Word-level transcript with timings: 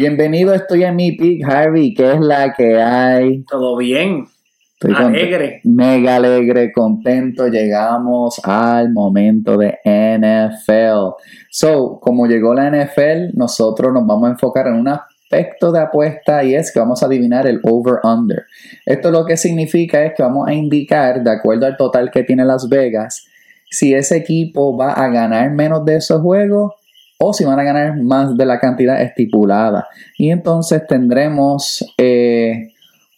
Bienvenido, 0.00 0.54
estoy 0.54 0.84
en 0.84 0.96
mi 0.96 1.12
pick, 1.12 1.46
Harvey. 1.46 1.92
¿Qué 1.92 2.12
es 2.12 2.20
la 2.20 2.54
que 2.54 2.80
hay? 2.80 3.44
Todo 3.44 3.76
bien. 3.76 4.24
Estoy 4.72 4.94
Alegre. 4.94 5.60
Mega 5.64 6.16
alegre, 6.16 6.72
contento. 6.72 7.48
Llegamos 7.48 8.40
al 8.42 8.94
momento 8.94 9.58
de 9.58 9.78
NFL. 9.84 11.20
So, 11.50 12.00
como 12.00 12.26
llegó 12.26 12.54
la 12.54 12.70
NFL, 12.70 13.36
nosotros 13.36 13.92
nos 13.92 14.06
vamos 14.06 14.30
a 14.30 14.32
enfocar 14.32 14.68
en 14.68 14.76
un 14.76 14.88
aspecto 14.88 15.70
de 15.70 15.80
apuesta 15.80 16.44
y 16.44 16.54
es 16.54 16.72
que 16.72 16.80
vamos 16.80 17.02
a 17.02 17.06
adivinar 17.06 17.46
el 17.46 17.60
over-under. 17.62 18.46
Esto 18.86 19.10
lo 19.10 19.26
que 19.26 19.36
significa 19.36 20.02
es 20.02 20.14
que 20.16 20.22
vamos 20.22 20.48
a 20.48 20.54
indicar, 20.54 21.22
de 21.22 21.30
acuerdo 21.30 21.66
al 21.66 21.76
total 21.76 22.10
que 22.10 22.22
tiene 22.22 22.46
Las 22.46 22.70
Vegas, 22.70 23.26
si 23.68 23.92
ese 23.92 24.16
equipo 24.16 24.74
va 24.78 24.94
a 24.94 25.10
ganar 25.10 25.50
menos 25.50 25.84
de 25.84 25.96
esos 25.96 26.22
juegos 26.22 26.79
o 27.22 27.34
si 27.34 27.44
van 27.44 27.60
a 27.60 27.64
ganar 27.64 27.96
más 28.02 28.34
de 28.36 28.46
la 28.46 28.58
cantidad 28.58 29.00
estipulada. 29.00 29.86
Y 30.16 30.30
entonces 30.30 30.86
tendremos 30.88 31.84
eh, 31.98 32.72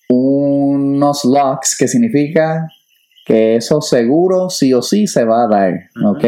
unos 0.09 1.25
locks 1.25 1.77
que 1.79 1.87
significa 1.87 2.67
que 3.25 3.55
eso 3.55 3.81
seguro 3.81 4.51
sí 4.51 4.75
o 4.75 4.83
sí 4.83 5.07
se 5.07 5.25
va 5.25 5.45
a 5.45 5.49
dar, 5.49 5.75
¿ok? 6.05 6.25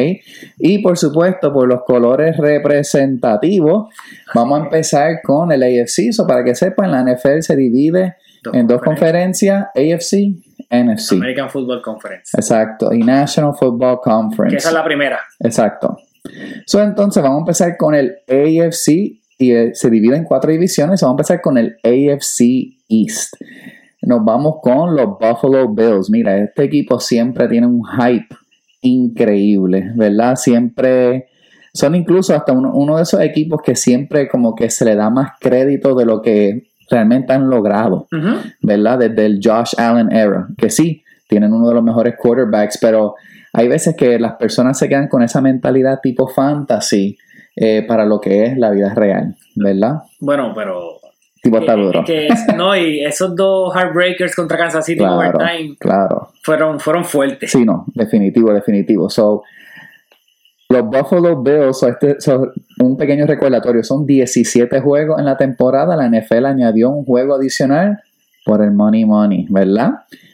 Y 0.59 0.79
por 0.79 0.97
supuesto, 0.97 1.53
por 1.53 1.67
los 1.67 1.81
colores 1.85 2.37
representativos, 2.37 3.93
vamos 4.33 4.61
a 4.61 4.65
empezar 4.65 5.21
con 5.23 5.51
el 5.51 5.65
AFC. 5.65 6.13
So, 6.13 6.29
para 6.29 6.45
que 6.45 6.55
sepan, 6.55 6.93
la 6.93 7.03
NFL 7.03 7.41
se 7.41 7.57
divide 7.57 8.15
en 8.53 8.69
dos 8.69 8.81
conferencias, 8.81 9.67
AFC, 9.75 10.37
NFC. 10.71 11.13
American 11.15 11.51
Football 11.51 11.83
Conference. 11.83 12.37
Exacto, 12.37 12.93
y 12.93 13.01
National 13.01 13.55
Football 13.59 13.99
Conference. 14.01 14.55
Que 14.55 14.59
esa 14.59 14.69
es 14.69 14.75
la 14.75 14.85
primera. 14.85 15.19
Exacto. 15.41 15.97
So, 16.67 16.83
entonces 16.83 17.23
vamos 17.23 17.39
a 17.39 17.41
empezar 17.41 17.77
con 17.77 17.95
el 17.95 18.17
AFC 18.29 18.89
y 19.39 19.53
eh, 19.53 19.71
se 19.75 19.91
divide 19.91 20.17
en 20.17 20.25
cuatro 20.25 20.51
divisiones. 20.51 21.01
Vamos 21.01 21.15
a 21.15 21.19
empezar 21.21 21.41
con 21.41 21.59
el 21.59 21.77
AFC 21.83 22.77
East. 22.89 23.35
Nos 24.03 24.25
vamos 24.25 24.57
con 24.63 24.95
los 24.95 25.19
Buffalo 25.19 25.69
Bills. 25.69 26.11
Mira, 26.11 26.37
este 26.39 26.65
equipo 26.65 27.01
siempre 27.01 27.49
tiene 27.49 27.67
un 27.67 27.83
hype 27.85 28.35
increíble, 28.83 29.93
¿verdad? 29.95 30.37
Siempre 30.37 31.29
son 31.73 31.95
incluso 31.97 32.35
hasta 32.35 32.53
uno, 32.53 32.97
de 32.97 33.03
esos 33.03 33.21
equipos 33.21 33.61
que 33.63 33.75
siempre 33.75 34.29
como 34.29 34.55
que 34.55 34.71
se 34.71 34.85
le 34.85 34.95
da 34.95 35.11
más 35.11 35.33
crédito 35.41 35.95
de 35.95 36.05
lo 36.05 36.23
que 36.23 36.69
realmente 36.89 37.33
han 37.33 37.49
logrado, 37.49 38.07
¿verdad? 38.63 38.99
Desde 39.01 39.27
el 39.27 39.41
Josh 39.43 39.75
Allen 39.77 40.13
era, 40.13 40.47
que 40.57 40.71
sí, 40.71 41.03
tienen 41.29 41.53
uno 41.53 41.69
de 41.69 41.75
los 41.75 41.83
mejores 41.83 42.15
quarterbacks, 42.17 42.79
pero 42.81 43.15
hay 43.55 43.69
veces 43.69 43.95
que 43.97 44.19
las 44.19 44.35
personas 44.35 44.77
se 44.77 44.89
quedan 44.89 45.07
con 45.07 45.23
esa 45.23 45.41
mentalidad 45.41 46.01
tipo 46.03 46.27
fantasy 46.27 47.17
eh, 47.55 47.85
para 47.87 48.05
lo 48.05 48.21
que 48.21 48.47
es 48.47 48.59
la 48.59 48.71
vida 48.71 48.93
real, 48.95 49.37
¿verdad? 49.55 50.03
Bueno, 50.19 50.53
pero 50.57 50.99
tipo 51.41 51.59
está 51.59 51.77
duro. 51.77 52.03
no, 52.57 52.77
y 52.77 53.05
esos 53.05 53.37
dos 53.37 53.73
Heartbreakers 53.73 54.35
contra 54.35 54.59
Kansas 54.59 54.85
City 54.85 54.99
claro, 54.99 55.19
overtime 55.19 55.77
claro. 55.79 56.31
fueron, 56.43 56.81
fueron 56.81 57.05
fuertes. 57.05 57.53
Sí, 57.53 57.65
no, 57.65 57.85
definitivo, 57.95 58.53
definitivo. 58.53 59.09
So, 59.09 59.45
los 60.69 60.85
Buffalo 60.87 61.41
Bills, 61.41 61.81
este, 61.85 62.21
son 62.21 62.51
un 62.81 62.97
pequeño 62.97 63.25
recordatorio, 63.25 63.85
son 63.85 64.05
17 64.05 64.81
juegos 64.81 65.21
en 65.21 65.27
la 65.27 65.37
temporada. 65.37 65.95
La 65.95 66.09
NFL 66.09 66.47
añadió 66.47 66.91
un 66.91 67.05
juego 67.05 67.37
adicional 67.37 68.01
por 68.45 68.65
el 68.65 68.73
Money 68.73 69.05
Money, 69.05 69.47
¿verdad? 69.49 69.91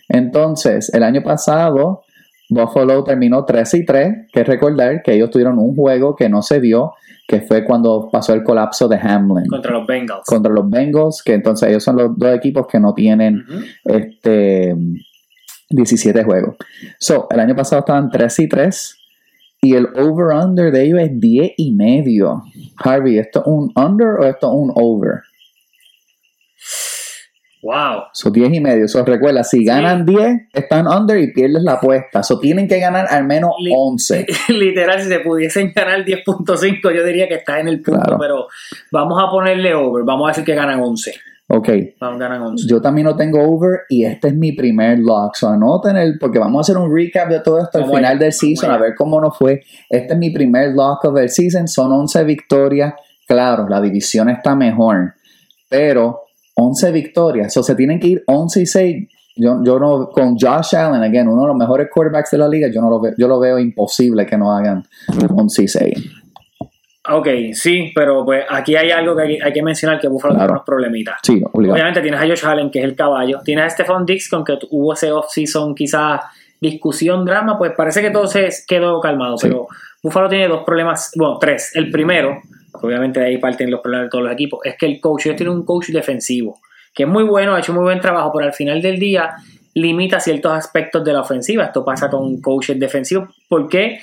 Entonces, 0.09 0.91
el 0.95 1.03
año 1.03 1.23
pasado 1.23 2.05
Buffalo 2.51 3.05
terminó 3.05 3.45
3 3.45 3.75
y 3.75 3.85
3, 3.85 4.15
que 4.33 4.45
recordar 4.45 5.03
que 5.03 5.15
ellos 5.15 5.31
tuvieron 5.31 5.59
un 5.59 5.75
juego 5.75 6.17
que 6.17 6.29
no 6.29 6.43
se 6.43 6.61
dio, 6.61 6.93
que 7.27 7.41
fue 7.41 7.65
cuando 7.65 8.09
pasó 8.11 8.35
el 8.35 8.43
colapso 8.43 8.89
de 8.89 8.97
Hamlin. 8.97 9.47
Contra 9.47 9.73
los 9.73 9.87
Bengals. 9.87 10.25
Contra 10.27 10.53
los 10.53 10.69
Bengals, 10.69 11.23
que 11.25 11.35
entonces 11.35 11.69
ellos 11.69 11.85
son 11.85 11.97
los 11.97 12.19
dos 12.19 12.35
equipos 12.35 12.67
que 12.67 12.81
no 12.81 12.93
tienen 12.93 13.45
este 13.85 14.77
17 15.71 16.25
juegos. 16.25 16.57
So, 16.99 17.29
el 17.31 17.39
año 17.39 17.55
pasado 17.55 17.81
estaban 17.81 18.11
3 18.11 18.39
y 18.41 18.49
3 18.49 18.97
y 19.63 19.75
el 19.75 19.87
over-under 19.97 20.73
de 20.73 20.85
ellos 20.85 21.01
es 21.01 21.21
10 21.21 21.53
y 21.57 21.73
medio. 21.73 22.43
Harvey, 22.77 23.19
¿esto 23.19 23.41
es 23.41 23.47
un 23.47 23.73
under 23.77 24.09
o 24.19 24.25
esto 24.25 24.49
es 24.49 24.53
un 24.53 24.73
over? 24.75 25.21
Wow. 27.63 28.05
Son 28.13 28.33
10 28.33 28.55
y 28.55 28.61
medio. 28.61 28.89
So, 28.89 29.05
recuerda, 29.05 29.45
si 29.45 29.65
ganan 29.65 30.07
10, 30.07 30.49
están 30.53 30.87
under 30.87 31.19
y 31.19 31.33
pierdes 31.33 31.63
la 31.63 31.73
apuesta. 31.73 32.23
So, 32.23 32.39
tienen 32.39 32.67
que 32.67 32.81
ganar 32.81 33.07
al 33.11 33.27
menos 33.27 33.53
11. 33.71 34.27
Literal, 34.49 35.01
si 35.01 35.09
se 35.09 35.21
pudiesen 35.21 35.73
ganar 35.75 36.05
10.5, 36.05 36.95
yo 36.95 37.05
diría 37.05 37.29
que 37.29 37.35
está 37.35 37.61
en 37.61 37.69
el 37.69 37.83
punto, 37.83 38.17
pero 38.19 38.47
vamos 38.91 39.23
a 39.23 39.31
ponerle 39.31 39.75
over. 39.75 40.05
Vamos 40.05 40.27
a 40.27 40.29
decir 40.29 40.45
que 40.45 40.55
ganan 40.55 40.81
11. 40.81 41.13
Ok. 41.49 41.69
Ganan 42.01 42.43
11. 42.43 42.67
Yo 42.67 42.81
también 42.81 43.09
lo 43.09 43.17
tengo 43.17 43.43
over 43.43 43.81
y 43.89 44.05
este 44.05 44.29
es 44.29 44.35
mi 44.35 44.53
primer 44.53 44.99
lock. 45.01 45.35
So, 45.35 45.49
anoten 45.49 45.97
el, 45.97 46.19
porque 46.19 46.39
vamos 46.39 46.61
a 46.61 46.63
hacer 46.63 46.81
un 46.81 46.95
recap 46.95 47.29
de 47.29 47.41
todo 47.41 47.61
esto 47.63 47.79
al 47.79 47.91
final 47.91 48.19
del 48.19 48.33
season, 48.33 48.71
a 48.71 48.79
ver 48.79 48.95
cómo 48.95 49.21
nos 49.21 49.37
fue. 49.37 49.61
Este 49.89 50.15
es 50.15 50.19
mi 50.19 50.31
primer 50.31 50.71
lock 50.75 51.05
of 51.05 51.17
the 51.17 51.29
season. 51.29 51.69
Son 51.69 51.93
11 51.93 52.25
victorias. 52.25 52.95
Claro, 53.27 53.69
la 53.69 53.81
división 53.81 54.31
está 54.31 54.55
mejor, 54.57 55.15
pero 55.69 56.30
11 56.61 56.93
victorias. 56.93 57.57
O 57.57 57.63
se 57.63 57.75
tienen 57.75 57.99
que 57.99 58.09
ir 58.09 58.25
11 58.27 58.63
y 58.63 58.67
6. 58.67 59.09
Yo, 59.37 59.63
yo 59.65 59.79
no, 59.79 60.11
con 60.11 60.37
Josh 60.37 60.77
Allen, 60.77 61.03
again, 61.03 61.29
uno 61.29 61.43
de 61.43 61.49
los 61.49 61.57
mejores 61.57 61.89
quarterbacks 61.93 62.31
de 62.33 62.39
la 62.39 62.49
liga, 62.49 62.69
yo 62.69 62.81
no 62.81 62.91
lo 62.91 63.01
veo, 63.01 63.15
yo 63.17 63.27
lo 63.27 63.41
veo 63.41 63.59
imposible 63.59 64.27
que 64.27 64.37
no 64.37 64.53
hagan 64.53 64.85
11 65.35 65.63
y 65.63 65.69
6. 65.69 66.21
Ok, 67.09 67.29
sí, 67.55 67.91
pero 67.95 68.25
pues 68.25 68.45
aquí 68.49 68.77
hay 68.77 68.91
algo 68.91 69.17
que 69.17 69.39
hay, 69.43 69.53
que 69.53 69.63
mencionar 69.63 69.99
que 69.99 70.09
Buffalo 70.09 70.35
tiene 70.35 70.51
unos 70.51 70.65
problemitas. 70.65 71.17
Sí, 71.23 71.43
Obviamente 71.53 72.03
tienes 72.03 72.21
a 72.21 72.27
Josh 72.27 72.45
Allen, 72.45 72.71
que 72.71 72.81
es 72.81 72.85
el 72.85 72.95
caballo. 72.95 73.41
Tienes 73.43 73.65
a 73.65 73.71
Stephon 73.71 74.05
Dix, 74.05 74.29
con 74.29 74.45
que 74.45 74.59
hubo 74.71 74.93
ese 74.93 75.11
off-season 75.11 75.75
quizás 75.75 76.21
discusión, 76.61 77.25
drama, 77.25 77.57
pues 77.57 77.73
parece 77.75 78.03
que 78.03 78.11
todo 78.11 78.27
se 78.27 78.51
quedó 78.69 79.01
calmado. 79.01 79.37
Pero 79.41 79.67
Buffalo 80.03 80.29
tiene 80.29 80.47
dos 80.47 80.63
problemas, 80.65 81.11
bueno, 81.17 81.39
tres. 81.39 81.73
El 81.75 81.91
primero, 81.91 82.43
obviamente 82.75 83.21
de 83.21 83.27
ahí 83.27 83.39
parten 83.39 83.71
los 83.71 83.81
problemas 83.81 84.07
de 84.07 84.11
todos 84.11 84.25
los 84.25 84.33
equipos, 84.33 84.61
es 84.65 84.77
que 84.77 84.87
el 84.87 85.01
coach, 85.01 85.27
ellos 85.27 85.37
tienen 85.37 85.55
un 85.55 85.65
coach 85.65 85.89
defensivo, 85.89 86.61
que 86.95 87.05
es 87.05 87.09
muy 87.09 87.25
bueno, 87.25 87.55
ha 87.55 87.61
hecho 87.61 87.73
muy 87.73 87.83
buen 87.83 88.01
trabajo, 88.01 88.33
pero 88.35 88.47
al 88.47 88.53
final 88.53 88.83
del 88.83 88.99
día 88.99 89.37
limita 89.75 90.21
ciertos 90.21 90.53
aspectos 90.53 91.05
de 91.05 91.13
la 91.13 91.21
ofensiva. 91.21 91.65
Esto 91.65 91.85
pasa 91.85 92.11
con 92.11 92.41
coaches 92.41 92.79
defensivos, 92.79 93.29
porque 93.49 94.01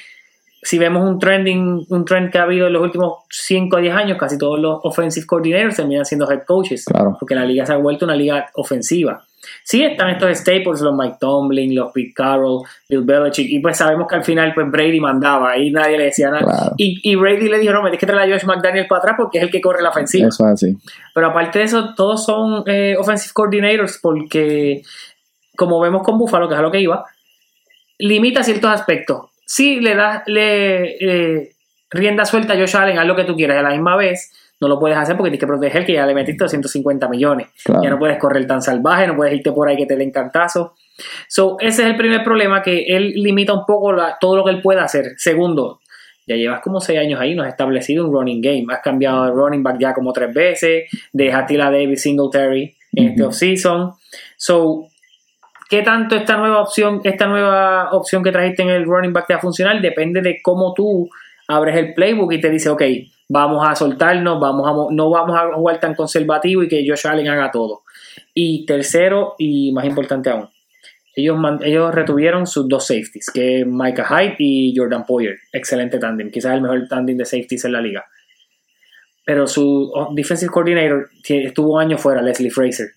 si 0.61 0.77
vemos 0.77 1.07
un 1.07 1.19
trending, 1.19 1.85
un 1.89 2.05
trend 2.05 2.31
que 2.31 2.37
ha 2.39 2.43
habido 2.43 2.67
en 2.67 2.73
los 2.73 2.81
últimos 2.81 3.25
5 3.29 3.75
o 3.75 3.79
10 3.79 3.95
años, 3.95 4.17
casi 4.17 4.37
todos 4.37 4.59
los 4.59 4.79
offensive 4.83 5.25
coordinators 5.25 5.75
terminan 5.75 6.05
siendo 6.05 6.29
head 6.31 6.43
coaches, 6.45 6.85
porque 7.19 7.35
la 7.35 7.45
liga 7.45 7.65
se 7.65 7.73
ha 7.73 7.77
vuelto 7.77 8.05
una 8.05 8.15
liga 8.15 8.47
ofensiva. 8.55 9.26
Sí 9.63 9.83
están 9.83 10.09
estos 10.09 10.37
staples, 10.37 10.81
los 10.81 10.95
Mike 10.95 11.17
Tomlin, 11.19 11.75
los 11.75 11.91
Pete 11.91 12.13
Carroll, 12.13 12.63
Bill 12.87 13.01
Belichick, 13.01 13.49
y 13.49 13.59
pues 13.59 13.77
sabemos 13.77 14.07
que 14.07 14.15
al 14.15 14.23
final 14.23 14.53
pues 14.53 14.69
Brady 14.69 14.99
mandaba 14.99 15.57
y 15.57 15.71
nadie 15.71 15.97
le 15.97 16.03
decía 16.05 16.29
nada. 16.29 16.73
Y, 16.77 17.15
Brady 17.15 17.49
le 17.49 17.59
dijo, 17.59 17.73
no, 17.73 17.81
me 17.81 17.89
tienes 17.89 17.99
que 17.99 18.05
traer 18.05 18.31
a 18.31 18.33
Josh 18.33 18.45
McDaniel 18.45 18.87
para 18.87 18.99
atrás 18.99 19.15
porque 19.17 19.39
es 19.39 19.43
el 19.43 19.51
que 19.51 19.61
corre 19.61 19.81
la 19.81 19.89
ofensiva. 19.89 20.27
Eso 20.27 20.45
es 20.45 20.53
así. 20.53 20.77
Pero 21.13 21.27
aparte 21.27 21.59
de 21.59 21.65
eso, 21.65 21.93
todos 21.95 22.25
son 22.25 22.63
eh, 22.65 22.95
offensive 22.97 23.33
coordinators 23.33 23.99
porque, 24.01 24.81
como 25.55 25.79
vemos 25.79 26.03
con 26.03 26.17
Buffalo, 26.17 26.47
que 26.47 26.53
es 26.53 26.59
a 26.59 26.63
lo 26.63 26.71
que 26.71 26.79
iba, 26.79 27.05
limita 27.99 28.43
ciertos 28.43 28.71
aspectos. 28.71 29.25
Sí 29.45 29.79
le 29.79 29.95
das 29.95 30.23
le, 30.27 30.97
eh, 30.99 31.51
rienda 31.89 32.25
suelta 32.25 32.53
a 32.53 32.57
Josh 32.57 32.75
Allen, 32.75 32.99
haz 32.99 33.05
lo 33.05 33.15
que 33.15 33.23
tú 33.23 33.35
quieras, 33.35 33.57
a 33.57 33.61
la 33.61 33.69
misma 33.69 33.95
vez 33.95 34.31
no 34.59 34.67
lo 34.67 34.79
puedes 34.79 34.97
hacer 34.97 35.15
porque 35.15 35.29
tienes 35.29 35.39
que 35.39 35.47
proteger 35.47 35.85
que 35.85 35.93
ya 35.93 36.05
le 36.05 36.13
metiste 36.13 36.43
250 36.43 37.07
millones. 37.09 37.47
Ya 37.65 37.89
no 37.89 37.99
puedes 37.99 38.17
correr 38.17 38.47
tan 38.47 38.61
salvaje, 38.61 39.07
no 39.07 39.15
puedes 39.15 39.33
irte 39.35 39.51
por 39.51 39.69
ahí 39.69 39.77
que 39.77 39.85
te 39.85 39.95
den 39.95 40.11
cantazo. 40.11 40.73
So, 41.27 41.57
ese 41.59 41.83
es 41.83 41.89
el 41.89 41.95
primer 41.95 42.23
problema, 42.23 42.61
que 42.61 42.85
él 42.87 43.13
limita 43.15 43.53
un 43.53 43.65
poco 43.65 43.95
todo 44.19 44.37
lo 44.37 44.43
que 44.43 44.51
él 44.51 44.61
puede 44.61 44.79
hacer. 44.79 45.13
Segundo, 45.17 45.79
ya 46.25 46.35
llevas 46.35 46.61
como 46.61 46.81
seis 46.81 46.99
años 46.99 47.19
ahí, 47.21 47.35
no 47.35 47.43
has 47.43 47.49
establecido 47.49 48.05
un 48.05 48.11
running 48.11 48.41
game. 48.41 48.65
Has 48.69 48.81
cambiado 48.81 49.25
de 49.25 49.31
running 49.31 49.61
back 49.61 49.77
ya 49.79 49.93
como 49.93 50.11
tres 50.11 50.33
veces, 50.33 50.89
dejaste 51.13 51.61
a 51.61 51.71
David 51.71 51.95
Singletary 51.95 52.75
en 52.93 53.07
este 53.09 53.23
offseason. 53.23 53.93
So, 54.37 54.87
¿qué 55.69 55.83
tanto 55.83 56.15
esta 56.15 56.35
nueva 56.35 56.61
opción, 56.61 57.01
esta 57.03 57.27
nueva 57.27 57.91
opción 57.91 58.23
que 58.23 58.31
trajiste 58.31 58.63
en 58.63 58.69
el 58.69 58.85
running 58.85 59.13
back 59.13 59.27
te 59.27 59.33
va 59.33 59.37
a 59.37 59.41
funcionar? 59.41 59.79
Depende 59.81 60.21
de 60.21 60.41
cómo 60.41 60.73
tú 60.73 61.07
abres 61.47 61.75
el 61.77 61.93
playbook 61.93 62.33
y 62.33 62.41
te 62.41 62.49
dice, 62.49 62.69
ok, 62.69 62.81
vamos 63.29 63.67
a 63.67 63.75
soltarnos, 63.75 64.39
vamos 64.39 64.67
a, 64.67 64.93
no 64.93 65.09
vamos 65.09 65.37
a 65.37 65.53
jugar 65.53 65.79
tan 65.79 65.95
conservativo 65.95 66.63
y 66.63 66.67
que 66.67 66.85
Josh 66.87 67.07
Allen 67.07 67.27
haga 67.27 67.51
todo. 67.51 67.83
Y 68.33 68.65
tercero, 68.65 69.35
y 69.37 69.71
más 69.71 69.85
importante 69.85 70.29
aún, 70.29 70.47
ellos, 71.15 71.37
ellos 71.63 71.93
retuvieron 71.93 72.45
sus 72.45 72.67
dos 72.67 72.85
safeties, 72.85 73.31
que 73.33 73.61
es 73.61 73.67
Micah 73.67 74.05
Hyde 74.05 74.35
y 74.37 74.73
Jordan 74.75 75.05
Poyer. 75.05 75.37
Excelente 75.51 75.97
tándem, 75.97 76.29
quizás 76.29 76.53
el 76.53 76.61
mejor 76.61 76.87
tándem 76.87 77.17
de 77.17 77.25
safeties 77.25 77.65
en 77.65 77.73
la 77.73 77.81
liga. 77.81 78.05
Pero 79.25 79.45
su 79.45 79.91
defensive 80.13 80.51
coordinator 80.51 81.09
estuvo 81.27 81.73
un 81.73 81.81
año 81.81 81.97
fuera, 81.97 82.21
Leslie 82.21 82.51
Fraser. 82.51 82.91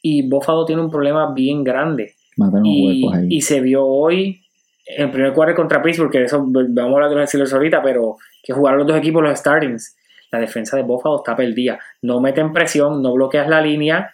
Y 0.00 0.28
Buffalo 0.28 0.64
tiene 0.64 0.82
un 0.82 0.90
problema 0.90 1.32
bien 1.34 1.64
grande. 1.64 2.14
Y, 2.62 3.08
y, 3.30 3.40
se 3.40 3.60
vio 3.60 3.84
hoy 3.84 4.42
en 4.86 5.10
primer 5.10 5.32
cuarto 5.32 5.56
contra 5.56 5.82
Pittsburgh, 5.82 6.10
que 6.10 6.22
eso 6.22 6.44
vamos 6.46 6.76
a 6.76 7.04
hablar 7.06 7.28
de 7.28 7.38
los 7.38 7.52
ahorita, 7.52 7.82
pero 7.82 8.18
que 8.46 8.52
jugaron 8.52 8.78
los 8.78 8.86
dos 8.86 8.96
equipos 8.98 9.22
los 9.22 9.38
startings. 9.38 9.96
la 10.30 10.38
defensa 10.38 10.76
de 10.76 10.82
Buffalo 10.84 11.16
está 11.16 11.34
perdida. 11.34 11.80
No 12.02 12.20
meten 12.20 12.52
presión, 12.52 13.02
no 13.02 13.14
bloqueas 13.14 13.48
la 13.48 13.60
línea. 13.60 14.12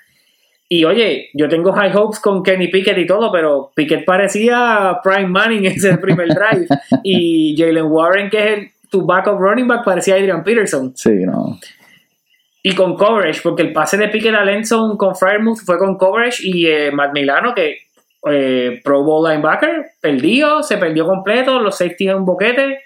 Y 0.68 0.84
oye, 0.84 1.28
yo 1.34 1.48
tengo 1.48 1.72
high 1.72 1.94
hopes 1.94 2.18
con 2.18 2.42
Kenny 2.42 2.68
Pickett 2.68 2.96
y 2.96 3.06
todo, 3.06 3.30
pero 3.30 3.72
Pickett 3.74 4.06
parecía 4.06 5.00
Prime 5.04 5.28
Manning 5.28 5.66
en 5.66 5.72
ese 5.72 5.98
primer 5.98 6.28
drive. 6.28 6.66
y 7.02 7.54
Jalen 7.58 7.86
Warren, 7.86 8.30
que 8.30 8.38
es 8.38 8.58
el, 8.58 8.70
tu 8.88 9.04
backup 9.04 9.38
running 9.38 9.68
back, 9.68 9.84
parecía 9.84 10.14
Adrian 10.14 10.42
Peterson. 10.42 10.92
Sí, 10.96 11.10
no. 11.26 11.58
Y 12.62 12.74
con 12.74 12.94
coverage, 12.96 13.40
porque 13.42 13.62
el 13.62 13.72
pase 13.72 13.98
de 13.98 14.08
Pickett 14.08 14.34
a 14.34 14.44
Lenson 14.44 14.96
con 14.96 15.14
Frymouth 15.14 15.58
fue 15.66 15.76
con 15.78 15.98
coverage 15.98 16.46
y 16.46 16.66
eh, 16.66 16.90
Matt 16.92 17.12
Milano, 17.12 17.54
que 17.54 17.78
eh, 18.30 18.80
Pro 18.84 19.02
Bowl 19.02 19.28
linebacker, 19.28 19.86
perdió, 20.00 20.62
se 20.62 20.78
perdió 20.78 21.04
completo, 21.04 21.58
los 21.58 21.76
safeties 21.76 22.10
en 22.10 22.16
un 22.18 22.24
boquete. 22.24 22.78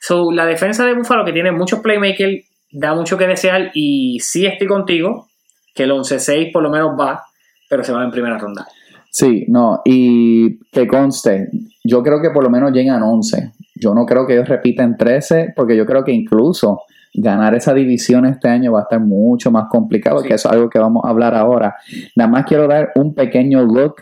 So, 0.00 0.32
la 0.32 0.46
defensa 0.46 0.84
de 0.86 0.94
Buffalo, 0.94 1.24
que 1.24 1.32
tiene 1.32 1.52
muchos 1.52 1.80
playmakers, 1.80 2.44
da 2.72 2.94
mucho 2.94 3.18
que 3.18 3.26
desear. 3.26 3.70
Y 3.74 4.18
sí 4.20 4.46
estoy 4.46 4.66
contigo, 4.66 5.28
que 5.74 5.84
el 5.84 5.92
11-6 5.92 6.52
por 6.52 6.62
lo 6.62 6.70
menos 6.70 6.98
va, 6.98 7.22
pero 7.68 7.84
se 7.84 7.92
va 7.92 8.02
en 8.02 8.10
primera 8.10 8.38
ronda. 8.38 8.66
Sí, 9.10 9.44
no, 9.48 9.80
y 9.84 10.58
que 10.70 10.86
conste, 10.86 11.48
yo 11.84 12.02
creo 12.02 12.22
que 12.22 12.30
por 12.30 12.44
lo 12.44 12.50
menos 12.50 12.72
llegan 12.72 13.02
11. 13.02 13.52
Yo 13.74 13.92
no 13.94 14.06
creo 14.06 14.26
que 14.26 14.34
ellos 14.34 14.48
repiten 14.48 14.96
13, 14.96 15.52
porque 15.56 15.76
yo 15.76 15.84
creo 15.84 16.04
que 16.04 16.12
incluso 16.12 16.82
ganar 17.12 17.54
esa 17.56 17.74
división 17.74 18.24
este 18.24 18.48
año 18.48 18.72
va 18.72 18.80
a 18.80 18.82
estar 18.82 19.00
mucho 19.00 19.50
más 19.50 19.64
complicado, 19.68 20.20
Sí. 20.20 20.28
que 20.28 20.34
eso 20.34 20.48
es 20.48 20.54
algo 20.54 20.70
que 20.70 20.78
vamos 20.78 21.04
a 21.04 21.08
hablar 21.10 21.34
ahora. 21.34 21.74
Nada 22.14 22.30
más 22.30 22.44
quiero 22.46 22.68
dar 22.68 22.90
un 22.94 23.14
pequeño 23.14 23.62
look 23.62 23.96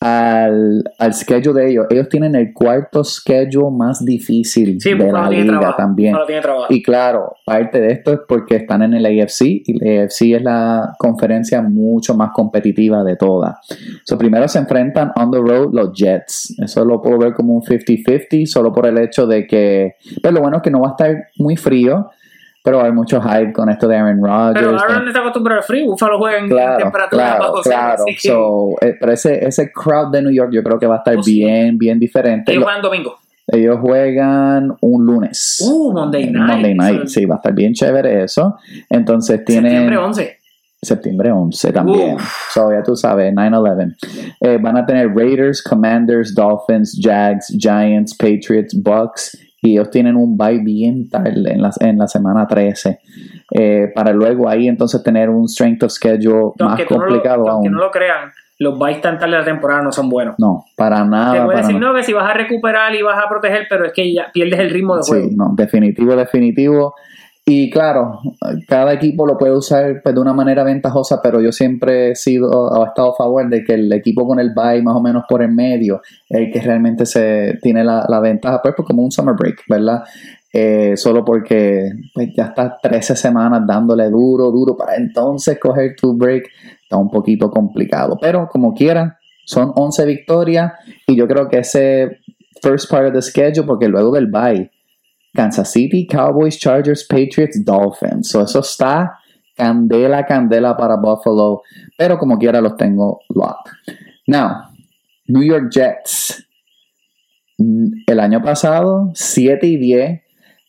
al, 0.00 0.84
al 0.98 1.14
schedule 1.14 1.60
de 1.60 1.70
ellos. 1.70 1.86
Ellos 1.90 2.08
tienen 2.08 2.34
el 2.36 2.52
cuarto 2.52 3.02
schedule 3.02 3.76
más 3.76 4.04
difícil 4.04 4.80
Sí, 4.80 4.94
de 4.94 5.12
la 5.12 5.28
liga 5.28 5.58
trabajo. 5.58 5.76
también. 5.76 6.16
Y 6.68 6.82
claro, 6.82 7.34
parte 7.44 7.80
de 7.80 7.92
esto 7.92 8.12
es 8.12 8.20
porque 8.28 8.56
están 8.56 8.82
en 8.82 8.94
el 8.94 9.06
AFC 9.06 9.42
y 9.42 9.78
la 9.78 10.02
AFC 10.04 10.22
es 10.36 10.42
la 10.42 10.94
conferencia 10.98 11.62
mucho 11.62 12.14
más 12.14 12.30
competitiva 12.32 13.02
de 13.02 13.16
todas. 13.16 13.56
So, 14.04 14.16
primero 14.16 14.46
se 14.48 14.58
enfrentan 14.60 15.12
on 15.16 15.30
the 15.30 15.38
road 15.38 15.70
los 15.72 15.92
Jets. 15.92 16.54
Eso 16.62 16.84
lo 16.84 17.02
puedo 17.02 17.18
ver 17.18 17.34
como 17.34 17.54
un 17.54 17.62
50-50, 17.62 18.46
solo 18.46 18.72
por 18.72 18.86
el 18.86 18.98
hecho 18.98 19.26
de 19.26 19.46
que. 19.46 19.96
Pero 20.22 20.34
lo 20.34 20.40
bueno 20.40 20.58
es 20.58 20.62
que 20.62 20.70
no 20.70 20.80
va 20.80 20.88
a 20.88 20.90
estar 20.92 21.26
muy 21.38 21.56
frío, 21.56 22.08
pero 22.70 22.84
hay 22.84 22.92
mucho 22.92 23.20
hype 23.22 23.52
con 23.52 23.70
esto 23.70 23.88
de 23.88 23.96
Aaron 23.96 24.22
Rodgers. 24.22 24.66
Pero 24.66 24.78
Aaron 24.78 25.08
está 25.08 25.20
acostumbrado 25.20 25.60
al 25.60 25.64
frío, 25.66 25.86
Buffalo 25.86 26.18
juega 26.18 26.38
en 26.38 26.48
Claro, 26.48 26.76
temperatura 26.78 27.24
claro, 27.24 27.40
bajo 27.44 27.62
claro. 27.62 28.04
So, 28.18 28.70
eh, 28.82 28.94
pero 29.00 29.12
ese, 29.12 29.44
ese 29.46 29.72
crowd 29.72 30.10
de 30.12 30.22
New 30.22 30.32
York 30.32 30.50
yo 30.52 30.62
creo 30.62 30.78
que 30.78 30.86
va 30.86 30.96
a 30.96 30.98
estar 30.98 31.16
Oh, 31.16 31.22
sí. 31.22 31.34
bien, 31.40 31.78
bien 31.78 31.98
diferente. 31.98 32.52
ellos 32.52 32.60
Lo- 32.60 32.66
juegan 32.66 32.82
domingo. 32.82 33.16
ellos 33.46 33.78
juegan 33.80 34.76
un 34.82 35.06
lunes. 35.06 35.66
Uh, 35.66 35.92
Monday 35.92 36.30
Night. 36.30 36.46
Monday 36.46 36.74
night, 36.74 37.06
sí, 37.06 37.24
va 37.24 37.36
a 37.36 37.38
estar 37.38 37.54
bien 37.54 37.72
chévere 37.72 38.24
eso. 38.24 38.56
Entonces 38.90 39.42
tienen 39.44 39.70
Septiembre 39.72 39.96
11. 39.98 40.38
septiembre 40.82 41.32
11 41.32 41.72
también. 41.72 42.16
So 42.52 42.70
ya 42.70 42.82
tú 42.82 42.94
sabes, 42.94 43.32
9-11. 43.34 43.96
Eh, 44.40 44.58
van 44.60 44.76
a 44.76 44.84
tener 44.86 45.08
Raiders, 45.14 45.62
Commanders, 45.62 46.34
Dolphins, 46.34 46.96
Jags, 47.02 47.48
Giants, 47.58 48.14
Patriots, 48.14 48.74
Bucks. 48.80 49.36
Y 49.60 49.72
ellos 49.72 49.90
tienen 49.90 50.16
un 50.16 50.36
bye 50.36 50.58
bien 50.58 51.08
tarde 51.08 51.52
en 51.52 51.62
la, 51.62 51.70
en 51.80 51.98
la 51.98 52.06
semana 52.06 52.46
13. 52.46 53.00
Eh, 53.50 53.90
para 53.94 54.12
luego 54.12 54.48
ahí 54.48 54.68
entonces 54.68 55.02
tener 55.02 55.30
un 55.30 55.48
strength 55.48 55.82
of 55.82 55.90
schedule 55.90 56.52
más 56.60 56.84
tú 56.86 56.94
no 56.94 57.00
lo, 57.00 57.06
complicado 57.06 57.48
aunque 57.48 57.68
aún. 57.68 57.76
no 57.76 57.80
lo 57.80 57.90
crean, 57.90 58.30
los 58.58 58.78
byes 58.78 59.00
tan 59.00 59.18
tarde 59.18 59.32
de 59.32 59.38
la 59.38 59.44
temporada 59.44 59.82
no 59.82 59.92
son 59.92 60.08
buenos. 60.08 60.34
No, 60.38 60.64
para 60.76 61.04
nada. 61.04 61.32
Te 61.32 61.44
puedes 61.44 61.66
decir, 61.66 61.80
no, 61.80 61.94
que 61.94 62.02
si 62.02 62.12
vas 62.12 62.28
a 62.28 62.34
recuperar 62.34 62.94
y 62.94 63.02
vas 63.02 63.18
a 63.24 63.28
proteger, 63.28 63.66
pero 63.70 63.86
es 63.86 63.92
que 63.92 64.12
ya 64.12 64.30
pierdes 64.32 64.58
el 64.58 64.70
ritmo 64.70 64.96
de 64.96 65.02
juego. 65.02 65.28
Sí, 65.28 65.36
no, 65.36 65.52
definitivo, 65.54 66.16
definitivo. 66.16 66.94
Y 67.50 67.70
claro, 67.70 68.20
cada 68.66 68.92
equipo 68.92 69.26
lo 69.26 69.38
puede 69.38 69.56
usar 69.56 70.02
pues, 70.02 70.14
de 70.14 70.20
una 70.20 70.34
manera 70.34 70.64
ventajosa, 70.64 71.22
pero 71.22 71.40
yo 71.40 71.50
siempre 71.50 72.10
he 72.10 72.14
sido 72.14 72.50
o 72.50 72.84
estado 72.84 73.12
a 73.12 73.16
favor 73.16 73.48
de 73.48 73.64
que 73.64 73.72
el 73.72 73.90
equipo 73.90 74.28
con 74.28 74.38
el 74.38 74.52
bye 74.52 74.82
más 74.82 74.94
o 74.94 75.00
menos 75.00 75.24
por 75.26 75.42
en 75.42 75.54
medio 75.54 76.02
el 76.28 76.52
que 76.52 76.60
realmente 76.60 77.06
se 77.06 77.58
tiene 77.62 77.82
la, 77.84 78.04
la 78.06 78.20
ventaja, 78.20 78.60
pues, 78.60 78.74
pues, 78.76 78.86
como 78.86 79.02
un 79.02 79.10
summer 79.10 79.34
break, 79.34 79.62
¿verdad? 79.66 80.04
Eh, 80.52 80.94
solo 80.98 81.24
porque 81.24 81.90
pues, 82.12 82.34
ya 82.36 82.48
estás 82.48 82.74
13 82.82 83.16
semanas 83.16 83.62
dándole 83.66 84.10
duro, 84.10 84.50
duro, 84.50 84.76
para 84.76 84.96
entonces 84.96 85.58
coger 85.58 85.96
tu 85.96 86.18
break 86.18 86.50
está 86.82 86.98
un 86.98 87.10
poquito 87.10 87.50
complicado. 87.50 88.18
Pero 88.20 88.46
como 88.52 88.74
quiera, 88.74 89.18
son 89.46 89.72
11 89.74 90.04
victorias 90.04 90.72
y 91.06 91.16
yo 91.16 91.26
creo 91.26 91.48
que 91.48 91.60
ese 91.60 92.18
first 92.60 92.90
part 92.90 93.06
of 93.06 93.14
the 93.14 93.22
schedule, 93.22 93.66
porque 93.66 93.88
luego 93.88 94.10
del 94.10 94.26
bye, 94.26 94.70
Kansas 95.38 95.70
City, 95.70 96.04
Cowboys, 96.04 96.58
Chargers, 96.58 97.06
Patriots, 97.08 97.64
Dolphins. 97.64 98.28
So 98.28 98.42
eso 98.42 98.58
está 98.60 99.18
candela, 99.56 100.26
candela 100.26 100.76
para 100.76 100.96
Buffalo, 100.96 101.62
pero 101.96 102.18
como 102.18 102.36
quiera 102.38 102.60
los 102.60 102.76
tengo 102.76 103.20
locked. 103.28 103.72
Now, 104.26 104.64
New 105.28 105.44
York 105.44 105.70
Jets. 105.70 106.44
El 108.06 108.20
año 108.20 108.40
pasado, 108.42 109.10
7 109.14 109.66
y 109.66 109.76
10, 109.76 110.20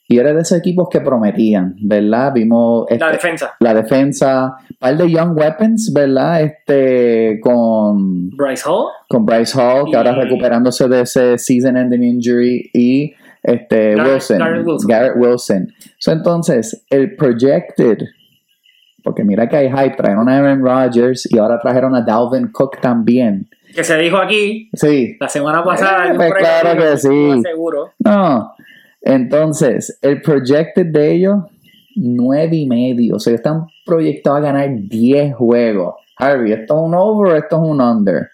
y 0.08 0.18
era 0.18 0.34
de 0.34 0.42
esos 0.42 0.58
equipos 0.58 0.88
que 0.92 1.02
prometían, 1.02 1.76
¿verdad? 1.82 2.34
Vimos 2.34 2.86
La 2.90 2.96
este- 2.96 3.12
defensa. 3.12 3.52
la 3.60 3.74
defensa, 3.76 4.56
par 4.80 4.98
de 4.98 5.12
young 5.12 5.38
weapons, 5.38 5.92
¿verdad? 5.94 6.42
Este, 6.42 7.40
con 7.42 8.30
Bryce 8.32 8.64
Hall. 8.68 8.88
con 9.08 9.24
Bryce 9.26 9.56
Hall, 9.60 9.86
que 9.86 9.92
Y- 9.92 9.96
ahora 9.96 10.14
recuperándose 10.16 10.88
de 10.88 11.02
ese 11.02 11.38
season 11.38 11.78
ending 11.78 12.04
injury, 12.04 12.72
y 12.74 13.14
este 13.44 13.96
Garrett- 13.96 14.14
Wilson, 14.14 14.38
Garrett 14.40 14.66
Wilson. 14.66 14.88
Garrett 14.90 15.14
Wilson. 15.18 15.74
So, 15.98 16.12
entonces, 16.12 16.86
el 16.90 17.16
projected, 17.16 17.98
porque 19.04 19.24
mira 19.24 19.48
que 19.48 19.56
hay 19.58 19.70
hype, 19.70 19.96
trajeron 19.96 20.28
a 20.30 20.38
Aaron 20.38 20.62
Rodgers 20.64 21.28
y 21.32 21.38
ahora 21.38 21.60
trajeron 21.60 21.96
a 21.96 22.02
Dalvin 22.02 22.52
Cook 22.52 22.80
también. 22.82 23.50
Que 23.74 23.84
se 23.84 23.96
dijo 23.98 24.18
aquí 24.18 24.70
Sí, 24.74 25.16
la 25.20 25.30
semana 25.30 25.64
pasada. 25.64 26.12
Eh, 26.12 26.16
pues 26.16 26.34
claro 26.34 26.80
que 26.82 26.98
sí. 26.98 27.42
Seguro. 27.44 27.92
no. 28.00 28.52
Entonces, 29.02 29.98
el 30.02 30.22
projected 30.22 30.88
de 30.88 31.12
ellos, 31.14 31.38
nueve 31.96 32.56
y 32.58 32.66
medio. 32.68 33.16
O 33.16 33.20
sea, 33.20 33.34
están 33.34 33.68
proyectados 33.86 34.40
a 34.40 34.42
ganar 34.44 34.70
10 34.74 35.36
juegos. 35.36 35.96
Harvey, 36.18 36.52
¿esto 36.52 36.76
es 36.76 36.82
un 36.82 36.94
over 36.96 37.34
o 37.34 37.36
esto 37.38 37.56
es 37.56 37.62
un 37.70 37.80
under? 37.80 38.28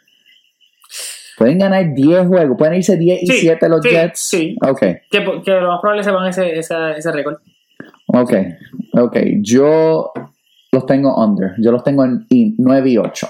Pueden 1.38 1.58
ganar 1.60 1.94
10 1.94 2.28
juegos, 2.28 2.58
pueden 2.58 2.76
irse 2.76 2.98
10 2.98 3.24
y 3.24 3.27
Sí, 3.27 3.34
7 3.42 3.68
los 3.70 3.82
sí, 3.82 3.89
Jets. 3.89 4.20
sí. 4.20 4.56
Ok, 4.68 4.80
Que, 5.12 5.42
que 5.44 5.51
lo 5.51 5.68
más 5.68 5.82
probable 5.82 6.04
se 6.04 6.12
van 6.12 6.27
ese, 6.27 6.58
esa- 6.58 6.92
ese 6.94 7.12
récord. 7.12 7.38
ok, 8.08 8.34
ok. 8.94 9.18
Yo 9.42 10.12
los 10.72 10.86
tengo 10.86 11.15
under. 11.24 11.51
Yo 11.60 11.72
los 11.72 11.84
tengo 11.84 12.06
en 12.06 12.25
y 12.30 12.56
9 12.58 12.89
y 12.89 12.98
8. 12.98 13.27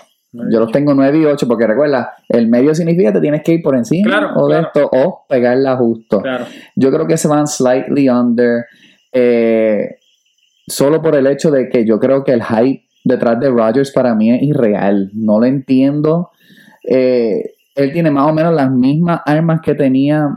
Yo 0.51 0.59
los 0.59 0.69
tengo 0.71 0.93
9 0.93 1.17
y 1.17 1.25
8 1.25 1.47
porque 1.47 1.65
recuerda, 1.65 2.13
el 2.27 2.49
medio 2.49 2.75
significa 2.75 3.09
que 3.09 3.19
te 3.19 3.21
tienes 3.21 3.41
que 3.41 3.53
ir 3.53 3.61
por 3.63 3.73
encima 3.75 4.09
Claro, 4.09 4.31
o 4.35 4.47
de 4.49 4.55
claro. 4.55 4.67
esto 4.67 4.89
o 4.91 5.25
pegarla 5.29 5.77
justo. 5.77 6.21
Claro. 6.21 6.45
Yo 6.75 6.91
creo 6.91 7.07
que 7.07 7.15
se 7.17 7.27
van 7.29 7.47
slightly 7.47 8.09
under. 8.09 8.65
eh, 9.13 9.95
solo 10.67 11.01
por 11.01 11.15
el 11.15 11.25
hecho 11.27 11.51
de 11.51 11.69
que 11.69 11.85
yo 11.85 11.99
creo 11.99 12.23
que 12.25 12.33
el 12.33 12.43
hype 12.43 12.83
detrás 13.05 13.39
de 13.39 13.49
Rodgers 13.49 13.91
para 13.91 14.13
mí 14.13 14.31
es 14.31 14.41
irreal. 14.41 15.09
No 15.13 15.39
lo 15.39 15.45
entiendo. 15.45 16.31
Eh, 16.83 17.53
él 17.75 17.91
tiene 17.93 18.09
más 18.11 18.29
o 18.29 18.33
menos 18.33 18.53
las 18.53 18.71
mismas 18.71 19.21
armas 19.25 19.61
que 19.61 19.75
tenía. 19.75 20.29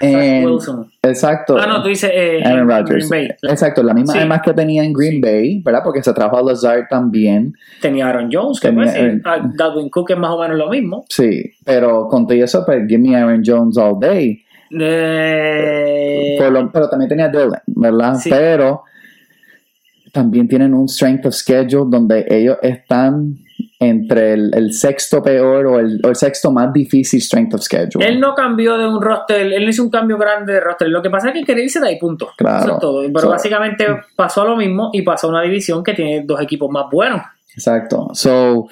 en- 0.00 0.44
Wilson. 0.44 0.90
exacto. 1.02 1.56
Ah, 1.58 1.66
no, 1.66 1.82
tú 1.82 1.88
dices 1.88 2.10
eh, 2.12 2.40
Aaron 2.44 2.68
Rodgers. 2.68 3.08
Green 3.08 3.28
Bay. 3.28 3.50
Exacto, 3.50 3.82
las 3.82 3.94
mismas 3.94 4.14
Sí. 4.14 4.22
armas 4.22 4.42
que 4.42 4.52
tenía 4.52 4.82
en 4.84 4.92
Green 4.92 5.20
Bay, 5.20 5.60
¿verdad? 5.64 5.80
Porque 5.84 6.02
se 6.02 6.12
trajo 6.12 6.36
a 6.36 6.42
Lazard 6.42 6.86
también. 6.88 7.52
Tenía 7.80 8.08
Aaron 8.08 8.28
Jones, 8.32 8.58
que 8.60 8.68
Tenía 8.68 8.84
puede. 8.92 9.20
Aaron- 9.24 9.88
Cook 9.90 10.10
es 10.10 10.18
más 10.18 10.30
o 10.32 10.40
menos 10.40 10.56
lo 10.56 10.68
mismo. 10.68 11.04
Sí, 11.08 11.52
pero 11.64 12.06
con 12.08 12.26
todo 12.26 12.36
eso, 12.38 12.64
pues 12.66 12.86
give 12.88 12.98
me 12.98 13.16
Aaron 13.16 13.42
Jones 13.44 13.76
all 13.76 13.98
day. 14.00 14.42
Eh, 14.80 16.38
lo- 16.50 16.70
pero 16.72 16.88
también 16.88 17.08
tenía 17.08 17.28
Dylan, 17.28 17.62
¿verdad? 17.66 18.14
Sí. 18.16 18.30
Pero 18.30 18.82
también 20.12 20.48
tienen 20.48 20.74
un 20.74 20.88
strength 20.88 21.26
of 21.26 21.34
schedule 21.34 21.86
donde 21.88 22.26
ellos 22.28 22.56
están 22.62 23.36
entre 23.82 24.34
el, 24.34 24.50
el 24.54 24.72
sexto 24.72 25.22
peor 25.22 25.66
o 25.66 25.78
el, 25.80 26.00
o 26.04 26.08
el 26.08 26.16
sexto 26.16 26.50
más 26.50 26.72
difícil 26.72 27.20
strength 27.20 27.54
of 27.54 27.62
schedule. 27.62 28.06
Él 28.06 28.20
no 28.20 28.34
cambió 28.34 28.78
de 28.78 28.86
un 28.86 29.00
roster, 29.02 29.52
él 29.52 29.64
no 29.64 29.70
hizo 29.70 29.82
un 29.82 29.90
cambio 29.90 30.16
grande 30.18 30.52
de 30.52 30.60
roster. 30.60 30.88
Lo 30.88 31.02
que 31.02 31.10
pasa 31.10 31.28
es 31.28 31.34
que 31.34 31.44
quería 31.44 31.64
irse 31.64 31.80
de 31.80 31.88
ahí, 31.88 31.98
punto. 31.98 32.30
Claro. 32.36 32.64
Eso 32.64 32.72
es 32.74 32.80
todo. 32.80 33.02
Pero 33.02 33.18
So- 33.20 33.28
básicamente 33.30 33.86
pasó 34.16 34.44
lo 34.44 34.56
mismo 34.56 34.90
y 34.92 35.02
pasó 35.02 35.26
a 35.26 35.30
una 35.30 35.42
división 35.42 35.82
que 35.82 35.94
tiene 35.94 36.24
dos 36.24 36.40
equipos 36.40 36.70
más 36.70 36.84
buenos. 36.90 37.20
Exacto. 37.54 38.08
So, 38.14 38.68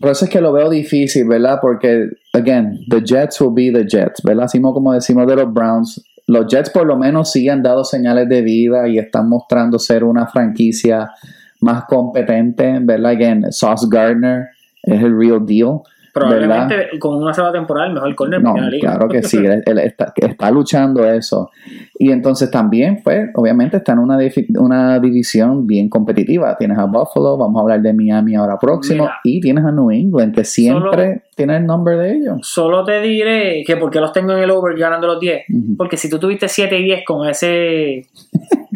por 0.00 0.10
eso 0.10 0.24
es 0.26 0.30
que 0.30 0.40
lo 0.40 0.52
veo 0.52 0.70
difícil, 0.70 1.26
¿verdad? 1.26 1.58
Porque, 1.60 2.08
again, 2.32 2.80
the 2.88 3.00
Jets 3.02 3.40
will 3.40 3.52
be 3.54 3.72
the 3.72 3.84
Jets, 3.86 4.22
¿verdad? 4.22 4.44
Así 4.44 4.60
como 4.60 4.92
decimos 4.92 5.26
de 5.26 5.36
los 5.36 5.52
Browns, 5.52 6.04
los 6.26 6.46
Jets 6.46 6.70
por 6.70 6.86
lo 6.86 6.96
menos 6.96 7.32
sí 7.32 7.48
han 7.48 7.62
dado 7.62 7.84
señales 7.84 8.28
de 8.28 8.42
vida 8.42 8.86
y 8.86 8.98
están 8.98 9.28
mostrando 9.28 9.78
ser 9.78 10.04
una 10.04 10.26
franquicia 10.26 11.10
más 11.60 11.84
competente, 11.84 12.78
¿verdad? 12.80 13.12
Again, 13.12 13.52
Sauce 13.52 13.86
Gardner 13.90 14.48
es 14.82 15.02
el 15.02 15.18
real 15.18 15.44
deal. 15.44 15.80
Probablemente 16.14 16.98
con 16.98 17.22
una 17.22 17.32
sola 17.32 17.52
temporada 17.52 17.86
el 17.86 17.94
mejor 17.94 18.14
corner 18.16 18.42
No, 18.42 18.54
de 18.54 18.60
la 18.60 18.70
liga. 18.70 18.90
claro 18.90 19.08
que 19.08 19.22
sí, 19.22 19.36
él, 19.44 19.62
él 19.64 19.78
está, 19.78 20.50
luchando 20.50 21.04
eso. 21.06 21.50
Y 21.96 22.10
entonces 22.10 22.50
también, 22.50 23.00
pues, 23.04 23.28
obviamente 23.34 23.76
está 23.76 23.92
en 23.92 24.00
una, 24.00 24.18
una 24.58 24.98
división 24.98 25.66
bien 25.66 25.88
competitiva. 25.88 26.56
Tienes 26.56 26.78
a 26.78 26.86
Buffalo, 26.86 27.36
vamos 27.36 27.58
a 27.58 27.62
hablar 27.62 27.82
de 27.82 27.92
Miami 27.92 28.34
ahora 28.34 28.58
próximo, 28.58 29.04
Mira. 29.04 29.20
y 29.22 29.40
tienes 29.40 29.64
a 29.64 29.70
New 29.70 29.90
England, 29.92 30.34
que 30.34 30.44
siempre 30.44 31.22
tiene 31.36 31.58
el 31.58 31.66
nombre 31.66 31.96
de 31.96 32.16
ellos. 32.16 32.38
Solo 32.42 32.84
te 32.84 33.00
diré 33.00 33.62
que 33.64 33.76
porque 33.76 34.00
los 34.00 34.12
tengo 34.12 34.32
en 34.32 34.38
el 34.42 34.50
over 34.50 34.76
ganando 34.76 35.06
los 35.06 35.20
10. 35.20 35.42
Ujú. 35.48 35.76
Porque 35.76 35.96
si 35.96 36.10
tú 36.10 36.18
tuviste 36.18 36.48
7 36.48 36.78
y 36.78 36.84
10 36.84 37.04
con 37.06 37.28
ese 37.28 38.06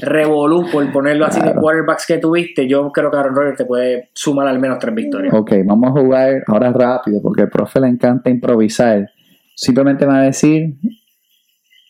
revolú, 0.00 0.66
por 0.70 0.90
ponerlo 0.92 1.26
así, 1.26 1.40
de 1.40 1.54
quarterbacks 1.54 2.06
que 2.06 2.18
tuviste, 2.18 2.66
yo 2.68 2.90
creo 2.90 3.10
que 3.10 3.16
Aaron 3.16 3.34
Rodgers 3.34 3.58
te 3.58 3.64
puede 3.64 4.10
sumar 4.12 4.48
al 4.48 4.58
menos 4.58 4.78
3 4.78 4.94
victorias. 4.94 5.34
Ok, 5.34 5.52
vamos 5.64 5.90
a 5.90 6.00
jugar 6.00 6.42
ahora 6.46 6.72
rápido, 6.72 7.20
porque 7.22 7.42
al 7.42 7.48
profe 7.48 7.80
le 7.80 7.88
encanta 7.88 8.30
improvisar. 8.30 9.10
Simplemente 9.54 10.06
va 10.06 10.18
a 10.18 10.22
decir 10.22 10.74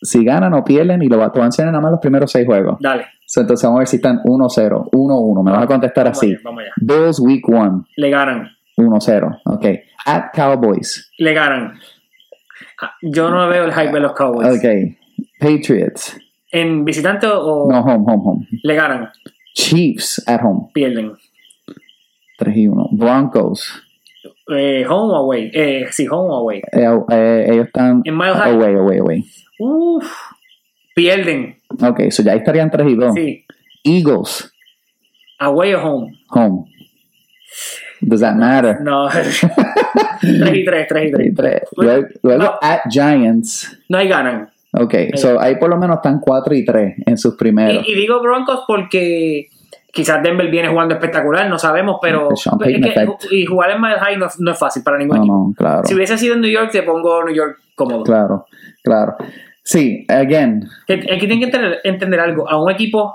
si 0.02 0.24
ganan 0.24 0.54
o 0.54 0.64
pierden, 0.64 1.02
y 1.02 1.08
lo 1.08 1.18
va, 1.18 1.30
te 1.30 1.38
va 1.40 1.46
a 1.46 1.64
nada 1.64 1.80
más 1.80 1.90
los 1.90 2.00
primeros 2.00 2.30
seis 2.32 2.46
juegos. 2.46 2.78
Dale. 2.80 3.04
So, 3.26 3.42
entonces 3.42 3.64
vamos 3.64 3.78
a 3.78 3.80
ver 3.80 3.88
si 3.88 3.96
están 3.96 4.18
1-0, 4.24 4.90
1-1. 4.90 5.44
Me 5.44 5.52
vas 5.52 5.62
a 5.62 5.66
contestar 5.66 6.04
Vamos 6.06 6.18
así. 6.18 6.30
allá, 6.30 6.40
vamos 6.42 6.62
allá. 6.62 6.72
Bills 6.76 7.20
Week 7.20 7.48
1. 7.48 7.86
Le 7.96 8.10
ganan. 8.10 8.48
1-0. 8.76 9.40
Ok. 9.44 9.66
At 10.06 10.24
Cowboys. 10.32 11.12
Le 11.18 11.34
ganan. 11.34 11.74
Ah, 12.82 12.92
Yo 13.02 13.30
no 13.30 13.46
veo 13.48 13.64
el 13.64 13.72
hype 13.72 13.92
de 13.92 14.00
los 14.00 14.12
Cowboys. 14.14 14.48
Ok. 14.48 14.96
Patriots. 15.38 16.18
¿En 16.52 16.84
visitante 16.84 17.26
o 17.26 17.68
No, 17.70 17.80
home, 17.80 18.04
home, 18.06 18.22
home. 18.24 18.46
le 18.62 18.74
ganan? 18.74 19.08
Chiefs 19.54 20.22
at 20.26 20.40
home. 20.42 20.68
Pierden. 20.74 21.12
3 22.38 22.56
y 22.56 22.66
1. 22.68 22.88
Broncos. 22.92 23.82
Eh, 24.48 24.84
home 24.88 25.12
o 25.12 25.16
away. 25.16 25.50
Eh, 25.54 25.86
sí, 25.90 26.06
home 26.10 26.30
o 26.30 26.36
away. 26.38 26.58
Eh, 26.72 26.86
eh, 27.10 27.46
ellos 27.50 27.66
están 27.66 28.02
En 28.04 28.16
Mile 28.16 28.32
High. 28.34 28.54
away, 28.54 28.74
away, 28.74 28.98
away. 28.98 29.24
Uf. 29.58 30.10
Pierden. 30.94 31.56
Ok, 31.80 32.10
so 32.10 32.22
ya 32.22 32.32
ahí 32.32 32.38
estarían 32.38 32.70
3 32.70 32.86
y 32.88 32.94
2. 32.96 33.14
Sí. 33.14 33.44
Eagles. 33.84 34.52
Away 35.38 35.74
o 35.74 35.82
home. 35.84 36.18
Home. 36.30 36.64
Does 38.00 38.20
that 38.20 38.34
matter? 38.36 38.80
No. 38.82 39.08
3 40.20 40.56
y 40.56 40.64
3, 40.64 40.86
3 40.88 41.08
y 41.08 41.12
3 41.12 41.26
y 41.26 41.34
3. 41.34 41.34
3. 41.34 41.62
Luego, 41.76 42.06
luego 42.22 42.42
No. 42.42 42.58
at 42.60 42.80
Giants. 42.90 43.78
No 43.88 43.98
hay 43.98 44.08
ganan. 44.08 44.49
Ok, 44.82 44.94
so 45.14 45.40
ahí 45.40 45.56
por 45.56 45.68
lo 45.70 45.76
menos 45.76 45.96
están 45.96 46.20
4 46.20 46.54
y 46.54 46.64
3 46.64 46.94
en 47.06 47.16
sus 47.18 47.36
primeros. 47.36 47.86
Y, 47.86 47.92
y 47.92 47.94
digo 47.94 48.20
Broncos 48.22 48.64
porque 48.66 49.48
quizás 49.92 50.22
Denver 50.22 50.48
viene 50.50 50.68
jugando 50.68 50.94
espectacular, 50.94 51.48
no 51.48 51.58
sabemos, 51.58 51.98
pero 52.00 52.28
que- 52.28 53.06
y 53.30 53.44
jugar 53.44 53.72
en 53.72 53.80
Mile 53.80 53.98
High 53.98 54.16
no, 54.16 54.28
no 54.38 54.52
es 54.52 54.58
fácil 54.58 54.82
para 54.82 54.98
ningún 54.98 55.16
No, 55.16 55.22
equipo. 55.22 55.36
no, 55.48 55.54
claro. 55.56 55.82
Si 55.84 55.94
hubiese 55.94 56.16
sido 56.16 56.34
en 56.34 56.40
New 56.42 56.50
York, 56.50 56.70
te 56.70 56.82
pongo 56.82 57.24
New 57.24 57.34
York 57.34 57.58
cómodo. 57.74 58.04
Claro, 58.04 58.46
claro. 58.82 59.16
Sí, 59.62 60.04
again, 60.08 60.64
Aquí 60.88 61.18
tienen 61.26 61.38
que 61.40 61.44
entender, 61.46 61.78
entender 61.84 62.20
algo. 62.20 62.48
A 62.48 62.62
un 62.62 62.70
equipo 62.70 63.14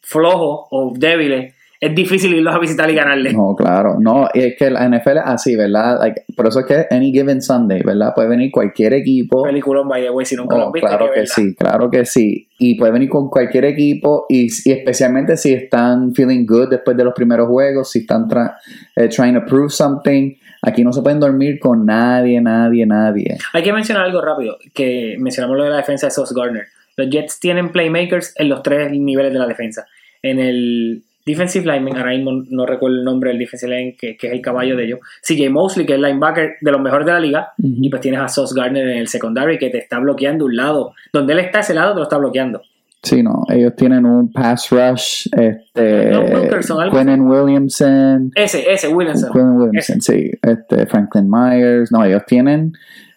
flojo 0.00 0.68
o 0.70 0.92
débil 0.96 1.52
es 1.84 1.92
difícil 1.96 2.32
irlos 2.32 2.54
a 2.54 2.60
visitar 2.60 2.88
y 2.88 2.94
ganarle. 2.94 3.32
No, 3.32 3.56
claro. 3.56 3.96
No, 3.98 4.28
y 4.32 4.38
es 4.38 4.54
que 4.56 4.70
la 4.70 4.88
NFL 4.88 5.16
es 5.18 5.22
así, 5.24 5.56
¿verdad? 5.56 5.98
Like, 6.00 6.22
por 6.36 6.46
eso 6.46 6.60
es 6.60 6.66
que 6.66 6.86
any 6.94 7.10
given 7.10 7.42
Sunday, 7.42 7.82
¿verdad? 7.82 8.12
Puede 8.14 8.28
venir 8.28 8.52
cualquier 8.52 8.94
equipo. 8.94 9.42
Peliculón, 9.42 9.88
by 9.88 10.00
the 10.00 10.10
way, 10.10 10.24
si 10.24 10.36
nunca 10.36 10.56
lo 10.56 10.62
Oh, 10.62 10.66
han 10.66 10.72
visto. 10.72 10.86
claro 10.88 11.10
que 11.12 11.26
sí, 11.26 11.54
claro 11.56 11.90
que 11.90 12.06
sí. 12.06 12.48
Y 12.60 12.76
puede 12.76 12.92
venir 12.92 13.08
con 13.08 13.28
cualquier 13.28 13.64
equipo 13.64 14.26
y, 14.28 14.44
y 14.64 14.70
especialmente 14.72 15.36
si 15.36 15.52
están 15.54 16.14
feeling 16.14 16.46
good 16.46 16.68
después 16.70 16.96
de 16.96 17.02
los 17.02 17.14
primeros 17.14 17.48
juegos, 17.48 17.90
si 17.90 17.98
están 17.98 18.28
tra- 18.28 18.54
eh, 18.94 19.08
trying 19.08 19.34
to 19.34 19.44
prove 19.44 19.70
something. 19.70 20.34
Aquí 20.64 20.84
no 20.84 20.92
se 20.92 21.02
pueden 21.02 21.18
dormir 21.18 21.58
con 21.58 21.84
nadie, 21.84 22.40
nadie, 22.40 22.86
nadie. 22.86 23.36
Hay 23.52 23.64
que 23.64 23.72
mencionar 23.72 24.04
algo 24.04 24.20
rápido, 24.20 24.56
que 24.72 25.16
mencionamos 25.18 25.56
lo 25.56 25.64
de 25.64 25.70
la 25.70 25.78
defensa 25.78 26.06
de 26.06 26.12
Sauce 26.12 26.32
Gardner. 26.36 26.66
Los 26.96 27.10
Jets 27.10 27.40
tienen 27.40 27.72
playmakers 27.72 28.34
en 28.38 28.48
los 28.50 28.62
tres 28.62 28.92
niveles 28.92 29.32
de 29.32 29.38
la 29.40 29.46
defensa. 29.48 29.86
En 30.22 30.38
el 30.38 31.02
defensive 31.24 31.64
lineman, 31.64 31.96
ahora 31.96 32.12
mismo 32.12 32.32
no 32.50 32.66
recuerdo 32.66 32.98
el 32.98 33.04
nombre 33.04 33.30
del 33.30 33.38
defensive 33.38 33.76
line, 33.76 33.96
que, 33.98 34.16
que 34.16 34.26
es 34.28 34.32
el 34.32 34.40
caballo 34.40 34.76
de 34.76 34.84
ellos. 34.84 35.00
CJ 35.22 35.50
Mosley, 35.50 35.86
que 35.86 35.92
es 35.92 35.96
el 35.96 36.02
linebacker 36.02 36.56
de 36.60 36.72
los 36.72 36.80
mejores 36.80 37.06
de 37.06 37.12
la 37.12 37.20
liga. 37.20 37.52
Y 37.58 37.88
pues 37.88 38.02
tienes 38.02 38.20
a 38.20 38.28
Sauce 38.28 38.54
Gardner 38.56 38.88
en 38.88 38.98
el 38.98 39.08
secondary, 39.08 39.58
que 39.58 39.70
te 39.70 39.78
está 39.78 39.98
bloqueando 39.98 40.46
un 40.46 40.56
lado. 40.56 40.94
Donde 41.12 41.32
él 41.32 41.40
está, 41.40 41.60
ese 41.60 41.74
lado 41.74 41.92
te 41.92 41.98
lo 41.98 42.02
está 42.04 42.18
bloqueando. 42.18 42.62
Sí, 43.02 43.20
no, 43.20 43.42
ellos 43.48 43.74
tienen 43.74 44.06
un 44.06 44.30
pass 44.30 44.70
rush, 44.70 45.26
este, 45.32 46.10
No, 46.10 46.20
Wilkerson, 46.20 46.88
Quinnen 46.88 47.22
Williamson, 47.22 48.30
Ese, 48.32 48.72
ese, 48.72 48.86
Williamson. 48.94 49.32
Quinn 49.32 49.56
Williamson, 49.56 50.00
sí, 50.00 50.30
este, 50.40 50.86
Franklin 50.86 51.28
Myers, 51.28 51.90
no, 51.90 52.04
ellos 52.04 52.22
tienen, 52.28 52.72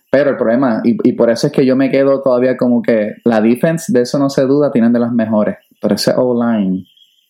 pero 0.10 0.32
el 0.32 0.38
problema, 0.38 0.82
y, 0.84 0.98
y 1.08 1.14
por 1.14 1.30
eso 1.30 1.46
es 1.46 1.54
que 1.54 1.68
yo 1.68 1.76
me 1.76 1.92
quedo 1.92 2.24
todavía 2.24 2.58
como 2.58 2.82
que 2.82 3.12
la 3.26 3.42
defense, 3.42 3.94
de 3.94 4.02
eso 4.02 4.18
no 4.18 4.32
se 4.32 4.42
duda, 4.46 4.72
tienen 4.72 4.92
de 4.92 5.00
las 5.00 5.12
mejores, 5.12 5.58
pero 5.80 5.94
ese 5.94 6.14
O-line 6.18 6.88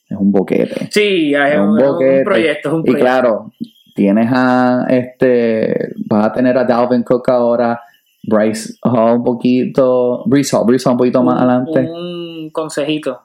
es 0.09 0.17
un 0.17 0.31
boquete. 0.31 0.87
Sí, 0.91 1.33
es 1.33 1.57
un, 1.57 1.69
un 1.69 1.79
es 1.81 1.87
un 2.19 2.23
proyecto, 2.23 2.69
es 2.69 2.73
un 2.75 2.79
Y 2.81 2.83
proyecto. 2.83 2.99
claro, 3.05 3.51
tienes 3.95 4.29
a 4.31 4.85
este, 4.89 5.93
vas 6.07 6.27
a 6.27 6.33
tener 6.33 6.57
a 6.57 6.63
Dalvin 6.63 7.03
Cook 7.03 7.29
ahora, 7.29 7.79
Bryce 8.23 8.73
Hall 8.83 9.17
un 9.17 9.23
poquito, 9.23 10.23
Brees 10.25 10.53
Hall, 10.53 10.65
Brees 10.65 10.85
Hall 10.85 10.93
un 10.93 10.97
poquito 10.97 11.23
más 11.23 11.35
Un- 11.35 11.49
adelante. 11.49 11.79
Un 11.91 12.49
consejito 12.51 13.21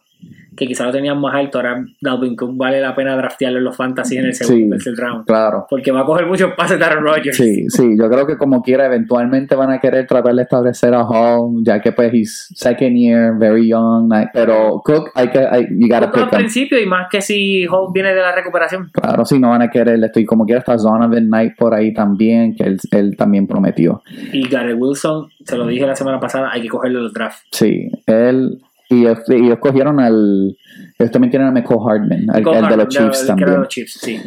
que 0.61 0.67
quizá 0.67 0.85
lo 0.85 0.93
tenían 0.93 1.19
más 1.19 1.35
alto. 1.35 1.59
Ahora 1.59 1.83
Dalvin 2.03 2.37
Cook 2.37 2.55
vale 2.55 2.81
la 2.83 2.95
pena 2.95 3.17
draftearlo 3.17 3.59
en 3.59 3.65
los 3.65 3.75
fantasy 3.77 4.19
en 4.19 4.27
el 4.27 4.35
segundo 4.35 4.77
Sí. 4.77 4.85
tercer 4.85 4.95
round. 5.05 5.25
Claro. 5.27 5.67
Porque 5.71 5.91
va 5.91 6.01
a 6.01 6.05
coger 6.05 6.27
muchos 6.27 6.53
pases 6.55 6.79
de 6.79 6.85
Aaron 6.85 7.03
Rodgers. 7.03 7.35
Sí, 7.37 7.69
sí, 7.71 7.97
yo 7.99 8.11
creo 8.11 8.27
que 8.27 8.37
como 8.37 8.63
quiera, 8.63 8.85
eventualmente 8.85 9.55
van 9.55 9.71
a 9.71 9.79
querer 9.81 10.07
tratar 10.07 10.35
de 10.35 10.43
establecer 10.43 10.93
a 10.95 11.03
Hall, 11.03 11.63
ya 11.65 11.81
que 11.81 11.93
pues 11.93 12.13
he's 12.13 12.49
second 12.55 12.95
year, 12.95 13.39
very 13.39 13.69
young, 13.69 14.13
pero 14.35 14.83
Cook, 14.85 15.11
hay 15.15 15.29
que, 15.29 15.39
hay, 15.39 15.67
you 15.71 15.89
gotta 15.89 16.11
al 16.21 16.29
principio 16.29 16.79
y 16.79 16.85
más 16.87 17.09
que 17.11 17.23
si 17.23 17.67
Holt 17.67 17.95
viene 17.95 18.13
de 18.15 18.21
la 18.21 18.35
recuperación. 18.35 18.91
Claro, 18.93 19.25
sí, 19.25 19.39
no 19.39 19.49
van 19.51 19.63
a 19.63 19.71
querer 19.71 20.03
esto, 20.05 20.21
y 20.21 20.27
como 20.27 20.45
quiera 20.45 20.59
está 20.59 20.77
Donovan 20.77 21.27
Knight 21.27 21.57
por 21.57 21.73
ahí 21.75 21.95
también, 21.95 22.55
que 22.55 22.65
él, 22.65 22.79
él 22.91 23.17
también 23.17 23.47
prometió. 23.47 24.03
Y 24.33 24.47
Garrett 24.49 24.77
Wilson, 24.79 25.29
se 25.45 25.57
lo 25.57 25.67
dije 25.67 25.87
la 25.87 25.97
semana 25.97 26.21
pasada, 26.21 26.51
hay 26.53 26.61
que 26.63 26.69
cogerlo 26.69 27.01
los 27.01 27.13
draft. 27.15 27.45
Sí, 27.53 27.91
él, 28.07 28.59
y 28.91 29.01
ellos, 29.07 29.21
ellos 29.31 29.59
cogieron 29.61 29.99
al, 30.01 30.57
ellos 30.99 31.11
también 31.13 31.31
tienen 31.31 31.49
a 31.49 31.53
Michael 31.53 31.81
Hartman, 31.87 32.27
al- 32.31 32.39
el, 32.65 32.69
de 32.69 32.77
los 32.77 32.89
Chiefs 32.89 33.21
el 33.21 33.23
de 33.23 33.27
también. 33.29 33.61
los 33.61 33.69
Chiefs, 33.69 33.99
sí. 34.03 34.21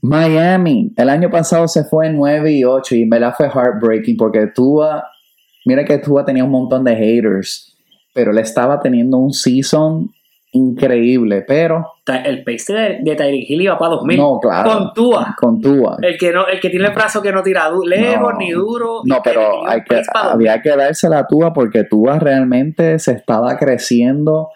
Miami, 0.00 0.92
el 0.96 1.08
año 1.08 1.30
pasado 1.30 1.68
se 1.68 1.84
fue 1.84 2.08
en 2.08 2.16
9 2.16 2.52
y 2.52 2.64
8 2.64 2.96
y 2.96 3.02
en 3.02 3.10
verdad 3.10 3.34
fue 3.36 3.46
heartbreaking 3.48 4.16
porque 4.16 4.48
Tua, 4.48 5.04
mira 5.64 5.84
que 5.84 5.98
Tua 5.98 6.24
tenía 6.24 6.42
un 6.44 6.50
montón 6.50 6.82
de 6.84 6.96
haters, 6.96 7.76
pero 8.12 8.32
él 8.32 8.38
estaba 8.38 8.80
teniendo 8.80 9.18
un 9.18 9.32
season 9.32 10.10
increíble, 10.52 11.44
pero 11.46 11.84
El 12.24 12.44
pace 12.44 12.72
de, 12.72 12.98
de 13.02 13.16
Tyreek 13.16 13.48
Hill 13.50 13.62
iba 13.62 13.78
para 13.78 13.92
2000. 13.92 14.16
no, 14.18 14.38
claro, 14.40 14.70
Con 14.70 14.92
Tua. 14.94 15.34
con 15.38 15.60
Tua. 15.60 15.96
El 16.02 16.16
que, 16.18 16.30
no, 16.32 16.46
el 16.46 16.60
que 16.60 16.68
tiene 16.70 16.86
el 16.86 16.92
brazo 16.94 17.20
que 17.22 17.32
no 17.32 17.42
tira 17.42 17.70
lejos 17.84 18.32
No. 18.32 18.38
ni 18.38 18.50
duro. 18.52 19.00
No, 19.04 19.18
pero 19.24 19.66
hay 19.68 19.80
que, 19.82 19.96
pace 19.96 20.10
pa' 20.12 20.28
2000. 20.30 20.48
había 20.48 20.62
que 20.62 20.76
dársela 20.76 21.18
a 21.20 21.26
Tua 21.26 21.52
porque 21.52 21.84
Tua 21.84 22.18
realmente 22.18 22.98
se 22.98 23.12
estaba 23.12 23.56
creciendo 23.56 24.48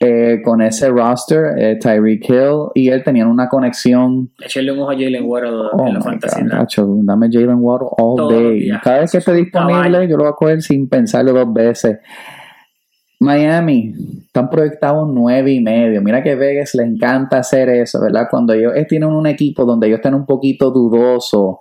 eh, 0.00 0.42
con 0.44 0.62
ese 0.62 0.90
roster, 0.90 1.58
eh, 1.58 1.76
Tyreek 1.80 2.28
Hill 2.30 2.68
y 2.74 2.88
él 2.90 3.02
tenían 3.02 3.26
una 3.28 3.48
conexión 3.48 4.30
Echarle 4.40 4.70
un 4.70 4.78
ojo 4.78 4.90
a 4.92 4.94
Jalen 4.94 5.24
Waddle 5.24 5.50
Oh 5.72 5.86
en 5.88 5.94
la. 5.94 6.00
God, 6.00 6.12
draft. 6.20 6.40
Nacho, 6.42 6.86
dame 7.02 7.28
Jalen 7.32 7.56
Waddle 7.58 7.88
all 7.96 8.28
day. 8.28 8.70
Cada 8.84 9.00
vez 9.00 9.10
que 9.10 9.18
esté 9.18 9.32
disponible, 9.32 10.06
yo 10.08 10.16
lo 10.16 10.24
voy 10.24 10.32
a 10.32 10.36
coger 10.36 10.62
sin 10.62 10.88
pensarlo 10.88 11.32
dos 11.32 11.52
veces. 11.52 11.98
Miami, 13.20 13.94
están 14.26 14.48
proyectados 14.48 15.08
nueve 15.12 15.52
y 15.52 15.60
medio. 15.60 16.00
Mira 16.02 16.22
que 16.22 16.34
Vegas 16.36 16.74
le 16.74 16.84
encanta 16.84 17.38
hacer 17.38 17.68
eso, 17.68 18.00
¿verdad? 18.00 18.28
Cuando 18.30 18.52
ellos 18.52 18.72
eh, 18.76 18.86
tienen 18.88 19.08
un 19.10 19.26
equipo 19.26 19.64
donde 19.64 19.88
ellos 19.88 19.98
están 19.98 20.14
un 20.14 20.26
poquito 20.26 20.70
dudosos, 20.70 21.56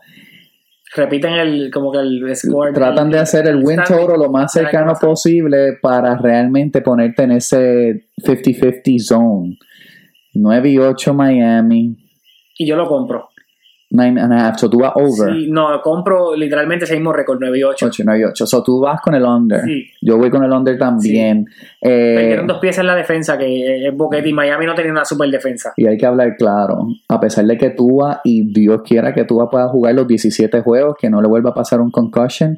Repiten 0.96 1.34
el, 1.34 1.70
como 1.72 1.92
que 1.92 2.00
el 2.00 2.36
score. 2.36 2.74
tratan 2.74 3.10
de 3.10 3.20
hacer 3.20 3.48
el 3.48 3.58
win 3.64 3.80
total 3.86 4.20
lo 4.20 4.32
más 4.32 4.54
cercano 4.54 4.94
posible 5.00 5.74
para 5.82 6.18
realmente 6.18 6.82
ponerte 6.82 7.24
en 7.24 7.32
ese 7.32 8.08
50-50 8.24 9.00
zone. 9.00 9.58
9 10.34 10.70
y 10.70 10.78
8 10.78 11.14
Miami, 11.14 11.98
Y 12.58 12.66
yo 12.66 12.76
lo 12.76 12.88
compro. 12.88 13.30
9 13.89 14.20
and 14.20 14.34
a 14.34 14.48
half. 14.50 14.58
So 14.60 14.70
tú 14.70 14.79
vas 14.79 14.91
over. 14.96 15.34
Sí, 15.34 15.48
no, 15.50 15.82
compro 15.82 16.36
literalmente 16.36 16.84
ese 16.86 16.96
mismo 16.96 17.13
récord, 17.13 17.38
9 17.39 17.58
y 17.58 17.63
8. 17.63 17.86
8, 17.86 18.03
9 18.06 18.20
y 18.20 18.24
8. 18.25 18.46
So 18.46 18.62
tú 18.63 18.82
vas 18.82 19.00
con 19.01 19.15
el 19.15 19.24
under. 19.24 19.62
Sí. 19.63 19.86
Yo 20.01 20.17
voy 20.17 20.29
con 20.29 20.44
el 20.44 20.51
under 20.51 20.77
también. 20.77 21.46
Eh, 21.82 22.15
Perdieron 22.17 22.48
dos 22.48 22.60
piezas 22.60 22.79
en 22.79 22.88
la 22.88 22.96
defensa, 22.96 23.38
que 23.38 23.88
es 23.88 23.96
Boquete 23.96 24.27
y 24.29 24.34
Miami 24.34 24.65
no 24.65 24.75
tenía 24.75 24.91
una 24.91 25.06
super 25.06 25.29
defensa. 25.29 25.74
y 25.77 25.86
hay 25.88 25.98
que 25.98 26.06
hablar 26.06 26.36
claro. 26.38 26.88
A 27.08 27.20
pesar 27.20 27.46
de 27.46 27.58
que 27.58 27.70
Tua, 27.70 28.20
y 28.24 28.51
Dios 28.53 28.82
quiera 28.84 29.13
que 29.13 29.24
Tua 29.24 29.50
pueda 29.50 29.67
jugar 29.70 29.96
los 29.96 30.08
17 30.08 30.62
juegos, 30.62 30.96
que 31.00 31.10
no 31.10 31.22
le 31.22 31.27
vuelva 31.27 31.51
a 31.51 31.53
pasar 31.53 31.79
un 31.79 31.89
concussion, 31.91 32.58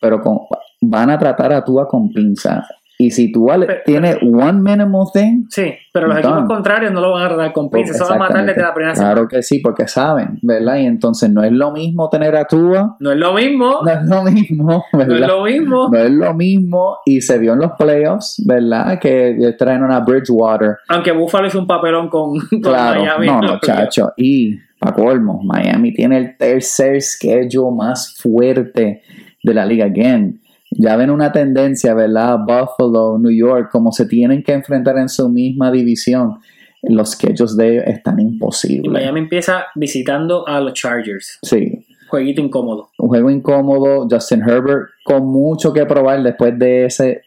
pero 0.00 0.20
con- 0.20 0.40
van 0.80 1.10
a 1.10 1.18
tratar 1.18 1.52
a 1.52 1.64
Tua 1.64 1.86
con 1.88 2.10
pinza. 2.12 2.66
Y 2.98 3.10
si 3.10 3.30
tú 3.30 3.46
Pero- 3.46 3.74
tienes 3.84 4.16
one 4.22 4.54
minimal 4.62 5.04
thing, 5.12 5.44
Sí, 5.50 5.74
pero 5.92 6.06
los 6.06 6.16
Done. 6.22 6.28
equipos 6.28 6.48
contrarios 6.48 6.92
no 6.92 7.00
lo 7.02 7.12
van 7.12 7.30
a 7.30 7.36
dar 7.36 7.52
con 7.52 7.68
pinza. 7.68 7.92
Eso 7.92 8.06
va 8.08 8.14
a 8.14 8.18
matar 8.18 8.46
desde 8.46 8.62
la 8.62 8.72
primera 8.72 8.94
semana. 8.94 9.12
Claro 9.14 9.28
que 9.28 9.42
sí, 9.42 9.58
porque 9.58 9.86
saben, 9.86 10.38
¿verdad? 10.42 10.76
Y 10.76 10.86
entonces 10.86 11.28
no 11.30 11.42
es 11.44 11.52
lo 11.52 11.72
mismo 11.72 12.08
tener 12.08 12.34
a 12.36 12.46
Tua, 12.46 12.96
No 13.00 13.12
es 13.12 13.18
lo 13.18 13.34
mismo. 13.34 13.80
no 13.84 13.90
es 13.90 14.02
lo 14.06 14.22
mismo, 14.22 14.84
No 14.92 14.98
¿verdad? 14.98 15.20
es 15.20 15.26
lo 15.28 15.42
mismo. 15.44 15.88
No 15.92 15.98
es 15.98 16.10
lo 16.10 16.34
mismo 16.34 16.96
y 17.04 17.20
se 17.20 17.38
vio 17.38 17.52
en 17.52 17.58
los 17.60 17.72
playoffs, 17.72 18.42
¿verdad? 18.46 18.98
Que 18.98 19.54
traen 19.58 19.82
una 19.84 20.00
Bridgewater. 20.00 20.78
Aunque 20.88 21.12
Buffalo 21.12 21.48
hizo 21.48 21.58
un 21.58 21.66
papelón 21.66 22.08
con, 22.08 22.38
con 22.50 22.60
Claro, 22.62 23.00
Miami. 23.00 23.26
no, 23.26 23.40
no, 23.42 23.60
chacho. 23.60 24.12
Y, 24.16 24.56
para 24.78 24.94
colmo, 24.94 25.42
Miami 25.42 25.92
tiene 25.92 26.16
el 26.18 26.36
tercer 26.38 27.00
schedule 27.02 27.74
más 27.76 28.14
fuerte 28.16 29.02
de 29.42 29.54
la 29.54 29.64
liga. 29.66 29.84
Again, 29.86 30.40
ya 30.70 30.96
ven 30.96 31.10
una 31.10 31.32
tendencia, 31.32 31.94
¿verdad? 31.94 32.38
Buffalo, 32.38 33.18
New 33.18 33.32
York, 33.32 33.70
como 33.70 33.92
se 33.92 34.06
tienen 34.06 34.42
que 34.42 34.52
enfrentar 34.52 34.98
en 34.98 35.08
su 35.08 35.28
misma 35.28 35.70
división. 35.70 36.38
Los 36.82 37.12
schedules 37.12 37.56
de 37.56 37.72
ellos 37.74 37.84
están 37.86 38.18
Y 38.20 38.22
imposibles. 38.22 38.92
Miami 38.92 39.20
empieza 39.20 39.66
visitando 39.74 40.46
a 40.46 40.60
los 40.60 40.74
Chargers. 40.74 41.38
Sí, 41.42 41.86
Jueguito 42.08 42.40
incómodo. 42.40 42.90
un 42.98 43.08
juego 43.08 43.30
incómodo. 43.30 44.06
Justin 44.08 44.42
Herbert 44.42 44.90
con 45.04 45.26
mucho 45.26 45.72
que 45.72 45.84
probar 45.86 46.22
después 46.22 46.56
de 46.58 46.84
ese 46.84 47.22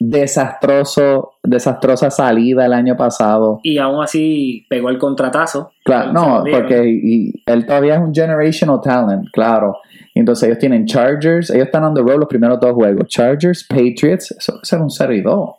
desastroso, 0.00 1.34
desastrosa 1.42 2.10
salida 2.10 2.66
el 2.66 2.72
año 2.72 2.96
pasado. 2.96 3.60
Y 3.62 3.78
aún 3.78 4.02
así 4.02 4.66
pegó 4.68 4.88
el 4.90 4.98
contratazo. 4.98 5.72
Claro, 5.84 6.12
no, 6.12 6.42
dieron. 6.42 6.62
porque 6.62 6.84
y- 6.86 7.42
él 7.46 7.66
todavía 7.66 7.94
es 7.94 8.00
un 8.00 8.14
generational 8.14 8.80
talent, 8.82 9.28
claro. 9.32 9.76
Entonces 10.14 10.48
ellos 10.48 10.58
tienen 10.58 10.86
Chargers, 10.86 11.50
ellos 11.50 11.66
están 11.66 11.84
on 11.84 11.94
the 11.94 12.00
road 12.02 12.18
los 12.18 12.28
primeros 12.28 12.60
dos 12.60 12.72
juegos. 12.72 13.08
Chargers, 13.08 13.64
Patriots, 13.68 14.30
eso 14.38 14.52
puede 14.52 14.64
ser 14.64 14.80
un 14.80 14.90
0 14.90 15.12
y 15.14 15.20
2. 15.22 15.50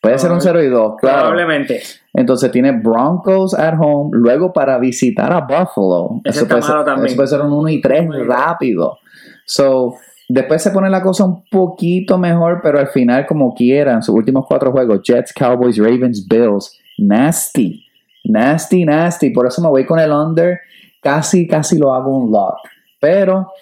Puede 0.00 0.18
ser 0.18 0.32
un 0.32 0.40
0 0.40 0.62
y 0.62 0.68
2, 0.68 0.94
claro. 1.00 1.18
Probablemente. 1.20 1.80
Entonces 2.12 2.50
tiene 2.50 2.72
Broncos 2.72 3.54
at 3.54 3.74
home, 3.78 4.10
luego 4.12 4.52
para 4.52 4.78
visitar 4.78 5.32
a 5.32 5.40
Buffalo. 5.40 6.20
Ese 6.24 6.38
eso, 6.38 6.42
está 6.42 6.54
puede 6.54 6.62
ser, 6.62 6.70
malo 6.72 6.84
también. 6.84 7.06
eso 7.06 7.16
puede 7.16 7.28
ser 7.28 7.40
un 7.40 7.52
1 7.52 7.68
y 7.68 7.80
3 7.80 8.06
Muy 8.06 8.16
bien. 8.18 8.28
rápido. 8.28 8.98
So, 9.46 9.94
después 10.32 10.62
se 10.62 10.70
pone 10.70 10.88
la 10.88 11.02
cosa 11.02 11.24
un 11.24 11.44
poquito 11.50 12.18
mejor, 12.18 12.60
pero 12.62 12.78
al 12.78 12.88
final, 12.88 13.26
como 13.26 13.54
quieran, 13.54 14.02
sus 14.02 14.14
últimos 14.14 14.46
cuatro 14.46 14.72
juegos: 14.72 15.02
Jets, 15.02 15.32
Cowboys, 15.32 15.76
Ravens, 15.76 16.26
Bills. 16.26 16.78
Nasty. 16.98 17.84
Nasty, 18.24 18.84
nasty. 18.84 19.30
Por 19.30 19.46
eso 19.46 19.60
me 19.62 19.68
voy 19.68 19.84
con 19.84 19.98
el 19.98 20.10
under. 20.10 20.60
Casi, 21.02 21.46
casi 21.46 21.78
lo 21.78 21.92
hago 21.92 22.16
un 22.16 22.30
lock. 22.30 22.58
Pero 23.00 23.52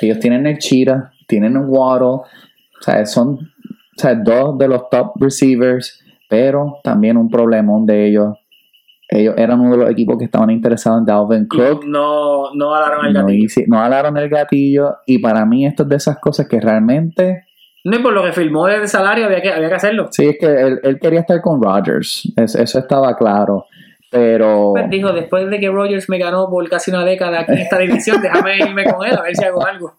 ellos 0.00 0.18
tienen 0.18 0.46
el 0.46 0.58
Cheetah, 0.58 1.12
tienen 1.26 1.56
el 1.56 1.64
Waddle. 1.66 2.06
O 2.06 2.82
sea, 2.82 3.04
son 3.04 3.50
dos 4.24 4.58
de 4.58 4.68
los 4.68 4.88
top 4.88 5.12
receivers, 5.16 6.00
pero 6.28 6.78
también 6.82 7.16
un 7.16 7.28
problemón 7.28 7.84
de 7.84 8.06
ellos. 8.06 8.36
Ellos 9.12 9.34
eran 9.36 9.60
uno 9.60 9.72
de 9.72 9.76
los 9.78 9.90
equipos 9.90 10.16
que 10.18 10.24
estaban 10.26 10.50
interesados 10.50 11.00
en 11.00 11.06
Dalvin 11.06 11.46
Cook. 11.48 11.84
No, 11.84 12.54
no 12.54 12.74
alaron 12.74 13.06
el 13.06 13.12
No, 13.12 13.20
gatillo. 13.22 13.64
no 13.66 13.80
alaron 13.82 14.16
el 14.16 14.28
gatillo. 14.28 14.98
Y 15.04 15.18
para 15.18 15.44
mí, 15.44 15.66
esto 15.66 15.82
es 15.82 15.88
de 15.88 15.96
esas 15.96 16.18
cosas 16.20 16.46
que 16.48 16.60
realmente. 16.60 17.44
No, 17.84 17.96
y 17.96 18.02
por 18.02 18.12
lo 18.12 18.22
que 18.22 18.32
filmó 18.32 18.68
el 18.68 18.86
salario 18.86 19.24
había 19.26 19.40
que, 19.42 19.50
había 19.52 19.68
que 19.68 19.74
hacerlo. 19.74 20.08
Sí, 20.12 20.26
es 20.28 20.36
que 20.38 20.46
él, 20.46 20.80
él 20.84 20.98
quería 21.00 21.20
estar 21.20 21.40
con 21.40 21.60
Rodgers. 21.60 22.30
Es- 22.36 22.54
eso 22.54 22.78
estaba 22.78 23.16
claro. 23.16 23.64
Pero. 24.12 24.72
Pues 24.74 24.90
dijo, 24.90 25.12
después 25.12 25.48
de 25.50 25.58
que 25.60 25.68
Rogers 25.70 26.08
me 26.08 26.18
ganó 26.18 26.48
por 26.50 26.68
casi 26.68 26.90
una 26.90 27.04
década 27.04 27.40
aquí 27.40 27.52
en 27.52 27.58
esta 27.58 27.78
división, 27.78 28.20
déjame 28.22 28.58
irme 28.58 28.84
con 28.84 29.06
él 29.06 29.16
a 29.16 29.22
ver 29.22 29.34
si 29.36 29.44
hago 29.44 29.64
algo. 29.66 29.94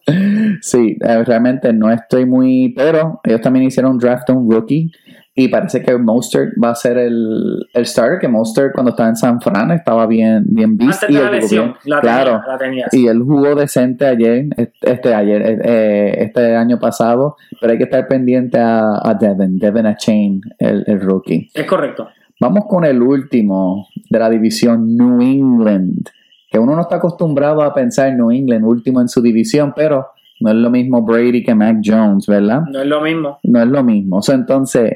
Sí, 0.61 0.97
eh, 1.01 1.23
realmente 1.23 1.71
no 1.73 1.91
estoy 1.91 2.25
muy. 2.25 2.73
Pero 2.75 3.19
ellos 3.23 3.41
también 3.41 3.65
hicieron 3.65 3.93
un 3.93 3.97
draft 3.99 4.27
de 4.27 4.33
un 4.33 4.49
rookie. 4.51 4.91
Y 5.33 5.47
parece 5.47 5.81
que 5.81 5.97
Mostert 5.97 6.53
va 6.61 6.71
a 6.71 6.75
ser 6.75 6.97
el, 6.97 7.67
el 7.73 7.85
starter. 7.85 8.19
Que 8.19 8.27
Mostert, 8.27 8.73
cuando 8.73 8.91
estaba 8.91 9.09
en 9.09 9.15
San 9.15 9.39
Fran, 9.39 9.71
estaba 9.71 10.05
bien, 10.05 10.43
bien 10.47 10.75
visto. 10.77 11.05
Y 11.07 11.13
la 11.13 11.31
lesión, 11.31 11.67
bien. 11.67 11.77
la 11.85 12.01
claro. 12.01 12.31
tenía, 12.31 12.47
la 12.47 12.57
tenías. 12.57 12.93
Y 12.93 13.07
él 13.07 13.21
jugó 13.21 13.55
decente 13.55 14.05
ayer, 14.05 14.47
este 14.81 15.13
ayer, 15.13 15.61
eh, 15.63 16.23
este 16.23 16.55
año 16.55 16.79
pasado, 16.79 17.37
pero 17.61 17.71
hay 17.71 17.77
que 17.77 17.85
estar 17.85 18.07
pendiente 18.07 18.57
a, 18.59 18.99
a 19.01 19.13
Devin, 19.13 19.57
Devin 19.57 19.85
a 19.85 19.95
Chain, 19.95 20.41
el, 20.59 20.83
el 20.85 20.99
rookie. 20.99 21.49
Es 21.53 21.65
correcto. 21.65 22.09
Vamos 22.41 22.65
con 22.67 22.83
el 22.83 23.01
último 23.01 23.87
de 24.09 24.19
la 24.19 24.29
división 24.29 24.97
New 24.97 25.21
England, 25.21 26.09
que 26.49 26.59
uno 26.59 26.75
no 26.75 26.81
está 26.81 26.95
acostumbrado 26.95 27.61
a 27.61 27.73
pensar 27.73 28.11
New 28.13 28.31
England 28.31 28.65
último 28.65 28.99
en 28.99 29.07
su 29.07 29.21
división, 29.21 29.73
pero 29.75 30.07
no 30.41 30.49
es 30.49 30.55
lo 30.55 30.71
mismo 30.71 31.03
Brady 31.03 31.43
que 31.43 31.53
Mac 31.53 31.77
Jones, 31.85 32.25
¿verdad? 32.25 32.63
No 32.69 32.81
es 32.81 32.87
lo 32.87 32.99
mismo. 32.99 33.37
No 33.43 33.61
es 33.61 33.67
lo 33.67 33.83
mismo. 33.83 34.17
O 34.17 34.21
sea, 34.23 34.35
entonces, 34.35 34.91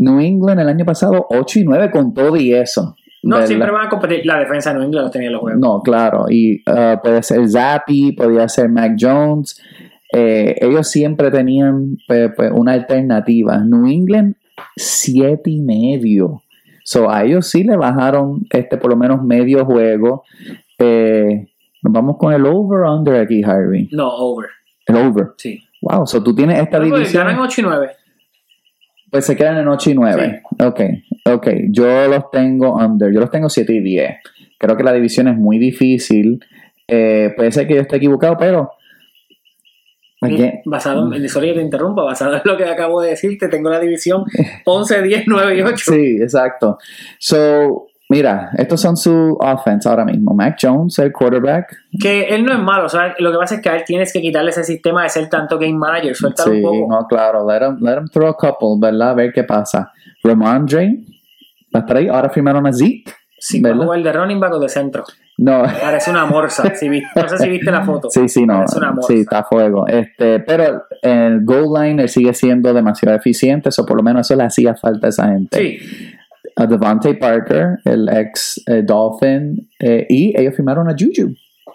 New 0.00 0.18
England 0.20 0.60
el 0.60 0.68
año 0.68 0.84
pasado 0.84 1.26
8 1.30 1.58
y 1.60 1.64
9 1.64 1.90
con 1.90 2.14
todo 2.14 2.36
y 2.36 2.52
eso. 2.54 2.96
No, 3.22 3.36
¿verdad? 3.36 3.48
siempre 3.48 3.70
van 3.70 3.86
a 3.86 3.88
competir. 3.90 4.24
La 4.24 4.38
defensa 4.38 4.70
de 4.70 4.76
New 4.78 4.86
England 4.86 5.04
los 5.04 5.12
tenía 5.12 5.28
en 5.28 5.32
los 5.34 5.42
juegos. 5.42 5.60
No, 5.60 5.82
claro. 5.82 6.24
Y 6.30 6.62
uh, 6.68 7.00
puede 7.02 7.22
ser 7.22 7.48
Zappi, 7.48 8.12
podía 8.12 8.48
ser 8.48 8.70
Mac 8.70 8.92
Jones. 8.98 9.60
Eh, 10.12 10.56
ellos 10.60 10.88
siempre 10.88 11.30
tenían 11.30 11.98
pues, 12.08 12.30
pues, 12.34 12.50
una 12.52 12.72
alternativa. 12.72 13.58
New 13.58 13.86
England, 13.86 14.36
siete 14.74 15.50
y 15.50 15.60
medio. 15.60 16.42
So, 16.82 17.10
a 17.10 17.22
ellos 17.24 17.46
sí 17.46 17.62
le 17.62 17.76
bajaron 17.76 18.46
este 18.50 18.78
por 18.78 18.90
lo 18.90 18.96
menos 18.96 19.22
medio 19.22 19.64
juego. 19.66 20.24
Eh, 20.78 21.48
nos 21.82 21.92
vamos 21.92 22.16
con 22.18 22.32
el 22.32 22.46
over-under 22.46 23.16
aquí, 23.16 23.42
Harvey. 23.44 23.88
No, 23.92 24.08
over. 24.08 24.48
El 24.86 24.96
over. 24.96 25.28
Sí. 25.36 25.62
Wow, 25.82 26.06
so 26.06 26.22
tú 26.22 26.34
tienes 26.34 26.58
esta 26.58 26.78
No, 26.78 26.88
pues, 26.88 27.00
división. 27.00 27.26
ganan 27.26 27.40
8 27.40 27.60
y 27.60 27.64
9. 27.64 27.90
Pues 29.10 29.26
se 29.26 29.36
quedan 29.36 29.58
en 29.58 29.68
8 29.68 29.90
y 29.90 29.94
9. 29.94 30.42
Ok, 30.60 30.80
ok. 31.24 31.48
Yo 31.70 32.08
los 32.08 32.30
tengo 32.30 32.76
under. 32.76 33.12
Yo 33.12 33.20
los 33.20 33.30
tengo 33.30 33.48
7 33.48 33.72
y 33.72 33.80
10. 33.80 34.10
Creo 34.58 34.76
que 34.76 34.84
la 34.84 34.92
división 34.92 35.28
es 35.28 35.36
muy 35.36 35.58
difícil. 35.58 36.44
Eh, 36.86 37.32
puede 37.36 37.50
ser 37.52 37.66
que 37.66 37.74
yo 37.74 37.80
esté 37.80 37.96
equivocado, 37.96 38.36
pero. 38.38 38.72
again, 40.20 40.60
Basado 40.64 41.12
en, 41.14 41.28
sorry 41.28 41.48
que 41.48 41.54
te 41.54 41.62
interrumpa, 41.62 42.02
basado 42.02 42.34
en 42.34 42.42
lo 42.44 42.56
que 42.56 42.64
acabo 42.64 43.00
de 43.00 43.10
decirte, 43.10 43.48
tengo 43.48 43.70
la 43.70 43.80
división 43.80 44.24
11, 44.64 45.02
10, 45.02 45.24
9 45.26 45.56
y 45.56 45.62
8. 45.62 45.76
sí, 45.76 46.18
exacto. 46.20 46.78
So, 47.18 47.89
mira, 48.10 48.50
estos 48.58 48.80
son 48.80 48.96
su 48.98 49.36
offense 49.40 49.88
ahora 49.88 50.04
mismo. 50.04 50.34
Mac 50.34 50.58
Jones, 50.60 50.98
el 50.98 51.10
quarterback. 51.12 51.74
Que 51.98 52.24
él 52.24 52.44
no 52.44 52.52
es 52.52 52.58
malo, 52.58 52.88
¿sabes? 52.90 53.14
Lo 53.20 53.32
que 53.32 53.38
pasa 53.38 53.54
es 53.54 53.62
que 53.62 53.70
a 53.70 53.76
él 53.76 53.84
tienes 53.86 54.12
que 54.12 54.20
quitarle 54.20 54.50
ese 54.50 54.64
sistema 54.64 55.04
de 55.04 55.08
ser 55.08 55.28
tanto 55.30 55.58
game 55.58 55.72
manager, 55.78 56.14
suéltalo 56.14 56.52
Sí, 56.52 56.58
un 56.58 56.62
poco. 56.62 56.86
no, 56.94 57.06
claro. 57.06 57.48
Let 57.48 57.66
him, 57.66 57.78
let 57.80 57.96
him 57.98 58.08
throw 58.08 58.28
a 58.28 58.36
couple, 58.36 58.76
¿verdad? 58.78 59.10
A 59.10 59.14
ver 59.14 59.32
qué 59.32 59.44
pasa. 59.44 59.90
Ramondre, 60.22 60.98
va 61.74 61.78
a 61.78 61.82
estar 61.82 61.96
ahí. 61.96 62.08
Ahora 62.08 62.28
firmaron 62.28 62.66
a 62.66 62.72
Zeke. 62.72 63.04
Sí, 63.42 63.62
¿verdad? 63.62 63.84
jugar 63.84 64.02
de 64.02 64.12
running 64.12 64.38
back 64.38 64.52
o 64.52 64.58
de 64.60 64.68
centro. 64.68 65.04
No. 65.38 65.62
Parece 65.62 66.10
una 66.10 66.26
morsa. 66.26 66.74
si 66.74 66.90
viste- 66.90 67.08
no 67.22 67.26
sé 67.26 67.38
si 67.38 67.48
viste 67.48 67.70
la 67.70 67.82
foto. 67.82 68.10
Sí, 68.10 68.28
sí, 68.28 68.44
no. 68.44 68.56
Parece 68.56 68.76
una 68.78 68.92
morsa. 68.92 69.06
Sí, 69.14 69.20
está 69.20 69.38
a 69.38 69.44
fuego. 69.44 69.86
Este, 69.86 70.40
pero 70.40 70.82
el 71.00 71.42
goal 71.46 71.82
line 71.82 72.02
él 72.02 72.08
sigue 72.10 72.34
siendo 72.34 72.74
demasiado 72.74 73.16
eficiente, 73.16 73.70
o 73.78 73.86
por 73.86 73.96
lo 73.96 74.02
menos 74.02 74.26
eso 74.30 74.36
le 74.36 74.44
hacía 74.44 74.74
falta 74.74 75.06
a 75.06 75.08
esa 75.08 75.28
gente. 75.28 75.56
Sí, 75.58 75.78
A 76.60 76.66
Devontae 76.66 77.14
Parker, 77.14 77.78
el 77.86 78.06
ex 78.08 78.62
eh, 78.66 78.82
Dolphin, 78.82 79.66
eh, 79.78 80.06
y 80.10 80.38
ellos 80.38 80.54
firmaron 80.54 80.90
a 80.90 80.92
Juju, 80.92 81.34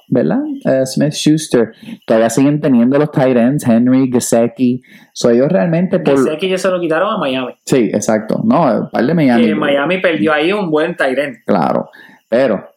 ¿verdad? 0.10 0.41
Eh, 0.63 0.86
Smith 0.86 1.13
Schuster. 1.13 1.71
Todavía 2.06 2.30
siguen 2.30 2.62
teniendo 2.62 3.00
los 3.00 3.10
tight 3.10 3.36
ends, 3.36 3.67
Henry, 3.67 4.12
Gesecki. 4.12 4.84
So 5.12 5.32
ellos 5.32 5.52
realmente 5.52 5.98
por. 5.98 6.38
que 6.38 6.45
ellos 6.45 6.62
se 6.62 6.69
lo 6.69 6.80
quitaron 6.80 7.15
a 7.15 7.17
Miami. 7.17 7.54
Sí, 7.65 7.89
exacto. 7.91 8.41
No, 8.43 8.71
el 8.71 8.89
par 8.91 9.06
de 9.06 9.13
Miami. 9.15 9.45
Que 9.48 9.56
Miami 9.56 9.98
perdió 9.98 10.32
ahí 10.32 10.54
un 10.54 10.69
buen 10.69 10.95
Tyrant. 10.95 11.38
Claro. 11.45 11.89
Pero 12.30 12.74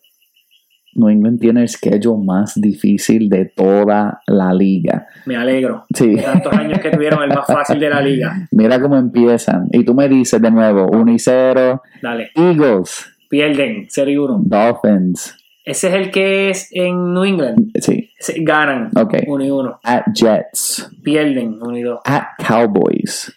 New 0.94 1.08
England 1.08 1.40
tiene 1.40 1.62
el 1.62 1.68
schedule 1.68 2.24
más 2.24 2.60
difícil 2.60 3.28
de 3.28 3.46
toda 3.46 4.20
la 4.26 4.52
liga. 4.52 5.06
Me 5.26 5.36
alegro. 5.36 5.84
Sí. 5.94 6.14
De 6.14 6.22
tantos 6.22 6.52
años 6.52 6.78
que 6.80 6.90
tuvieron 6.90 7.22
el 7.22 7.28
más 7.28 7.46
fácil 7.46 7.78
de 7.78 7.90
la 7.90 8.00
liga. 8.00 8.48
Mira 8.50 8.80
cómo 8.80 8.96
empiezan. 8.96 9.68
Y 9.72 9.84
tú 9.84 9.94
me 9.94 10.08
dices 10.08 10.40
de 10.40 10.50
nuevo, 10.50 10.88
1 10.90 11.12
y 11.12 11.18
0. 11.18 11.82
Dale. 12.02 12.30
Eagles, 12.34 13.06
Pierden 13.28 13.86
0 13.88 14.10
y 14.10 14.16
1. 14.16 14.40
Dolphins. 14.44 15.36
Ese 15.64 15.88
es 15.88 15.94
el 15.94 16.10
que 16.10 16.48
es 16.48 16.70
en 16.72 17.12
New 17.12 17.24
England. 17.24 17.72
Sí, 17.78 18.10
ganan 18.38 18.90
ok. 18.96 19.16
1 19.26 19.44
y 19.44 19.50
1. 19.50 19.80
At 19.84 20.04
Jets. 20.14 20.90
Pierden 21.04 21.58
1 21.60 21.76
y 21.76 21.82
2. 21.82 22.00
At 22.06 22.24
Cowboys. 22.38 23.34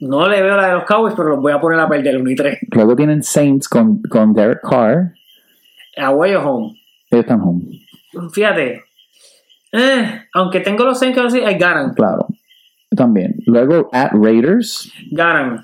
No 0.00 0.28
le 0.28 0.42
veo 0.42 0.56
la 0.56 0.68
de 0.68 0.74
los 0.74 0.84
Cowboys, 0.84 1.14
pero 1.16 1.30
los 1.30 1.40
voy 1.40 1.52
a 1.52 1.60
poner 1.60 1.80
a 1.80 1.88
perder 1.88 2.18
1 2.18 2.30
y 2.30 2.34
3. 2.34 2.58
Luego 2.72 2.96
tienen 2.96 3.22
Saints 3.22 3.66
con, 3.66 4.02
con 4.02 4.34
Derek 4.34 4.60
Carr. 4.60 5.14
Away 5.96 6.34
o 6.34 6.42
home. 6.42 6.79
Ellos 7.10 7.24
están 7.24 7.40
home, 7.40 7.62
Fíjate. 8.32 8.82
Eh, 9.72 10.22
aunque 10.34 10.60
tengo 10.60 10.84
los 10.84 10.98
Saints 10.98 11.18
los 11.18 11.34
eh, 11.34 11.56
ganan. 11.58 11.94
claro. 11.94 12.26
También. 12.96 13.36
Luego 13.46 13.88
at 13.92 14.10
Raiders. 14.12 14.92
Ganan. 15.12 15.62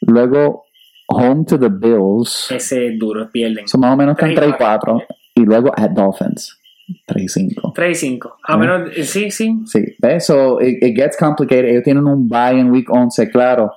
Luego 0.00 0.64
home 1.08 1.44
to 1.44 1.58
the 1.58 1.68
Bills. 1.68 2.50
Ese 2.50 2.88
es 2.88 2.98
duro, 2.98 3.30
pierden. 3.30 3.68
Son 3.68 3.80
más 3.80 3.92
o 3.92 3.96
menos 3.96 4.14
están 4.14 4.34
3 4.34 4.38
Tres 4.38 4.48
y 4.48 4.54
y 4.54 4.56
4. 4.56 5.02
Y 5.34 5.40
luego 5.44 5.70
at 5.76 5.90
Dolphins. 5.90 6.58
3 7.06 7.24
y 7.24 7.28
5. 7.28 7.72
3 7.74 7.90
y 7.90 7.94
5. 8.08 8.36
A 8.42 8.54
Ah. 8.54 8.56
menos, 8.56 8.90
eh, 8.96 9.04
sí, 9.04 9.30
sí. 9.30 9.54
Sí, 9.66 9.84
eso, 10.02 10.60
it, 10.62 10.82
it 10.82 10.96
gets 10.96 11.16
complicated. 11.18 11.66
Ellos 11.66 11.84
tienen 11.84 12.06
un 12.06 12.26
bye 12.28 12.58
en 12.58 12.70
week 12.70 12.88
11, 12.90 13.28
claro. 13.30 13.72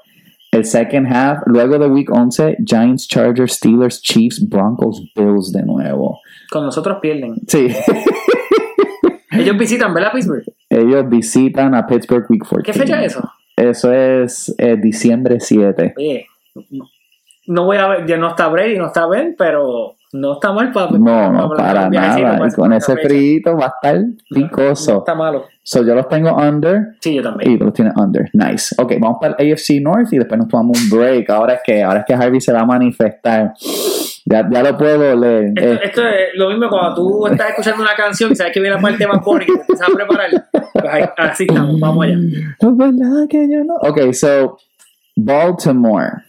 El 0.54 0.66
second 0.66 1.08
half, 1.08 1.40
luego 1.48 1.80
de 1.80 1.88
week 1.88 2.12
11, 2.12 2.58
Giants, 2.64 3.08
Chargers, 3.08 3.54
Steelers, 3.54 4.02
Chiefs, 4.02 4.48
Broncos, 4.48 5.02
Bills 5.16 5.52
de 5.52 5.64
nuevo. 5.64 6.20
Con 6.52 6.66
nosotros 6.66 7.00
pierden. 7.02 7.36
Sí, 7.48 7.70
Ellos 9.32 9.58
visitan, 9.58 9.94
¿verdad, 9.94 10.12
Pittsburgh? 10.14 10.44
ellos 10.70 11.10
visitan 11.10 11.74
a 11.74 11.88
Pittsburgh 11.88 12.26
week 12.30 12.44
14. 12.44 12.64
¿Qué 12.72 12.74
fecha 12.74 13.04
es 13.04 13.14
eso? 13.14 13.32
Eso 13.56 13.92
es 13.92 14.54
eh, 14.60 14.78
diciembre 14.78 15.40
7. 15.40 15.96
Oye, 15.98 16.28
no 17.48 17.66
voy 17.66 17.78
a 17.78 17.88
ver, 17.88 18.06
ya 18.06 18.18
no 18.18 18.30
está 18.30 18.48
Brady, 18.48 18.78
no 18.78 18.88
está 18.88 19.08
Ben, 19.08 19.36
pero 19.38 19.96
no 20.14 20.34
está 20.34 20.54
mal 20.54 20.72
para. 20.72 20.92
No, 20.92 21.32
no, 21.32 21.50
para 21.50 21.90
nada. 21.90 22.48
Y 22.48 22.52
con 22.54 22.72
ese 22.72 22.96
frito 22.98 23.58
va 23.58 23.66
a 23.66 23.68
estar 23.70 24.00
No 24.00 24.16
picoso. 24.34 25.00
está 25.00 25.14
malo. 25.16 25.46
So 25.64 25.84
yo 25.86 25.96
los 25.96 26.08
tengo 26.10 26.36
under 26.36 26.96
Sí, 27.00 27.16
yo 27.16 27.24
también. 27.24 27.52
y 27.52 27.58
tú 27.58 27.66
los 27.66 27.74
tienes 27.74 27.94
under. 27.96 28.30
Nice. 28.34 28.76
Ok, 28.78 28.94
vamos 29.00 29.18
para 29.22 29.36
el 29.40 29.52
AFC 29.54 29.82
North 29.82 30.12
y 30.14 30.18
después 30.20 30.38
nos 30.38 30.48
tomamos 30.48 30.78
un 30.82 30.90
break. 30.98 31.30
Ahora 31.30 31.54
es 31.56 31.62
que, 31.66 31.82
ahora 31.84 32.00
es 32.02 32.06
que 32.06 32.14
Harvey 32.14 32.40
se 32.42 32.52
va 32.54 32.62
a 32.62 32.66
manifestar. 32.66 33.54
Ya, 34.26 34.48
ya 34.50 34.64
lo 34.64 34.78
puedo 34.78 35.16
leer. 35.16 35.52
Esto, 35.56 35.62
Eh, 35.62 35.80
esto 35.84 36.02
es 36.02 36.16
lo 36.36 36.50
mismo 36.50 36.70
cuando 36.70 36.96
tú 36.96 37.28
estás 37.28 37.50
escuchando 37.50 37.82
una 37.84 37.96
canción 37.96 38.32
y 38.32 38.36
sabes 38.36 38.54
que 38.54 38.60
viene 38.62 38.76
la 38.76 38.82
parte 38.82 39.06
más 39.08 39.18
y 39.26 39.40
que 39.40 39.46
te 39.46 39.60
empiezas 39.62 39.90
a 39.90 39.94
preparar. 39.94 40.30
Pues 40.74 41.10
así 41.18 41.44
estamos, 41.48 41.80
vamos 41.80 42.06
allá. 42.06 42.18
Es 42.60 42.78
verdad 42.78 43.28
que 43.30 43.50
yo 43.52 43.64
no. 43.64 43.76
Ok, 43.82 44.14
so 44.14 44.58
Baltimore. 45.16 46.24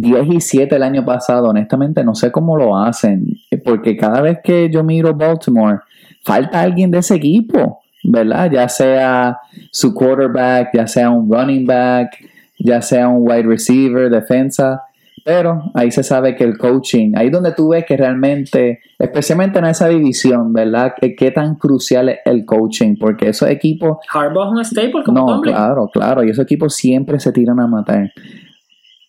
10 0.00 0.34
y 0.34 0.40
7 0.40 0.76
el 0.76 0.82
año 0.82 1.04
pasado, 1.04 1.48
honestamente 1.48 2.04
no 2.04 2.14
sé 2.14 2.30
cómo 2.30 2.56
lo 2.56 2.76
hacen, 2.76 3.26
porque 3.64 3.96
cada 3.96 4.20
vez 4.20 4.38
que 4.42 4.70
yo 4.70 4.82
miro 4.82 5.14
Baltimore, 5.14 5.78
falta 6.22 6.60
alguien 6.60 6.90
de 6.90 6.98
ese 6.98 7.16
equipo, 7.16 7.80
¿verdad? 8.04 8.50
Ya 8.50 8.68
sea 8.68 9.38
su 9.70 9.94
quarterback, 9.94 10.70
ya 10.74 10.86
sea 10.86 11.10
un 11.10 11.30
running 11.30 11.66
back, 11.66 12.16
ya 12.58 12.82
sea 12.82 13.08
un 13.08 13.28
wide 13.28 13.42
receiver, 13.42 14.10
defensa, 14.10 14.82
pero 15.26 15.72
ahí 15.74 15.90
se 15.90 16.04
sabe 16.04 16.36
que 16.36 16.44
el 16.44 16.56
coaching, 16.56 17.14
ahí 17.16 17.26
es 17.26 17.32
donde 17.32 17.50
tú 17.50 17.70
ves 17.70 17.84
que 17.84 17.96
realmente, 17.96 18.78
especialmente 18.96 19.58
en 19.58 19.64
esa 19.64 19.88
división, 19.88 20.52
¿verdad? 20.52 20.94
Que 21.00 21.16
qué 21.16 21.32
tan 21.32 21.56
crucial 21.56 22.08
es 22.10 22.18
el 22.24 22.44
coaching, 22.44 22.94
porque 22.96 23.30
esos 23.30 23.50
equipos 23.50 23.98
Harbaugh 24.12 24.44
es 24.44 24.50
un 24.52 24.64
staple 24.64 25.02
como 25.04 25.18
no, 25.18 25.26
Tomlin. 25.26 25.52
claro, 25.52 25.90
claro. 25.92 26.22
Y 26.22 26.30
esos 26.30 26.44
equipos 26.44 26.76
siempre 26.76 27.18
se 27.18 27.32
tiran 27.32 27.58
a 27.58 27.66
matar. 27.66 28.12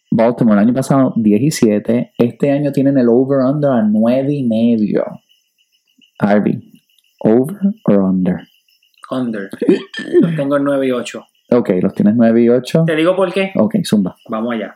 Baltimore, 0.10 0.60
el 0.60 0.68
año 0.68 0.74
pasado 0.74 1.14
17. 1.16 2.14
Este 2.18 2.52
año 2.52 2.72
tienen 2.72 2.98
el 2.98 3.08
over-under 3.10 3.72
a 3.72 3.82
9 3.84 4.34
y 4.34 4.44
medio. 4.44 5.04
Harvey, 6.20 6.60
¿over 7.20 7.58
or 7.84 8.00
under? 8.00 8.40
Under. 9.12 9.50
Los 10.22 10.36
tengo 10.36 10.58
en 10.58 10.64
9 10.64 10.88
y 10.88 10.92
8. 10.92 11.26
Ok, 11.52 11.70
los 11.82 11.94
tienes 11.94 12.16
9 12.16 12.44
y 12.44 12.50
8. 12.50 12.84
Te 12.86 12.96
digo 12.96 13.16
por 13.16 13.32
qué. 13.32 13.52
Ok, 13.56 13.76
zumba. 13.84 14.16
Vamos 14.30 14.56
allá. 14.56 14.76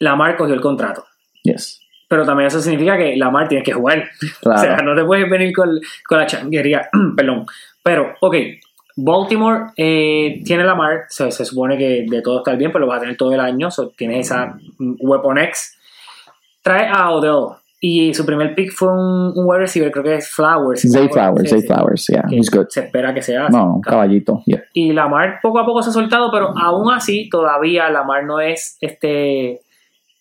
Lamar 0.00 0.36
cogió 0.36 0.54
el 0.54 0.60
contrato. 0.60 1.04
Yes. 1.42 1.80
Pero 2.08 2.24
también 2.24 2.48
eso 2.48 2.60
significa 2.60 2.96
que 2.96 3.16
Lamar 3.16 3.48
tiene 3.48 3.64
que 3.64 3.72
jugar. 3.72 4.04
Claro. 4.40 4.60
O 4.60 4.62
sea, 4.62 4.76
no 4.78 4.94
te 4.94 5.04
puedes 5.04 5.28
venir 5.28 5.52
con, 5.52 5.70
con 6.06 6.18
la 6.18 6.26
changuería. 6.26 6.88
Perdón. 7.16 7.46
Pero, 7.82 8.14
ok. 8.20 8.36
Baltimore 8.96 9.72
eh, 9.76 10.40
tiene 10.44 10.64
Lamar. 10.64 11.04
Se, 11.08 11.30
se 11.30 11.44
supone 11.44 11.76
que 11.76 12.06
de 12.08 12.22
todo 12.22 12.38
está 12.38 12.54
bien, 12.54 12.70
pero 12.72 12.84
lo 12.84 12.90
va 12.90 12.96
a 12.96 13.00
tener 13.00 13.16
todo 13.16 13.32
el 13.32 13.40
año. 13.40 13.70
So, 13.70 13.88
tienes 13.90 14.26
esa 14.26 14.56
mm, 14.78 14.94
Weapon 15.00 15.38
X. 15.38 15.76
Trae 16.62 16.88
a 16.88 17.10
Odell. 17.10 17.56
Y 17.86 18.14
su 18.14 18.24
primer 18.24 18.54
pick 18.54 18.72
fue 18.72 18.88
un, 18.90 19.32
un 19.36 19.44
wide 19.46 19.58
receiver, 19.60 19.90
creo 19.92 20.02
que 20.04 20.14
es 20.14 20.30
Flowers. 20.30 20.80
Zay 20.90 21.06
Flowers, 21.10 21.50
Zay. 21.50 21.60
Flowers, 21.62 22.06
yeah, 22.06 22.22
he's 22.30 22.48
good. 22.50 22.64
Se 22.70 22.80
espera 22.80 23.12
que 23.12 23.20
sea. 23.20 23.48
No, 23.50 23.74
un 23.74 23.80
caballito, 23.82 24.42
yeah. 24.46 24.62
Y 24.72 24.92
Lamar 24.94 25.38
poco 25.42 25.58
a 25.58 25.66
poco 25.66 25.82
se 25.82 25.90
ha 25.90 25.92
soltado, 25.92 26.30
pero 26.32 26.56
aún 26.56 26.90
así 26.90 27.28
todavía 27.28 27.90
Lamar 27.90 28.24
no 28.24 28.40
es 28.40 28.78
este 28.80 29.60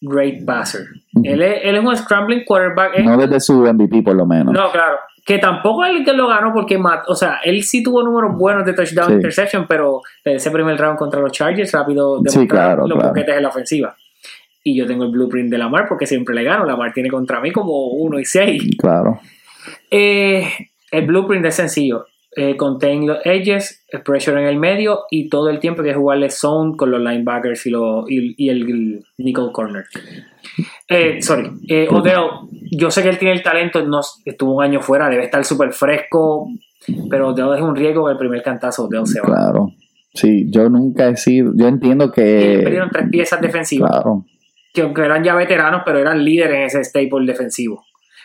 great 0.01 0.43
passer. 0.45 0.81
Él, 1.23 1.41
es, 1.41 1.61
él 1.63 1.75
es 1.77 1.85
un 1.85 1.95
scrambling 1.95 2.43
quarterback. 2.43 2.95
es- 2.99 3.05
No 3.05 3.15
desde 3.15 3.39
su 3.39 3.53
MVP 3.63 4.01
por 4.01 4.15
lo 4.15 4.25
menos. 4.25 4.53
no, 4.53 4.69
claro. 4.69 4.97
Que 5.25 5.37
tampoco 5.39 5.85
es 5.85 5.91
el 5.95 6.03
que 6.03 6.11
lo 6.13 6.27
ganó 6.27 6.51
porque, 6.53 6.77
o 7.07 7.15
sea, 7.15 7.39
él 7.45 7.63
sí 7.63 7.81
tuvo 7.81 8.03
números 8.03 8.37
buenos 8.37 8.65
de 8.65 8.73
touchdown 8.73 9.07
Sí. 9.07 9.13
interception, 9.13 9.65
pero 9.67 10.01
ese 10.25 10.51
primer 10.51 10.77
round 10.77 10.97
contra 10.97 11.21
los 11.21 11.31
Chargers 11.31 11.71
rápido 11.71 12.17
Sí, 12.17 12.23
demostraron 12.39 12.47
claro, 12.47 12.87
los 12.87 13.13
claro. 13.13 13.37
en 13.37 13.43
la 13.43 13.49
ofensiva. 13.49 13.95
Y 14.65 14.77
yo 14.77 14.85
tengo 14.85 15.05
el 15.05 15.11
blueprint 15.11 15.49
de 15.49 15.57
Lamar 15.57 15.87
porque 15.87 16.05
siempre 16.07 16.35
le 16.35 16.43
gano. 16.43 16.65
Lamar 16.65 16.91
tiene 16.93 17.09
contra 17.09 17.39
mí 17.39 17.51
como 17.51 17.87
1 17.93 18.19
y 18.19 18.25
6. 18.25 18.63
Claro. 18.77 19.19
Eh, 19.91 20.47
el 20.91 21.05
blueprint 21.05 21.45
es 21.45 21.55
sencillo. 21.55 22.05
Eh, 22.35 22.57
contain 22.57 23.05
los 23.07 23.19
edges, 23.25 23.85
el 23.89 24.01
pressure 24.01 24.41
en 24.41 24.47
el 24.47 24.57
medio 24.57 25.01
y 25.11 25.29
todo 25.29 25.49
el 25.49 25.59
tiempo 25.59 25.81
hay 25.83 25.89
que 25.89 25.93
jugarle 25.95 26.29
zone 26.31 26.75
con 26.75 26.89
los 26.91 26.99
linebackers 26.99 27.65
y, 27.67 27.69
lo- 27.69 28.05
y, 28.09 28.33
y 28.37 28.49
el, 28.49 28.61
el 28.69 29.05
nickel 29.19 29.51
corner. 29.51 29.85
Eh, 30.93 31.21
sorry, 31.21 31.49
eh, 31.67 31.87
Odell, 31.89 32.23
yo 32.71 32.91
sé 32.91 33.01
que 33.01 33.09
él 33.09 33.17
tiene 33.17 33.33
el 33.33 33.43
talento, 33.43 33.83
no, 33.85 34.01
estuvo 34.25 34.55
un 34.55 34.63
año 34.63 34.81
fuera, 34.81 35.09
debe 35.09 35.25
estar 35.25 35.43
súper 35.43 35.73
fresco, 35.73 36.47
pero 37.09 37.29
Odell 37.29 37.57
es 37.57 37.61
un 37.61 37.75
riesgo 37.75 38.05
que 38.05 38.11
el 38.11 38.17
primer 38.17 38.43
cantazo 38.43 38.85
Odell 38.85 39.07
se 39.07 39.21
va. 39.21 39.25
Claro. 39.25 39.69
Sí, 40.13 40.45
yo 40.49 40.69
nunca 40.69 41.07
he 41.09 41.17
sido. 41.17 41.53
Yo 41.55 41.67
entiendo 41.67 42.11
que. 42.11 42.61
perdieron 42.63 42.89
tres 42.91 43.09
piezas 43.09 43.41
defensivas. 43.41 43.89
Claro. 43.89 44.25
que 44.73 44.81
aunque 44.81 45.01
eran 45.01 45.23
ya 45.23 45.35
veteranos, 45.35 45.81
pero 45.85 45.99
eran 45.99 46.23
líderes 46.23 46.55
en 46.55 46.63
ese 46.63 46.83
staple 46.83 47.25
defensivo. 47.25 47.83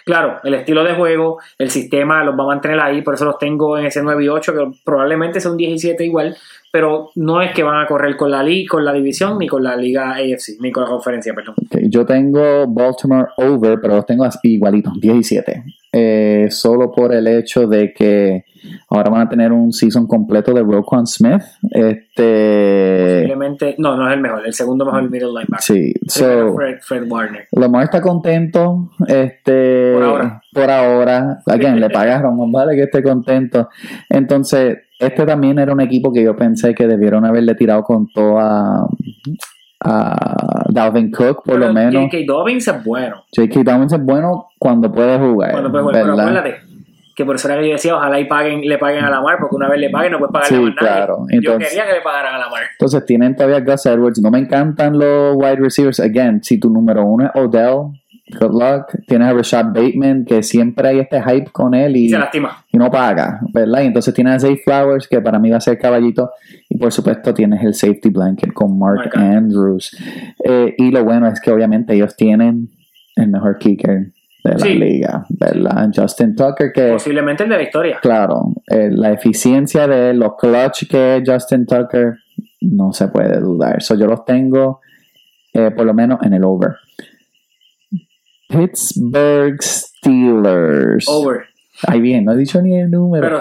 Claro, 0.08 0.40
el 0.42 0.54
estilo 0.54 0.84
de 0.84 0.94
juego, 0.94 1.38
el 1.58 1.68
sistema 1.68 2.24
los 2.24 2.34
va 2.34 2.44
a 2.44 2.46
mantener 2.46 2.80
ahí, 2.80 3.02
por 3.02 3.12
eso 3.12 3.26
los 3.26 3.38
tengo 3.38 3.76
en 3.76 3.84
ese 3.84 4.02
9 4.02 4.24
y 4.24 4.28
8, 4.28 4.54
que 4.54 4.78
probablemente 4.82 5.38
sea 5.38 5.50
un 5.50 5.58
17 5.58 6.02
igual, 6.02 6.34
pero 6.72 7.10
no 7.16 7.42
es 7.42 7.52
que 7.52 7.62
van 7.62 7.84
a 7.84 7.86
correr 7.86 8.16
con 8.16 8.30
la 8.30 8.42
liga, 8.42 8.70
con 8.70 8.86
la 8.86 8.94
división, 8.94 9.36
ni 9.38 9.46
con 9.46 9.62
la 9.62 9.76
liga 9.76 10.12
AFC, 10.12 10.60
ni 10.60 10.72
con 10.72 10.84
la 10.84 10.88
conferencia, 10.88 11.34
perdón. 11.34 11.56
Yo 11.90 12.06
tengo 12.06 12.66
Baltimore 12.66 13.28
over, 13.36 13.78
pero 13.82 13.96
los 13.96 14.06
tengo 14.06 14.24
así 14.24 14.54
igualitos, 14.54 14.98
17. 14.98 15.62
Eh, 15.90 16.48
solo 16.50 16.92
por 16.92 17.14
el 17.14 17.26
hecho 17.26 17.66
de 17.66 17.94
que 17.94 18.44
ahora 18.90 19.10
van 19.10 19.22
a 19.22 19.28
tener 19.28 19.52
un 19.52 19.72
season 19.72 20.06
completo 20.06 20.52
de 20.52 20.62
Roquan 20.62 21.06
Smith. 21.06 21.42
Este. 21.70 23.14
Posiblemente, 23.14 23.74
no, 23.78 23.96
no 23.96 24.08
es 24.08 24.14
el 24.14 24.20
mejor, 24.20 24.46
el 24.46 24.52
segundo 24.52 24.84
mejor 24.84 25.10
middle 25.10 25.28
linebacker. 25.28 25.60
Sí, 25.60 25.94
so. 26.06 26.54
Fred, 26.54 26.78
Fred 26.82 27.10
Warner. 27.10 27.46
Lamar 27.52 27.84
está 27.84 28.02
contento. 28.02 28.90
Este. 29.06 29.94
Por 29.94 30.02
ahora. 30.02 30.42
Por 30.52 30.70
ahora. 30.70 31.38
Again, 31.46 31.80
le 31.80 31.88
pagaron, 31.88 32.36
más 32.36 32.50
vale 32.52 32.76
que 32.76 32.82
esté 32.82 33.02
contento. 33.02 33.68
Entonces, 34.10 34.78
este 34.98 35.24
también 35.24 35.58
era 35.58 35.72
un 35.72 35.80
equipo 35.80 36.12
que 36.12 36.22
yo 36.22 36.36
pensé 36.36 36.74
que 36.74 36.86
debieron 36.86 37.24
haberle 37.24 37.54
tirado 37.54 37.82
con 37.82 38.08
todo 38.08 38.88
a. 39.80 40.12
a 40.12 40.64
Dalvin 40.70 41.10
Cook, 41.10 41.44
por 41.44 41.54
lo 41.54 41.60
Pero 41.60 41.72
menos. 41.72 41.94
J.K. 41.94 42.18
Dobbins 42.26 42.68
es 42.68 42.84
bueno, 42.84 43.24
J.K. 43.34 43.62
Dobbins 43.72 43.92
es 43.92 44.02
bueno 44.04 44.48
cuando 44.58 44.92
puede 44.92 45.18
jugar. 45.18 45.50
cuando 45.52 45.70
puede 45.70 45.82
jugar, 45.84 46.02
pero 46.02 46.16
¿verdad? 46.16 46.28
acuérdate 46.36 46.68
que 47.16 47.24
por 47.24 47.34
eso 47.34 47.48
era 47.50 47.60
que 47.60 47.66
yo 47.66 47.72
decía, 47.72 47.96
ojalá 47.96 48.20
y 48.20 48.26
paguen, 48.26 48.60
le 48.60 48.78
paguen 48.78 49.02
a 49.04 49.10
Lamar, 49.10 49.38
porque 49.40 49.56
una 49.56 49.68
vez 49.68 49.80
le 49.80 49.90
paguen 49.90 50.12
no 50.12 50.18
puedes 50.18 50.32
pagarle 50.32 50.56
Sí, 50.56 50.62
a 50.62 50.66
nadie. 50.66 50.76
claro. 50.78 51.16
Yo 51.28 51.36
Entonces- 51.36 51.68
quería 51.70 51.86
que 51.86 51.92
le 51.94 52.00
pagaran 52.02 52.34
a 52.34 52.38
Lamar. 52.38 52.60
Entonces 52.72 53.04
tienen 53.06 53.34
todavía 53.34 53.60
Gus 53.60 53.86
Edwards. 53.86 54.20
No 54.22 54.30
me 54.30 54.38
encantan 54.38 54.96
los 54.96 55.34
wide 55.36 55.56
receivers. 55.56 55.98
Again, 55.98 56.44
si 56.44 56.60
tu 56.60 56.70
número 56.70 57.04
uno 57.04 57.24
es 57.24 57.30
Odell, 57.34 57.88
good 58.40 58.52
luck. 58.52 58.92
Tienes 59.06 59.28
a 59.28 59.32
Rashad 59.32 59.66
Bateman, 59.66 60.24
que 60.24 60.42
siempre 60.42 60.88
hay 60.88 60.98
este 61.00 61.22
hype 61.22 61.50
con 61.50 61.74
él 61.74 61.96
y, 61.96 62.08
se 62.08 62.18
lastima. 62.18 62.64
y 62.72 62.76
no 62.78 62.90
paga, 62.90 63.40
¿verdad? 63.52 63.82
Y 63.82 63.86
entonces 63.86 64.12
tienes 64.14 64.34
a 64.34 64.40
Zay 64.40 64.56
Flowers, 64.56 65.08
que 65.08 65.20
para 65.20 65.38
mí 65.38 65.50
va 65.50 65.58
a 65.58 65.60
ser 65.60 65.78
caballito. 65.78 66.30
Y 66.68 66.76
por 66.78 66.92
supuesto 66.92 67.32
tienes 67.34 67.62
el 67.64 67.74
safety 67.74 68.10
blanket 68.10 68.52
con 68.52 68.78
Mark, 68.78 69.10
Andrews. 69.14 69.96
Eh, 70.44 70.74
y 70.76 70.90
lo 70.90 71.04
bueno 71.04 71.26
es 71.28 71.40
que 71.40 71.50
obviamente 71.50 71.94
ellos 71.94 72.16
tienen 72.16 72.68
el 73.16 73.28
mejor 73.28 73.58
kicker 73.58 74.12
de 74.44 74.50
la 74.52 74.58
Sí. 74.58 74.74
liga, 74.74 75.26
¿verdad? 75.30 75.90
Justin 75.94 76.36
Tucker, 76.36 76.70
que... 76.72 76.92
Posiblemente 76.92 77.42
el 77.42 77.50
de 77.50 77.56
la 77.56 77.62
historia. 77.62 77.98
Claro, 78.00 78.52
eh, 78.68 78.88
la 78.92 79.10
eficiencia 79.12 79.86
de 79.88 80.14
los 80.14 80.36
clutch 80.38 80.88
que 80.88 81.16
es 81.16 81.22
Justin 81.28 81.66
Tucker, 81.66 82.14
no 82.60 82.92
se 82.92 83.08
puede 83.08 83.40
dudar. 83.40 83.82
So, 83.82 83.94
yo 83.96 84.06
los 84.06 84.24
tengo 84.24 84.80
eh, 85.52 85.70
por 85.70 85.86
lo 85.86 85.94
menos 85.94 86.20
en 86.22 86.34
el 86.34 86.44
over. 86.44 86.76
Pittsburgh 88.48 89.62
Steelers. 89.62 91.08
Over. 91.08 91.44
Ahí 91.86 92.00
bien, 92.00 92.24
no 92.24 92.32
he 92.32 92.36
dicho 92.36 92.60
ni 92.60 92.76
el 92.76 92.90
número. 92.90 93.40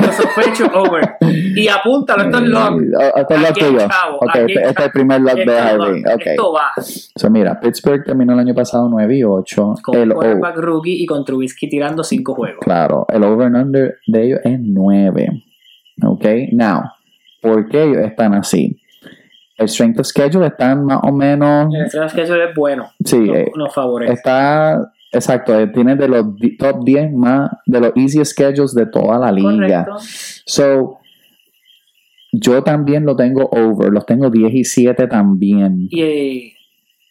lo 0.00 0.12
sospecho, 0.12 0.66
over. 0.74 1.14
Y 1.20 1.68
apúntalo, 1.68 2.24
esto 2.24 2.38
es 2.38 2.44
lock. 2.48 2.72
Oh, 2.72 3.18
esto 3.18 3.34
es 3.34 3.40
lock 3.40 3.58
tuyo. 3.58 3.86
Ok, 4.20 4.34
este, 4.34 4.64
es 4.64 4.76
el 4.80 4.90
primer 4.90 5.20
lock 5.20 5.36
de 5.36 5.58
Harvey. 5.58 6.02
va, 6.02 6.14
Ok. 6.14 6.22
esto 6.26 6.52
va. 6.52 6.72
So, 7.14 7.30
mira, 7.30 7.60
Pittsburgh 7.60 8.04
terminó 8.04 8.32
el 8.32 8.40
año 8.40 8.54
pasado 8.54 8.88
9 8.90 9.16
y 9.16 9.22
8. 9.22 9.74
Con 9.80 9.96
El, 9.96 10.12
quarterback 10.12 10.56
rookie 10.56 11.02
y 11.04 11.06
con 11.06 11.24
Trubisky 11.24 11.68
tirando 11.68 12.02
cinco 12.02 12.34
juegos. 12.34 12.64
Claro, 12.64 13.06
el 13.08 13.22
over 13.22 13.46
and 13.46 13.56
under 13.56 13.98
de 14.08 14.24
ellos 14.24 14.40
es 14.42 14.58
9. 14.60 15.44
Ok, 16.04 16.24
now, 16.52 16.82
¿por 17.40 17.68
qué 17.68 17.84
ellos 17.84 18.02
están 18.04 18.34
así? 18.34 18.81
El 19.62 19.68
strength 19.68 20.00
of 20.00 20.06
schedule 20.06 20.46
están 20.46 20.84
más 20.84 21.00
o 21.02 21.12
menos. 21.12 21.74
El 21.74 21.86
strength 21.86 22.10
schedule 22.10 22.50
es 22.50 22.54
bueno. 22.54 22.90
Sí, 23.04 23.18
Nos, 23.18 23.36
eh, 23.36 23.52
nos 23.56 23.74
favorece. 23.74 24.12
está 24.12 24.92
Exacto, 25.12 25.58
eh, 25.58 25.66
tiene 25.66 25.94
de 25.94 26.08
los 26.08 26.24
top 26.58 26.84
10 26.84 27.12
más 27.12 27.50
de 27.66 27.80
los 27.80 27.92
easiest 27.96 28.32
schedules 28.32 28.74
de 28.74 28.86
toda 28.86 29.18
la 29.18 29.30
liga. 29.30 29.84
Correcto. 29.84 29.96
So, 30.46 30.98
yo 32.32 32.62
también 32.62 33.04
lo 33.04 33.14
tengo 33.14 33.50
over, 33.52 33.92
los 33.92 34.06
tengo 34.06 34.30
10 34.30 34.54
y 34.54 34.64
7 34.64 35.06
también. 35.08 35.88
Y 35.90 36.02
eh, 36.02 36.52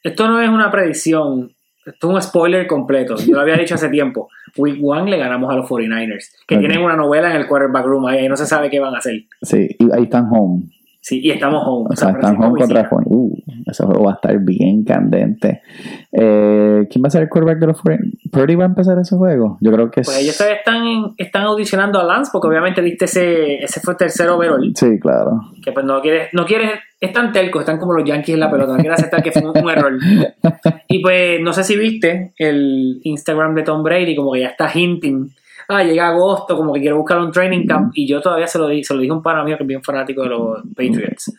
esto 0.02 0.28
no 0.28 0.42
es 0.42 0.50
una 0.50 0.72
predicción, 0.72 1.52
esto 1.86 2.10
es 2.10 2.16
un 2.16 2.22
spoiler 2.24 2.66
completo. 2.66 3.18
Yo 3.18 3.36
lo 3.36 3.42
había 3.42 3.56
dicho 3.56 3.76
hace 3.76 3.90
tiempo. 3.90 4.30
Week 4.58 4.80
1 4.82 5.06
le 5.06 5.18
ganamos 5.18 5.54
a 5.54 5.58
los 5.58 5.70
49ers, 5.70 6.32
que 6.48 6.58
tienen 6.58 6.82
una 6.82 6.96
novela 6.96 7.30
en 7.30 7.40
el 7.40 7.48
quarterback 7.48 7.86
room, 7.86 8.08
ahí 8.08 8.28
no 8.28 8.36
se 8.36 8.48
sabe 8.48 8.72
qué 8.72 8.80
van 8.80 8.96
a 8.96 8.98
hacer. 8.98 9.26
Sí, 9.44 9.76
y 9.78 9.92
ahí 9.94 10.04
están 10.04 10.28
home. 10.32 10.64
Sí, 11.02 11.20
y 11.24 11.32
estamos 11.32 11.64
home. 11.66 11.88
O 11.92 11.96
sea, 11.96 12.12
están 12.12 12.42
home 12.42 12.60
contra. 12.60 12.88
Juan. 12.88 13.04
Uh, 13.08 13.36
ese 13.66 13.84
juego 13.84 14.04
va 14.04 14.12
a 14.12 14.16
estar 14.16 14.38
bien 14.40 14.84
candente. 14.84 15.64
Eh, 16.12 16.88
¿Quién 16.92 17.04
va 17.04 17.08
a 17.08 17.10
ser 17.10 17.24
el 17.24 17.30
quarterback 17.30 17.60
de 17.60 17.68
los 17.68 17.78
49ers? 17.84 18.32
¿Purdy 18.32 18.56
va 18.56 18.66
a 18.66 18.68
empezar 18.68 19.00
ese 19.00 19.16
juego? 19.16 19.58
Yo 19.62 19.72
creo 19.72 19.90
que 19.90 20.02
Pues 20.04 20.20
ellos 20.22 20.36
sí. 20.36 20.44
están, 20.48 21.14
están 21.18 21.44
audicionando 21.44 22.00
a 22.00 22.04
Lance 22.04 22.30
porque 22.32 22.48
obviamente 22.50 22.84
diste 22.84 23.06
ese, 23.06 23.64
ese 23.64 23.80
fue 23.80 23.96
tercero 23.96 24.36
overall. 24.38 24.72
Sí, 24.76 25.00
claro. 25.00 25.42
Que 25.64 25.72
pues 25.72 25.86
no 25.86 26.02
quieres, 26.02 26.30
no 26.34 26.46
quieres, 26.46 26.80
están 27.00 27.32
telcos, 27.32 27.62
están 27.62 27.80
como 27.80 27.94
los 27.94 28.08
Yankees 28.08 28.36
en 28.36 28.40
la 28.40 28.52
pelota, 28.52 28.74
no 28.74 28.80
quieres 28.80 29.00
aceptar 29.00 29.24
que 29.24 29.32
fue 29.32 29.42
un, 29.42 29.58
un 29.58 29.70
error. 29.72 29.94
Y 30.88 31.02
pues 31.02 31.40
no 31.42 31.54
sé 31.54 31.64
si 31.64 31.78
viste 31.78 32.34
el 32.38 33.00
Instagram 33.04 33.56
de 33.56 33.64
Tom 33.64 33.82
Brady, 33.82 34.14
como 34.16 34.34
que 34.34 34.42
ya 34.42 34.50
está 34.50 34.70
hinting. 34.72 35.32
Ah, 35.74 35.84
llega 35.84 36.10
agosto, 36.10 36.58
como 36.58 36.74
que 36.74 36.82
quiere 36.82 36.96
buscar 36.96 37.20
un 37.20 37.32
training 37.32 37.66
camp. 37.66 37.92
Y 37.96 38.08
yo 38.08 38.20
todavía 38.22 38.48
se 38.48 38.60
lo, 38.60 38.68
di, 38.68 38.84
se 38.84 38.94
lo 38.94 39.00
dije 39.00 39.12
a 39.12 39.16
un 39.16 39.24
pana 39.24 39.44
mío 39.44 39.56
que 39.58 39.64
es 39.64 39.68
bien 39.68 39.82
fanático 39.84 40.24
de 40.24 40.30
los 40.30 40.62
Patriots. 40.76 41.34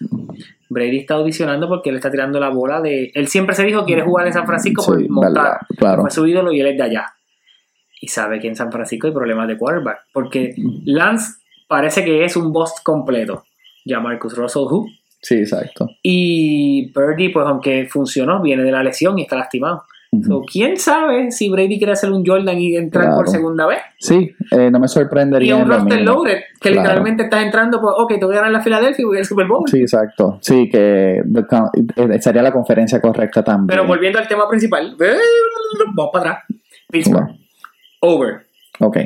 Brady 0.70 0.98
está 1.00 1.14
audicionando 1.14 1.68
porque 1.68 1.90
él 1.90 1.96
está 1.96 2.10
tirando 2.10 2.40
la 2.40 2.48
bola 2.48 2.80
de. 2.80 3.10
Él 3.14 3.28
siempre 3.28 3.54
se 3.54 3.64
dijo 3.64 3.80
que 3.80 3.86
quiere 3.92 4.02
jugar 4.02 4.26
en 4.26 4.32
San 4.32 4.46
Francisco 4.46 4.84
por 4.86 4.98
Sí, 4.98 5.08
montar. 5.08 5.32
verdad, 5.34 5.56
claro. 5.76 6.02
Fue 6.02 6.10
su 6.10 6.26
ídolo 6.26 6.50
y 6.52 6.60
él 6.60 6.68
es 6.68 6.76
de 6.78 6.82
allá. 6.82 7.06
Y 8.00 8.08
sabe 8.08 8.40
que 8.40 8.48
en 8.48 8.56
San 8.56 8.72
Francisco 8.72 9.06
hay 9.06 9.12
problemas 9.12 9.46
de 9.48 9.58
quarterback. 9.58 9.98
Porque 10.12 10.54
Lance 10.86 11.34
parece 11.68 12.04
que 12.04 12.24
es 12.24 12.36
un 12.36 12.52
boss 12.52 12.74
completo. 12.82 13.44
Ya 13.84 14.00
Marcus 14.00 14.36
Russell, 14.36 14.62
who? 14.62 14.86
Sí, 15.20 15.36
exacto. 15.36 15.88
Y 16.02 16.88
Purdy, 16.92 17.28
pues 17.28 17.46
aunque 17.46 17.86
funcionó, 17.88 18.40
viene 18.42 18.62
de 18.64 18.72
la 18.72 18.82
lesión 18.82 19.18
y 19.18 19.22
está 19.22 19.36
lastimado. 19.36 19.84
So, 20.20 20.42
¿Quién 20.42 20.76
sabe 20.76 21.30
si 21.30 21.48
Brady 21.48 21.78
quiere 21.78 21.94
hacer 21.94 22.12
un 22.12 22.22
Jordan 22.24 22.58
y 22.60 22.76
entrar 22.76 23.04
Claro. 23.04 23.16
por 23.16 23.28
segunda 23.30 23.66
vez? 23.66 23.78
Sí, 23.98 24.30
eh, 24.50 24.70
no 24.70 24.78
me 24.78 24.84
Y 24.84 24.88
sorprendería. 24.88 25.56
un 25.56 25.62
en 25.62 25.68
lo 25.68 25.74
roster 25.78 26.00
loaded, 26.02 26.38
que 26.60 26.68
Claro. 26.68 26.82
literalmente 26.82 27.22
estás 27.24 27.42
entrando 27.44 27.80
por, 27.80 27.94
ok, 27.96 28.18
te 28.20 28.24
voy 28.26 28.34
a 28.34 28.38
ganar 28.38 28.52
la 28.52 28.60
Filadelfia 28.60 29.02
y 29.02 29.06
voy 29.06 29.16
al 29.18 29.24
Super 29.24 29.46
Bowl. 29.46 29.64
Sí, 29.66 29.80
exacto. 29.80 30.36
Sí, 30.42 30.68
que 30.70 31.22
con- 31.48 31.70
eh, 31.96 32.32
la 32.42 32.52
conferencia 32.52 33.00
correcta 33.00 33.42
también. 33.42 33.68
Pero 33.68 33.86
volviendo 33.86 34.18
al 34.18 34.28
tema 34.28 34.46
principal, 34.50 34.94
vamos 35.94 36.10
para 36.12 36.30
atrás. 36.30 36.44
Pittsburgh, 36.90 37.22
Bueno, 37.28 37.38
over. 38.00 38.46
ok. 38.80 38.98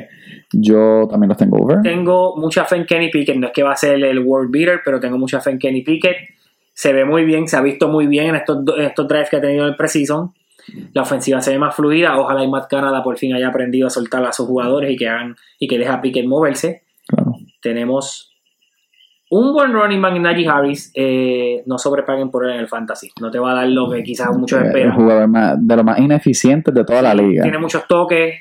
Yo 0.51 1.07
también 1.09 1.29
los 1.29 1.37
tengo 1.37 1.57
over. 1.63 1.81
Tengo 1.83 2.35
mucha 2.35 2.65
fe 2.65 2.75
en 2.75 2.85
Kenny 2.85 3.09
Pickett. 3.09 3.37
No 3.37 3.47
es 3.47 3.53
que 3.53 3.63
va 3.63 3.71
a 3.71 3.75
ser 3.77 4.03
el 4.03 4.19
world 4.19 4.51
beater, 4.51 4.81
pero 4.83 4.99
tengo 4.99 5.17
mucha 5.17 5.39
fe 5.39 5.51
en 5.51 5.59
Kenny 5.59 5.83
Pickett. 5.83 6.17
Se 6.73 6.91
ve 6.91 7.05
muy 7.05 7.23
bien, 7.23 7.47
se 7.47 7.55
ha 7.55 7.61
visto 7.61 7.87
muy 7.87 8.07
bien 8.07 8.27
en 8.27 8.35
estos, 8.35 8.57
en 8.77 8.83
estos 8.83 9.07
drives 9.07 9.29
que 9.29 9.37
ha 9.37 9.41
tenido 9.41 9.63
en 9.63 9.69
el 9.69 9.75
preseason. 9.77 10.31
La 10.93 11.01
ofensiva 11.03 11.41
se 11.41 11.51
ve 11.51 11.59
más 11.59 11.75
fluida. 11.75 12.17
Ojalá 12.19 12.43
y 12.43 12.47
Matt 12.49 12.69
Canada 12.69 13.03
por 13.03 13.17
fin 13.17 13.33
haya 13.33 13.47
aprendido 13.47 13.87
a 13.87 13.89
soltar 13.89 14.23
a 14.25 14.31
sus 14.33 14.47
jugadores 14.47 14.91
y 14.91 14.95
que 14.97 15.07
hagan 15.07 15.35
y 15.59 15.67
que 15.67 15.77
deje 15.77 15.89
a 15.91 16.01
Pickett 16.01 16.25
moverse. 16.25 16.83
Claro. 17.07 17.33
Tenemos 17.61 18.33
un 19.29 19.53
buen 19.53 19.73
running 19.73 20.01
back 20.01 20.15
en 20.15 20.21
Najee 20.23 20.47
Harris. 20.47 20.91
Eh, 20.95 21.63
no 21.65 21.77
sobrepaguen 21.77 22.29
por 22.31 22.45
él 22.45 22.51
en 22.53 22.59
el 22.59 22.67
fantasy. 22.67 23.09
No 23.21 23.29
te 23.31 23.39
va 23.39 23.51
a 23.51 23.55
dar 23.55 23.67
lo 23.67 23.89
que 23.89 24.03
quizás 24.03 24.35
muchos 24.37 24.59
Eh, 24.59 24.61
El 24.61 24.67
esperan. 24.67 24.95
jugador 24.95 25.57
de 25.59 25.75
los 25.75 25.85
más 25.85 25.99
ineficientes 25.99 26.73
de 26.73 26.83
toda 26.85 27.01
la 27.01 27.13
liga. 27.13 27.43
Tiene 27.43 27.57
muchos 27.57 27.85
toques. 27.87 28.35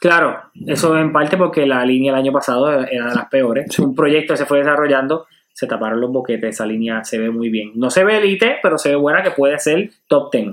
Claro, 0.00 0.36
eso 0.66 0.96
en 0.96 1.12
parte 1.12 1.36
porque 1.36 1.66
la 1.66 1.84
línea 1.84 2.12
el 2.12 2.18
año 2.18 2.32
pasado 2.32 2.70
era 2.72 3.08
de 3.08 3.14
las 3.16 3.26
peores. 3.28 3.66
Sí. 3.70 3.82
Un 3.82 3.96
proyecto 3.96 4.36
se 4.36 4.46
fue 4.46 4.58
desarrollando, 4.58 5.26
se 5.52 5.66
taparon 5.66 6.00
los 6.00 6.12
boquetes, 6.12 6.50
esa 6.50 6.66
línea 6.66 7.02
se 7.02 7.18
ve 7.18 7.30
muy 7.30 7.48
bien. 7.50 7.72
No 7.74 7.90
se 7.90 8.04
ve 8.04 8.18
elite, 8.18 8.58
pero 8.62 8.78
se 8.78 8.90
ve 8.90 8.94
buena 8.94 9.24
que 9.24 9.32
puede 9.32 9.58
ser 9.58 9.90
top 10.06 10.30
10. 10.30 10.48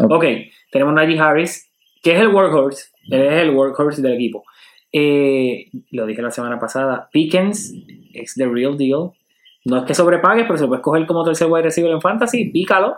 Ok. 0.00 0.10
Ok, 0.10 0.24
tenemos 0.70 0.94
Najee 0.94 1.18
Harris, 1.18 1.70
que 2.02 2.14
es 2.14 2.20
el 2.20 2.28
workhorse, 2.28 2.86
él 3.10 3.22
es 3.22 3.42
el 3.42 3.50
workhorse 3.50 4.02
del 4.02 4.14
equipo. 4.14 4.44
Eh, 4.92 5.68
lo 5.90 6.06
dije 6.06 6.22
la 6.22 6.30
semana 6.30 6.58
pasada, 6.58 7.08
Pickens 7.12 7.74
es 8.14 8.34
the 8.34 8.46
real 8.46 8.76
deal. 8.78 9.10
No 9.64 9.78
es 9.78 9.84
que 9.84 9.94
sobrepague, 9.94 10.44
pero 10.44 10.56
se 10.56 10.66
puede 10.66 10.78
escoger 10.78 11.06
como 11.06 11.24
tercer 11.24 11.46
wide 11.50 11.64
receiver 11.64 11.90
en 11.92 12.00
fantasy, 12.00 12.46
pícalo, 12.50 12.96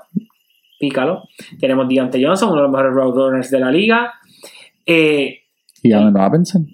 pícalo. 0.78 1.24
Tenemos 1.58 1.88
Deontay 1.88 2.22
Johnson, 2.24 2.50
uno 2.50 2.58
de 2.58 2.62
los 2.64 2.70
mejores 2.70 2.92
road 2.94 3.14
runners 3.14 3.50
de 3.50 3.58
la 3.60 3.70
liga. 3.70 4.14
Eh, 4.86 5.40
Y 5.82 5.92
Allen 5.92 6.14
Robinson. 6.14 6.66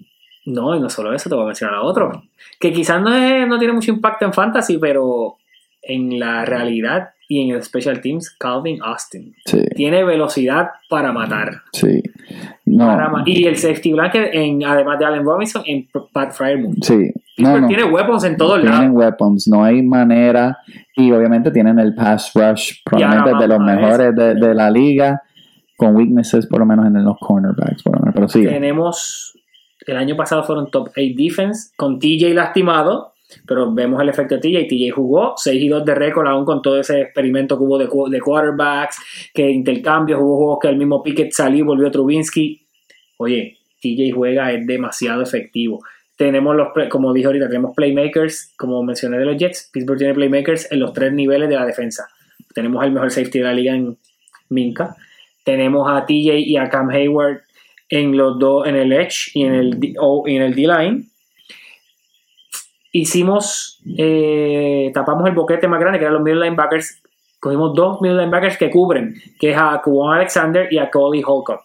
no, 0.45 0.75
y 0.75 0.79
no 0.79 0.89
solo 0.89 1.13
eso, 1.13 1.29
te 1.29 1.35
voy 1.35 1.45
a 1.45 1.47
mencionar 1.47 1.75
a 1.75 1.81
otro. 1.81 2.23
Que 2.59 2.71
quizás 2.71 3.01
no, 3.01 3.13
es- 3.15 3.47
no 3.47 3.57
tiene 3.57 3.73
mucho 3.73 3.91
impacto 3.91 4.25
en 4.25 4.33
fantasy, 4.33 4.77
pero 4.77 5.37
en 5.81 6.19
la 6.19 6.45
realidad 6.45 7.09
y 7.29 7.41
en 7.49 7.55
el 7.55 7.61
special 7.63 7.99
teams, 8.01 8.29
Calvin 8.39 8.79
Austin. 8.81 9.35
Sí, 9.45 9.59
Tiene 9.75 10.03
velocidad 10.03 10.69
para 10.89 11.11
matar. 11.11 11.61
sí. 11.73 12.01
No. 12.65 12.85
Para 12.87 13.09
ma- 13.09 13.23
y 13.25 13.45
el 13.45 13.55
safety 13.57 13.93
blanket, 13.93 14.29
en, 14.33 14.63
además 14.65 14.99
de 14.99 15.05
Allen 15.05 15.23
Robinson, 15.23 15.63
en 15.65 15.87
Pat 16.11 16.33
Fryermuth. 16.33 16.83
Sí. 16.83 17.11
No, 17.37 17.59
no. 17.61 17.67
Tiene 17.67 17.85
weapons 17.85 18.23
en 18.25 18.35
todos 18.35 18.59
Tienen 18.61 18.79
lados. 18.79 18.91
weapons, 18.93 19.47
no 19.47 19.63
hay 19.63 19.81
manera. 19.81 20.57
Y 20.95 21.11
obviamente 21.13 21.49
tienen 21.51 21.79
el 21.79 21.95
pass 21.95 22.31
rush, 22.35 22.73
probablemente 22.83 23.39
de 23.41 23.47
los 23.47 23.59
mejores 23.59 24.15
de, 24.15 24.35
de 24.35 24.53
la 24.53 24.69
liga, 24.69 25.21
con 25.77 25.95
weaknesses 25.95 26.45
por 26.47 26.59
lo 26.59 26.65
menos 26.65 26.85
en 26.87 27.03
los 27.03 27.15
cornerbacks. 27.19 27.83
Por 27.83 27.93
lo 27.95 27.99
menos. 28.01 28.15
Pero 28.15 28.27
sí, 28.27 28.43
Tenemos, 28.43 29.37
el 29.85 29.95
año 29.97 30.15
pasado 30.17 30.43
fueron 30.43 30.69
top 30.69 30.89
8 30.89 30.99
defense, 31.15 31.71
con 31.77 31.99
TJ 31.99 32.33
lastimado, 32.33 33.13
pero 33.45 33.73
vemos 33.73 34.01
el 34.01 34.09
efecto 34.09 34.35
de 34.35 34.41
TJ. 34.41 34.67
TJ 34.67 34.91
jugó 34.91 35.33
6 35.37 35.61
y 35.61 35.67
2 35.67 35.83
de 35.85 35.95
récord, 35.95 36.27
aún 36.27 36.45
con 36.45 36.61
todo 36.61 36.79
ese 36.79 37.01
experimento 37.01 37.57
que 37.57 37.63
hubo 37.63 37.77
de, 38.09 38.19
quarterbacks, 38.21 38.97
que 39.33 39.49
intercambios, 39.49 40.19
hubo 40.21 40.37
juegos 40.37 40.59
que 40.61 40.67
el 40.69 40.77
mismo 40.77 41.03
Pickett 41.03 41.31
salió 41.31 41.59
y 41.59 41.63
volvió 41.63 41.91
Trubinsky. 41.91 42.65
Oye, 43.17 43.57
TJ 43.81 44.11
juega, 44.13 44.51
es 44.53 44.65
demasiado 44.65 45.21
efectivo. 45.21 45.83
Tenemos 46.15 46.55
los, 46.55 46.69
como 46.89 47.13
dije 47.13 47.27
ahorita, 47.27 47.47
tenemos 47.47 47.75
playmakers, 47.75 48.53
como 48.57 48.81
mencioné 48.83 49.19
de 49.19 49.25
los 49.25 49.37
Jets, 49.37 49.69
Pittsburgh 49.71 49.99
tiene 49.99 50.13
playmakers 50.15 50.71
en 50.71 50.79
los 50.79 50.93
tres 50.93 51.13
niveles 51.13 51.47
de 51.49 51.55
la 51.55 51.65
defensa. 51.65 52.07
Tenemos 52.55 52.83
el 52.83 52.91
mejor 52.91 53.11
safety 53.11 53.37
de 53.39 53.43
la 53.43 53.53
liga 53.53 53.75
en 53.75 53.97
Minka. 54.49 54.95
Tenemos 55.43 55.87
a 55.91 56.05
TJ 56.05 56.39
y 56.39 56.57
a 56.57 56.69
Cam 56.69 56.89
Hayward 56.89 57.41
en 57.89 58.17
los 58.17 58.39
dos, 58.39 58.67
en 58.67 58.75
el 58.75 58.91
edge 58.93 59.31
y 59.35 59.43
en 59.43 59.53
el, 59.53 59.79
D- 59.79 59.93
o 59.99 60.23
en 60.27 60.41
el 60.41 60.55
D-line. 60.55 61.05
Hicimos, 62.99 63.79
eh, 63.95 64.89
tapamos 64.91 65.27
el 65.29 65.35
boquete 65.35 65.67
más 65.67 65.79
grande 65.79 65.99
que 65.99 66.05
eran 66.05 66.15
los 66.15 66.23
middle 66.23 66.43
linebackers. 66.43 66.99
Cogimos 67.39 67.75
dos 67.75 68.01
middle 68.01 68.17
linebackers 68.17 68.57
que 68.57 68.71
cubren, 68.71 69.13
que 69.39 69.51
es 69.51 69.57
a 69.57 69.79
Kuwan 69.83 70.17
Alexander 70.17 70.67
y 70.71 70.79
a 70.79 70.89
Cody 70.89 71.21
Holcomb. 71.23 71.59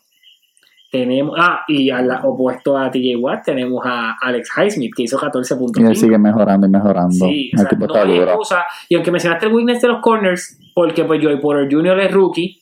Tenemos, 0.90 1.34
ah, 1.40 1.64
y 1.68 1.88
al 1.88 2.10
opuesto 2.22 2.76
a 2.76 2.90
TJ 2.90 3.16
Watt 3.16 3.46
tenemos 3.46 3.80
a 3.82 4.18
Alex 4.20 4.50
Highsmith, 4.54 4.92
que 4.94 5.04
hizo 5.04 5.18
14.5. 5.18 5.80
y 5.80 5.86
él 5.86 5.96
sigue 5.96 6.18
mejorando 6.18 6.66
y 6.66 6.70
mejorando. 6.70 7.14
Sí, 7.14 7.50
o 7.50 7.56
el 7.56 7.60
sea, 7.60 7.68
tipo 7.70 7.86
no 7.86 7.94
hay 7.94 8.18
excusa. 8.18 8.66
Y 8.90 8.96
aunque 8.96 9.10
mencionaste 9.10 9.46
el 9.46 9.54
weakness 9.54 9.80
de 9.80 9.88
los 9.88 10.02
corners, 10.02 10.60
porque 10.74 11.04
pues 11.04 11.24
Joey 11.24 11.40
Porter 11.40 11.66
Jr. 11.72 11.98
es 11.98 12.12
rookie, 12.12 12.60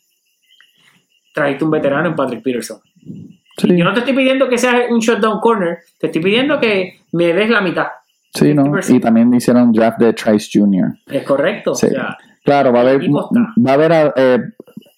trajiste 1.34 1.64
un 1.64 1.72
veterano 1.72 2.08
en 2.08 2.14
Patrick 2.14 2.44
Peterson. 2.44 2.78
Sí, 3.56 3.76
Yo 3.76 3.84
no 3.84 3.92
te 3.94 3.98
estoy 3.98 4.14
pidiendo 4.14 4.48
que 4.48 4.58
seas 4.58 4.88
un 4.90 5.00
shutdown 5.00 5.40
corner, 5.40 5.78
te 5.98 6.06
estoy 6.06 6.22
pidiendo 6.22 6.60
que 6.60 7.00
me 7.10 7.32
des 7.32 7.50
la 7.50 7.60
mitad. 7.60 7.88
Sí, 8.32 8.54
¿no? 8.54 8.64
50%. 8.64 8.96
Y 8.96 9.00
también 9.00 9.34
hicieron 9.34 9.64
un 9.64 9.72
draft 9.72 9.98
de 9.98 10.12
Trice 10.12 10.50
Jr. 10.58 10.94
Es 11.10 11.22
correcto. 11.24 11.74
Sí. 11.74 11.86
O 11.86 11.90
sea, 11.90 12.16
Claro, 12.42 12.72
va 12.72 12.78
a 12.78 12.82
haber, 12.82 13.02
va 13.10 13.70
a 13.70 13.74
haber, 13.74 14.12
eh, 14.16 14.38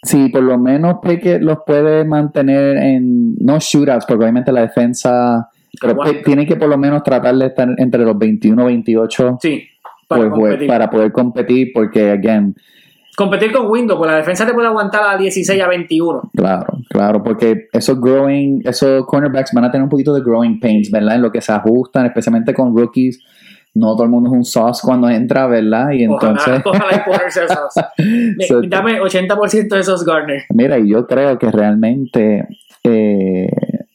si 0.02 0.28
por 0.28 0.44
lo 0.44 0.56
menos 0.58 0.98
Pickett 1.02 1.42
los 1.42 1.58
puede 1.66 2.04
mantener 2.04 2.76
en, 2.76 3.34
no 3.40 3.58
shootouts, 3.58 4.06
porque 4.06 4.22
obviamente 4.22 4.52
la 4.52 4.60
defensa, 4.60 5.48
pero 5.80 5.94
Aguanta. 5.94 6.14
Pick- 6.18 6.24
tienen 6.24 6.46
que 6.46 6.54
por 6.54 6.68
lo 6.68 6.78
menos 6.78 7.02
tratar 7.02 7.34
de 7.34 7.46
estar 7.46 7.68
entre 7.78 8.04
los 8.04 8.16
21 8.16 8.64
28 8.66 9.38
sí, 9.42 9.64
para 10.06 10.22
pues, 10.22 10.30
pues, 10.30 10.40
competir. 10.50 10.68
para 10.68 10.88
poder 10.90 11.12
competir, 11.12 11.70
porque, 11.74 12.10
again, 12.12 12.54
Competir 13.16 13.52
con 13.52 13.66
Windows, 13.70 13.98
pues 13.98 14.10
la 14.10 14.16
defensa 14.16 14.46
te 14.46 14.54
puede 14.54 14.68
aguantar 14.68 15.02
a 15.04 15.18
16 15.18 15.60
a 15.60 15.68
21. 15.68 16.30
claro, 16.34 16.78
claro, 16.88 17.22
porque 17.22 17.68
esos 17.72 18.00
growing, 18.00 18.62
esos 18.64 19.06
cornerbacks 19.06 19.52
van 19.52 19.64
a 19.64 19.70
tener 19.70 19.82
un 19.82 19.90
poquito 19.90 20.14
de 20.14 20.22
growing 20.22 20.58
pains, 20.58 20.90
¿verdad? 20.90 21.16
En 21.16 21.22
lo 21.22 21.30
que 21.30 21.42
se 21.42 21.52
ajustan, 21.52 22.06
especialmente 22.06 22.54
con 22.54 22.76
rookies. 22.76 23.20
No 23.74 23.94
todo 23.94 24.04
el 24.04 24.10
mundo 24.10 24.30
es 24.30 24.36
un 24.36 24.44
sauce 24.44 24.82
cuando 24.84 25.08
entra, 25.08 25.46
¿verdad? 25.46 25.92
Y 25.92 26.04
entonces, 26.04 26.60
Ojalá, 26.64 27.04
ojalá 27.08 27.28
y 28.62 28.68
Dame 28.68 29.00
80% 29.00 29.68
de 29.68 29.80
esos 29.80 30.04
Garner. 30.04 30.42
Mira, 30.50 30.78
y 30.78 30.90
yo 30.90 31.06
creo 31.06 31.38
que 31.38 31.50
realmente 31.50 32.48
eh, 32.84 33.31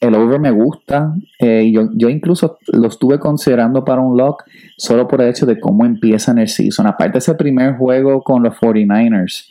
el 0.08 0.14
over 0.16 0.40
me 0.40 0.50
gusta. 0.50 1.14
eh, 1.38 1.70
yo, 1.72 1.88
yo 1.94 2.08
incluso 2.08 2.58
lo 2.72 2.88
estuve 2.88 3.18
considerando 3.18 3.84
para 3.84 4.00
un 4.00 4.16
lock 4.16 4.44
solo 4.76 5.06
por 5.08 5.20
el 5.22 5.28
hecho 5.28 5.46
de 5.46 5.58
cómo 5.60 5.84
empiezan 5.84 6.38
el 6.38 6.48
season. 6.48 6.86
Aparte 6.86 7.12
de 7.14 7.18
ese 7.18 7.34
primer 7.34 7.76
juego 7.76 8.22
con 8.22 8.42
los 8.42 8.54
49ers, 8.56 9.46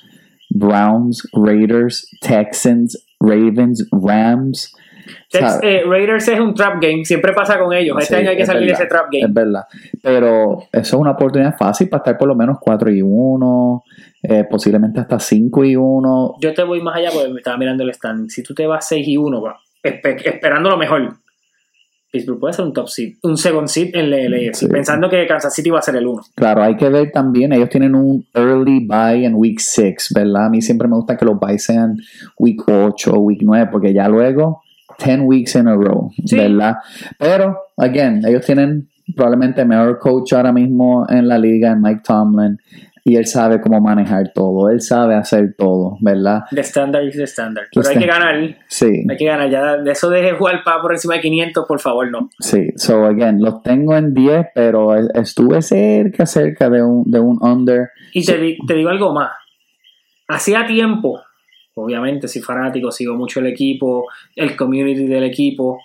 Browns, 0.50 1.28
Raiders, 1.34 2.10
Texans, 2.22 3.06
Ravens, 3.20 3.88
Rams. 3.92 4.76
Eh, 5.62 5.84
Raiders 5.88 6.28
es 6.28 6.40
un 6.40 6.54
trap 6.54 6.82
game, 6.82 7.06
siempre 7.06 7.32
pasa 7.34 7.58
con 7.60 7.74
ellos. 7.74 7.96
Este 8.00 8.16
Sí, 8.16 8.22
año 8.22 8.30
hay 8.32 8.36
que 8.36 8.42
es 8.44 8.48
salir 8.48 8.68
de 8.68 8.74
ese 8.74 8.86
trap 8.88 9.06
game. 9.12 9.26
Es 9.26 9.34
verdad. 9.34 9.64
Pero 10.02 10.60
eso 10.72 10.96
es 10.98 11.02
una 11.02 11.12
oportunidad 11.12 11.56
fácil 11.58 11.88
para 11.90 12.00
estar 12.02 12.18
por 12.18 12.28
lo 12.28 12.36
menos 12.36 12.58
4 12.60 12.92
y 12.92 13.02
1, 13.02 13.84
eh, 14.24 14.46
posiblemente 14.50 15.00
hasta 15.00 15.20
5 15.20 15.64
y 15.64 15.76
1. 15.76 16.36
Yo 16.42 16.54
te 16.54 16.64
voy 16.64 16.82
más 16.82 16.96
allá 16.98 17.10
porque 17.14 17.30
me 17.30 17.38
estaba 17.38 17.58
mirando 17.58 17.84
el 17.84 17.90
stand. 17.92 18.30
Si 18.30 18.44
tú 18.44 18.54
te 18.54 18.68
vas 18.68 18.86
6 18.88 19.08
y 19.08 19.18
1, 19.18 19.42
va, 19.42 19.58
espe- 19.88 20.22
esperando 20.26 20.70
lo 20.70 20.78
mejor, 20.78 21.14
Pittsburgh 22.12 22.40
puede 22.40 22.54
ser 22.54 22.66
un 22.66 22.74
top 22.74 22.88
seed, 22.88 23.16
un 23.24 23.36
second 23.38 23.68
seed 23.68 23.94
en 23.94 24.10
la 24.10 24.18
Sí. 24.54 24.68
pensando 24.68 25.10
que 25.10 25.28
Kansas 25.28 25.54
City 25.54 25.70
va 25.70 25.80
a 25.80 25.82
ser 25.82 25.98
el 25.98 26.08
1. 26.08 26.22
Claro, 26.36 26.64
hay 26.64 26.78
que 26.78 26.88
ver 26.90 27.12
también, 27.12 27.52
ellos 27.52 27.70
tienen 27.70 27.96
un 27.96 28.26
early 28.34 28.86
buy 28.88 29.26
en 29.26 29.34
week 29.36 29.60
6, 29.60 30.12
¿verdad? 30.16 30.46
A 30.46 30.50
mí 30.50 30.62
siempre 30.62 30.88
me 30.88 30.96
gusta 30.96 31.18
que 31.18 31.26
los 31.26 31.38
buys 31.40 31.64
sean 31.66 31.98
week 32.40 32.62
8 32.68 33.12
o 33.14 33.20
week 33.20 33.42
9, 33.44 33.68
porque 33.72 33.94
ya 33.94 34.08
luego 34.08 34.62
10 35.04 35.20
weeks 35.22 35.56
in 35.56 35.68
a 35.68 35.76
row, 35.76 36.10
Sí. 36.26 36.38
¿verdad? 36.38 36.76
Pero, 37.20 37.58
again, 37.76 38.22
ellos 38.26 38.46
tienen 38.46 38.88
probablemente 39.16 39.62
el 39.62 39.68
mejor 39.68 40.00
coach 40.00 40.34
ahora 40.34 40.52
mismo 40.54 41.06
en 41.10 41.28
la 41.28 41.38
liga, 41.38 41.72
en 41.74 41.82
Mike 41.82 42.02
Tomlin, 42.08 42.58
y 43.08 43.16
él 43.16 43.26
sabe 43.26 43.62
cómo 43.62 43.80
manejar 43.80 44.34
todo, 44.34 44.70
él 44.70 44.82
sabe 44.82 45.16
hacer 45.16 45.56
todo, 45.58 45.98
¿verdad? 46.02 46.42
De 46.52 46.60
estándar 46.60 47.04
es 47.04 47.16
de 47.16 47.24
estándar. 47.24 47.64
Pero 47.74 47.88
hay 47.88 47.98
que 47.98 48.06
ganar, 48.06 48.58
Sí, 48.68 49.06
hay 49.10 49.16
que 49.16 49.26
ganar. 49.26 49.50
Ya 49.50 49.78
de 49.78 49.92
eso 49.92 50.10
de 50.10 50.34
jugar 50.34 50.62
para 50.66 50.82
por 50.82 50.92
encima 50.92 51.14
de 51.16 51.22
500, 51.22 51.66
por 51.66 51.80
favor, 51.80 52.12
no. 52.12 52.30
sí. 52.38 52.68
So, 52.76 53.06
again, 53.06 53.42
los 53.42 53.64
tengo 53.64 53.96
en 53.96 54.14
10, 54.14 54.48
pero 54.54 54.94
estuve 55.14 55.62
cerca, 55.62 56.26
cerca 56.26 56.70
de 56.70 56.84
un, 56.84 57.10
de 57.10 57.22
un 57.22 57.38
under. 57.42 57.92
Y 58.12 58.26
te, 58.26 58.58
te 58.68 58.74
digo 58.74 58.90
algo 58.90 59.14
más. 59.14 59.32
Hacía 60.28 60.68
tiempo, 60.68 61.22
obviamente, 61.76 62.28
soy 62.28 62.42
fanático, 62.42 62.92
sigo 62.92 63.16
mucho 63.16 63.40
el 63.40 63.48
equipo, 63.48 64.04
el 64.36 64.58
community 64.58 65.08
del 65.08 65.24
equipo. 65.24 65.80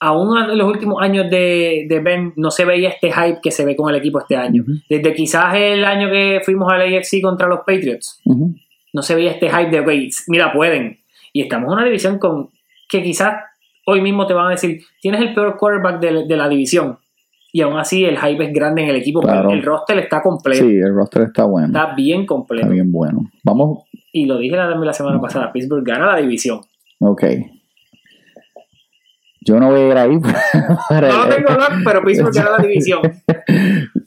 Aún 0.00 0.36
en 0.36 0.58
los 0.58 0.68
últimos 0.68 1.00
años 1.02 1.30
de, 1.30 1.86
de 1.88 2.00
Ben 2.00 2.32
no 2.36 2.50
se 2.50 2.64
veía 2.64 2.90
este 2.90 3.10
hype 3.10 3.38
que 3.42 3.50
se 3.50 3.64
ve 3.64 3.74
con 3.76 3.88
el 3.88 3.96
equipo 3.96 4.18
este 4.18 4.36
año. 4.36 4.64
Desde 4.88 5.14
quizás 5.14 5.54
el 5.54 5.84
año 5.84 6.10
que 6.10 6.40
fuimos 6.44 6.70
al 6.72 6.82
AFC 6.82 7.22
contra 7.22 7.46
los 7.48 7.60
Patriots, 7.60 8.20
no 8.92 9.02
se 9.02 9.14
veía 9.14 9.30
este 9.30 9.48
hype 9.48 9.70
de, 9.70 9.80
"Wey, 9.80 10.10
mira, 10.28 10.52
pueden. 10.52 10.98
Y 11.32 11.42
estamos 11.42 11.68
en 11.68 11.72
una 11.74 11.84
división 11.84 12.18
con 12.18 12.50
que 12.88 13.02
quizás 13.02 13.34
hoy 13.86 14.00
mismo 14.02 14.26
te 14.26 14.34
van 14.34 14.48
a 14.48 14.50
decir, 14.50 14.80
tienes 15.00 15.20
el 15.20 15.32
peor 15.34 15.56
quarterback 15.56 16.00
de, 16.00 16.24
de 16.26 16.36
la 16.36 16.48
división. 16.48 16.98
Y 17.52 17.60
aún 17.62 17.78
así 17.78 18.04
el 18.04 18.18
hype 18.18 18.44
es 18.44 18.52
grande 18.52 18.82
en 18.82 18.88
el 18.90 18.96
equipo, 18.96 19.20
Claro. 19.20 19.50
el 19.50 19.62
roster 19.62 19.96
está 19.98 20.20
completo. 20.20 20.64
Sí, 20.64 20.74
el 20.76 20.92
roster 20.94 21.22
está 21.22 21.44
bueno. 21.44 21.68
Está 21.68 21.94
bien 21.94 22.26
completo. 22.26 22.62
Está 22.64 22.72
bien 22.74 22.90
bueno. 22.92 23.30
Vamos, 23.44 23.84
Y 24.12 24.26
lo 24.26 24.38
dije 24.38 24.56
la, 24.56 24.64
también 24.68 24.86
la 24.86 24.92
semana 24.92 25.20
pasada, 25.20 25.52
Pittsburgh 25.52 25.84
gana 25.84 26.06
la 26.06 26.16
división. 26.18 26.60
ok. 27.00 27.24
Yo 29.44 29.60
no 29.60 29.70
voy 29.70 29.80
a 29.80 29.88
ir 29.88 29.96
ahí. 29.98 30.18
para- 30.88 31.08
No 31.08 31.24
lo 31.26 31.34
tengo 31.34 31.50
lock, 31.50 31.72
pero 31.84 32.02
Pittsburgh 32.02 32.32
gana 32.34 32.50
la 32.58 32.58
división. 32.66 33.00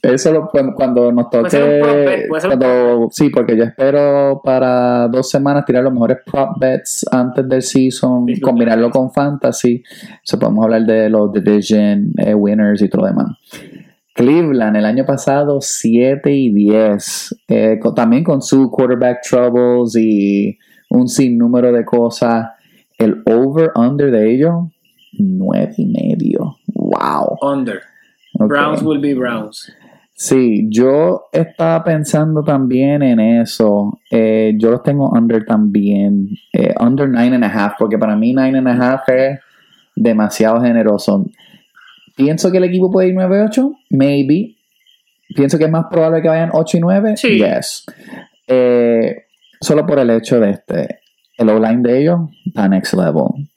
Eso 0.01 0.31
lo, 0.31 0.47
cuando, 0.47 0.73
cuando 0.73 1.11
nos 1.11 1.27
Puede 1.31 1.49
ser 1.49 1.63
un 1.63 1.81
prop 1.81 1.91
toque. 1.91 2.05
bet, 2.05 2.27
cuando- 2.29 3.07
sí, 3.11 3.29
porque 3.29 3.57
yo 3.57 3.63
espero 3.63 4.41
para 4.43 5.07
dos 5.07 5.29
semanas 5.29 5.65
tirar 5.65 5.83
los 5.83 5.93
mejores 5.93 6.17
prop 6.25 6.57
bets 6.59 7.05
antes 7.11 7.47
del 7.47 7.61
season, 7.61 8.25
Pittsburgh 8.25 8.49
combinarlo 8.51 8.89
con 8.89 9.11
fantasy. 9.11 9.83
So 10.23 10.39
podemos 10.39 10.63
hablar 10.65 10.83
de 10.85 11.09
los 11.09 11.31
division 11.33 12.11
eh, 12.17 12.33
winners 12.33 12.81
y 12.81 12.89
todo 12.89 13.01
lo 13.03 13.07
demás. 13.09 13.27
Cleveland 14.13 14.75
el 14.77 14.85
año 14.85 15.05
pasado 15.05 15.59
7 15.61 16.31
y 16.31 16.51
10. 16.51 17.35
eh, 17.49 17.79
con- 17.79 17.93
también 17.93 18.23
con 18.23 18.41
su 18.41 18.71
quarterback 18.71 19.19
troubles 19.27 19.95
y 19.95 20.57
un 20.89 21.07
sinnúmero 21.07 21.71
de 21.71 21.85
cosas. 21.85 22.47
El 22.97 23.21
over-under 23.27 24.09
de 24.09 24.31
ellos, 24.33 24.55
9 25.23 25.73
y 25.77 25.85
medio. 25.85 26.57
Wow. 26.73 27.37
Under. 27.41 27.81
Browns 28.33 28.81
will 28.83 28.99
be 28.99 29.13
Browns. 29.13 29.71
Sí, 30.13 30.67
yo 30.69 31.29
estaba 31.31 31.83
pensando 31.83 32.43
también 32.43 33.03
en 33.03 33.19
eso. 33.19 33.99
Eh, 34.09 34.55
yo 34.57 34.71
los 34.71 34.81
tengo 34.81 35.11
under 35.11 35.45
también. 35.45 36.29
Eh, 36.53 36.73
under 36.79 37.07
nine 37.07 37.35
and 37.35 37.43
a 37.43 37.47
half, 37.47 37.73
porque 37.77 37.99
para 37.99 38.15
mí 38.15 38.33
nine 38.33 38.57
and 38.57 38.67
a 38.67 38.73
half 38.73 39.07
es 39.09 39.39
demasiado 39.95 40.59
generoso. 40.61 41.25
Pienso 42.15 42.51
que 42.51 42.57
el 42.57 42.63
equipo 42.63 42.89
puede 42.89 43.09
ir 43.09 43.15
9-8, 43.15 43.77
maybe. 43.91 44.55
Pienso 45.35 45.59
que 45.59 45.65
es 45.65 45.71
más 45.71 45.85
probable 45.85 46.23
que 46.23 46.29
vayan 46.29 46.49
8 46.51 46.77
y 46.77 46.79
9. 46.79 47.17
Sí. 47.17 47.37
Yes. 47.37 47.85
Eh, 48.47 49.25
solo 49.61 49.85
por 49.85 49.99
el 49.99 50.09
hecho 50.09 50.39
de 50.39 50.49
este. 50.49 50.99
El 51.37 51.49
O-line 51.49 51.83
de 51.83 52.01
ellos 52.01 52.21
está 52.43 52.67
next 52.67 52.95
level. 52.95 53.47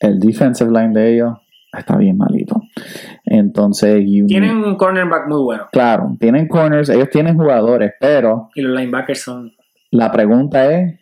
El 0.00 0.18
defensive 0.18 0.70
line 0.70 0.92
de 0.92 1.14
ellos 1.14 1.38
está 1.72 1.96
bien 1.96 2.16
malito. 2.16 2.62
Entonces, 3.24 4.04
Tienen 4.26 4.56
un 4.64 4.76
cornerback 4.76 5.28
muy 5.28 5.42
bueno. 5.42 5.66
Claro, 5.70 6.16
tienen 6.18 6.48
corners, 6.48 6.88
ellos 6.88 7.10
tienen 7.10 7.36
jugadores, 7.36 7.92
pero 8.00 8.48
Y 8.54 8.62
los 8.62 8.76
linebackers 8.78 9.20
son. 9.22 9.52
la 9.92 10.10
pregunta 10.10 10.70
es, 10.72 10.98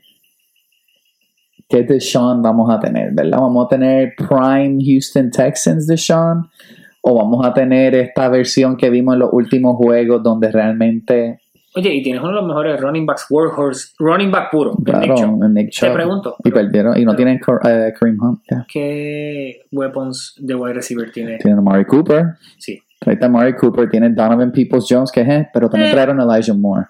¿qué 1.69 1.83
de 1.85 2.01
Sean 2.01 2.43
vamos 2.43 2.71
a 2.71 2.81
tener? 2.81 3.13
¿Verdad? 3.13 3.39
¿Vamos 3.41 3.67
a 3.67 3.69
tener 3.69 4.15
Prime 4.17 4.83
Houston 4.85 5.31
Texans 5.31 5.87
de 5.87 5.97
Sean? 5.97 6.49
¿O 7.01 7.15
vamos 7.15 7.47
a 7.47 7.55
tener 7.55 7.95
esta 7.95 8.29
versión 8.29 8.77
que 8.77 8.91
vimos 8.91 9.15
en 9.15 9.21
los 9.21 9.31
últimos 9.33 9.77
juegos 9.77 10.23
donde 10.23 10.51
realmente, 10.51 11.41
Oye, 11.79 11.95
y 11.95 12.03
tienes 12.03 12.21
uno 12.21 12.31
de 12.31 12.37
los 12.37 12.47
mejores 12.47 12.81
running 12.81 13.07
backs, 13.07 13.27
Warhorse, 13.31 13.93
running 14.01 14.31
back 14.33 14.51
puro. 14.51 14.75
claro, 14.85 15.01
Nick 15.07 15.17
Chubb. 15.17 15.49
Nick 15.51 15.71
Te 15.79 15.91
pregunto, 15.91 16.37
y 16.45 16.51
perdieron, 16.51 16.99
y 16.99 17.05
no 17.05 17.13
pero- 17.13 17.17
tienen 17.17 17.37
eh, 17.37 17.93
Kareem 17.99 18.19
Hunt. 18.21 18.41
¿qué 18.67 19.63
weapons 19.71 20.35
de 20.39 20.55
wide 20.55 20.75
receiver 20.75 21.11
tiene? 21.13 21.39
tienen 21.39 21.59
a 21.61 21.63
Mari 21.63 21.85
Cooper, 21.85 22.25
Sí. 22.59 22.81
trae 22.99 23.17
a 23.21 23.29
Mari 23.29 23.55
Cooper, 23.55 23.89
tienen 23.89 24.15
Donovan 24.15 24.51
Peoples 24.51 24.87
Jones, 24.89 25.13
que 25.13 25.21
es, 25.21 25.47
pero 25.53 25.69
también 25.69 25.91
Eh. 25.91 25.95
trajeron 25.95 26.21
a 26.21 26.25
Elijah 26.25 26.55
Moore. 26.55 26.87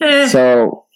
Eh, 0.00 0.26
So, 0.28 0.86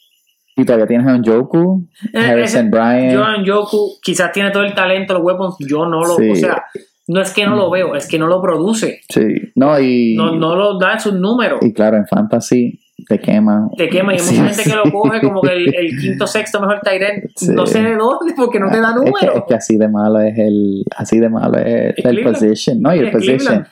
y 0.57 0.64
todavía 0.64 0.87
tienes 0.87 1.07
a 1.07 1.16
Njoku, 1.18 1.87
eh, 2.12 2.18
Harrison 2.18 2.61
ese- 2.66 2.70
Bryant. 2.70 3.46
Joku 3.48 3.98
quizás 4.03 4.33
tiene 4.33 4.51
todo 4.51 4.62
el 4.62 4.75
talento, 4.75 5.14
los 5.14 5.22
weapons, 5.22 5.57
yo 5.61 5.87
no 5.87 6.01
lo, 6.03 6.16
Sí. 6.16 6.31
o 6.31 6.37
sea, 6.37 6.64
no 7.09 7.20
es 7.20 7.33
que 7.35 7.44
no 7.44 7.57
lo 7.57 7.68
veo, 7.68 7.94
es 7.96 8.07
que 8.09 8.18
no 8.18 8.27
lo 8.29 8.40
produce, 8.40 9.01
Sí, 9.09 9.22
no, 9.57 9.79
y, 9.81 10.14
no, 10.14 10.37
no 10.37 10.55
lo 10.55 10.79
da 10.79 10.98
sus 11.01 11.14
números, 11.14 11.59
y 11.62 11.72
claro, 11.72 11.96
en 11.96 12.07
fantasy 12.07 12.79
te 13.09 13.19
quema. 13.21 13.69
te 13.77 13.88
quema 13.88 14.12
y 14.12 14.17
hay 14.17 14.21
Sí, 14.23 14.38
mucha 14.38 14.55
gente 14.55 14.71
que 14.71 14.77
lo 14.77 14.91
coge 14.93 15.21
como 15.21 15.41
que 15.43 15.53
el, 15.53 15.75
el 15.75 15.99
quinto, 15.99 16.27
sexto 16.27 16.61
mejor 16.61 16.81
Tyrant, 16.83 17.25
Sí. 17.37 17.49
no 17.53 17.67
sé 17.67 17.83
de 17.83 17.97
dónde, 17.97 18.35
porque 18.37 18.59
no 18.61 18.71
te 18.71 18.81
da 18.81 18.88
Es 18.91 18.95
que, 18.95 19.11
números. 19.11 19.37
es 19.37 19.43
que 19.49 19.55
así 19.55 19.77
de 19.77 19.88
malo 19.88 20.21
es 20.21 20.38
el, 20.38 20.85
así 20.97 21.19
de 21.19 21.29
malo 21.29 21.59
es 21.59 21.95
el 21.97 22.03
Cleveland. 22.03 22.25
position, 22.35 22.81
no, 22.81 22.95
y 22.95 22.99
el 23.01 23.11
position. 23.11 23.38
Cleveland. 23.38 23.67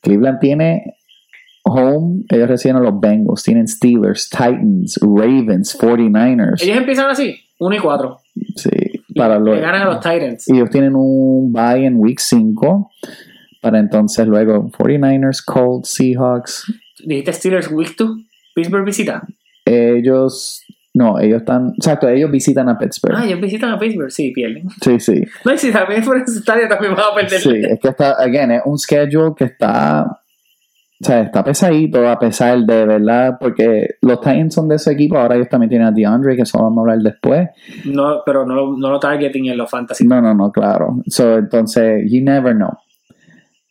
Cleveland. 0.00 0.38
tiene 0.40 0.94
home, 1.62 2.22
ellos 2.30 2.48
reciben 2.48 2.76
a 2.76 2.80
los 2.80 2.98
Bengals, 3.00 3.42
tienen 3.42 3.68
Steelers, 3.68 4.28
Titans, 4.30 4.98
Ravens, 5.02 5.78
49ers. 5.78 6.62
Ellos 6.62 6.76
empiezan 6.78 7.10
así, 7.10 7.36
1 7.58 7.74
y 7.76 7.78
4, 7.78 8.18
Sí, 8.56 8.70
para 9.14 9.38
los, 9.38 9.56
le 9.56 9.60
ganan 9.60 9.82
a 9.82 9.84
los 9.86 10.00
Tyrants. 10.00 10.48
y 10.48 10.54
ellos 10.56 10.70
tienen 10.70 10.94
un 10.94 11.52
bye 11.52 11.84
en 11.84 11.96
week 11.96 12.18
5 12.18 12.90
para 13.60 13.78
entonces 13.78 14.26
luego 14.26 14.70
49ers, 14.70 15.44
Colts, 15.44 15.90
Seahawks, 15.90 16.64
Dijiste 17.04 17.32
Steelers 17.34 17.70
Week 17.70 17.94
2, 17.96 18.10
Pittsburgh 18.54 18.84
visita. 18.84 19.22
ellos 19.64 20.62
no, 20.92 21.20
ellos 21.20 21.38
están, 21.38 21.68
exacto, 21.76 22.08
ellos 22.08 22.30
visitan 22.32 22.68
a 22.68 22.76
Pittsburgh. 22.76 23.14
Ah, 23.16 23.24
ellos 23.24 23.40
visitan 23.40 23.70
a 23.70 23.78
Pittsburgh, 23.78 24.10
sí, 24.10 24.32
pierden. 24.32 24.68
Sí, 24.82 24.98
sí. 24.98 25.22
No, 25.44 25.54
y 25.54 25.58
si 25.58 25.70
también 25.70 26.02
por 26.04 26.16
ese 26.18 26.38
estadio 26.40 26.66
también 26.68 26.94
van 26.96 27.04
a 27.12 27.14
perder. 27.14 27.40
Sí, 27.40 27.52
es 27.68 27.78
que 27.78 27.88
está, 27.88 28.12
again, 28.20 28.50
es 28.50 28.62
un 28.64 28.76
schedule 28.76 29.32
que 29.36 29.44
está, 29.44 30.02
o 31.00 31.04
sea, 31.04 31.20
está 31.20 31.44
pesadito 31.44 32.08
a 32.08 32.18
pesar 32.18 32.58
de, 32.58 32.86
¿verdad? 32.86 33.36
Porque 33.40 33.86
los 34.02 34.20
Titans 34.20 34.52
son 34.52 34.66
de 34.66 34.74
ese 34.76 34.90
equipo, 34.90 35.16
ahora 35.16 35.36
ellos 35.36 35.48
también 35.48 35.70
tienen 35.70 35.86
a 35.86 35.92
DeAndre, 35.92 36.34
que 36.34 36.42
eso 36.42 36.58
vamos 36.58 36.78
a 36.78 36.80
hablar 36.80 36.98
después. 36.98 37.48
No, 37.84 38.22
pero 38.26 38.44
no, 38.44 38.54
lo- 38.56 38.76
no 38.76 38.90
lo 38.90 38.98
targeting 38.98 39.46
en 39.46 39.58
los 39.58 39.70
fantasy. 39.70 40.04
No, 40.08 40.20
no, 40.20 40.34
no, 40.34 40.50
claro. 40.50 40.96
So, 41.06 41.38
entonces, 41.38 42.02
you 42.10 42.20
never 42.20 42.52
know. 42.52 42.72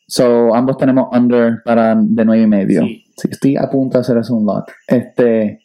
So, 0.07 0.55
ambos 0.55 0.77
tenemos 0.77 1.09
under 1.11 1.61
para 1.63 1.95
de 1.95 2.25
nueve 2.25 2.43
y 2.43 2.47
medio. 2.47 2.81
Sí. 2.81 3.05
Estoy 3.25 3.55
a 3.57 3.69
punto 3.69 3.97
de 3.97 4.01
hacer 4.01 4.17
eso 4.17 4.35
un 4.35 4.45
lock. 4.45 4.71
Este, 4.87 5.61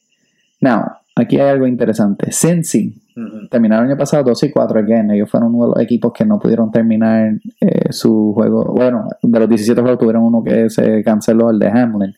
now, 0.61 0.83
aquí 1.17 1.39
hay 1.39 1.49
algo 1.51 1.67
interesante. 1.67 2.33
Cincy 2.33 3.01
Ujú. 3.17 3.49
terminaron 3.49 3.87
el 3.87 3.93
año 3.93 3.99
pasado 3.99 4.25
2 4.25 4.43
y 4.45 4.51
4 4.51 4.81
again. 4.81 5.11
Ellos 5.11 5.31
fueron 5.31 5.55
uno 5.55 5.67
de 5.67 5.73
los 5.77 5.83
equipos 5.85 6.13
que 6.13 6.25
no 6.25 6.39
pudieron 6.39 6.71
terminar 6.71 7.33
eh, 7.61 7.93
su 7.93 8.33
juego. 8.35 8.65
Bueno, 8.75 9.07
de 9.23 9.39
los 9.41 9.49
17 9.49 9.81
juegos 9.81 9.99
tuvieron 10.01 10.25
uno 10.25 10.43
que 10.43 10.69
se 10.71 11.03
canceló, 11.05 11.51
el 11.51 11.59
de 11.59 11.69
Hamlin. 11.69 12.15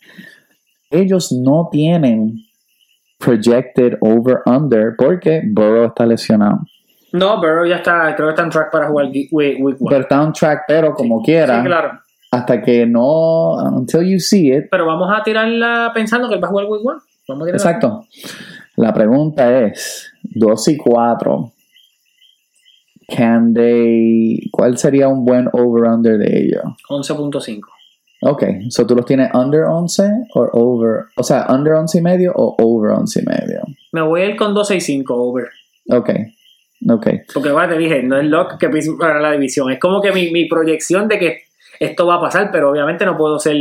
Ellos 0.90 1.32
no 1.32 1.68
tienen 1.70 2.34
projected 3.18 3.94
over-under 4.00 4.94
porque 4.96 5.42
Burrow 5.46 5.86
está 5.86 6.06
lesionado. 6.06 6.60
No, 7.12 7.40
pero 7.40 7.64
ya 7.64 7.76
está, 7.76 8.14
creo 8.14 8.28
que 8.28 8.32
está 8.32 8.42
en 8.44 8.50
track 8.50 8.70
para 8.70 8.88
jugar 8.88 9.06
week, 9.06 9.28
week 9.32 9.58
one. 9.60 9.76
Pero 9.88 10.02
está 10.02 10.22
on 10.22 10.32
track, 10.32 10.64
pero 10.68 10.92
como 10.94 11.22
quiera, 11.22 11.60
Sí, 11.60 11.66
claro. 11.66 12.00
Hasta 12.36 12.62
que 12.62 12.86
no, 12.86 13.54
until 13.54 14.02
you 14.02 14.18
see 14.18 14.52
it. 14.52 14.66
Pero 14.70 14.86
vamos 14.86 15.08
a 15.12 15.22
tirarla 15.22 15.90
pensando 15.94 16.28
que 16.28 16.34
él 16.34 16.42
va 16.42 16.48
a 16.48 16.50
jugar 16.50 16.66
week 16.66 16.84
one. 16.84 17.00
Vamos 17.28 17.42
a 17.42 17.46
tirarla. 17.46 17.70
Exacto. 17.70 18.06
La 18.76 18.92
pregunta 18.92 19.58
es, 19.66 20.12
2 20.22 20.68
y 20.68 20.76
4. 20.76 21.52
can 23.08 23.54
they, 23.54 24.48
¿cuál 24.50 24.76
sería 24.78 25.08
un 25.08 25.24
buen 25.24 25.48
over-under 25.52 26.18
de 26.18 26.40
ellos? 26.40 26.62
11.5. 26.88 27.60
Ok, 28.22 28.42
so 28.70 28.86
tú 28.86 28.96
los 28.96 29.04
tienes 29.04 29.32
under 29.34 29.64
11 29.64 30.02
o 30.34 30.48
over, 30.52 31.04
o 31.16 31.22
sea, 31.22 31.46
under 31.48 31.74
11 31.74 31.98
y 31.98 32.00
medio 32.02 32.32
o 32.34 32.56
over 32.58 32.92
11 32.92 33.20
y 33.20 33.24
medio. 33.24 33.62
Me 33.92 34.02
voy 34.02 34.22
a 34.22 34.26
ir 34.26 34.36
con 34.36 34.54
12 34.54 34.76
y 34.76 34.80
5 34.80 35.14
over. 35.14 35.48
Ok, 35.90 36.10
ok. 36.88 37.06
Porque 37.32 37.48
ahora 37.50 37.68
te 37.68 37.78
dije, 37.78 38.02
no 38.02 38.18
es 38.18 38.26
lock 38.26 38.58
que 38.58 38.68
pienso 38.68 38.96
para 38.98 39.20
la 39.20 39.32
división. 39.32 39.70
Es 39.70 39.78
como 39.78 40.00
que 40.00 40.12
mi, 40.12 40.30
mi 40.32 40.48
proyección 40.48 41.08
de 41.08 41.18
que 41.18 41.38
esto 41.80 42.06
va 42.06 42.16
a 42.16 42.20
pasar, 42.20 42.50
pero 42.50 42.70
obviamente 42.70 43.04
no 43.04 43.16
puedo 43.16 43.38
ser, 43.38 43.56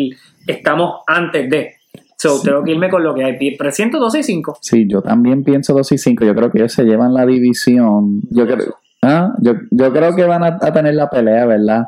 estamos 0.48 1.02
antes 1.08 1.50
de. 1.50 1.74
So, 2.18 2.42
tengo 2.42 2.64
que 2.64 2.72
irme 2.72 2.90
con 2.90 3.04
lo 3.04 3.14
que 3.14 3.24
hay. 3.24 3.56
Presiento 3.58 4.00
12 4.00 4.20
y 4.20 4.24
5. 4.24 4.58
Sí, 4.62 4.88
yo 4.88 5.02
también 5.02 5.44
pienso 5.44 5.74
2 5.74 5.92
y 5.92 5.98
5. 5.98 6.24
Yo 6.26 6.34
creo 6.34 6.50
que 6.50 6.60
ellos 6.60 6.72
se 6.74 6.84
llevan 6.86 7.14
la 7.14 7.26
división. 7.26 8.22
Yo 8.32 8.48
creo, 8.48 8.76
ah, 9.02 9.34
yo, 9.42 9.54
yo 9.70 9.92
creo 9.92 10.16
que 10.16 10.24
van 10.24 10.44
a, 10.44 10.58
a 10.62 10.72
tener 10.74 10.96
la 10.96 11.10
pelea, 11.10 11.46
¿verdad? 11.46 11.88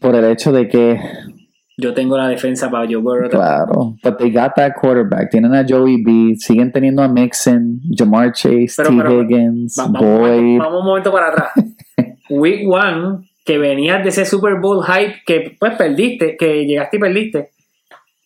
Por 0.00 0.14
el 0.14 0.26
hecho 0.26 0.52
de 0.52 0.68
que 0.68 1.00
Yo 1.78 1.94
tengo 1.94 2.16
la 2.18 2.28
defensa 2.28 2.70
para 2.70 2.84
Joe 2.86 2.98
Burrow. 2.98 3.30
Claro, 3.30 3.96
but 4.02 4.18
they 4.18 4.30
got 4.30 4.52
that 4.56 4.72
quarterback. 4.80 5.30
Tienen 5.30 5.54
a 5.54 5.64
Joey 5.66 6.02
B, 6.04 6.34
siguen 6.36 6.70
teniendo 6.70 7.02
a 7.02 7.08
Mixon, 7.08 7.80
Jamar 7.96 8.30
Chase, 8.32 8.74
Pero, 8.76 8.90
T. 8.90 8.96
pero, 8.98 9.22
Higgins, 9.22 9.76
Va- 9.80 9.84
vamos, 9.88 10.18
Boyd. 10.20 10.58
vamos 10.58 10.80
un 10.80 10.86
momento 10.86 11.10
para 11.10 11.28
atrás. 11.30 11.48
Week 12.30 12.60
1, 12.68 13.24
que 13.44 13.58
venías 13.58 14.02
de 14.02 14.08
ese 14.08 14.24
Super 14.24 14.54
Bowl 14.60 14.82
hype 14.84 15.16
que 15.26 15.56
pues 15.58 15.74
perdiste, 15.76 16.36
que 16.36 16.64
llegaste 16.66 16.96
y 16.96 17.00
perdiste. 17.00 17.50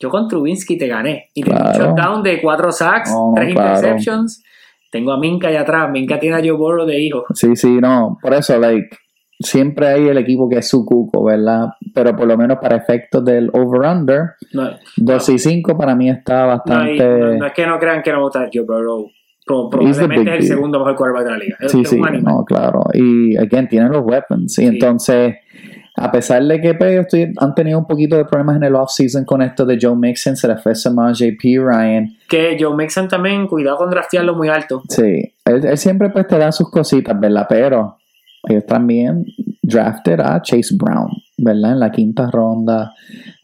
Yo 0.01 0.11
con 0.11 0.29
Trubinsky 0.29 0.79
te 0.79 0.87
gané. 0.87 1.29
Y 1.35 1.43
tengo 1.43 1.59
un 1.59 1.65
Claro. 1.73 1.87
shutdown 1.91 2.23
de 2.23 2.41
4 2.41 2.71
sacks, 2.71 3.11
No, 3.11 3.29
no, 3.31 3.35
3 3.35 3.53
claro. 3.53 3.69
interceptions. 3.77 4.45
Tengo 4.91 5.13
a 5.13 5.19
Minka 5.19 5.49
allá 5.49 5.63
atrás. 5.63 5.91
Minka 5.91 6.19
tiene 6.21 6.37
a 6.37 6.39
Joe 6.41 6.53
Burrow 6.53 6.87
de 6.87 7.01
hijo. 7.01 7.25
Sí, 7.35 7.57
sí, 7.57 7.79
no. 7.81 8.17
Por 8.23 8.33
eso, 8.33 8.57
like, 8.59 8.97
siempre 9.41 9.89
hay 9.89 10.07
el 10.09 10.19
equipo 10.19 10.49
que 10.49 10.59
es 10.59 10.69
su 10.69 10.85
cuco, 10.87 11.25
¿verdad? 11.25 11.67
Pero 11.93 12.15
por 12.17 12.27
lo 12.29 12.37
menos 12.39 12.59
para 12.59 12.77
efectos 12.77 13.25
del 13.25 13.51
over-under, 13.53 14.35
No, 14.53 14.71
2 14.97 15.29
y 15.31 15.39
5 15.39 15.77
para 15.77 15.95
mí 15.97 16.09
está 16.09 16.47
bastante. 16.47 16.97
no- 17.05 17.35
no 17.35 17.47
es 17.47 17.53
que 17.53 17.67
no 17.67 17.79
crean 17.81 18.03
que 18.03 18.13
no 18.13 18.23
gusta 18.23 18.49
Joe 18.53 18.65
Burrow. 18.65 19.11
Probablemente 19.71 20.31
es 20.37 20.41
el 20.43 20.47
segundo 20.47 20.79
mejor 20.79 20.97
quarterback 20.97 21.25
de 21.25 21.31
la 21.31 21.39
liga. 21.39 21.57
Sí, 21.67 21.81
es 21.83 21.89
sí, 21.89 22.01
un 22.01 22.23
no, 22.23 22.45
claro. 22.45 22.85
Y, 22.95 23.37
again, 23.37 23.69
tienen 23.69 23.91
los 23.91 24.05
weapons. 24.05 24.59
Y 24.59 24.67
entonces, 24.67 25.37
a 25.97 26.13
pesar 26.13 26.45
de 26.45 26.61
que 26.61 26.75
pues, 26.75 27.01
estoy- 27.01 27.33
han 27.39 27.55
tenido 27.55 27.79
un 27.79 27.87
poquito 27.87 28.17
de 28.17 28.25
problemas 28.25 28.57
en 28.57 28.65
el 28.65 28.75
offseason 28.75 29.25
con 29.25 29.43
esto 29.43 29.65
de 29.67 29.79
Joe 29.81 29.97
Mixon, 29.97 30.37
se 30.37 30.47
le 30.49 30.57
fue 30.59 30.75
Samaj 30.75 31.15
JP 31.15 31.59
Ryan. 31.59 32.09
Que 32.29 32.57
Joe 32.61 32.77
Mixon 32.77 33.09
también, 33.09 33.47
cuidado 33.47 33.79
con 33.79 33.91
draftearlo 33.91 34.35
muy 34.35 34.49
alto. 34.49 34.83
Sí, 34.89 35.33
él, 35.45 35.65
él 35.65 35.79
siempre 35.79 36.11
pues 36.11 36.27
te 36.27 36.39
da 36.39 36.53
sus 36.53 36.71
cositas, 36.71 37.19
¿verdad? 37.19 37.47
Pero 37.49 37.97
ellos 38.49 38.67
también 38.67 39.25
drafted 39.63 40.21
a 40.21 40.41
Chase 40.43 40.75
Brown, 40.77 41.11
¿verdad? 41.37 41.73
En 41.73 41.81
la 41.81 41.91
quinta 41.91 42.31
ronda. 42.31 42.93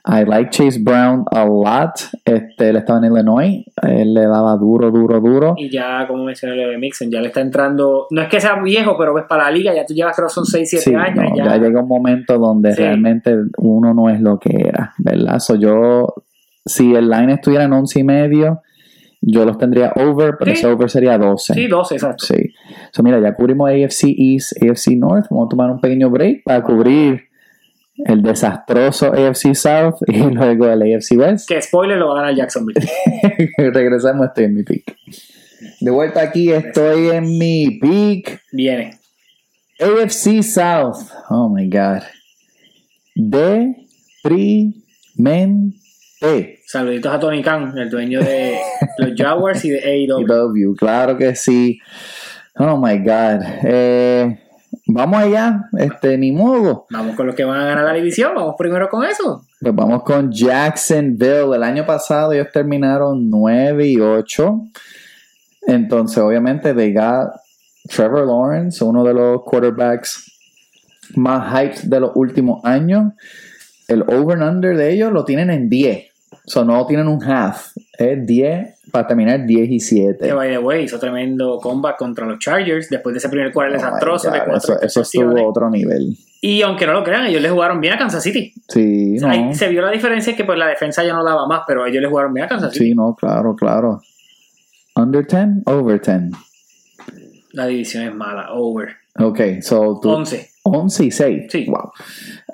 I 0.06 0.24
like 0.24 0.50
Chase 0.50 0.78
Brown 0.82 1.24
a 1.30 1.46
lot. 1.46 1.92
Este, 2.26 2.68
él 2.68 2.76
estaba 2.76 2.98
en 2.98 3.10
Illinois. 3.12 3.64
Él 3.82 4.12
le 4.12 4.26
daba 4.26 4.54
duro, 4.56 4.90
duro, 4.90 5.18
duro. 5.20 5.54
Y 5.56 5.70
ya, 5.70 6.06
como 6.06 6.24
mencioné 6.24 6.56
lo 6.56 6.68
de 6.70 6.76
Mixon, 6.76 7.10
ya 7.10 7.20
le 7.22 7.28
está 7.28 7.40
entrando. 7.40 8.06
No 8.10 8.20
es 8.20 8.28
que 8.28 8.38
sea 8.38 8.60
viejo, 8.62 8.96
pero 8.98 9.14
ves 9.14 9.24
para 9.26 9.44
la 9.44 9.50
liga, 9.50 9.74
ya 9.74 9.86
tú 9.86 9.94
llevas, 9.94 10.14
creo 10.14 10.28
son 10.28 10.44
6, 10.44 10.68
7 10.68 10.84
Sí, 10.84 10.94
años. 10.94 11.30
no, 11.30 11.36
ya. 11.36 11.44
ya 11.44 11.56
llega 11.56 11.80
un 11.80 11.88
momento 11.88 12.38
donde 12.38 12.72
Sí. 12.74 12.82
realmente 12.82 13.34
uno 13.56 13.94
no 13.94 14.10
es 14.10 14.20
lo 14.20 14.38
que 14.38 14.50
era, 14.68 14.92
¿verdad? 14.98 15.38
So 15.38 15.54
yo, 15.54 16.12
si 16.66 16.94
el 16.94 17.08
line 17.08 17.32
estuviera 17.32 17.64
en 17.64 17.72
11 17.72 18.00
y 18.00 18.04
medio, 18.04 18.60
yo 19.22 19.46
los 19.46 19.56
tendría 19.56 19.90
over, 19.96 20.34
pero 20.38 20.50
Sí. 20.50 20.58
ese 20.58 20.66
over 20.66 20.90
sería 20.90 21.16
12. 21.16 21.54
Sí, 21.54 21.66
12, 21.66 21.94
exacto. 21.94 22.26
Sí. 22.26 22.52
So, 22.92 23.02
mira, 23.02 23.18
ya 23.20 23.32
cubrimos 23.32 23.70
AFC 23.70 24.14
East, 24.18 24.52
AFC 24.62 24.96
North. 24.96 25.28
Vamos 25.30 25.46
a 25.46 25.48
tomar 25.48 25.70
un 25.70 25.80
pequeño 25.80 26.10
break 26.10 26.42
para 26.44 26.62
cubrir 26.62 27.22
el 27.96 28.22
desastroso 28.22 29.12
AFC 29.12 29.54
South 29.54 29.96
y 30.06 30.18
luego 30.30 30.68
el 30.68 30.94
AFC 30.94 31.12
West. 31.16 31.48
Que 31.48 31.60
spoiler 31.62 31.98
lo 31.98 32.08
va 32.08 32.18
a 32.18 32.22
ganar 32.22 32.36
Jacksonville. 32.36 32.80
Regresamos, 33.58 34.26
estoy 34.26 34.44
en 34.44 34.54
mi 34.54 34.62
pick. 34.62 34.96
De 35.80 35.90
vuelta 35.90 36.20
aquí, 36.22 36.50
estoy 36.50 37.10
en 37.10 37.38
mi 37.38 37.78
pick. 37.80 38.42
Viene. 38.52 38.98
AFC 39.80 40.42
South. 40.42 41.10
Oh 41.30 41.48
my 41.48 41.68
God. 41.68 42.02
Deprimente. 43.14 44.74
Saluditos 46.66 47.12
a 47.12 47.20
Tony 47.20 47.42
Khan, 47.42 47.76
el 47.78 47.90
dueño 47.90 48.20
de 48.20 48.58
los 48.98 49.12
Jaguars 49.16 49.64
y 49.64 49.70
de 49.70 49.80
AEW. 49.80 50.56
You. 50.56 50.74
Claro 50.74 51.16
que 51.16 51.34
sí. 51.34 51.78
Oh 52.56 52.76
my 52.76 52.98
God. 52.98 53.42
Eh, 53.64 54.38
vamos 54.86 55.20
allá. 55.20 55.68
Este, 55.78 56.18
ni 56.18 56.32
modo. 56.32 56.86
Vamos 56.90 57.16
con 57.16 57.26
los 57.26 57.34
que 57.34 57.44
van 57.44 57.60
a 57.60 57.64
ganar 57.66 57.84
la 57.84 57.92
división. 57.92 58.34
Vamos 58.34 58.54
primero 58.58 58.88
con 58.88 59.04
eso. 59.04 59.44
Pues 59.60 59.74
vamos 59.74 60.02
con 60.02 60.30
Jacksonville. 60.30 61.54
El 61.54 61.62
año 61.62 61.86
pasado 61.86 62.32
ellos 62.32 62.48
terminaron 62.52 63.30
9 63.30 63.86
y 63.86 64.00
8. 64.00 64.60
Entonces, 65.66 66.18
obviamente, 66.18 66.74
they 66.74 66.92
got 66.92 67.32
Trevor 67.88 68.26
Lawrence, 68.26 68.82
uno 68.84 69.04
de 69.04 69.14
los 69.14 69.42
quarterbacks 69.44 70.30
más 71.16 71.52
hyped 71.52 71.84
de 71.84 72.00
los 72.00 72.12
últimos 72.14 72.64
años. 72.64 73.12
El 73.88 74.02
over 74.02 74.40
and 74.40 74.56
under 74.56 74.76
de 74.76 74.92
ellos 74.92 75.12
lo 75.12 75.24
tienen 75.24 75.50
en 75.50 75.68
10. 75.68 76.06
O 76.32 76.50
sea, 76.50 76.64
no 76.64 76.86
tienen 76.86 77.08
un 77.08 77.22
half. 77.22 77.72
Es 77.98 78.26
10 78.26 78.73
para 78.94 79.08
terminar 79.08 79.44
10 79.44 79.70
y 79.70 79.80
7. 79.80 80.24
Que 80.24 80.32
by 80.32 80.50
the 80.50 80.58
way, 80.58 80.84
hizo 80.84 81.00
tremendo 81.00 81.58
comeback 81.60 81.98
contra 81.98 82.24
los 82.26 82.38
Chargers 82.38 82.88
después 82.88 83.12
de 83.12 83.18
ese 83.18 83.28
primer 83.28 83.52
cuarto 83.52 83.74
desastroso 83.74 84.30
de 84.30 84.38
cuatro 84.38 84.74
Oh 84.74 84.76
eso, 84.76 84.82
eso 84.82 85.00
estuvo 85.00 85.48
otro 85.48 85.68
nivel. 85.68 86.16
Y 86.40 86.62
aunque 86.62 86.86
no 86.86 86.92
lo 86.92 87.02
crean, 87.02 87.26
ellos 87.26 87.42
le 87.42 87.50
jugaron 87.50 87.80
bien 87.80 87.94
a 87.94 87.98
Kansas 87.98 88.22
City. 88.22 88.54
Sí, 88.68 89.16
no. 89.20 89.30
Ahí 89.30 89.52
se 89.52 89.66
vio 89.66 89.82
la 89.82 89.90
diferencia 89.90 90.36
que 90.36 90.44
pues 90.44 90.56
la 90.56 90.68
defensa 90.68 91.02
ya 91.02 91.12
no 91.12 91.24
daba 91.24 91.48
más, 91.48 91.62
pero 91.66 91.84
ellos 91.84 92.00
le 92.00 92.08
jugaron 92.08 92.32
bien 92.32 92.46
a 92.46 92.48
Kansas 92.48 92.72
City. 92.72 92.90
Sí, 92.90 92.94
no, 92.94 93.16
claro, 93.16 93.56
claro. 93.56 94.00
Under 94.94 95.26
10, 95.26 95.66
over 95.66 96.00
10. 96.00 96.30
La 97.50 97.66
división 97.66 98.04
es 98.04 98.14
mala, 98.14 98.52
over. 98.52 98.90
Ok, 99.18 99.40
so 99.60 99.98
tú. 100.00 100.08
11. 100.08 100.53
11 100.66 101.04
y 101.04 101.10
6. 101.10 101.42
Sí. 101.50 101.66
Wow. 101.68 101.92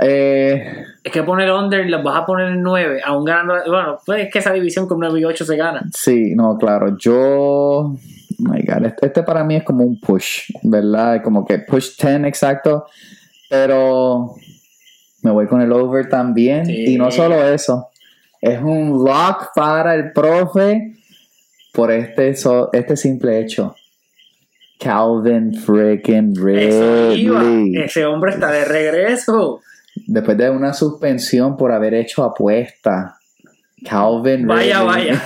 Eh, 0.00 0.84
Es 1.04 1.12
que 1.12 1.22
poner 1.22 1.50
under, 1.52 1.88
las 1.88 2.02
vas 2.02 2.18
a 2.22 2.26
poner 2.26 2.48
en 2.48 2.62
9, 2.62 3.00
aún 3.04 3.24
ganando. 3.24 3.54
Bueno, 3.68 3.98
pues 4.04 4.26
es 4.26 4.32
que 4.32 4.40
esa 4.40 4.52
división 4.52 4.86
con 4.88 4.98
9 4.98 5.20
y 5.20 5.24
8 5.24 5.44
se 5.44 5.56
gana. 5.56 5.82
sí, 5.94 6.34
no, 6.34 6.56
claro. 6.58 6.96
Yo. 6.98 7.14
oh 7.16 7.96
My 8.38 8.62
God, 8.62 8.86
este, 8.86 9.06
este 9.06 9.22
para 9.22 9.44
mí 9.44 9.56
es 9.56 9.64
como 9.64 9.84
un 9.84 10.00
push, 10.00 10.50
¿verdad? 10.62 11.22
Como 11.22 11.44
que 11.46 11.58
push 11.58 11.90
10 12.00 12.24
exacto. 12.24 12.86
Pero 13.48 14.34
me 15.22 15.30
voy 15.30 15.46
con 15.46 15.60
el 15.60 15.72
over 15.72 16.08
también. 16.08 16.64
Sí. 16.66 16.94
Y 16.94 16.98
no 16.98 17.10
solo 17.10 17.44
eso. 17.46 17.88
Es 18.40 18.60
un 18.62 19.04
lock 19.04 19.48
para 19.54 19.94
el 19.94 20.12
profe 20.12 20.94
por 21.74 21.90
este, 21.92 22.34
so- 22.34 22.70
este 22.72 22.96
simple 22.96 23.38
hecho. 23.40 23.74
Calvin 24.80 25.54
freaking. 25.54 26.34
Ridley. 26.34 27.76
Ese 27.82 28.04
hombre 28.06 28.32
está 28.32 28.50
de 28.50 28.64
regreso. 28.64 29.60
Después 30.06 30.38
de 30.38 30.50
una 30.50 30.72
suspensión 30.72 31.56
por 31.56 31.70
haber 31.72 31.94
hecho 31.94 32.24
apuesta. 32.24 33.16
Calvin 33.84 34.46
Vaya, 34.46 34.80
Ridley. 34.82 35.18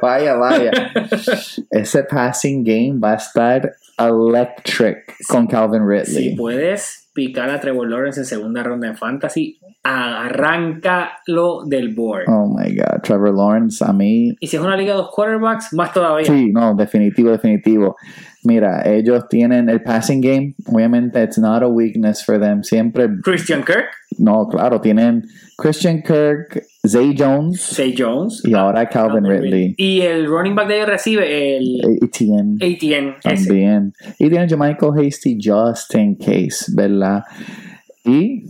vaya, 0.00 0.34
vaya. 0.36 0.70
Ese 1.70 2.02
passing 2.04 2.64
game 2.64 2.98
va 2.98 3.12
a 3.12 3.16
estar 3.16 3.74
electric 3.98 5.14
con 5.28 5.46
Calvin 5.46 5.86
Ridley. 5.86 6.30
Si 6.30 6.36
puedes 6.36 7.03
picar 7.14 7.48
a 7.48 7.60
Trevor 7.60 7.88
Lawrence 7.88 8.20
en 8.20 8.26
segunda 8.26 8.62
ronda 8.62 8.88
en 8.88 8.96
Fantasy, 8.96 9.58
arráncalo 9.82 11.64
del 11.64 11.94
board. 11.94 12.24
Oh 12.28 12.46
my 12.48 12.74
God, 12.74 13.02
Trevor 13.02 13.34
Lawrence, 13.34 13.84
a 13.84 13.92
mí. 13.92 14.34
Y 14.40 14.46
si 14.46 14.56
es 14.56 14.62
una 14.62 14.76
liga 14.76 14.92
de 14.92 14.98
dos 14.98 15.10
quarterbacks, 15.14 15.72
más 15.72 15.92
todavía. 15.92 16.26
Sí, 16.26 16.50
no, 16.52 16.74
definitivo, 16.74 17.30
definitivo. 17.30 17.96
Mira, 18.42 18.82
ellos 18.84 19.26
tienen 19.28 19.70
el 19.70 19.82
passing 19.82 20.20
game. 20.20 20.54
Obviamente, 20.66 21.22
it's 21.22 21.38
not 21.38 21.62
a 21.62 21.68
weakness 21.68 22.22
for 22.22 22.38
them. 22.38 22.62
Siempre, 22.62 23.08
Christian 23.22 23.62
Kirk, 23.64 23.86
no, 24.18 24.48
claro, 24.48 24.80
tienen 24.80 25.24
Christian 25.56 26.02
Kirk, 26.02 26.64
Zay 26.86 27.14
Jones 27.16 27.60
Say 27.60 27.94
Jones. 27.96 28.42
y 28.44 28.54
ahora 28.54 28.88
Calvin 28.88 29.24
Ridley. 29.24 29.74
Y 29.76 30.00
el 30.02 30.26
running 30.26 30.54
back 30.54 30.68
de 30.68 30.76
ellos 30.76 30.88
recibe 30.88 31.56
el 31.56 31.80
ATN. 32.02 32.56
ATN. 32.60 33.16
ese. 33.22 33.46
También. 33.46 33.92
Y 34.18 34.28
tiene 34.28 34.48
Jermichael 34.48 34.92
Hasty 35.06 35.38
just 35.42 35.94
in 35.94 36.16
case, 36.16 36.66
¿verdad? 36.74 37.22
Y 38.04 38.44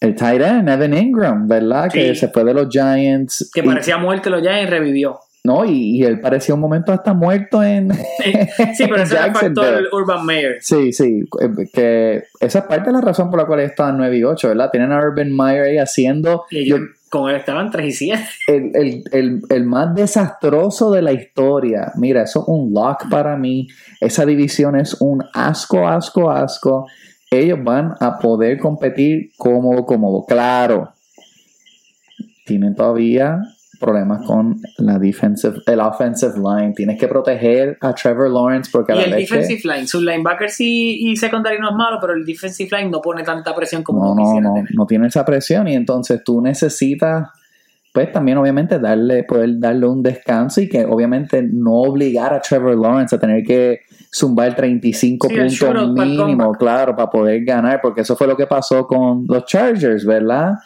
el 0.00 0.14
tight 0.14 0.40
end, 0.42 0.68
Evan 0.68 0.94
Ingram, 0.96 1.46
¿verdad? 1.48 1.88
Sí. 1.92 1.98
Que 1.98 2.14
se 2.14 2.28
fue 2.28 2.44
de 2.44 2.54
los 2.54 2.68
Giants. 2.70 3.50
Que 3.54 3.60
Y- 3.60 3.64
parecía 3.64 3.98
muerto 3.98 4.30
lo 4.30 4.40
ya 4.40 4.60
y 4.60 4.66
revivió. 4.66 5.18
No, 5.46 5.64
y, 5.64 5.96
y 5.98 6.02
él 6.02 6.20
parecía 6.20 6.54
un 6.56 6.60
momento 6.60 6.92
hasta 6.92 7.14
muerto 7.14 7.62
en. 7.62 7.92
Sí, 7.94 8.84
pero 8.88 9.02
eso 9.02 9.14
le 9.14 9.32
faltó 9.32 9.62
Jacksonville. 9.62 9.76
el 9.78 9.86
Urban 9.92 10.26
Meyer. 10.26 10.56
Sí, 10.60 10.92
sí, 10.92 11.20
eh, 11.40 11.68
que 11.72 12.24
esa 12.40 12.58
es 12.58 12.64
parte 12.64 12.86
de 12.86 12.92
la 12.92 13.00
razón 13.00 13.30
por 13.30 13.38
la 13.38 13.46
cual 13.46 13.60
estaban 13.60 13.96
9 13.96 14.18
y 14.18 14.24
8, 14.24 14.48
¿verdad? 14.48 14.70
Tienen 14.72 14.90
a 14.92 14.98
Urban 14.98 15.32
Meyer 15.34 15.62
ahí 15.62 15.78
haciendo. 15.78 16.44
Y 16.50 16.68
Yo, 16.68 16.76
ellos, 16.76 16.88
Con 17.08 17.30
él 17.30 17.36
estaban 17.36 17.70
3 17.70 17.86
y 17.86 17.92
7. 17.92 18.22
el, 18.48 18.70
el, 18.74 19.04
el, 19.12 19.40
el 19.48 19.64
más 19.64 19.94
desastroso 19.94 20.90
de 20.90 21.02
la 21.02 21.12
historia. 21.12 21.92
Mira, 21.94 22.22
eso 22.22 22.40
es 22.40 22.48
un 22.48 22.74
lock 22.74 23.08
para 23.08 23.36
mí. 23.36 23.68
Esa 24.00 24.26
división 24.26 24.74
es 24.78 24.96
un 25.00 25.22
asco, 25.32 25.86
asco, 25.86 26.28
asco. 26.30 26.86
Ellos 27.30 27.58
van 27.62 27.94
a 28.00 28.18
poder 28.18 28.58
competir 28.58 29.30
cómodo, 29.36 29.86
cómodo. 29.86 30.24
Claro, 30.26 30.92
tienen 32.44 32.74
todavía 32.74 33.40
problemas 33.78 34.24
con 34.26 34.60
la 34.78 34.98
defensive, 34.98 35.56
el 35.66 35.80
offensive 35.80 36.34
line. 36.36 36.72
Tienes 36.74 36.98
que 36.98 37.08
proteger 37.08 37.76
a 37.80 37.94
Trevor 37.94 38.30
Lawrence 38.30 38.70
porque 38.72 38.92
a 38.92 38.96
Y 38.96 38.98
la 38.98 39.04
el 39.04 39.10
leche- 39.12 39.34
defensive 39.36 39.74
line, 39.74 39.86
sus 39.86 40.02
linebackers 40.02 40.60
y, 40.60 41.10
y 41.10 41.16
secondary 41.16 41.58
no 41.58 41.70
es 41.70 41.76
malo, 41.76 41.98
pero 42.00 42.14
el 42.14 42.24
defensive 42.24 42.70
line 42.76 42.90
no 42.90 43.00
pone 43.00 43.22
tanta 43.22 43.54
presión 43.54 43.82
como 43.82 44.14
no, 44.14 44.14
no, 44.14 44.40
no, 44.40 44.54
tener. 44.54 44.74
no 44.74 44.86
tiene 44.86 45.06
esa 45.08 45.24
presión 45.24 45.68
y 45.68 45.74
entonces 45.74 46.22
tú 46.24 46.40
necesitas 46.40 47.28
pues 47.92 48.12
también 48.12 48.36
obviamente 48.36 48.78
darle 48.78 49.24
poder 49.24 49.58
darle 49.58 49.86
un 49.86 50.02
descanso 50.02 50.60
y 50.60 50.68
que 50.68 50.84
obviamente 50.84 51.42
no 51.42 51.76
obligar 51.76 52.34
a 52.34 52.40
Trevor 52.42 52.76
Lawrence 52.76 53.16
a 53.16 53.18
tener 53.18 53.42
que 53.42 53.80
zumbar 54.14 54.54
35 54.54 55.28
Sí, 55.28 55.34
puntos 55.34 55.58
para 55.60 55.86
mínimo, 55.86 56.52
claro, 56.52 56.94
para 56.94 57.08
poder 57.08 57.42
ganar, 57.44 57.80
porque 57.80 58.02
eso 58.02 58.14
fue 58.14 58.26
lo 58.26 58.36
que 58.36 58.46
pasó 58.46 58.86
con 58.86 59.24
los 59.26 59.46
Chargers, 59.46 60.04
¿verdad? 60.04 60.56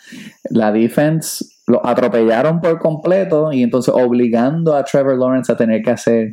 La 0.50 0.72
defense 0.72 1.44
lo 1.70 1.86
atropellaron 1.86 2.60
por 2.60 2.78
completo 2.78 3.52
y 3.52 3.62
entonces 3.62 3.94
obligando 3.94 4.74
a 4.74 4.84
Trevor 4.84 5.16
Lawrence 5.16 5.52
a 5.52 5.56
tener 5.56 5.82
que 5.82 5.90
hacer 5.90 6.32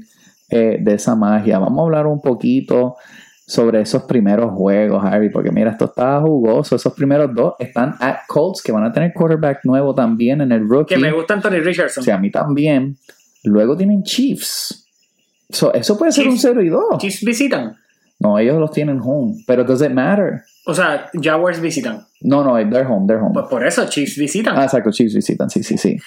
eh, 0.50 0.78
de 0.82 0.94
esa 0.96 1.16
magia. 1.16 1.60
Vamos 1.60 1.80
a 1.80 1.84
hablar 1.84 2.08
un 2.08 2.22
poquito 2.22 2.96
sobre 3.46 3.82
esos 3.82 4.04
primeros 4.04 4.52
juegos, 4.52 5.04
Harry, 5.06 5.30
porque 5.30 5.52
mira, 5.52 5.72
esto 5.72 5.86
está 5.86 6.20
jugoso. 6.20 6.76
Esos 6.76 6.94
primeros 6.94 7.34
dos 7.34 7.54
están 7.60 7.96
at 8.00 8.18
Colts, 8.28 8.62
que 8.62 8.72
van 8.72 8.84
a 8.84 8.92
tener 8.92 9.14
quarterback 9.14 9.60
nuevo 9.64 9.94
también 9.94 10.42
en 10.42 10.52
el 10.52 10.68
rookie. 10.68 10.96
Que 10.96 11.00
me 11.00 11.12
gusta 11.12 11.36
Anthony 11.36 11.62
Richardson. 11.62 12.02
O 12.02 12.04
sea, 12.04 12.16
a 12.16 12.20
mí 12.20 12.32
también. 12.32 12.98
Luego 13.44 13.78
tienen 13.78 14.04
Chiefs. 14.04 14.86
So, 15.50 15.74
eso 15.74 15.98
puede 15.98 16.12
ser 16.12 16.28
un 16.28 16.38
0 16.38 16.62
y 16.62 16.70
2. 16.70 16.98
Chiefs 16.98 17.24
visitan. 17.24 17.78
No, 18.20 18.38
ellos 18.40 18.58
los 18.58 18.72
tienen 18.72 19.00
home. 19.02 19.36
Pero 19.46 19.64
does 19.64 19.82
it 19.82 19.92
matter? 19.92 20.42
O 20.66 20.74
sea, 20.74 21.10
Jaguars 21.14 21.60
visitan. 21.62 22.06
No, 22.22 22.44
no, 22.44 22.56
they're 22.70 22.88
home, 22.88 23.06
they're 23.08 23.22
home. 23.22 23.34
Pues 23.34 23.46
por 23.48 23.66
eso 23.66 23.86
Chiefs 23.88 24.18
visitan. 24.18 24.58
Ah, 24.58 24.64
exacto, 24.64 24.90
Chiefs 24.92 25.14
visitan, 25.16 25.50
sí, 25.50 25.62
sí, 25.64 25.78
sí. 25.78 25.98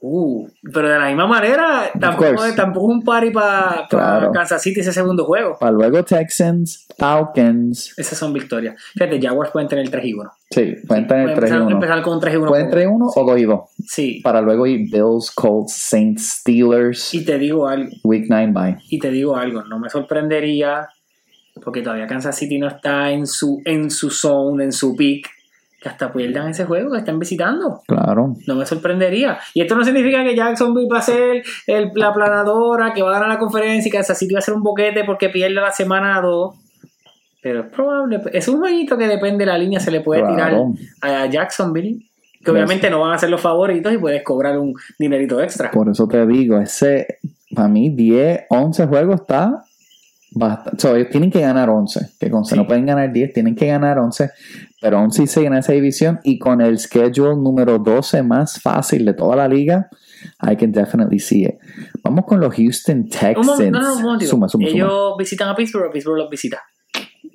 Uh, 0.00 0.46
pero 0.72 0.88
de 0.88 0.96
la 0.96 1.06
misma 1.08 1.26
manera, 1.26 1.90
tampoco, 1.98 2.40
tampoco 2.54 2.86
un 2.86 3.02
party 3.02 3.30
para 3.32 3.84
Claro. 3.90 4.30
Kansas 4.30 4.62
City 4.62 4.78
ese 4.78 4.92
segundo 4.92 5.24
juego. 5.24 5.56
Para 5.58 5.72
luego 5.72 6.04
Texans, 6.04 6.86
Falcons. 6.96 7.94
Esas 7.98 8.16
son 8.16 8.32
victorias. 8.32 8.80
Fíjate, 8.94 9.20
Jaguars 9.20 9.50
pueden 9.50 9.68
tener 9.68 9.90
3 9.90 10.04
y 10.04 10.14
1. 10.14 10.30
Sí, 10.50 10.74
pueden 10.86 11.06
tener 11.08 11.24
Pueden 11.34 11.38
3 11.40 11.50
y 11.50 11.54
empezar, 11.54 11.60
1. 11.62 11.70
empezar 11.72 12.02
con 12.02 12.14
un 12.14 12.20
3 12.20 12.32
y 12.32 12.36
1. 12.36 12.46
Pueden 12.48 12.70
3 12.70 12.84
y 12.84 12.86
1 12.86 13.06
o 13.12 13.24
2 13.26 13.40
y 13.40 13.44
2. 13.44 13.60
Sí. 13.88 14.20
Para 14.22 14.40
luego 14.40 14.66
ir 14.68 14.88
Bills, 14.90 15.32
Colts, 15.34 15.72
Saints, 15.72 16.38
Steelers. 16.42 17.12
Y 17.14 17.24
te 17.24 17.36
digo 17.36 17.66
algo, 17.66 17.90
Week 18.04 18.26
9 18.28 18.52
bye. 18.54 18.76
y 18.88 19.00
te 19.00 19.10
digo 19.10 19.34
algo, 19.36 19.64
no 19.64 19.80
me 19.80 19.90
sorprendería, 19.90 20.88
porque 21.68 21.82
todavía 21.82 22.06
Kansas 22.06 22.34
City 22.34 22.58
no 22.58 22.66
está 22.66 23.10
en 23.10 23.26
su, 23.26 23.60
en 23.66 23.90
su 23.90 24.08
zone, 24.10 24.64
en 24.64 24.72
su 24.72 24.96
peak, 24.96 25.26
que 25.82 25.88
hasta 25.90 26.10
pierdan 26.10 26.48
ese 26.48 26.64
juego 26.64 26.90
que 26.92 26.98
están 26.98 27.18
visitando. 27.18 27.82
Claro. 27.86 28.34
No 28.46 28.54
me 28.54 28.64
sorprendería. 28.64 29.38
Y 29.52 29.60
esto 29.60 29.76
no 29.76 29.84
significa 29.84 30.24
que 30.24 30.34
Jacksonville 30.34 30.88
va 30.90 30.98
a 30.98 31.02
ser 31.02 31.42
el- 31.66 31.90
la 31.94 32.14
planadora, 32.14 32.94
que 32.94 33.02
va 33.02 33.10
a 33.10 33.12
ganar 33.12 33.28
la 33.28 33.38
conferencia 33.38 33.88
y 33.88 33.92
Kansas 33.92 34.18
City 34.18 34.32
va 34.32 34.38
a 34.38 34.42
ser 34.42 34.54
un 34.54 34.62
boquete 34.62 35.04
porque 35.04 35.28
pierde 35.28 35.54
la 35.54 35.70
semana 35.70 36.18
2. 36.22 36.54
Pero 37.42 37.60
es 37.60 37.66
probable. 37.66 38.20
Es 38.32 38.48
un 38.48 38.58
jueguito 38.58 38.96
que 38.96 39.06
depende 39.06 39.44
de 39.44 39.46
la 39.52 39.58
línea, 39.58 39.78
se 39.78 39.90
le 39.90 40.00
puede 40.00 40.22
Claro. 40.22 40.72
tirar 41.02 41.22
a 41.22 41.26
Jacksonville. 41.26 42.00
Que 42.44 42.50
obviamente 42.50 42.88
no 42.88 43.00
van 43.00 43.12
a 43.12 43.18
ser 43.18 43.28
los 43.30 43.40
favoritos 43.40 43.92
y 43.92 43.98
puedes 43.98 44.22
cobrar 44.22 44.58
un 44.58 44.72
dinerito 44.98 45.40
extra. 45.42 45.70
Por 45.70 45.88
eso 45.90 46.08
te 46.08 46.24
digo, 46.26 46.58
ese, 46.58 47.18
para 47.54 47.68
mí, 47.68 47.90
10, 47.90 48.46
11 48.48 48.86
juegos 48.86 49.20
está 49.20 49.64
bastante. 50.32 50.80
So, 50.80 50.94
ellos 50.96 51.08
tienen 51.10 51.30
que 51.30 51.40
ganar 51.40 51.68
11. 51.70 52.10
Que 52.18 52.30
con 52.30 52.44
Sí. 52.44 52.54
no 52.56 52.66
pueden 52.66 52.86
ganar 52.86 53.12
10, 53.12 53.32
tienen 53.32 53.54
que 53.54 53.66
ganar 53.66 53.98
11. 53.98 54.30
Pero 54.80 55.00
11 55.00 55.22
y 55.24 55.26
6 55.26 55.46
en 55.46 55.54
esa 55.54 55.72
división. 55.72 56.20
Y 56.24 56.38
con 56.38 56.60
el 56.60 56.78
schedule 56.78 57.34
número 57.36 57.78
12 57.78 58.22
más 58.22 58.60
fácil 58.60 59.04
de 59.04 59.14
toda 59.14 59.34
la 59.36 59.48
liga, 59.48 59.88
I 60.42 60.56
can 60.56 60.72
definitely 60.72 61.18
see 61.18 61.44
it. 61.44 61.56
Vamos 62.02 62.24
con 62.26 62.40
los 62.40 62.54
Houston 62.54 63.08
Texans. 63.08 63.46
no, 63.46 63.70
no, 63.80 64.00
momentito. 64.00 64.30
Suma, 64.30 64.48
suma, 64.48 64.66
Ellos 64.68 64.88
suma. 64.92 65.16
visitan 65.18 65.48
a 65.48 65.56
Pittsburgh 65.56 65.86
o 65.88 65.90
Pittsburgh 65.92 66.18
los 66.18 66.30
visita. 66.30 66.62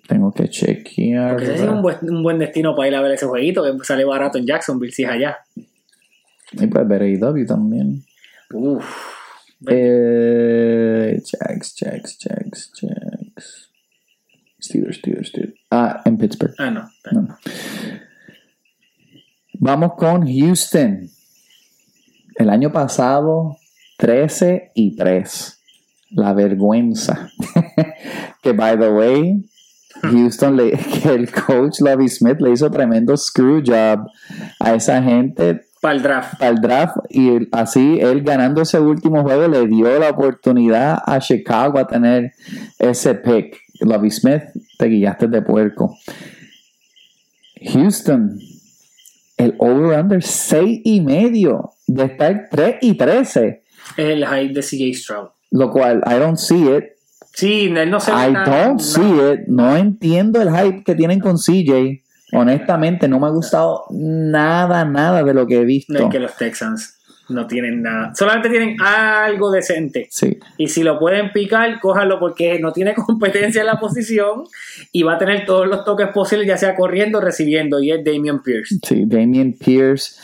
Tengo 0.07 0.31
que 0.33 0.49
chequear. 0.49 1.31
Porque 1.37 1.45
ese 1.53 1.63
es 1.63 1.69
un 1.69 1.81
buen, 1.81 1.97
un 2.01 2.23
buen 2.23 2.37
destino 2.39 2.75
para 2.75 2.87
ir 2.89 2.95
a 2.95 3.01
ver 3.01 3.11
ese 3.13 3.25
jueguito, 3.25 3.63
que 3.63 3.85
sale 3.85 4.03
barato 4.05 4.37
en 4.37 4.45
Jacksonville 4.45 4.91
si 4.93 5.03
es 5.03 5.09
allá. 5.09 5.37
Y 6.51 6.67
puedes 6.67 6.87
ver 6.87 7.01
AEW 7.03 7.45
también. 7.45 8.03
Uf. 8.53 8.85
Eh, 9.67 11.21
Jags, 11.23 11.75
Jags, 11.75 12.17
Jags, 12.17 12.71
Jags. 12.73 13.69
Steelers, 14.61 14.97
Steelers, 14.97 15.27
Steelers. 15.29 15.53
Ah, 15.71 16.01
en 16.05 16.17
Pittsburgh. 16.17 16.53
Ah, 16.57 16.69
no. 16.69 16.89
No. 17.11 17.37
Vamos 19.53 19.93
con 19.97 20.25
Houston. 20.25 21.09
El 22.35 22.49
año 22.49 22.71
pasado, 22.71 23.57
13 23.97 24.71
y 24.73 24.95
3. 24.95 25.59
La 26.11 26.33
vergüenza. 26.33 27.29
que, 28.41 28.53
by 28.53 28.77
the 28.77 28.89
way, 28.89 29.43
Houston, 30.01 30.55
le, 30.55 30.71
que 31.01 31.13
el 31.13 31.31
coach 31.31 31.79
Lovie 31.79 32.09
Smith 32.09 32.39
le 32.39 32.51
hizo 32.51 32.69
tremendo 32.69 33.15
screw 33.17 33.61
job 33.65 34.07
a 34.59 34.73
esa 34.73 35.01
gente 35.01 35.65
Para 35.83 35.95
el 35.95 36.01
draft. 36.01 36.39
para 36.39 36.51
el 36.51 36.61
draft 36.61 36.95
y 37.09 37.29
así 37.51 37.99
él 37.99 38.23
ganando 38.23 38.61
ese 38.61 38.79
último 38.79 39.21
juego 39.21 39.49
le 39.49 39.67
dio 39.67 39.99
la 39.99 40.11
oportunidad 40.11 40.97
a 41.05 41.19
Chicago 41.19 41.77
a 41.77 41.85
tener 41.87 42.31
ese 42.79 43.15
pick. 43.15 43.57
Lovie 43.81 44.09
Smith, 44.11 44.43
te 44.77 44.85
guillaste 44.85 45.27
de 45.27 45.41
puerco. 45.41 45.97
Houston, 47.73 48.39
el 49.37 49.55
over-under 49.59 50.21
6 50.23 50.81
y 50.85 51.01
medio 51.01 51.71
de 51.87 52.05
estar 52.05 52.47
3 52.49 52.75
y 52.81 52.93
13, 52.95 53.61
Es 53.97 54.05
el 54.05 54.25
hype 54.25 54.53
de 54.53 54.61
CJ 54.61 54.93
Stroud. 54.97 55.27
lo 55.51 55.69
cual 55.71 56.01
I 56.05 56.13
don't 56.17 56.37
see 56.37 56.63
it. 56.77 56.85
Sí, 57.33 57.65
él 57.75 57.89
no 57.89 57.99
se 57.99 58.11
ve 58.11 58.17
I 58.29 58.33
don't 58.33 58.73
no. 58.73 58.79
see 58.79 59.33
it. 59.33 59.47
No 59.47 59.75
entiendo 59.75 60.41
el 60.41 60.49
hype 60.55 60.83
que 60.83 60.95
tienen 60.95 61.19
con 61.19 61.35
CJ. 61.37 62.03
Honestamente, 62.33 63.07
no 63.07 63.19
me 63.19 63.27
ha 63.27 63.29
gustado 63.29 63.85
nada, 63.91 64.85
nada 64.85 65.23
de 65.23 65.33
lo 65.33 65.45
que 65.45 65.61
he 65.61 65.65
visto. 65.65 65.93
No 65.93 65.99
es 65.99 66.09
que 66.09 66.19
los 66.19 66.35
Texans 66.35 67.02
no 67.29 67.47
tienen 67.47 67.81
nada. 67.81 68.13
Solamente 68.15 68.49
tienen 68.49 68.75
algo 68.81 69.49
decente. 69.51 70.07
Sí. 70.11 70.37
Y 70.57 70.67
si 70.67 70.83
lo 70.83 70.99
pueden 70.99 71.31
picar, 71.31 71.79
cójalo 71.79 72.19
porque 72.19 72.59
no 72.59 72.71
tiene 72.73 72.93
competencia 72.95 73.61
en 73.61 73.67
la 73.67 73.79
posición 73.79 74.43
y 74.91 75.03
va 75.03 75.13
a 75.13 75.17
tener 75.17 75.45
todos 75.45 75.67
los 75.67 75.85
toques 75.85 76.07
posibles, 76.09 76.47
ya 76.47 76.57
sea 76.57 76.75
corriendo 76.75 77.19
o 77.19 77.21
recibiendo. 77.21 77.79
Y 77.81 77.91
es 77.91 78.03
Damian 78.03 78.41
Pierce. 78.43 78.75
Sí, 78.83 79.03
Damien 79.05 79.53
Pierce. 79.57 80.19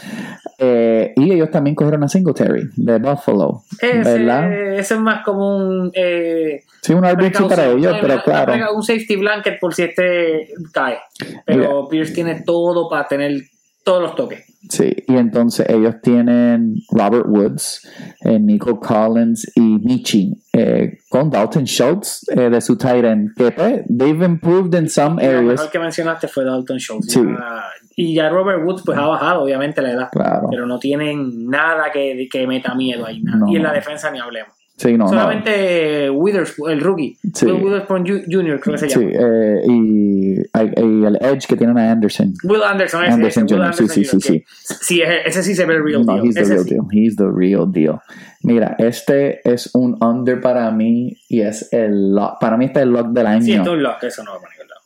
eh, 0.57 1.13
y 1.15 1.31
ellos 1.31 1.49
también 1.51 1.75
cogieron 1.75 2.03
a 2.03 2.07
Singletary 2.09 2.69
de 2.75 2.97
Buffalo. 2.99 3.63
¿Verdad? 3.81 4.51
Ese, 4.53 4.79
ese 4.79 4.93
es 4.95 4.99
más 4.99 5.23
como 5.23 5.55
un. 5.57 5.91
Eh, 5.93 6.63
Sí, 6.81 6.93
un 6.93 7.01
para 7.01 7.65
ellos, 7.71 7.97
pero 8.01 8.13
una- 8.13 8.23
claro. 8.23 8.53
una- 8.53 8.71
Un 8.71 8.83
safety 8.83 9.15
blanket 9.17 9.59
por 9.59 9.73
si 9.73 9.83
este 9.83 10.49
cae. 10.73 10.97
Pero 11.45 11.87
Pierce 11.89 12.13
tiene 12.13 12.41
todo 12.45 12.89
para 12.89 13.05
tener 13.07 13.41
todos 13.83 14.01
los 14.01 14.15
toques. 14.15 14.45
Sí, 14.67 14.93
y 15.07 15.15
entonces 15.15 15.67
ellos 15.69 15.95
tienen 16.03 16.75
Robert 16.91 17.25
Woods, 17.27 17.87
eh, 18.21 18.37
Nico 18.39 18.79
Collins 18.79 19.49
y 19.55 19.61
Michi, 19.61 20.33
eh, 20.51 20.97
con 21.09 21.29
Dalton 21.29 21.63
Schultz 21.63 22.27
eh, 22.29 22.49
de 22.49 22.59
su 22.59 22.77
tight 22.77 23.05
end, 23.05 23.33
que 23.37 23.51
pues, 23.51 23.83
they've 23.87 24.23
improved 24.25 24.73
in 24.77 24.89
some 24.89 25.23
areas. 25.25 25.43
mejor 25.59 25.71
que 25.71 25.79
mencionaste 25.79 26.27
fue 26.27 26.43
Dalton 26.43 26.77
Schultz. 26.77 27.13
Sí. 27.13 27.21
Ya- 27.23 27.63
y 27.95 28.13
ya 28.15 28.29
Robert 28.29 28.63
Woods 28.65 28.83
pues 28.85 28.97
ha 28.97 29.05
bajado 29.07 29.43
obviamente 29.43 29.81
la 29.81 29.91
edad. 29.91 30.09
Claro. 30.11 30.47
Pero 30.49 30.65
no 30.65 30.77
tienen 30.79 31.47
nada 31.49 31.91
que, 31.91 32.27
que 32.31 32.47
meta 32.47 32.73
miedo 32.75 33.05
ahí. 33.05 33.21
nada. 33.21 33.39
No, 33.39 33.51
y 33.51 33.57
en 33.57 33.63
la 33.63 33.73
defensa 33.73 34.09
ni 34.11 34.19
hablemos. 34.19 34.53
Sí, 34.79 34.93
no, 34.93 35.03
no. 35.03 35.09
Solamente 35.09 36.09
Witherspoon, 36.09 36.71
el 36.71 36.79
rookie. 36.79 37.17
Sí. 37.33 37.45
Will 37.45 37.61
Witherspoon 37.65 38.05
Jr. 38.07 38.59
creo 38.61 38.75
que 38.75 38.77
se 38.77 38.89
Sí, 38.89 38.99
llama. 38.99 39.11
eh, 39.11 39.61
y, 39.67 40.35
y 40.39 41.05
el 41.05 41.17
edge 41.19 41.47
que 41.49 41.57
tienen 41.57 41.77
a 41.77 41.91
Anderson. 41.91 42.33
Will 42.45 42.63
Anderson, 42.63 43.03
ese, 43.03 43.13
Anderson 43.13 43.43
ese, 43.45 43.55
Jr., 43.55 43.73
sí, 43.73 43.83
Anderson 43.83 43.89
sí, 43.89 44.03
sí, 44.05 44.09
Jr., 44.09 44.21
que- 44.39 44.45
sí, 44.85 45.01
ese, 45.25 45.43
sí 45.43 45.53
se 45.55 45.65
ve 45.65 45.75
el 45.75 45.83
real 45.83 46.05
No, 46.05 46.13
deal. 46.13 46.25
he's 46.27 46.35
the 46.35 46.41
Ese 46.41 46.53
real 46.53 46.63
sí. 46.63 46.69
deal. 46.75 46.85
He's 46.91 47.15
the 47.17 47.27
real 47.29 47.69
deal. 47.71 47.99
Mira, 48.41 48.75
este 48.79 49.41
es 49.43 49.69
un 49.75 50.01
under 50.01 50.39
para 50.39 50.71
mí 50.71 51.17
y 51.27 51.41
es 51.41 51.67
el 51.73 52.15
lock. 52.15 52.39
Para 52.39 52.55
mí 52.55 52.63
este 52.65 52.79
es 52.79 52.83
el 52.83 52.91
lock 52.93 53.07
del 53.09 53.27
año. 53.27 53.41
Sí, 53.41 53.53
es 53.53 53.67
un 53.67 53.83
lock, 53.83 54.01
eso 54.03 54.23
no 54.23 54.31
va 54.31 54.39
para 54.39 54.53
ningún 54.53 54.69
lado. 54.69 54.81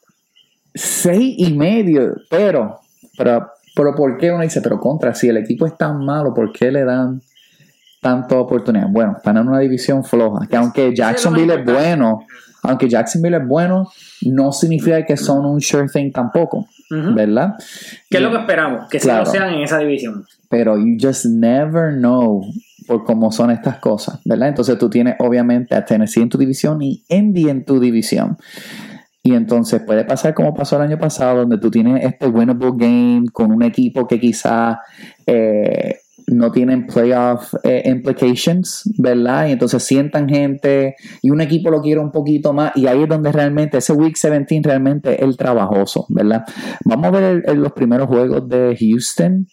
seis 0.74 1.36
y 1.38 1.54
medio, 1.54 2.16
pero, 2.32 2.80
pero, 3.16 3.48
pero 3.76 3.94
¿por 3.94 4.18
qué 4.18 4.32
uno 4.32 4.41
dice, 4.41 4.60
pero 4.62 4.80
contra, 4.80 5.14
si 5.14 5.30
el 5.30 5.38
equipo 5.38 5.68
es 5.68 5.78
tan 5.78 6.04
malo, 6.04 6.34
¿por 6.34 6.52
qué 6.52 6.72
le 6.72 6.84
dan 6.84 7.22
tanta 8.04 8.36
oportunidad? 8.38 8.88
Bueno, 8.89 9.16
están 9.18 9.38
en 9.38 9.47
una 9.47 9.58
división 9.60 10.04
floja, 10.04 10.45
que 10.47 10.56
aunque 10.56 10.93
Jacksonville 10.95 11.56
es 11.56 11.66
bueno, 11.66 12.20
aunque 12.62 12.88
Jacksonville 12.88 13.38
es 13.38 13.47
bueno, 13.47 13.89
no 14.26 14.51
significa 14.51 15.04
que 15.04 15.18
son 15.18 15.45
un 15.45 15.60
sure 15.60 15.88
thing 15.91 16.12
tampoco. 16.12 16.68
¿verdad? 17.16 17.56
Que 18.08 18.18
es 18.18 18.24
lo 18.24 18.30
que 18.30 18.38
esperamos, 18.38 18.88
que 18.88 18.99
Claro. 18.99 19.24
lo 19.24 19.32
sean 19.32 19.51
en 19.51 19.64
esa 19.64 19.80
división. 19.80 20.26
pero 20.47 20.78
you 20.78 20.95
just 21.01 21.26
never 21.26 21.91
know 21.91 22.43
por 22.86 23.04
cómo 23.04 23.32
son 23.32 23.49
estas 23.49 23.80
cosas, 23.80 24.20
¿verdad? 24.26 24.49
Entonces 24.49 24.78
tú 24.78 24.91
tienes 24.91 25.16
obviamente 25.18 25.74
a 25.74 25.84
Tennessee 25.86 26.22
en 26.22 26.30
tu 26.30 26.38
división 26.38 26.80
y 26.84 27.04
Indy 27.10 27.49
en 27.49 27.66
tu 27.66 27.80
división. 27.80 28.38
Y 29.24 29.34
entonces 29.34 29.82
puede 29.82 30.04
pasar 30.06 30.36
como 30.36 30.54
pasó 30.54 30.76
el 30.76 30.84
año 30.84 30.99
pasado, 30.99 31.39
donde 31.39 31.58
tú 31.58 31.72
tienes 31.72 32.04
este 32.06 32.28
winnable 32.28 32.74
game 32.76 33.24
con 33.32 33.51
un 33.51 33.64
equipo 33.64 34.06
que 34.06 34.20
quizá 34.20 34.80
eh, 35.26 35.95
no 36.28 36.51
tienen 36.51 36.88
playoff 36.88 37.53
eh, 37.63 37.84
implications, 37.86 38.84
¿verdad? 38.97 39.47
Y 39.47 39.51
entonces 39.51 39.84
sientan 39.84 40.28
gente 40.30 40.95
y 41.21 41.30
un 41.32 41.41
equipo 41.41 41.69
lo 41.69 41.82
quiere 41.82 41.99
un 41.99 42.11
poquito 42.11 42.53
más 42.53 42.71
y 42.76 42.88
ahí 42.88 43.03
es 43.03 43.09
donde 43.09 43.32
realmente 43.32 43.78
ese 43.78 43.93
Week 43.93 44.15
17 44.15 44.61
realmente 44.67 45.15
es 45.15 45.21
el 45.21 45.36
trabajoso, 45.38 46.05
¿verdad? 46.09 46.43
Vamos 46.86 47.07
a 47.07 47.11
ver 47.11 47.24
el- 47.24 47.43
el- 47.47 47.61
los 47.61 47.74
primeros 47.74 48.07
juegos 48.07 48.47
de 48.47 48.76
Houston 48.80 49.47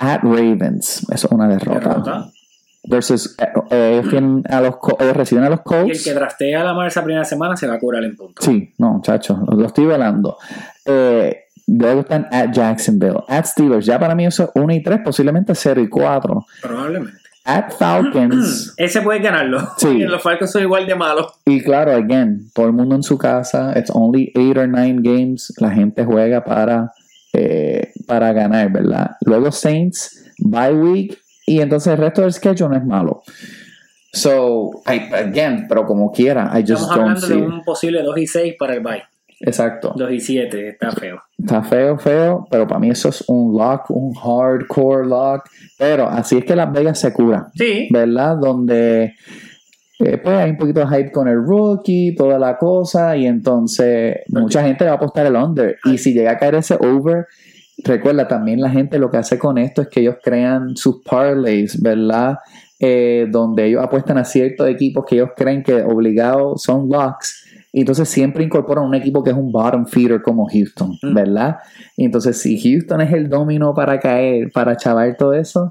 at 0.00 0.20
Ravens. 0.22 1.06
Eso 1.10 1.26
es 1.26 1.32
una 1.32 1.48
derrota. 1.48 1.80
Derrota. 1.80 2.30
Versus 2.90 3.36
eh, 3.38 4.00
eh, 4.02 4.42
a 4.48 4.60
los, 4.62 4.76
reciben 5.14 5.44
a 5.44 5.50
los 5.50 5.58
Y 5.58 5.62
el 5.62 5.64
Colts. 5.64 6.04
que 6.04 6.14
draftea 6.14 6.60
a 6.62 6.64
la 6.64 6.72
mar 6.74 6.86
esa 6.86 7.02
primera 7.04 7.24
semana 7.24 7.54
se 7.56 7.66
va 7.66 7.74
a 7.74 7.78
curar 7.78 8.02
en 8.04 8.16
punto. 8.16 8.40
Sí, 8.40 8.72
no, 8.78 8.94
muchachos, 8.94 9.38
lo, 9.46 9.56
lo 9.58 9.66
estoy 9.66 9.84
velando. 9.84 10.38
Eh, 10.86 11.36
luego 11.68 12.00
están 12.00 12.26
at 12.32 12.50
Jacksonville, 12.52 13.20
at 13.28 13.44
Steelers. 13.44 13.86
Ya 13.86 13.98
para 13.98 14.14
mí 14.14 14.26
eso 14.26 14.44
es 14.44 14.50
1 14.54 14.72
y 14.74 14.82
3, 14.82 15.00
posiblemente 15.04 15.54
0 15.54 15.80
y 15.82 15.88
4. 15.88 16.46
Probablemente. 16.62 17.18
At 17.44 17.70
Falcons. 17.78 18.74
Ese 18.76 19.00
puede 19.02 19.20
ganarlo. 19.20 19.66
Sí. 19.78 19.98
Los 20.06 20.22
Falcons 20.22 20.50
son 20.50 20.62
igual 20.62 20.86
de 20.86 20.94
malos. 20.94 21.32
y 21.46 21.62
claro, 21.62 21.92
again, 21.92 22.50
todo 22.54 22.66
el 22.66 22.72
mundo 22.72 22.94
en 22.94 23.02
su 23.02 23.16
casa. 23.16 23.72
It's 23.78 23.90
only 23.94 24.32
8 24.36 24.60
or 24.60 24.68
9 24.68 24.98
games. 25.02 25.52
La 25.58 25.70
gente 25.70 26.04
juega 26.04 26.44
para, 26.44 26.92
eh, 27.32 27.92
para 28.06 28.32
ganar, 28.32 28.70
¿verdad? 28.72 29.12
Luego 29.24 29.50
Saints, 29.52 30.24
bye 30.38 30.74
week. 30.74 31.18
Y 31.46 31.60
entonces 31.60 31.92
el 31.94 31.98
resto 31.98 32.20
del 32.22 32.32
schedule 32.34 32.68
no 32.68 32.76
es 32.76 32.84
malo. 32.84 33.22
So, 34.12 34.70
I- 34.86 35.12
again, 35.14 35.66
pero 35.68 35.86
como 35.86 36.10
quiera, 36.12 36.50
I 36.54 36.62
just 36.62 36.82
Estamos 36.82 36.88
don't 36.96 37.00
hablando 37.24 37.26
de 37.28 37.36
un 37.56 37.64
posible 37.64 38.02
2 38.02 38.18
y 38.18 38.26
6 38.26 38.54
para 38.58 38.74
el 38.74 38.80
bye. 38.80 39.02
Exacto. 39.40 39.94
2 39.96 40.12
y 40.12 40.20
7, 40.20 40.68
está 40.68 40.90
feo. 40.90 41.20
Está 41.38 41.62
feo, 41.62 41.98
feo, 41.98 42.46
pero 42.50 42.66
para 42.66 42.80
mí 42.80 42.90
eso 42.90 43.08
es 43.10 43.24
un 43.28 43.56
lock, 43.56 43.90
un 43.90 44.14
hardcore 44.14 45.06
lock. 45.06 45.48
Pero 45.78 46.08
así 46.08 46.38
es 46.38 46.44
que 46.44 46.56
Las 46.56 46.72
Vegas 46.72 46.98
se 46.98 47.12
cura, 47.12 47.48
Sí, 47.54 47.88
¿verdad? 47.92 48.36
Donde 48.36 49.14
eh, 50.00 50.18
pues 50.18 50.36
hay 50.36 50.50
un 50.50 50.56
poquito 50.56 50.80
de 50.80 50.86
hype 50.86 51.10
con 51.10 51.26
el 51.26 51.42
rookie, 51.42 52.14
toda 52.14 52.38
la 52.38 52.56
cosa, 52.56 53.16
y 53.16 53.26
entonces 53.26 54.18
mucha 54.28 54.62
gente 54.62 54.84
va 54.84 54.92
a 54.92 54.94
apostar 54.94 55.26
el 55.26 55.34
under. 55.34 55.76
Y 55.84 55.98
si 55.98 56.12
llega 56.12 56.32
a 56.32 56.38
caer 56.38 56.56
ese 56.56 56.74
over, 56.74 57.26
recuerda 57.84 58.28
también 58.28 58.60
la 58.60 58.70
gente 58.70 58.98
lo 58.98 59.10
que 59.10 59.16
hace 59.16 59.38
con 59.38 59.58
esto 59.58 59.82
es 59.82 59.88
que 59.88 60.00
ellos 60.00 60.16
crean 60.22 60.76
sus 60.76 61.02
parlays, 61.02 61.82
¿verdad? 61.82 62.38
Eh, 62.78 63.26
donde 63.28 63.66
ellos 63.66 63.82
apuestan 63.82 64.18
a 64.18 64.24
ciertos 64.24 64.68
equipos 64.68 65.04
que 65.04 65.16
ellos 65.16 65.30
creen 65.36 65.64
que 65.64 65.82
obligados 65.82 66.62
son 66.62 66.88
locks. 66.88 67.47
Y 67.72 67.80
entonces 67.80 68.08
siempre 68.08 68.42
incorporan 68.44 68.84
un 68.84 68.94
equipo 68.94 69.22
que 69.22 69.30
es 69.30 69.36
un 69.36 69.52
bottom 69.52 69.86
feeder 69.86 70.22
como 70.22 70.46
Houston, 70.48 70.98
Mm. 71.02 71.14
¿verdad? 71.14 71.56
Y 71.96 72.04
entonces 72.06 72.40
si 72.40 72.58
Houston 72.60 73.00
es 73.02 73.12
el 73.12 73.28
domino 73.28 73.74
para 73.74 74.00
caer, 74.00 74.50
para 74.52 74.76
chavar 74.76 75.16
todo 75.18 75.34
eso, 75.34 75.64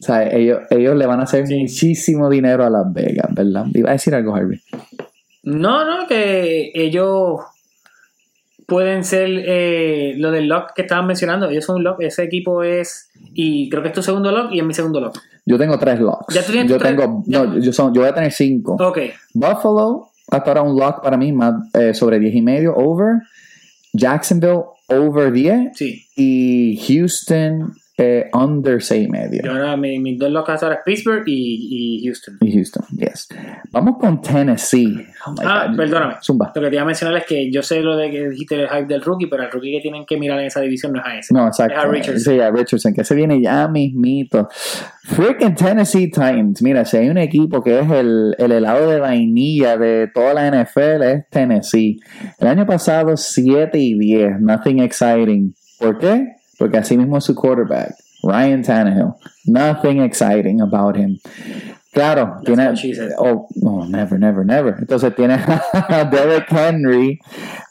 o 0.00 0.04
sea, 0.04 0.28
ellos, 0.30 0.60
ellos 0.70 0.94
le 0.96 1.06
van 1.06 1.20
a 1.20 1.24
hacer 1.24 1.46
Sí. 1.46 1.58
muchísimo 1.60 2.28
dinero 2.30 2.64
a 2.64 2.70
Las 2.70 2.92
Vegas, 2.92 3.32
¿verdad? 3.34 3.64
Iba 3.74 3.90
a 3.90 3.92
decir 3.94 4.14
algo, 4.14 4.34
Harvey. 4.34 4.60
No, 5.44 5.84
no, 5.84 6.06
que 6.06 6.70
ellos 6.74 7.40
pueden 8.66 9.02
ser 9.02 9.28
eh, 9.46 10.14
lo 10.18 10.30
del 10.30 10.46
lock 10.46 10.72
que 10.74 10.82
estaban 10.82 11.06
mencionando. 11.06 11.48
Ellos 11.48 11.64
son 11.64 11.76
un 11.76 11.84
lock, 11.84 12.02
ese 12.02 12.22
equipo 12.24 12.62
es. 12.62 13.10
Y 13.34 13.68
creo 13.70 13.82
que 13.82 13.88
es 13.88 13.94
tu 13.94 14.02
segundo 14.02 14.30
lock 14.30 14.52
y 14.52 14.58
es 14.60 14.64
mi 14.64 14.74
segundo 14.74 15.00
lock. 15.00 15.18
Yo 15.46 15.56
tengo 15.56 15.78
tres 15.78 15.98
locks. 16.00 16.34
¿Ya 16.34 16.44
tú 16.44 16.52
tienes 16.52 16.70
yo 16.70 16.76
tres? 16.76 16.94
tengo, 16.94 17.22
Ya. 17.26 17.44
no, 17.44 17.58
yo, 17.58 17.72
son, 17.72 17.94
yo 17.94 18.02
voy 18.02 18.10
a 18.10 18.14
tener 18.14 18.30
cinco. 18.30 18.76
Ok, 18.78 18.98
Buffalo, 19.32 20.07
hasta 20.30 20.50
ahora 20.50 20.62
un 20.62 20.78
lock 20.78 21.02
para 21.02 21.16
mí, 21.16 21.32
más 21.32 21.54
eh, 21.74 21.94
sobre 21.94 22.18
10 22.18 22.34
y 22.34 22.42
medio, 22.42 22.74
over. 22.76 23.22
Jacksonville, 23.92 24.62
over 24.88 25.32
10. 25.32 25.76
sí. 25.76 26.04
Y 26.16 26.78
Houston, 26.86 27.72
eh, 28.00 28.30
under 28.32 28.80
6 28.80 29.06
y 29.06 29.10
medio. 29.10 29.42
Yo 29.44 29.50
ahora 29.50 29.76
mi- 29.76 29.98
mis 29.98 30.16
dos 30.18 30.30
locas 30.30 30.62
ahora 30.62 30.76
es 30.76 30.80
Pittsburgh 30.84 31.24
y, 31.26 31.98
y 32.00 32.06
Houston. 32.06 32.38
Y 32.40 32.52
Houston, 32.52 32.84
yes. 32.96 33.26
Vamos 33.72 33.96
con 33.98 34.22
Tennessee. 34.22 35.04
Oh 35.26 35.34
Ah, 35.44 35.66
God. 35.68 35.76
perdóname. 35.76 36.14
Zumba. 36.22 36.52
Lo 36.54 36.62
que 36.62 36.68
te 36.68 36.74
iba 36.76 36.82
a 36.82 36.86
mencionar 36.86 37.16
es 37.16 37.24
que 37.26 37.50
yo 37.50 37.60
sé 37.62 37.80
lo 37.82 37.96
de 37.96 38.10
que 38.10 38.28
dijiste 38.30 38.54
el 38.54 38.68
hype 38.68 38.86
del 38.86 39.02
rookie, 39.02 39.26
pero 39.26 39.42
el 39.42 39.50
rookie 39.50 39.72
que 39.72 39.80
tienen 39.80 40.06
que 40.06 40.16
mirar 40.16 40.38
en 40.38 40.46
esa 40.46 40.60
división 40.60 40.92
no 40.92 41.00
es 41.00 41.06
a 41.06 41.18
ese. 41.18 41.34
No, 41.34 41.46
exacto. 41.48 41.74
Es 41.76 41.84
a 41.84 41.88
Richardson. 41.88 42.34
Sí, 42.34 42.40
a 42.40 42.50
Richardson, 42.52 42.94
que 42.94 43.02
se 43.04 43.14
viene 43.16 43.42
ya 43.42 43.66
mismito. 43.66 44.48
Freaking 45.04 45.54
Tennessee 45.56 46.06
Titans. 46.10 46.62
Mira, 46.62 46.84
si 46.84 46.98
hay 46.98 47.08
un 47.08 47.18
equipo 47.18 47.62
que 47.64 47.80
es 47.80 47.90
el, 47.90 48.34
el 48.38 48.52
helado 48.52 48.88
de 48.88 49.00
vainilla 49.00 49.76
de 49.76 50.08
toda 50.14 50.34
la 50.34 50.46
NFL, 50.48 51.02
es 51.02 51.28
Tennessee. 51.30 51.98
El 52.38 52.46
año 52.46 52.64
pasado, 52.64 53.16
7 53.16 53.76
y 53.78 53.98
10. 53.98 54.40
Nothing 54.40 54.78
exciting. 54.80 55.54
¿Por 55.80 55.98
qué? 55.98 56.26
Porque 56.58 56.78
así 56.78 56.96
mismo 56.96 57.18
es 57.18 57.24
su 57.24 57.34
quarterback, 57.34 57.94
Ryan 58.22 58.62
Tannehill. 58.62 59.14
Nothing 59.46 60.02
exciting 60.02 60.60
about 60.60 60.96
him. 60.96 61.18
Claro, 61.92 62.40
That's 62.44 62.80
tiene. 62.80 63.14
Oh, 63.18 63.48
no, 63.56 63.86
never, 63.86 64.18
never, 64.18 64.44
never. 64.44 64.76
Entonces 64.78 65.14
tiene 65.14 65.34
a 65.72 66.04
Derek 66.04 66.46
Henry, 66.50 67.18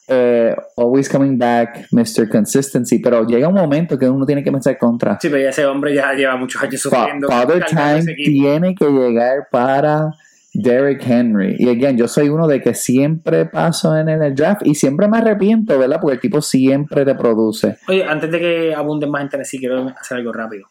eh, 0.08 0.56
always 0.76 1.08
coming 1.08 1.38
back, 1.38 1.88
Mr. 1.92 2.28
Consistency. 2.28 3.00
Pero 3.00 3.26
llega 3.26 3.48
un 3.48 3.56
momento 3.56 3.98
que 3.98 4.10
uno 4.10 4.26
tiene 4.26 4.44
que 4.44 4.52
pensar 4.52 4.78
contra. 4.78 5.20
Sí, 5.22 5.30
pero 5.30 5.48
ese 5.48 5.66
hombre 5.66 5.94
ya 5.94 6.14
lleva 6.14 6.36
muchos 6.36 6.62
años 6.62 6.82
sufriendo. 6.82 7.28
Father 7.28 7.66
Time 7.66 8.16
tiene 8.16 8.74
que 8.74 8.86
llegar 8.90 9.48
para 9.52 10.12
Derek 10.58 11.04
Henry. 11.08 11.56
Y 11.60 11.70
again, 11.70 11.98
yo 11.98 12.08
soy 12.08 12.30
uno 12.30 12.48
de 12.48 12.62
que 12.62 12.74
siempre 12.74 13.46
paso 13.46 13.96
en 13.96 14.10
el 14.10 14.34
draft 14.34 14.66
y 14.66 14.74
siempre 14.74 15.08
me 15.08 15.20
arrepiento, 15.20 15.78
¿verdad? 15.78 16.00
Porque 16.02 16.16
el 16.16 16.20
tipo 16.20 16.42
siempre 16.42 17.06
te 17.06 17.14
produce. 17.14 17.78
Oye, 17.88 18.04
antes 18.04 18.32
de 18.32 18.40
que 18.40 18.74
abunden 18.74 19.12
más 19.12 19.22
en 19.22 19.30
Tennessee, 19.30 19.60
quiero 19.60 19.88
hacer 19.90 20.18
algo 20.18 20.34
rápido. 20.34 20.66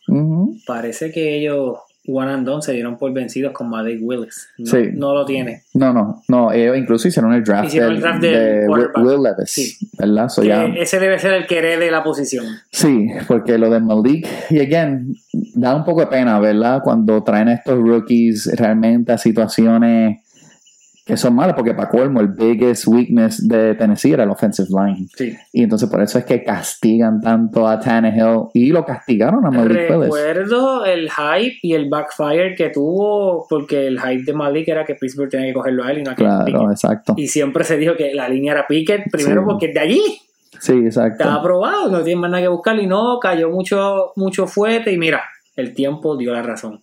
Parece 0.66 1.12
que 1.12 1.38
ellos, 1.38 1.76
one 2.08 2.30
and 2.32 2.46
done, 2.46 2.62
se 2.62 2.72
dieron 2.72 2.96
por 2.98 3.12
vencidos 3.12 3.52
con 3.52 3.68
Malik 3.68 3.98
Willis. 4.02 4.48
No, 4.58 4.66
Sí. 4.66 4.78
no 4.94 5.14
lo 5.14 5.24
tiene. 5.24 5.62
No, 5.74 5.92
no, 5.92 6.22
no. 6.28 6.52
Ellos 6.52 6.76
incluso 6.76 7.08
hicieron 7.08 7.32
el 7.34 7.42
draft, 7.44 7.68
Hicieron 7.68 7.88
del- 7.90 7.96
el 7.96 8.02
draft 8.02 8.20
del 8.22 8.32
de 8.32 8.68
Will, 8.68 9.22
Levis, 9.22 9.50
Sí. 9.50 9.76
¿verdad? 9.98 10.28
So 10.28 10.42
Que 10.42 10.48
ya- 10.48 10.64
Ese 10.66 10.98
debe 10.98 11.18
ser 11.18 11.34
el 11.34 11.46
que 11.46 11.58
herede 11.58 11.90
la 11.90 12.02
posición. 12.02 12.44
Sí, 12.70 13.08
porque 13.28 13.58
lo 13.58 13.70
de 13.70 13.80
Malik, 13.80 14.26
y 14.50 14.60
again, 14.60 15.14
da 15.54 15.74
un 15.74 15.84
poco 15.84 16.00
de 16.00 16.06
pena, 16.08 16.38
¿verdad? 16.40 16.80
Cuando 16.82 17.22
traen 17.22 17.48
a 17.48 17.54
estos 17.54 17.78
rookies 17.78 18.50
realmente 18.56 19.12
a 19.12 19.18
situaciones 19.18 20.20
que 21.06 21.16
son 21.16 21.36
malas, 21.36 21.54
porque 21.54 21.72
para 21.72 21.88
colmo, 21.88 22.20
el 22.20 22.26
biggest 22.28 22.88
weakness 22.88 23.46
de 23.46 23.76
Tennessee 23.76 24.12
era 24.12 24.24
el 24.24 24.30
offensive 24.30 24.66
line. 24.70 25.06
Sí. 25.16 25.36
Y 25.52 25.62
entonces 25.62 25.88
por 25.88 26.02
eso 26.02 26.18
es 26.18 26.24
que 26.24 26.42
castigan 26.42 27.20
tanto 27.20 27.68
a 27.68 27.78
Tannehill 27.78 28.46
y 28.54 28.70
lo 28.72 28.84
castigaron 28.84 29.46
a 29.46 29.50
Malik 29.52 29.88
Willis. 29.88 30.02
Recuerdo 30.06 30.84
el 30.84 31.08
hype 31.08 31.58
y 31.62 31.74
el 31.74 31.88
backfire 31.88 32.56
que 32.56 32.70
tuvo, 32.70 33.46
porque 33.48 33.86
el 33.86 34.00
hype 34.00 34.24
de 34.24 34.32
Malik 34.32 34.66
era 34.66 34.84
que 34.84 34.96
Pittsburgh 34.96 35.30
tenía 35.30 35.46
que 35.46 35.54
cogerlo 35.54 35.84
a 35.84 35.92
él 35.92 35.98
y 35.98 36.02
no 36.02 36.10
a 36.10 36.14
Claro, 36.16 36.44
Pickett. 36.44 36.70
exacto. 36.72 37.14
Y 37.16 37.28
siempre 37.28 37.62
se 37.62 37.76
dijo 37.76 37.94
que 37.94 38.12
la 38.12 38.28
línea 38.28 38.52
era 38.54 38.66
Pickett, 38.66 39.04
primero 39.12 39.42
Sí. 39.42 39.46
porque 39.48 39.68
de 39.72 39.78
allí 39.78 40.02
Sí, 40.58 40.72
exacto. 40.72 41.22
estaba 41.22 41.36
aprobado, 41.36 41.88
no 41.88 42.02
tiene 42.02 42.20
más 42.22 42.30
nada 42.32 42.42
que 42.42 42.48
buscar 42.48 42.76
y 42.80 42.86
no, 42.88 43.20
cayó 43.20 43.48
mucho, 43.50 44.12
mucho 44.16 44.48
fuerte 44.48 44.90
y 44.90 44.98
mira, 44.98 45.22
el 45.54 45.72
tiempo 45.72 46.16
dio 46.16 46.32
la 46.32 46.42
razón. 46.42 46.80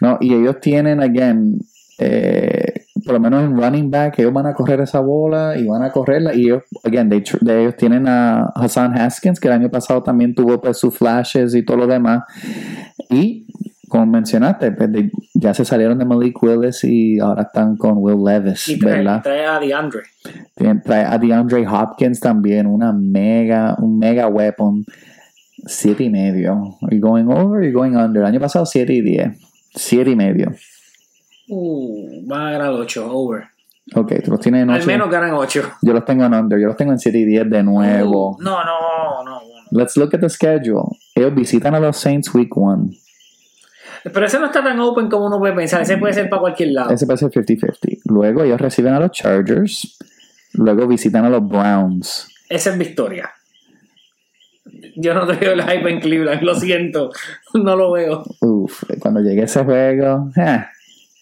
No, 0.00 0.16
y 0.22 0.32
ellos 0.32 0.58
tienen, 0.60 1.02
again, 1.02 1.58
eh, 1.98 2.67
por 3.04 3.14
lo 3.14 3.20
menos 3.20 3.42
en 3.44 3.56
running 3.56 3.90
back, 3.90 4.18
ellos 4.18 4.32
van 4.32 4.46
a 4.46 4.54
correr 4.54 4.80
esa 4.80 5.00
bola 5.00 5.56
y 5.56 5.66
van 5.66 5.82
a 5.82 5.90
correrla. 5.90 6.34
Y 6.34 6.44
ellos, 6.46 6.62
again, 6.84 7.08
they 7.08 7.22
de 7.40 7.60
ellos 7.60 7.76
tienen 7.76 8.06
a 8.08 8.44
Hassan 8.54 8.98
Haskins, 8.98 9.40
que 9.40 9.48
el 9.48 9.54
año 9.54 9.70
pasado 9.70 10.02
también 10.02 10.34
tuvo 10.34 10.60
pues, 10.60 10.78
sus 10.78 10.96
flashes 10.96 11.54
y 11.54 11.64
todo 11.64 11.76
lo 11.78 11.86
demás. 11.86 12.24
Y, 13.10 13.46
como 13.88 14.06
mencionaste, 14.06 14.72
pues, 14.72 14.92
de- 14.92 15.10
ya 15.34 15.54
se 15.54 15.64
salieron 15.64 15.98
de 15.98 16.04
Malik 16.04 16.42
Willis 16.42 16.84
y 16.84 17.18
ahora 17.20 17.42
están 17.42 17.76
con 17.76 17.94
Will 17.98 18.22
Levis, 18.24 18.68
Y 18.68 18.78
trae, 18.78 18.98
¿verdad? 18.98 19.22
trae 19.22 19.46
a 19.46 19.58
DeAndre. 19.58 20.00
Trae 20.84 21.04
a 21.04 21.16
DeAndre 21.18 21.66
Hopkins 21.66 22.20
también, 22.20 22.66
una 22.66 22.92
mega, 22.92 23.76
un 23.78 23.98
mega 23.98 24.26
weapon. 24.28 24.84
Siete 25.66 26.04
y 26.04 26.10
medio. 26.10 26.76
You 26.90 27.00
going 27.00 27.26
over? 27.28 27.64
You 27.66 27.72
going 27.72 27.96
under? 27.96 28.22
El 28.22 28.28
año 28.28 28.40
pasado, 28.40 28.64
siete 28.64 28.92
y 28.94 29.00
diez. 29.00 29.36
Siete 29.74 30.10
y 30.10 30.16
medio. 30.16 30.52
Uh, 31.48 32.26
van 32.26 32.46
a 32.46 32.50
ganar 32.52 32.70
8, 32.70 33.10
over. 33.10 33.44
Ok, 33.94 34.12
tú 34.24 34.30
los 34.32 34.40
tienes 34.40 34.62
en 34.64 34.70
Al 34.70 34.78
ocho. 34.80 34.86
menos 34.86 35.10
ganan 35.10 35.32
8. 35.32 35.72
Yo 35.82 35.92
los 35.94 36.04
tengo 36.04 36.24
en 36.24 36.34
under. 36.34 36.58
Yo 36.60 36.66
los 36.68 36.76
tengo 36.76 36.92
en 36.92 36.98
7 36.98 37.16
y 37.18 37.24
10 37.24 37.48
de 37.50 37.62
nuevo. 37.62 38.36
No, 38.40 38.62
no, 38.64 39.24
no. 39.24 39.24
no. 39.24 39.40
Let's 39.70 39.96
look 39.96 40.14
at 40.14 40.20
the 40.20 40.28
schedule. 40.28 40.96
Ellos 41.14 41.34
visitan 41.34 41.74
a 41.74 41.80
los 41.80 41.96
Saints 41.96 42.32
week 42.34 42.54
1. 42.56 42.90
Pero 44.12 44.26
ese 44.26 44.38
no 44.38 44.46
está 44.46 44.62
tan 44.62 44.78
open 44.80 45.08
como 45.08 45.26
uno 45.26 45.38
puede 45.38 45.54
pensar. 45.54 45.82
Ese 45.82 45.96
puede 45.98 46.12
ser 46.14 46.28
para 46.28 46.40
cualquier 46.40 46.70
lado. 46.72 46.90
Ese 46.90 47.06
puede 47.06 47.18
ser 47.18 47.30
50-50. 47.30 48.00
Luego 48.04 48.42
ellos 48.44 48.60
reciben 48.60 48.92
a 48.94 49.00
los 49.00 49.10
Chargers. 49.12 49.98
Luego 50.52 50.86
visitan 50.86 51.24
a 51.24 51.30
los 51.30 51.46
Browns. 51.48 52.28
Esa 52.48 52.70
es 52.70 52.78
victoria. 52.78 53.30
Yo 54.96 55.14
no 55.14 55.26
veo 55.26 55.52
el 55.52 55.62
hype 55.62 55.90
en 55.90 56.00
Cleveland, 56.00 56.42
lo 56.42 56.54
siento. 56.54 57.10
No 57.54 57.74
lo 57.76 57.92
veo. 57.92 58.22
Uf, 58.40 58.84
cuando 59.00 59.20
llegue 59.20 59.42
ese 59.44 59.64
juego. 59.64 60.30
eh. 60.36 60.64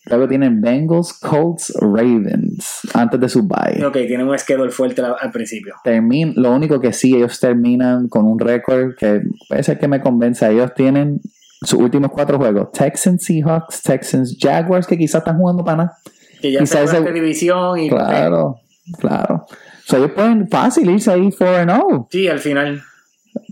Luego 0.08 0.28
tienen 0.28 0.60
Bengals, 0.60 1.12
Colts, 1.14 1.72
Ravens. 1.80 2.80
Antes 2.94 3.18
de 3.20 3.28
su 3.28 3.42
bye. 3.42 3.84
Ok, 3.84 3.92
tienen 4.06 4.28
un 4.28 4.38
schedule 4.38 4.70
fuerte 4.70 5.02
al, 5.02 5.30
principio. 5.32 5.74
Termin- 5.84 6.34
lo 6.36 6.54
único 6.54 6.80
que 6.80 6.92
sí, 6.92 7.14
ellos 7.16 7.40
terminan 7.40 8.08
con 8.08 8.24
un 8.26 8.38
récord 8.38 8.94
que 8.96 9.22
puede 9.48 9.62
ser 9.62 9.78
que 9.78 9.88
me 9.88 10.00
convenza. 10.00 10.50
Ellos 10.50 10.72
tienen 10.74 11.20
sus 11.62 11.80
últimos 11.80 12.10
cuatro 12.12 12.38
juegos: 12.38 12.70
Texans, 12.72 13.24
Seahawks, 13.24 13.82
Texans, 13.82 14.36
Jaguars, 14.40 14.86
que 14.86 14.96
quizás 14.96 15.20
están 15.22 15.38
jugando 15.38 15.64
para 15.64 15.76
nada. 15.78 15.98
Que 16.40 16.52
ya 16.52 16.60
Quizás 16.60 16.88
se 16.90 16.98
ese- 16.98 17.12
división 17.12 17.78
y. 17.78 17.88
Claro, 17.88 18.60
claro. 18.98 19.46
So 19.86 19.96
ellos 19.96 20.12
pueden 20.12 20.48
fácil 20.48 20.90
irse 20.90 21.10
ahí 21.10 21.30
4-0. 21.30 22.08
Sí, 22.10 22.28
al 22.28 22.38
final. 22.38 22.80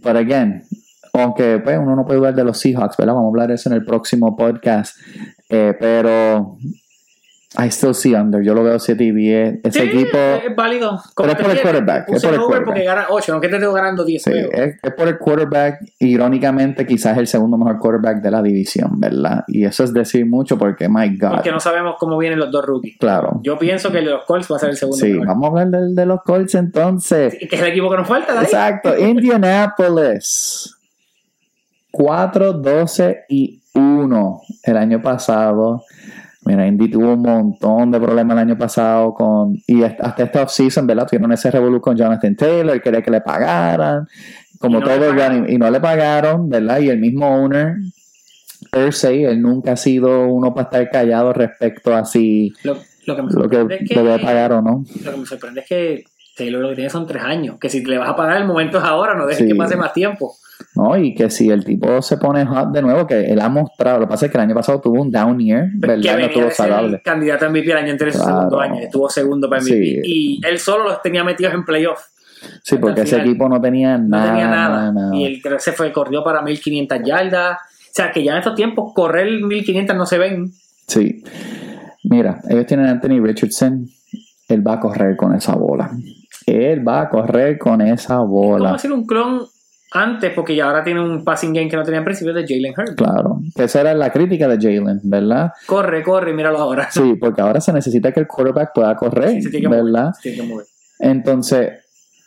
But 0.03 0.17
again, 0.17 0.63
aunque 1.15 1.59
pues, 1.63 1.79
uno 1.79 1.97
no 1.97 2.05
puede 2.05 2.19
hablar 2.19 2.35
de 2.35 2.45
los 2.45 2.59
Seahawks, 2.59 2.97
¿verdad? 2.97 3.15
Vamos 3.15 3.29
a 3.29 3.31
hablar 3.31 3.49
de 3.49 3.55
eso 3.55 3.69
en 3.71 3.77
el 3.77 3.85
próximo 3.85 4.37
podcast. 4.37 4.97
Eh, 5.49 5.75
pero 5.79 6.57
I 7.57 7.69
still 7.69 7.95
see 7.95 8.15
under. 8.15 8.43
Yo 8.43 8.53
lo 8.53 8.65
veo 8.65 8.81
7 8.81 9.05
y 9.05 9.13
10. 9.13 9.61
Ese 9.63 9.81
Sí, 9.83 9.87
equipo. 9.87 10.17
es 10.19 10.57
válido. 10.57 11.01
Pero 11.17 11.31
es 11.31 11.37
por 11.37 11.51
el 11.53 11.63
quarterback, 11.63 12.09
es 12.09 12.21
por 12.25 12.35
el 12.35 12.41
quarterback. 12.41 12.65
porque 12.65 12.83
gana 12.85 13.07
8, 13.11 13.33
aunque 13.33 13.49
te 13.49 13.59
tengo 13.61 13.73
ganando 13.73 14.05
10 14.05 14.23
Sí, 14.25 14.33
es, 14.35 14.75
es 14.83 14.95
por 14.97 15.07
el 15.07 15.19
quarterback. 15.19 15.79
Irónicamente, 16.01 16.85
quizás 16.85 17.13
es 17.13 17.19
el 17.19 17.27
segundo 17.29 17.57
mejor 17.57 17.79
quarterback 17.79 18.21
de 18.23 18.31
la 18.33 18.43
división, 18.43 18.99
¿verdad? 18.99 19.45
Y 19.47 19.65
eso 19.67 19.85
es 19.85 19.93
decir 19.93 20.27
mucho 20.27 20.59
porque, 20.59 20.89
my 20.89 21.17
God. 21.17 21.31
Porque 21.37 21.53
no 21.53 21.61
sabemos 21.61 21.95
cómo 22.01 22.19
vienen 22.19 22.41
los 22.41 22.51
dos 22.51 22.67
rookies. 22.67 22.97
Claro. 22.99 23.39
Yo 23.45 23.57
pienso 23.57 23.93
que 23.93 23.99
el 23.99 24.07
de 24.07 24.11
los 24.11 24.25
Colts 24.25 24.51
va 24.51 24.57
a 24.57 24.59
ser 24.59 24.71
el 24.71 24.77
segundo 24.77 24.97
Sí, 24.99 25.13
mejor. 25.13 25.27
vamos 25.29 25.45
a 25.45 25.49
hablar 25.63 25.69
del- 25.81 25.95
de, 25.95 26.07
los 26.07 26.23
Colts 26.25 26.57
entonces. 26.57 27.37
Que 27.39 27.55
es 27.55 27.63
el 27.63 27.69
equipo 27.69 27.89
que 27.89 27.99
nos 27.99 28.09
falta, 28.09 28.35
David. 28.35 28.47
Exacto, 28.49 28.99
Indianapolis. 28.99 30.77
4, 31.97 32.55
12 32.55 33.25
y 33.29 33.63
1 33.73 34.41
el 34.65 34.77
año 34.77 35.01
pasado. 35.01 35.85
Mira, 36.45 36.67
Indy 36.67 36.91
tuvo 36.91 37.15
un 37.15 37.23
montón 37.23 37.93
de 37.93 38.01
problemas 38.01 38.35
el 38.37 38.49
año 38.49 38.59
pasado 38.59 39.15
con. 39.15 39.57
Y 39.67 39.83
hasta 39.85 40.25
esta 40.25 40.43
offseason, 40.43 40.87
¿verdad? 40.87 41.07
Tuvieron 41.07 41.33
ese 41.33 41.51
revolú 41.51 41.81
con 41.81 41.97
Jonathan 41.97 42.35
Taylor, 42.35 42.83
quería 42.83 43.01
que 43.01 43.11
le 43.11 43.21
pagaran. 43.21 44.07
Como 44.59 44.79
Y 44.79 44.81
no 44.81 44.87
todo 44.87 45.11
el 45.11 45.51
Y 45.51 45.57
no 45.57 45.71
le 45.71 45.81
pagaron, 45.81 46.49
¿verdad? 46.49 46.81
Y 46.81 46.89
el 46.89 46.99
mismo 46.99 47.29
owner, 47.29 47.77
se, 48.91 49.25
él 49.25 49.41
nunca 49.41 49.73
ha 49.73 49.77
sido 49.77 50.27
uno 50.27 50.53
para 50.53 50.65
estar 50.65 50.91
callado 50.91 51.33
respecto 51.33 51.95
a 51.95 52.05
si 52.05 52.53
Lo, 52.65 52.77
lo 53.07 53.17
que 53.17 53.23
me 53.23 53.31
lo 53.31 53.49
que 53.49 53.57
sorprende 53.57 53.75
es 53.85 53.89
que, 53.89 53.95
debe 53.95 54.19
pagar 54.19 54.53
o 54.53 54.63
no. 54.63 54.85
lo 55.05 55.13
que 55.13 55.17
me 55.19 55.27
sorprende 55.27 55.61
es 55.61 55.67
que 55.67 56.05
Taylor 56.37 56.61
lo 56.63 56.69
que 56.71 56.75
tiene 56.77 56.91
son 56.91 57.07
3 57.07 57.23
años. 57.23 57.57
Que 57.61 57.69
si 57.69 57.85
le 57.85 57.99
vas 57.99 58.09
a 58.09 58.17
pagar, 58.17 58.37
el 58.39 58.47
momento 58.47 58.79
es 58.79 58.85
ahora, 58.85 59.15
no 59.15 59.27
dejes 59.27 59.43
Sí. 59.45 59.49
que 59.49 59.55
pase 59.55 59.77
más 59.77 59.93
tiempo. 59.93 60.37
¿no? 60.77 60.97
Y 60.97 61.15
que 61.15 61.31
si 61.31 61.51
el 61.51 61.65
tipo 61.65 62.01
se 62.03 62.17
pone 62.17 62.45
hot 62.47 62.71
de 62.73 62.81
nuevo, 62.83 63.07
que 63.07 63.25
él 63.25 63.41
ha 63.41 63.49
mostrado, 63.49 63.99
lo 64.01 64.07
que 64.07 64.11
pasa 64.11 64.27
es 64.27 64.33
que 64.33 64.39
el 64.39 64.43
año 64.45 64.55
pasado 64.55 64.81
tuvo 64.81 65.01
un 65.03 65.11
down 65.11 65.39
year, 65.39 65.65
que 65.71 65.87
¿verdad? 65.87 65.97
No 65.97 66.11
venía 66.13 66.27
estuvo 66.27 66.51
saludable. 66.51 67.03
candidato 67.03 67.45
a 67.45 67.49
MVP 67.49 67.71
el 67.73 67.77
año 67.79 67.93
anterior, 67.93 68.15
su 68.17 68.23
Claro. 68.23 68.37
segundo 68.39 68.61
año. 68.61 68.81
Estuvo 68.81 69.09
segundo 69.09 69.49
para 69.49 69.61
MVP. 69.63 69.85
Sí. 69.85 70.01
Y 70.05 70.41
él 70.47 70.59
solo 70.59 70.85
los 70.85 71.03
tenía 71.03 71.23
metidos 71.25 71.55
en 71.55 71.65
playoff. 71.65 72.01
Sí, 72.63 72.77
porque 72.77 73.03
ese 73.03 73.19
equipo 73.21 73.49
no 73.49 73.61
tenía 73.61 73.97
No 73.99 74.09
nada. 74.09 74.27
tenía 74.31 74.49
nada. 74.49 74.93
nada. 74.93 75.17
Y 75.17 75.25
él 75.25 75.41
que 75.43 75.59
se 75.61 75.73
fue, 75.73 75.93
corrió 75.93 76.23
para 76.23 76.43
1500 76.43 76.99
yardas. 77.05 77.57
O 77.59 77.91
sea, 77.93 78.11
que 78.11 78.23
ya 78.25 78.33
en 78.33 78.39
estos 78.39 78.55
tiempos 78.55 78.93
correr 78.95 79.29
1500 79.43 79.97
no 79.97 80.07
se 80.07 80.19
ven. 80.19 80.53
Sí. 80.87 81.23
Mira, 82.05 82.41
ellos 82.49 82.67
tienen 82.67 82.87
a 82.87 82.91
Anthony 82.91 83.21
Richardson. 83.23 83.87
Él 84.49 84.67
va 84.67 84.75
a 84.75 84.81
correr 84.81 85.17
con 85.17 85.35
esa 85.35 85.55
bola. 85.55 85.91
Él 86.47 86.87
va 86.87 87.03
a 87.03 87.09
correr 87.09 87.59
con 87.59 87.81
esa 87.81 88.17
¿Cómo 88.19 88.29
bola. 88.29 88.73
hacer 88.75 88.93
un 88.93 89.07
clon 89.07 89.43
antes? 89.93 90.33
Porque 90.35 90.55
ya 90.57 90.67
ahora 90.67 90.83
tiene 90.85 91.01
un 91.01 91.25
passing 91.25 91.53
game 91.53 91.69
que 91.69 91.77
no 91.77 91.83
tenía 91.85 91.99
en 91.99 92.05
principio 92.05 92.35
de 92.35 92.47
Jalen 92.47 92.75
Hurts. 92.77 92.95
Claro. 92.97 93.41
Que 93.55 93.65
esa 93.65 93.81
era 93.81 93.95
la 93.95 94.11
crítica 94.11 94.49
de 94.49 94.57
Jalen, 94.57 95.01
¿verdad? 95.05 95.53
Corre, 95.67 96.03
corre, 96.03 96.33
míralo 96.35 96.59
ahora. 96.59 96.89
Sí, 96.91 97.15
porque 97.21 97.41
ahora 97.41 97.61
se 97.61 97.73
necesita 97.73 98.13
que 98.13 98.21
el 98.21 98.27
quarterback 98.27 98.73
pueda 98.75 98.95
correr, 98.97 99.31
Sí, 99.31 99.43
se 99.43 99.51
tiene 99.51 99.63
que 99.63 99.69
mover, 99.69 99.85
¿verdad? 99.85 100.13
se 100.15 100.23
tiene 100.23 100.37
que 100.43 100.49
mover. 100.53 100.67
Entonces, 100.99 101.71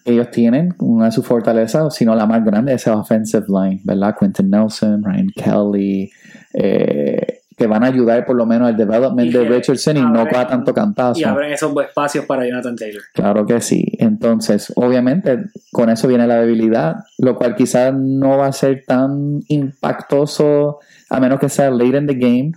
ellos 0.05 0.31
tienen 0.31 0.73
una 0.79 1.05
de 1.05 1.11
sus 1.11 1.25
fortalezas, 1.25 1.93
si 1.93 2.05
no 2.05 2.15
la 2.15 2.25
más 2.25 2.43
grande, 2.45 2.73
esa 2.73 2.95
offensive 2.95 3.45
line, 3.49 3.81
¿verdad? 3.83 4.15
Quentin 4.17 4.49
Nelson, 4.49 5.03
Ryan 5.03 5.27
Kelly, 5.35 6.09
eh, 6.53 7.36
que 7.57 7.65
van 7.65 7.83
a 7.83 7.87
ayudar 7.87 8.23
por 8.25 8.35
lo 8.35 8.45
menos 8.45 8.67
al 8.67 8.77
development 8.77 9.29
Y 9.29 9.33
de 9.33 9.43
Richardson 9.45 9.97
y 9.97 10.01
no 10.01 10.09
abren- 10.23 10.29
coja 10.29 10.47
tanto 10.47 10.73
cantazo. 10.75 11.19
Y 11.19 11.23
abren 11.23 11.51
esos 11.51 11.73
espacios 11.83 12.25
para 12.25 12.45
Jonathan 12.47 12.75
Taylor. 12.75 13.01
Claro 13.15 13.47
que 13.47 13.59
sí. 13.61 13.83
Entonces, 13.97 14.71
obviamente, 14.75 15.45
con 15.71 15.89
eso 15.89 16.07
viene 16.07 16.27
la 16.27 16.35
debilidad, 16.35 16.97
lo 17.17 17.35
cual 17.35 17.55
quizás 17.55 17.93
no 17.95 18.37
va 18.37 18.45
a 18.45 18.51
ser 18.53 18.83
tan 18.85 19.41
impactoso 19.97 20.79
a 21.09 21.19
menos 21.19 21.39
que 21.39 21.49
sea 21.49 21.71
late 21.71 21.97
in 21.97 22.07
the 22.07 22.13
game. 22.15 22.51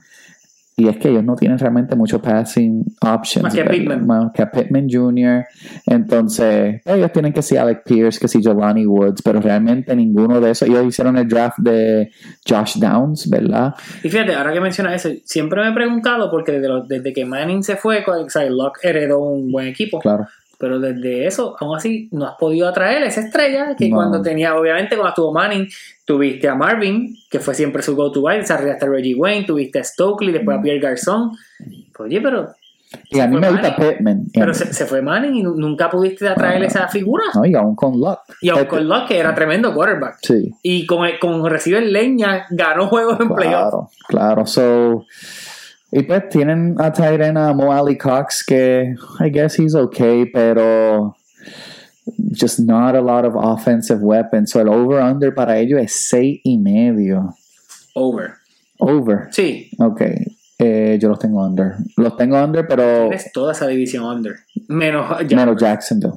Y 0.80 0.88
es 0.88 0.96
que 0.96 1.10
ellos 1.10 1.22
no 1.22 1.36
tienen 1.36 1.58
realmente 1.58 1.94
mucho 1.94 2.22
passing 2.22 2.82
options. 3.02 3.42
Más 3.42 3.54
que. 3.54 3.64
Pittman. 3.64 4.06
Más 4.06 4.32
que 4.32 4.46
Pittman 4.46 4.88
Jr. 4.90 5.44
Entonces, 5.86 6.80
ellos 6.86 7.12
tienen 7.12 7.34
que 7.34 7.42
si 7.42 7.58
Alec 7.58 7.84
Pierce, 7.84 8.18
que 8.18 8.28
si 8.28 8.40
Giovanni 8.40 8.86
Woods, 8.86 9.20
pero 9.22 9.40
realmente 9.40 9.94
ninguno 9.94 10.40
de 10.40 10.52
esos. 10.52 10.68
Ellos 10.68 10.86
hicieron 10.86 11.18
el 11.18 11.28
draft 11.28 11.58
de 11.58 12.10
Josh 12.48 12.78
Downs, 12.78 13.28
¿verdad? 13.28 13.74
Y 14.02 14.08
fíjate, 14.08 14.34
ahora 14.34 14.54
que 14.54 14.60
mencionas 14.60 15.04
eso, 15.04 15.14
siempre 15.24 15.60
me 15.60 15.68
he 15.68 15.74
preguntado, 15.74 16.30
porque 16.30 16.52
desde, 16.52 16.68
desde 16.88 17.12
que 17.12 17.26
Manning 17.26 17.62
se 17.62 17.76
fue, 17.76 18.02
o 18.06 18.30
sea, 18.30 18.48
Locke 18.48 18.80
heredó 18.82 19.18
un 19.18 19.52
buen 19.52 19.66
equipo. 19.66 19.98
Claro. 19.98 20.26
Pero 20.60 20.78
desde 20.78 21.26
eso, 21.26 21.56
aún 21.58 21.74
así, 21.78 22.10
no 22.12 22.26
has 22.26 22.34
podido 22.38 22.68
atraer 22.68 23.02
esa 23.04 23.22
estrella 23.22 23.74
que 23.78 23.88
No. 23.88 23.96
cuando 23.96 24.20
tenía, 24.20 24.54
obviamente, 24.54 24.94
cuando 24.94 25.08
estuvo 25.08 25.32
Manning, 25.32 25.66
tuviste 26.04 26.48
a 26.50 26.54
Marvin, 26.54 27.16
que 27.30 27.40
fue 27.40 27.54
siempre 27.54 27.82
su 27.82 27.96
go-to 27.96 28.20
guy, 28.20 28.36
desarrollaste 28.36 28.84
a 28.84 28.88
Reggie 28.90 29.14
Wayne, 29.14 29.46
tuviste 29.46 29.78
a 29.78 29.84
Stokely, 29.84 30.32
después 30.32 30.58
a 30.58 30.60
Pierre 30.60 30.78
Garçon. 30.80 31.30
Pues, 31.96 32.08
oye, 32.10 32.20
pero, 32.20 32.48
Y 33.08 33.20
a 33.20 33.26
mí 33.26 33.38
me 33.38 33.48
gusta. 33.50 33.74
Pittman. 33.74 34.24
Pero 34.34 34.52
se, 34.52 34.70
se 34.74 34.84
fue 34.84 35.00
Manning 35.00 35.34
y 35.36 35.42
nu- 35.44 35.54
nunca 35.56 35.88
pudiste 35.88 36.28
atraer 36.28 36.62
esa 36.64 36.88
figura. 36.88 37.24
No, 37.34 37.46
y 37.46 37.54
aún 37.54 37.74
con 37.74 37.98
Luck. 37.98 38.18
Y 38.42 38.50
aún 38.50 38.58
Este- 38.58 38.68
con 38.68 38.86
Locke, 38.86 39.08
que 39.08 39.18
era 39.18 39.34
tremendo 39.34 39.72
quarterback. 39.72 40.18
Sí. 40.20 40.52
Y 40.62 40.84
con, 40.86 41.08
con 41.20 41.48
receiver 41.48 41.84
leña, 41.84 42.44
ganó 42.50 42.88
juegos 42.88 43.18
en 43.20 43.28
playoff. 43.34 43.70
Claro, 43.70 43.90
claro. 44.08 44.46
So, 44.46 45.06
y 45.92 46.02
pues 46.02 46.28
tienen 46.28 46.76
a 46.78 46.92
Tyren 46.92 47.36
a 47.36 47.52
Mo 47.52 47.72
Ali 47.72 47.96
Cox 47.96 48.44
que 48.44 48.94
I 49.20 49.30
guess 49.30 49.58
he's 49.58 49.74
okay, 49.74 50.26
pero 50.26 51.16
just 52.32 52.60
not 52.60 52.94
a 52.94 53.00
lot 53.00 53.24
of 53.24 53.34
offensive 53.36 54.00
weapons. 54.00 54.50
So 54.50 54.60
el 54.60 54.68
over-under 54.68 55.34
para 55.34 55.58
ellos 55.58 55.80
es 55.80 55.92
seis 55.92 56.40
y 56.44 56.58
medio. 56.58 57.34
Over. 57.94 58.34
Over. 58.78 59.28
Sí, 59.30 59.70
Ok. 59.78 60.02
Eh, 60.62 60.98
yo 61.00 61.08
los 61.08 61.18
tengo 61.18 61.42
under. 61.42 61.76
Los 61.96 62.16
tengo 62.18 62.36
under, 62.36 62.66
pero 62.66 63.08
tienes 63.08 63.32
toda 63.32 63.52
esa 63.52 63.66
división 63.66 64.04
under. 64.04 64.36
Menos, 64.68 65.24
menos 65.30 65.56
Jacksonville. 65.58 66.12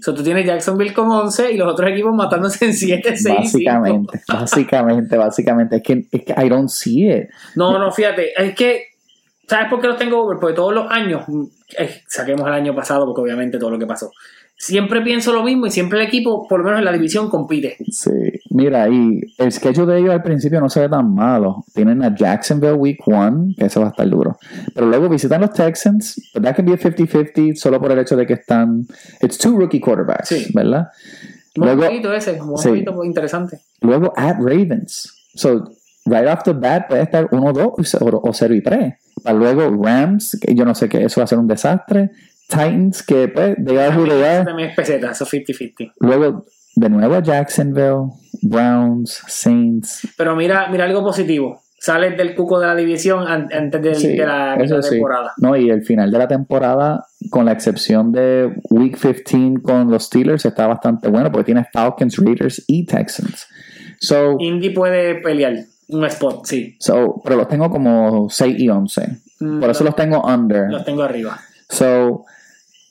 So, 0.00 0.14
tú 0.14 0.22
tienes 0.22 0.46
Jacksonville 0.46 0.94
con 0.94 1.10
11 1.10 1.52
y 1.52 1.56
los 1.56 1.72
otros 1.72 1.90
equipos 1.90 2.14
matándose 2.14 2.66
en 2.66 2.74
7, 2.74 3.16
6 3.16 3.36
Básicamente, 3.36 4.20
básicamente, 4.28 5.16
básicamente. 5.16 5.76
Es 5.76 5.82
que, 5.82 6.06
es 6.12 6.22
que 6.22 6.34
I 6.36 6.48
don't 6.48 6.68
see 6.68 7.10
it. 7.10 7.28
No, 7.56 7.76
no, 7.76 7.90
fíjate, 7.90 8.32
es 8.40 8.54
que, 8.54 8.84
¿sabes 9.48 9.68
por 9.70 9.80
qué 9.80 9.88
los 9.88 9.96
tengo 9.98 10.22
over? 10.22 10.38
Porque 10.38 10.54
todos 10.54 10.74
los 10.74 10.90
años, 10.90 11.22
eh, 11.78 12.02
saquemos 12.06 12.46
el 12.46 12.52
año 12.54 12.74
pasado, 12.74 13.06
porque 13.06 13.22
obviamente 13.22 13.58
todo 13.58 13.70
lo 13.70 13.78
que 13.78 13.86
pasó, 13.86 14.10
siempre 14.56 15.00
pienso 15.02 15.32
lo 15.32 15.42
mismo 15.44 15.66
y 15.66 15.70
siempre 15.70 16.00
el 16.00 16.06
equipo, 16.08 16.46
por 16.48 16.58
lo 16.60 16.64
menos 16.64 16.80
en 16.80 16.84
la 16.84 16.92
división, 16.92 17.30
compite. 17.30 17.76
Sí, 17.90 18.10
mira, 18.50 18.88
y 18.88 19.20
el 19.38 19.52
schedule 19.52 19.92
de 19.92 19.98
ellos 20.00 20.10
al 20.10 20.22
principio 20.22 20.60
no 20.60 20.68
se 20.68 20.80
ve 20.80 20.88
tan 20.88 21.14
malo. 21.14 21.64
Tienen 21.74 22.02
a 22.02 22.14
Jacksonville 22.14 22.72
Week 22.74 22.98
1, 23.06 23.54
que 23.56 23.66
eso 23.66 23.80
va 23.80 23.86
a 23.86 23.90
estar 23.90 24.08
duro. 24.08 24.36
Pero 24.74 24.86
luego 24.88 25.08
visitan 25.08 25.40
los 25.42 25.52
Texans, 25.52 26.30
but 26.34 26.42
that 26.42 26.56
can 26.56 26.64
be 26.66 26.72
a 26.72 26.76
50-50 26.76 27.54
solo 27.56 27.80
por 27.80 27.92
el 27.92 27.98
hecho 28.00 28.16
de 28.16 28.26
que 28.26 28.32
están. 28.34 28.84
It's 29.22 29.38
two 29.38 29.56
rookie 29.56 29.80
quarterbacks, 29.80 30.28
Sí. 30.28 30.50
¿verdad? 30.54 30.88
Un 31.56 31.64
Luego- 31.64 31.82
poquito 31.84 32.12
ese, 32.12 32.40
un 32.40 32.58
Sí. 32.58 32.68
poquito 32.68 33.04
interesante. 33.04 33.60
Luego 33.80 34.12
at 34.16 34.36
Ravens. 34.38 35.14
So, 35.34 35.70
right 36.06 36.26
off 36.26 36.42
the 36.44 36.52
bat 36.52 36.88
puede 36.88 37.02
estar 37.02 37.28
1-2 37.32 37.94
o 38.00 38.20
o 38.28 38.32
0 38.32 38.54
y 38.54 38.60
3. 38.62 38.94
Para 39.22 39.36
luego 39.38 39.82
Rams, 39.82 40.38
que 40.40 40.54
yo 40.54 40.64
no 40.64 40.74
sé 40.74 40.88
qué, 40.88 41.04
eso 41.04 41.20
va 41.20 41.24
a 41.24 41.28
ser 41.28 41.38
un 41.38 41.46
desastre. 41.48 42.10
Titans, 42.48 43.02
que 43.02 43.28
pues, 43.28 43.56
they 43.64 43.76
are. 43.76 44.44
También 44.44 44.70
es 44.70 44.76
peseta, 44.76 45.10
eso 45.10 45.26
50-50. 45.26 45.92
Luego, 46.00 46.46
de 46.76 46.88
nuevo 46.88 47.20
Jacksonville, 47.20 48.10
Browns, 48.42 49.22
Saints. 49.26 50.08
Pero 50.16 50.34
mira, 50.34 50.68
mira 50.70 50.84
algo 50.84 51.02
positivo. 51.02 51.60
Sales 51.80 52.16
del 52.16 52.34
cuco 52.34 52.58
de 52.58 52.66
la 52.66 52.74
división 52.74 53.28
an- 53.28 53.48
antes 53.52 53.80
de, 53.82 53.94
Sí, 53.94 54.08
de 54.16 54.26
la, 54.26 54.56
de 54.56 54.64
eso 54.64 54.76
la 54.76 54.82
sí. 54.82 54.90
temporada. 54.90 55.32
No, 55.36 55.56
y 55.56 55.70
el 55.70 55.82
final 55.84 56.10
de 56.10 56.18
la 56.18 56.26
temporada, 56.26 57.06
con 57.30 57.44
la 57.44 57.52
excepción 57.52 58.10
de 58.10 58.52
Week 58.70 58.96
15 58.98 59.62
con 59.62 59.88
los 59.90 60.06
Steelers, 60.06 60.44
está 60.44 60.66
bastante 60.66 61.08
bueno 61.08 61.30
porque 61.30 61.44
tiene 61.52 61.66
Falcons, 61.72 62.16
Raiders 62.16 62.64
y 62.66 62.84
Texans. 62.84 63.46
So, 64.00 64.36
Indy 64.40 64.70
puede 64.70 65.16
pelear. 65.16 65.54
Un 65.88 66.04
spot, 66.04 66.44
sí. 66.44 66.76
So, 66.78 67.20
pero 67.24 67.36
los 67.36 67.48
tengo 67.48 67.70
como 67.70 68.28
6 68.28 68.56
y 68.58 68.68
11. 68.68 69.18
Mm, 69.40 69.60
Por 69.60 69.70
eso 69.70 69.84
los 69.84 69.96
tengo 69.96 70.22
under. 70.22 70.70
Los 70.70 70.84
tengo 70.84 71.02
arriba. 71.02 71.38
So, 71.68 72.24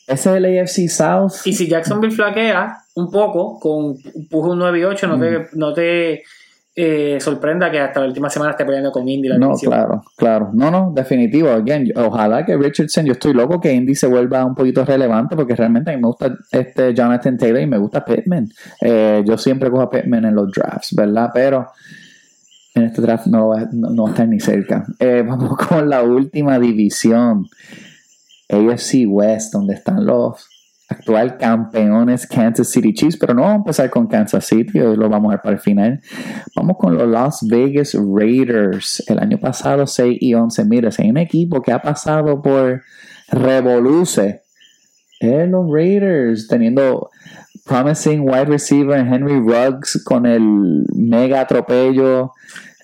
ese 0.07 0.29
es 0.31 0.35
el 0.37 0.45
AFC 0.59 0.87
South. 0.89 1.33
Y 1.45 1.53
si 1.53 1.67
Jacksonville 1.67 2.13
flaquea 2.15 2.77
un 2.95 3.11
poco, 3.11 3.59
con 3.59 3.95
pujo 4.29 4.51
un 4.51 4.59
9 4.59 4.79
y 4.79 4.83
8, 4.83 5.07
no 5.07 5.17
Mm. 5.17 5.19
te, 5.21 5.47
no 5.53 5.73
te 5.73 6.23
eh, 6.79 7.17
sorprenda 7.19 7.71
que 7.71 7.79
hasta 7.79 7.99
la 8.01 8.05
última 8.05 8.29
semana 8.29 8.51
esté 8.51 8.63
peleando 8.63 8.91
con 8.91 9.07
Indy 9.09 9.27
la 9.29 9.37
No, 9.39 9.47
división. 9.47 9.71
claro, 9.73 10.03
claro. 10.15 10.49
No, 10.53 10.69
no, 10.69 10.91
definitivo. 10.93 11.49
Again, 11.49 11.91
ojalá 11.95 12.45
que 12.45 12.55
Richardson, 12.55 13.03
yo 13.05 13.13
estoy 13.13 13.33
loco 13.33 13.59
que 13.59 13.73
Indy 13.73 13.95
se 13.95 14.05
vuelva 14.05 14.45
un 14.45 14.53
poquito 14.53 14.85
relevante 14.85 15.35
porque 15.35 15.55
realmente 15.55 15.89
a 15.91 15.95
mí 15.95 16.01
me 16.01 16.07
gusta 16.07 16.35
este 16.51 16.93
Jonathan 16.93 17.35
Taylor 17.35 17.61
y 17.61 17.65
me 17.65 17.79
gusta 17.79 18.05
Pittman. 18.05 18.47
Eh, 18.81 19.23
yo 19.25 19.37
siempre 19.39 19.71
cojo 19.71 19.81
a 19.83 19.89
Pittman 19.89 20.25
en 20.25 20.35
los 20.35 20.51
drafts, 20.51 20.93
¿verdad? 20.95 21.31
Pero 21.33 21.67
en 22.79 22.85
este 22.85 23.01
draft 23.01 23.27
no, 23.27 23.49
va- 23.49 23.67
no, 23.71 23.89
no 23.89 24.03
va 24.03 24.09
estar 24.11 24.27
ni 24.27 24.39
cerca. 24.39 24.85
Eh, 24.99 25.23
vamos 25.25 25.57
con 25.67 25.89
la 25.89 26.03
última 26.03 26.59
división. 26.59 27.47
AFC 28.49 29.05
West, 29.07 29.51
donde 29.53 29.73
están 29.73 30.05
los 30.05 30.47
actual 30.89 31.37
campeones 31.37 32.25
Kansas 32.27 32.69
City 32.69 32.93
Chiefs, 32.93 33.17
pero 33.17 33.33
no 33.33 33.41
vamos 33.41 33.55
a 33.55 33.57
empezar 33.57 33.89
con 33.89 34.07
Kansas 34.07 34.45
City, 34.45 34.79
hoy 34.79 34.95
lo 34.95 35.09
vamos 35.09 35.29
a 35.29 35.35
ver 35.35 35.41
para 35.41 35.55
el 35.55 35.59
final. 35.61 35.99
Vamos 36.55 36.77
con 36.79 36.95
los 36.95 37.09
Las 37.09 37.45
Vegas 37.45 37.93
Raiders. 37.93 39.03
El 39.07 39.19
año 39.19 39.37
pasado 39.37 39.85
6 39.85 40.17
y 40.21 40.33
11. 40.33 40.63
Mira, 40.63 40.91
si 40.91 41.09
un 41.09 41.17
equipo 41.17 41.61
que 41.61 41.73
ha 41.73 41.81
pasado 41.81 42.41
por 42.41 42.83
revoluce, 43.29 44.43
es 45.19 45.49
los 45.49 45.69
Raiders, 45.69 46.47
teniendo 46.47 47.09
promising 47.65 48.21
wide 48.21 48.45
receiver 48.45 48.97
Henry 48.99 49.39
Ruggs 49.39 50.01
con 50.05 50.25
el 50.25 50.85
mega 50.95 51.41
atropello. 51.41 52.31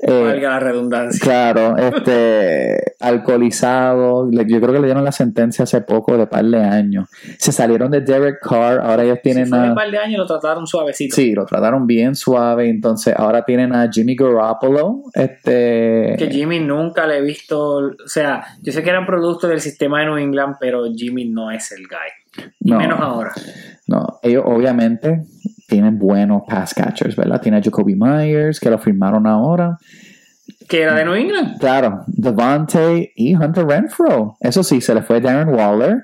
Eh, 0.08 0.24
Valga 0.24 0.50
la 0.50 0.60
redundancia. 0.60 1.20
Claro, 1.22 1.78
este 1.78 2.78
alcoholizado. 3.00 4.30
Yo 4.32 4.60
creo 4.62 4.74
que 4.74 4.80
le 4.80 4.86
dieron 4.86 5.04
la 5.04 5.12
sentencia 5.12 5.64
hace 5.64 5.82
poco 5.82 6.18
de 6.18 6.28
par 6.28 6.46
de 6.46 6.62
años. 6.62 7.10
Se 7.38 7.52
salieron 7.52 7.92
de 7.92 8.02
Derek 8.02 8.40
Carr, 8.42 8.80
ahora 8.82 9.04
ellos 9.04 9.20
tienen 9.24 9.46
Si 9.46 9.52
fue 9.52 9.60
a. 9.60 9.64
un 9.70 9.76
par 9.76 9.90
de 9.90 9.98
años 9.98 10.20
lo 10.20 10.26
trataron 10.26 10.68
suavecito. 10.68 11.16
Sí, 11.16 11.34
lo 11.34 11.46
trataron 11.46 11.88
bien 11.88 12.16
suave. 12.16 12.70
Entonces 12.70 13.14
ahora 13.16 13.44
tienen 13.44 13.74
a 13.74 13.90
Jimmy 13.92 14.16
Garoppolo. 14.16 15.04
Este. 15.14 16.16
Que 16.18 16.30
Jimmy 16.32 16.60
nunca 16.60 17.08
le 17.08 17.18
he 17.18 17.22
visto. 17.22 17.78
O 17.78 17.92
sea, 18.08 18.46
yo 18.62 18.72
sé 18.72 18.84
que 18.84 18.90
eran 18.90 19.06
producto 19.06 19.48
del 19.48 19.62
sistema 19.62 20.00
de 20.00 20.06
New 20.06 20.18
England, 20.18 20.58
pero 20.60 20.86
Jimmy 20.94 21.26
no 21.26 21.52
es 21.52 21.72
el 21.72 21.88
guy. 21.88 22.23
Y 22.60 22.72
No. 22.72 22.78
menos 22.80 23.00
ahora. 23.00 23.32
No, 23.88 24.20
ellos 24.24 24.44
obviamente 24.46 25.24
tienen 25.68 26.00
buenos 26.00 26.44
pass 26.48 26.74
catchers, 26.74 27.16
¿verdad? 27.16 27.42
Tiene 27.42 27.58
a 27.58 27.62
Jacoby 27.62 27.96
Myers, 27.96 28.60
que 28.60 28.70
lo 28.70 28.78
firmaron 28.80 29.28
ahora. 29.28 29.78
Que 30.68 30.82
era 30.84 30.96
de 30.96 31.04
New 31.06 31.14
England. 31.16 31.60
Claro, 31.60 32.04
Devante 32.08 33.12
y 33.16 33.36
Hunter 33.36 33.66
Renfro. 33.66 34.38
Eso 34.40 34.64
sí, 34.64 34.80
se 34.82 34.96
le 34.96 35.02
fue 35.02 35.20
Darren 35.22 35.54
Waller. 35.54 36.04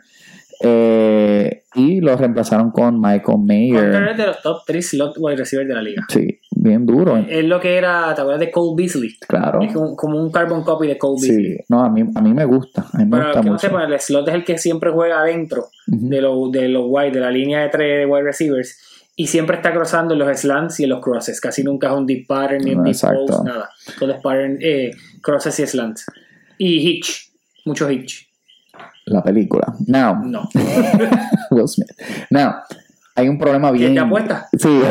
eh, 0.62 1.64
y 1.76 2.02
lo 2.02 2.18
reemplazaron 2.18 2.72
con 2.72 3.00
Michael 3.00 3.38
Mayer. 3.46 3.86
Hunter 3.86 4.08
es 4.10 4.18
de 4.18 4.26
los 4.28 4.42
top 4.42 4.58
3 4.68 4.90
slot 4.90 5.14
wide 5.18 5.38
receivers 5.38 5.70
de 5.70 5.76
la 5.76 5.82
liga. 5.82 6.04
Sí, 6.10 6.40
bien 6.52 6.86
duro. 6.86 7.16
Es 7.16 7.46
lo 7.46 7.62
que 7.62 7.78
era, 7.78 8.14
¿te 8.14 8.20
acuerdas 8.22 8.42
de 8.42 8.52
Cole 8.52 8.74
Beasley? 8.76 9.16
Claro. 9.26 9.62
Es 9.62 9.72
como, 9.72 9.96
como 9.96 10.22
un 10.22 10.32
carbon 10.32 10.64
copy 10.64 10.88
de 10.88 10.98
Cole 10.98 11.22
Beasley. 11.22 11.46
Sí, 11.58 11.64
no, 11.70 11.82
a 11.84 11.90
mí, 11.90 12.04
a 12.14 12.22
mí 12.22 12.34
me 12.34 12.44
gusta. 12.44 12.86
A 12.92 12.98
mí 12.98 13.06
me 13.06 13.12
Para 13.12 13.24
gusta 13.26 13.40
que 13.42 13.46
no 13.46 13.52
mucho. 13.54 13.68
sepan, 13.68 13.94
el 13.94 14.00
slot 14.00 14.28
es 14.28 14.34
el 14.36 14.44
que 14.44 14.58
siempre 14.58 14.92
juega 14.92 15.20
adentro 15.22 15.66
De 15.92 16.22
los 16.22 16.52
de 16.52 16.68
los 16.70 16.84
wide, 16.88 17.12
de 17.12 17.20
la 17.20 17.32
línea 17.32 17.62
de 17.62 17.70
tres 17.70 18.00
de 18.00 18.06
wide 18.06 18.24
receivers. 18.24 18.78
Y 19.16 19.28
siempre 19.28 19.58
está 19.58 19.74
cruzando 19.74 20.14
en 20.14 20.20
los 20.20 20.40
slants 20.40 20.80
y 20.80 20.84
en 20.84 20.90
los 20.92 21.02
crosses. 21.02 21.42
Casi 21.42 21.64
nunca 21.64 21.88
es 21.88 21.94
un 21.94 22.06
deep 22.06 22.26
pattern 22.28 22.64
ni 22.64 22.74
un 22.74 22.84
deep 22.84 22.96
post, 23.02 23.44
nada. 23.44 23.70
Todo 24.00 24.14
es 24.14 24.22
pattern, 24.22 24.58
eh, 24.62 24.92
crosses 25.22 25.60
y 25.60 25.68
slants. 25.68 26.06
Y 26.58 26.90
hitch. 26.90 27.32
Mucho 27.66 27.90
hitch. 27.90 28.30
La 29.06 29.22
película. 29.22 29.74
Now, 29.88 30.24
No. 30.24 30.48
Will 31.52 31.68
Smith. 31.68 31.92
Now, 32.30 32.54
hay 33.16 33.28
un 33.28 33.38
problema 33.38 33.72
bien. 33.72 33.94
¿Quién 33.94 33.96
te 33.96 34.08
apuesta? 34.08 34.48
Sí. 34.58 34.82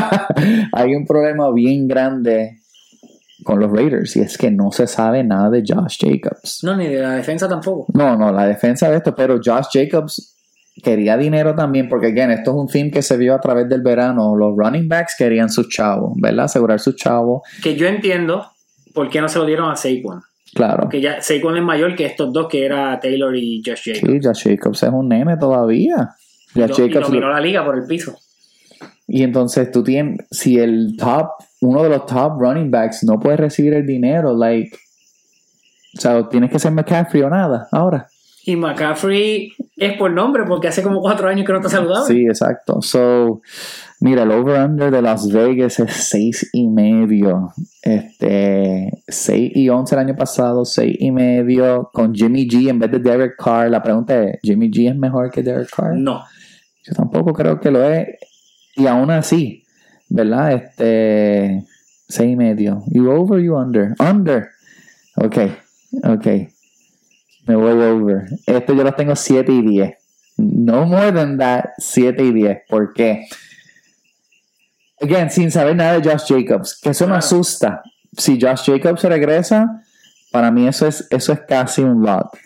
hay 0.72 0.94
un 0.94 1.06
problema 1.06 1.50
bien 1.52 1.88
grande 1.88 2.60
con 3.44 3.58
los 3.58 3.70
Raiders 3.70 4.16
y 4.16 4.20
es 4.20 4.36
que 4.36 4.50
no 4.50 4.70
se 4.72 4.86
sabe 4.86 5.24
nada 5.24 5.48
de 5.48 5.62
Josh 5.66 5.98
Jacobs. 6.00 6.62
No, 6.62 6.76
ni 6.76 6.88
de 6.88 7.00
la 7.00 7.12
defensa 7.12 7.48
tampoco. 7.48 7.86
No, 7.94 8.16
no, 8.16 8.30
la 8.32 8.46
defensa 8.46 8.90
de 8.90 8.98
esto, 8.98 9.14
pero 9.14 9.40
Josh 9.42 9.68
Jacobs 9.72 10.36
quería 10.82 11.16
dinero 11.16 11.54
también, 11.54 11.88
porque 11.88 12.08
again, 12.08 12.30
esto 12.30 12.50
es 12.50 12.56
un 12.56 12.68
theme 12.68 12.90
que 12.90 13.02
se 13.02 13.16
vio 13.16 13.34
a 13.34 13.40
través 13.40 13.68
del 13.68 13.82
verano. 13.82 14.34
Los 14.36 14.56
running 14.56 14.88
backs 14.88 15.14
querían 15.18 15.50
sus 15.50 15.68
chavos, 15.68 16.12
¿verdad? 16.16 16.46
Asegurar 16.46 16.80
sus 16.80 16.96
chavos. 16.96 17.42
Que 17.62 17.76
yo 17.76 17.86
entiendo 17.86 18.46
por 18.94 19.08
qué 19.10 19.20
no 19.20 19.28
se 19.28 19.38
lo 19.38 19.46
dieron 19.46 19.70
a 19.70 19.76
Saquon. 19.76 20.22
Claro. 20.54 20.88
Que 20.88 21.00
ya 21.00 21.22
Saquon 21.22 21.56
es 21.56 21.62
mayor 21.62 21.94
que 21.94 22.06
estos 22.06 22.32
dos, 22.32 22.48
que 22.48 22.64
era 22.64 22.98
Taylor 23.00 23.34
y 23.36 23.62
Josh 23.64 23.92
Jacobs. 23.92 24.12
Sí, 24.12 24.20
Josh 24.22 24.48
Jacobs 24.48 24.82
es 24.82 24.90
un 24.90 25.08
nene 25.08 25.36
todavía. 25.36 26.10
Y, 26.54 26.60
Josh 26.60 26.80
y 26.80 26.88
Jacobs 26.88 27.06
dominó 27.08 27.28
la 27.28 27.40
liga 27.40 27.64
por 27.64 27.76
el 27.76 27.86
piso. 27.86 28.16
Y 29.06 29.22
entonces 29.22 29.70
tú 29.72 29.82
tienes, 29.82 30.24
si 30.30 30.58
el 30.58 30.96
top, 30.96 31.30
uno 31.60 31.82
de 31.82 31.88
los 31.88 32.06
top 32.06 32.40
running 32.40 32.70
backs 32.70 33.02
no 33.02 33.18
puede 33.18 33.36
recibir 33.36 33.74
el 33.74 33.84
dinero, 33.84 34.36
like, 34.36 34.76
o 35.96 36.00
sea, 36.00 36.28
tienes 36.28 36.50
que 36.50 36.60
ser 36.60 36.70
McCaffrey 36.70 37.22
o 37.22 37.28
nada, 37.28 37.68
ahora. 37.72 38.08
Y 38.44 38.56
McCaffrey 38.56 39.52
es 39.76 39.98
por 39.98 40.10
nombre, 40.12 40.44
porque 40.48 40.68
hace 40.68 40.82
como 40.82 41.00
cuatro 41.00 41.28
años 41.28 41.46
que 41.46 41.52
no 41.52 41.58
está 41.58 41.70
saludable. 41.70 42.06
Sí, 42.06 42.24
exacto. 42.24 42.80
So, 42.80 43.42
mira, 44.00 44.22
el 44.22 44.30
over-under 44.30 44.90
de 44.90 45.02
Las 45.02 45.30
Vegas 45.30 45.78
es 45.78 45.92
seis 45.92 46.48
y 46.52 46.66
medio. 46.68 47.52
Este, 47.82 48.90
6 49.08 49.52
y 49.54 49.68
11 49.68 49.94
el 49.94 49.98
año 50.00 50.16
pasado, 50.16 50.64
seis 50.64 50.96
y 50.98 51.10
medio 51.10 51.90
con 51.92 52.14
Jimmy 52.14 52.46
G 52.46 52.68
en 52.68 52.78
vez 52.78 52.90
de 52.90 52.98
Derek 52.98 53.36
Carr. 53.36 53.70
La 53.70 53.82
pregunta 53.82 54.22
es, 54.22 54.38
¿Jimmy 54.42 54.70
G 54.70 54.90
es 54.90 54.96
mejor 54.96 55.30
que 55.30 55.42
Derek 55.42 55.70
Carr? 55.74 55.96
No. 55.96 56.24
Yo 56.82 56.94
tampoco 56.94 57.32
creo 57.32 57.60
que 57.60 57.70
lo 57.70 57.84
es. 57.84 58.08
Y 58.76 58.86
aún 58.86 59.10
así, 59.10 59.64
¿verdad? 60.08 60.52
Este. 60.52 61.66
Seis 62.08 62.32
y 62.32 62.36
medio. 62.36 62.82
You 62.88 63.10
over, 63.10 63.40
you 63.40 63.54
under. 63.54 63.94
Under. 63.98 64.48
Ok. 65.16 65.36
Ok. 66.04 66.26
Me 67.50 67.56
voy 67.56 67.72
over. 67.72 68.28
Este 68.46 68.76
yo 68.76 68.84
los 68.84 68.94
tengo 68.94 69.16
7 69.16 69.50
y 69.50 69.62
10. 69.62 69.94
No 70.36 70.86
more 70.86 71.10
than 71.10 71.36
that, 71.38 71.64
7 71.78 72.22
y 72.22 72.32
10. 72.32 72.58
¿Por 72.68 72.92
qué? 72.92 73.26
Again, 75.02 75.30
sin 75.30 75.50
saber 75.50 75.74
nada 75.74 75.98
de 75.98 76.08
Josh 76.08 76.26
Jacobs. 76.28 76.78
Que 76.80 76.90
eso 76.90 77.06
me 77.06 77.08
Claro. 77.08 77.18
asusta. 77.18 77.82
Si 78.16 78.38
Josh 78.40 78.66
Jacobs 78.70 79.02
regresa, 79.02 79.82
para 80.30 80.52
mí 80.52 80.68
eso 80.68 80.86
es, 80.86 81.08
eso 81.10 81.32
es 81.32 81.40
casi 81.48 81.82
un 81.82 82.02
lock. 82.06 82.36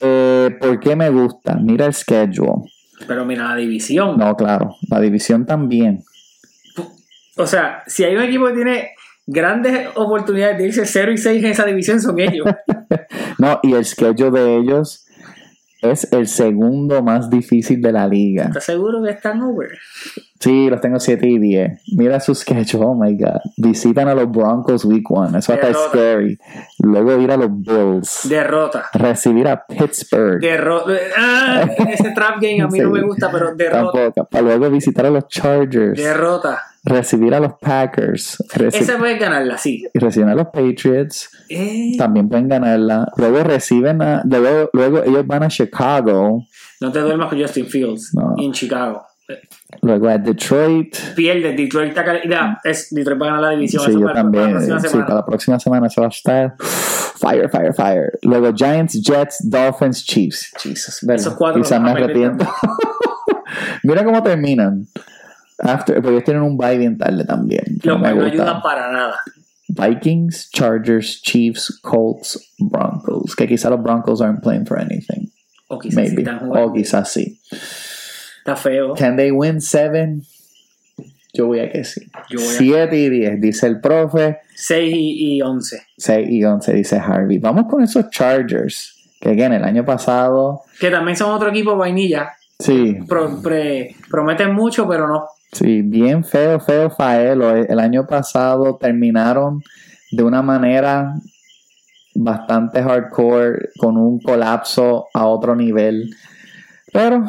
Eh, 0.00 0.56
¿Por 0.60 0.78
qué 0.78 0.94
me 0.94 1.10
gusta? 1.10 1.56
Mira 1.56 1.86
el 1.86 1.94
schedule. 1.94 2.70
Pero 3.08 3.24
mira, 3.24 3.48
la 3.48 3.56
división. 3.56 4.16
No, 4.18 4.36
claro. 4.36 4.76
La 4.88 5.00
división 5.00 5.46
también. 5.46 6.04
O 7.36 7.46
sea, 7.46 7.82
si 7.88 8.04
hay 8.04 8.14
un 8.14 8.22
equipo 8.22 8.46
que 8.46 8.52
tiene 8.54 8.90
grandes 9.26 9.88
oportunidades 9.96 10.58
de 10.58 10.66
irse 10.68 10.86
0 10.86 11.10
y 11.10 11.18
6 11.18 11.42
en 11.44 11.50
esa 11.50 11.64
división, 11.64 12.00
son 12.00 12.20
ellos. 12.20 12.46
No, 13.38 13.60
y 13.62 13.74
el 13.74 13.84
schedule 13.84 14.40
de 14.40 14.56
ellos 14.56 15.06
es 15.80 16.12
el 16.12 16.26
segundo 16.26 17.02
más 17.02 17.30
difícil 17.30 17.80
de 17.80 17.92
la 17.92 18.08
liga. 18.08 18.46
¿Estás 18.46 18.64
seguro 18.64 19.02
que 19.02 19.10
están 19.10 19.40
over? 19.42 19.70
Sí, 20.40 20.70
los 20.70 20.80
tengo 20.80 21.00
7 21.00 21.26
y 21.28 21.38
10. 21.38 21.82
Mira 21.96 22.20
su 22.20 22.32
schedule, 22.34 22.84
oh 22.86 22.94
my 22.94 23.16
god. 23.16 23.40
Visitan 23.56 24.06
a 24.08 24.14
los 24.14 24.30
Broncos 24.30 24.84
week 24.84 25.10
1. 25.10 25.38
Eso 25.38 25.52
hasta 25.52 25.68
es 25.68 25.74
Derrota. 25.76 25.88
scary. 25.90 26.38
Luego 26.78 27.20
ir 27.20 27.30
a 27.32 27.36
los 27.36 27.48
Bills. 27.50 28.20
Derrota. 28.28 28.84
Recibir 28.94 29.48
a 29.48 29.66
Pittsburgh. 29.66 30.40
Derrota. 30.40 30.92
Ah, 31.16 31.68
ese 31.88 32.10
trap 32.12 32.36
game 32.40 32.62
a 32.62 32.68
mí 32.68 32.78
no 32.78 32.90
me 32.90 33.02
gusta, 33.02 33.30
pero 33.32 33.54
derrota. 33.54 33.92
Tampoco. 34.00 34.28
Para 34.30 34.42
luego 34.44 34.70
visitar 34.70 35.06
a 35.06 35.10
los 35.10 35.26
Chargers. 35.26 35.98
Derrota. 36.00 36.62
recibir 36.84 37.34
a 37.34 37.40
los 37.40 37.54
Packers. 37.60 38.38
reci- 38.54 38.76
Esa 38.80 38.96
puede 38.96 39.18
ganarla, 39.18 39.58
sí. 39.58 39.84
y 39.92 39.98
reciben 39.98 40.28
a 40.28 40.34
los 40.36 40.46
Patriots. 40.46 41.30
Eh, 41.48 41.96
También 41.98 42.28
pueden 42.28 42.48
ganarla. 42.48 43.08
Luego 43.16 43.42
reciben 43.42 44.00
a. 44.02 44.22
Luego, 44.24 44.70
luego 44.72 45.02
ellos 45.02 45.26
van 45.26 45.42
a 45.42 45.48
Chicago. 45.48 46.44
no 46.80 46.92
te 46.92 47.00
duermas 47.00 47.28
con 47.28 47.40
Justin 47.40 47.66
Fields 47.66 48.14
No. 48.14 48.34
en 48.38 48.52
Chicago. 48.52 49.02
Luego 49.82 50.08
a 50.08 50.18
Detroit. 50.18 50.96
Pierde, 51.14 51.52
Detroit 51.54 51.90
está 51.90 52.04
cal- 52.04 52.20
mira, 52.24 52.58
es, 52.64 52.88
Detroit 52.90 53.20
va 53.20 53.26
a 53.26 53.28
ganar 53.28 53.42
la 53.42 53.50
división. 53.50 53.84
Sí, 53.84 53.92
yo 53.92 54.00
para- 54.00 54.12
para 54.14 54.22
también. 54.22 54.52
la 54.54 54.58
próxima 54.58 54.80
Sí, 54.88 54.98
para 54.98 55.14
la 55.14 55.26
próxima 55.26 55.60
semana 55.60 55.86
eso 55.86 56.00
va 56.00 56.06
a 56.06 56.10
estar 56.10 56.56
fire, 56.58 57.48
fire, 57.50 57.74
fire. 57.74 58.18
Luego 58.22 58.52
Giants, 58.54 59.00
Jets, 59.02 59.36
Dolphins, 59.50 60.04
Chiefs. 60.04 60.52
Jesus, 60.62 61.00
¿verdad? 61.02 61.20
Esos 61.20 61.34
cuatro 61.34 61.62
Quizás 61.62 61.80
me 61.80 61.90
arrepiento. 61.90 62.46
Mira 63.82 64.04
cómo 64.04 64.22
terminan. 64.22 64.86
After, 65.60 65.96
porque 65.96 66.10
ellos 66.10 66.24
tienen 66.24 66.42
un 66.42 66.56
bye 66.56 66.78
bien 66.78 66.96
tarde 66.96 67.24
también. 67.24 67.64
Lo 67.82 67.98
cual 67.98 68.18
no 68.18 68.24
ayuda 68.24 68.62
para 68.62 68.92
nada. 68.92 69.16
Vikings, 69.68 70.50
Chargers, 70.50 71.20
Chiefs, 71.22 71.78
Colts, 71.82 72.54
Broncos. 72.58 73.34
Que 73.36 73.46
quizás 73.46 73.70
los 73.70 73.82
Broncos 73.82 74.20
aren't 74.22 74.42
playing 74.42 74.64
for 74.66 74.78
anything. 74.78 75.28
O 75.68 75.78
quizás 75.78 76.08
sí 76.08 76.14
Maybe. 76.16 76.24
jugando. 76.38 76.64
o 76.64 76.72
quizás 76.72 77.12
sí. 77.12 77.40
Está 78.52 78.56
feo. 78.56 78.94
Can 78.94 79.16
they 79.16 79.30
win 79.30 79.60
seven? 79.60 80.22
Yo 81.34 81.46
voy 81.46 81.60
a 81.60 81.70
que 81.70 81.84
sí. 81.84 82.00
Yo 82.30 82.38
voy 82.40 82.48
a 82.48 82.58
7 82.58 82.96
y 82.96 83.08
10, 83.10 83.40
dice 83.40 83.66
el 83.66 83.80
profe. 83.80 84.38
6 84.54 84.94
y, 84.94 85.36
y 85.36 85.42
11. 85.42 85.82
6 85.98 86.28
y 86.30 86.44
11, 86.44 86.72
dice 86.72 86.96
Harvey. 86.96 87.38
Vamos 87.38 87.66
con 87.70 87.82
esos 87.82 88.08
Chargers. 88.10 88.94
Que 89.20 89.30
again, 89.30 89.52
el 89.52 89.64
año 89.64 89.84
pasado. 89.84 90.62
Que 90.80 90.90
también 90.90 91.16
son 91.16 91.30
otro 91.32 91.50
equipo 91.50 91.76
vainilla. 91.76 92.30
Sí, 92.58 92.96
Pro- 93.06 93.40
pre- 93.42 93.94
prometen 94.10 94.52
mucho, 94.54 94.88
pero 94.88 95.06
no. 95.06 95.26
sí, 95.52 95.82
bien 95.82 96.24
feo, 96.24 96.58
feo 96.58 96.90
Faelo. 96.90 97.54
El 97.54 97.78
año 97.78 98.06
pasado 98.06 98.76
terminaron 98.80 99.62
de 100.10 100.22
una 100.24 100.42
manera 100.42 101.14
bastante 102.14 102.82
hardcore, 102.82 103.68
con 103.78 103.96
un 103.96 104.18
colapso 104.20 105.06
a 105.14 105.26
otro 105.26 105.54
nivel. 105.54 106.10
Pero 106.92 107.24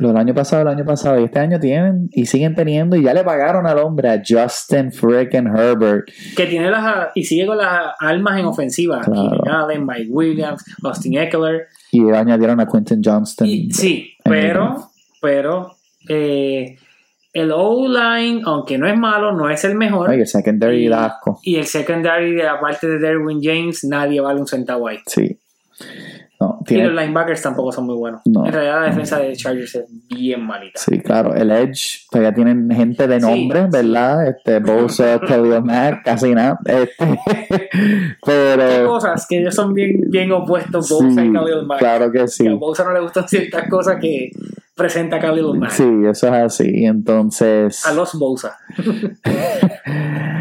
lo 0.00 0.08
del 0.08 0.16
año 0.16 0.34
pasado, 0.34 0.62
el 0.62 0.68
año 0.68 0.84
pasado 0.84 1.20
y 1.20 1.24
este 1.24 1.38
año 1.38 1.60
tienen 1.60 2.08
y 2.12 2.26
siguen 2.26 2.54
teniendo 2.54 2.96
y 2.96 3.02
ya 3.04 3.14
le 3.14 3.22
pagaron 3.22 3.66
al 3.66 3.78
hombre, 3.78 4.08
a 4.10 4.22
Justin 4.26 4.90
freaking 4.92 5.46
Herbert. 5.46 6.08
Que 6.36 6.46
tiene 6.46 6.70
las. 6.70 7.08
Y 7.14 7.24
sigue 7.24 7.46
con 7.46 7.58
las 7.58 7.94
almas 8.00 8.38
en 8.40 8.46
ofensiva. 8.46 9.00
Claro. 9.00 9.40
Allen, 9.46 9.86
Mike 9.86 10.08
Williams, 10.10 10.64
Austin 10.82 11.18
Eckler. 11.18 11.66
Y 11.92 12.08
añadieron 12.10 12.58
a 12.60 12.66
Quentin 12.66 13.00
Johnston. 13.04 13.46
Y- 13.48 13.70
sí, 13.72 14.12
pero. 14.24 14.90
Pero. 15.20 15.76
eh, 16.08 16.76
el 17.32 17.52
O-line, 17.52 18.42
aunque 18.44 18.76
no 18.76 18.88
es 18.88 18.98
malo, 18.98 19.30
no 19.32 19.48
es 19.48 19.62
el 19.64 19.76
mejor. 19.76 20.10
Oye, 20.10 20.22
el 20.22 20.26
secondary 20.26 20.86
Y- 20.86 20.88
da 20.88 21.04
asco. 21.06 21.38
Y 21.44 21.56
el 21.56 21.66
secondary, 21.66 22.32
de 22.34 22.42
la 22.42 22.58
parte 22.58 22.88
de 22.88 22.98
Derwin 22.98 23.38
James, 23.40 23.84
nadie 23.84 24.20
vale 24.20 24.40
un 24.40 24.48
centavo 24.48 24.88
ahí. 24.88 24.98
Sí. 25.06 25.38
No, 26.40 26.56
Y 26.62 26.64
tiene, 26.64 26.88
los 26.88 26.94
linebackers 27.02 27.42
tampoco 27.42 27.70
son 27.70 27.84
muy 27.84 27.96
buenos. 27.96 28.22
No. 28.24 28.46
En 28.46 28.52
realidad, 28.52 28.80
la 28.80 28.86
defensa 28.86 29.18
de 29.18 29.36
Chargers 29.36 29.74
es 29.74 29.84
bien 30.08 30.42
malita. 30.46 30.80
Sí, 30.80 30.98
claro, 31.00 31.34
el 31.34 31.50
Edge, 31.50 32.06
pues 32.10 32.22
ya 32.24 32.32
tienen 32.32 32.70
gente 32.70 33.06
de 33.06 33.20
Sí, 33.20 33.26
nombre, 33.26 33.62
sí. 33.64 33.68
¿verdad? 33.70 34.26
Este, 34.28 34.58
Bosa, 34.60 35.20
Khalil 35.26 35.62
Mack, 35.62 36.02
casi 36.02 36.34
nada. 36.34 36.58
Este, 36.64 37.04
Hay 37.72 38.16
pero. 38.24 38.86
cosas 38.88 39.26
que 39.28 39.40
ellos 39.40 39.54
son 39.54 39.74
bien, 39.74 40.00
bien 40.08 40.32
opuestos, 40.32 40.88
sí, 40.88 40.94
Bosa 40.94 41.24
y 41.24 41.30
Khalil 41.32 41.66
Mack. 41.66 41.78
claro 41.78 42.10
que 42.10 42.26
sí. 42.26 42.46
A 42.46 42.54
Bosa 42.54 42.84
no 42.84 42.92
le 42.94 43.00
gustan 43.00 43.28
ciertas 43.28 43.68
cosas 43.68 43.98
que 44.00 44.30
presenta 44.74 45.18
Khalil 45.20 45.58
Mack. 45.58 45.72
Sí, 45.72 45.84
eso 46.10 46.26
es 46.28 46.32
así. 46.32 46.86
Entonces, 46.86 47.84
A 47.86 47.92
los 47.92 48.14
Bosa. 48.18 48.56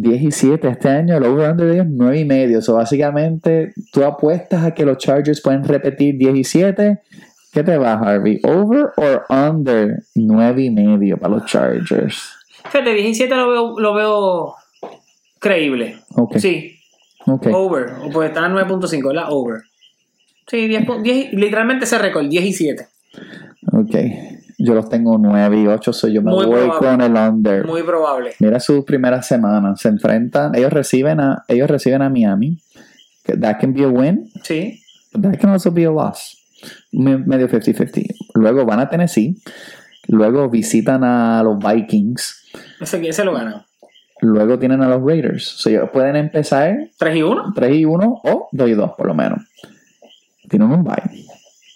17 0.00 0.68
este 0.68 0.88
año, 0.88 1.16
el 1.16 1.24
over-under 1.24 1.66
de 1.66 1.74
ellos 1.74 1.86
9 1.88 2.20
y 2.20 2.24
medio. 2.24 2.62
So, 2.62 2.74
básicamente, 2.74 3.72
tú 3.92 4.04
apuestas 4.04 4.64
a 4.64 4.72
que 4.72 4.84
los 4.84 4.98
Chargers 4.98 5.40
pueden 5.40 5.64
repetir 5.64 6.16
17. 6.16 7.00
¿Qué 7.52 7.62
te 7.62 7.78
va, 7.78 7.94
Harvey? 7.94 8.40
¿Over 8.44 8.90
or 8.96 9.24
under 9.28 10.02
9 10.14 10.62
y 10.62 10.70
medio 10.70 11.16
para 11.18 11.34
los 11.34 11.46
Chargers? 11.46 12.32
Fíjate, 12.70 12.94
17 12.94 13.34
lo 13.34 13.50
veo, 13.50 13.80
lo 13.80 13.94
veo 13.94 14.54
creíble. 15.38 15.98
Ok. 16.14 16.36
Sí, 16.38 16.76
ok. 17.26 17.48
over. 17.52 17.92
O 18.02 18.10
Pues 18.10 18.28
está 18.28 18.46
en 18.46 18.52
9.5, 18.52 19.08
¿verdad? 19.08 19.26
Over. 19.30 19.62
Sí, 20.46 20.68
10, 20.68 20.86
10 21.02 21.32
literalmente 21.32 21.84
ese 21.84 21.98
récord, 21.98 22.28
10 22.28 22.44
y 22.44 22.52
7. 22.52 22.86
Ok. 23.72 23.94
Yo 24.62 24.74
los 24.74 24.88
tengo 24.90 25.16
9 25.16 25.58
y 25.62 25.66
8, 25.66 25.92
so 25.92 26.06
yo 26.08 26.20
me 26.22 26.32
Muy 26.32 26.44
voy 26.44 26.54
probable. 26.68 26.86
con 26.88 27.00
el 27.00 27.14
under. 27.16 27.66
Muy 27.66 27.82
probable. 27.82 28.32
Mira 28.40 28.60
sus 28.60 28.84
primeras 28.84 29.26
semanas. 29.26 29.80
Se 29.80 29.88
enfrentan, 29.88 30.54
ellos 30.54 30.70
reciben 30.72 31.18
a, 31.20 31.44
ellos 31.48 31.70
reciben 31.70 32.02
a 32.02 32.10
Miami. 32.10 32.58
That 33.24 33.58
can 33.58 33.72
be 33.72 33.84
a 33.84 33.88
win, 33.88 34.30
Sí. 34.42 34.80
but 35.12 35.22
that 35.22 35.38
can 35.40 35.50
also 35.50 35.70
be 35.70 35.84
a 35.86 35.90
loss. 35.90 36.36
Me- 36.92 37.16
Medio 37.16 37.48
50-50. 37.48 38.14
Luego 38.34 38.66
van 38.66 38.80
a 38.80 38.88
Tennessee. 38.90 39.36
Luego 40.08 40.50
visitan 40.50 41.04
a 41.04 41.42
los 41.42 41.58
Vikings. 41.58 42.44
Ese, 42.80 43.08
ese 43.08 43.24
lo 43.24 43.32
ganan. 43.32 43.62
Luego 44.20 44.58
tienen 44.58 44.82
a 44.82 44.88
los 44.88 45.02
Raiders. 45.02 45.44
So, 45.44 45.70
ellos 45.70 45.88
pueden 45.90 46.16
empezar 46.16 46.76
3 46.98 47.16
y 47.16 47.22
1. 47.22 47.52
3 47.54 47.74
y 47.76 47.84
1 47.86 48.20
o 48.24 48.48
2 48.52 48.68
y 48.68 48.72
2 48.74 48.90
por 48.96 49.06
lo 49.06 49.14
menos. 49.14 49.38
Tienen 50.50 50.70
un 50.70 50.84
bye. 50.84 51.24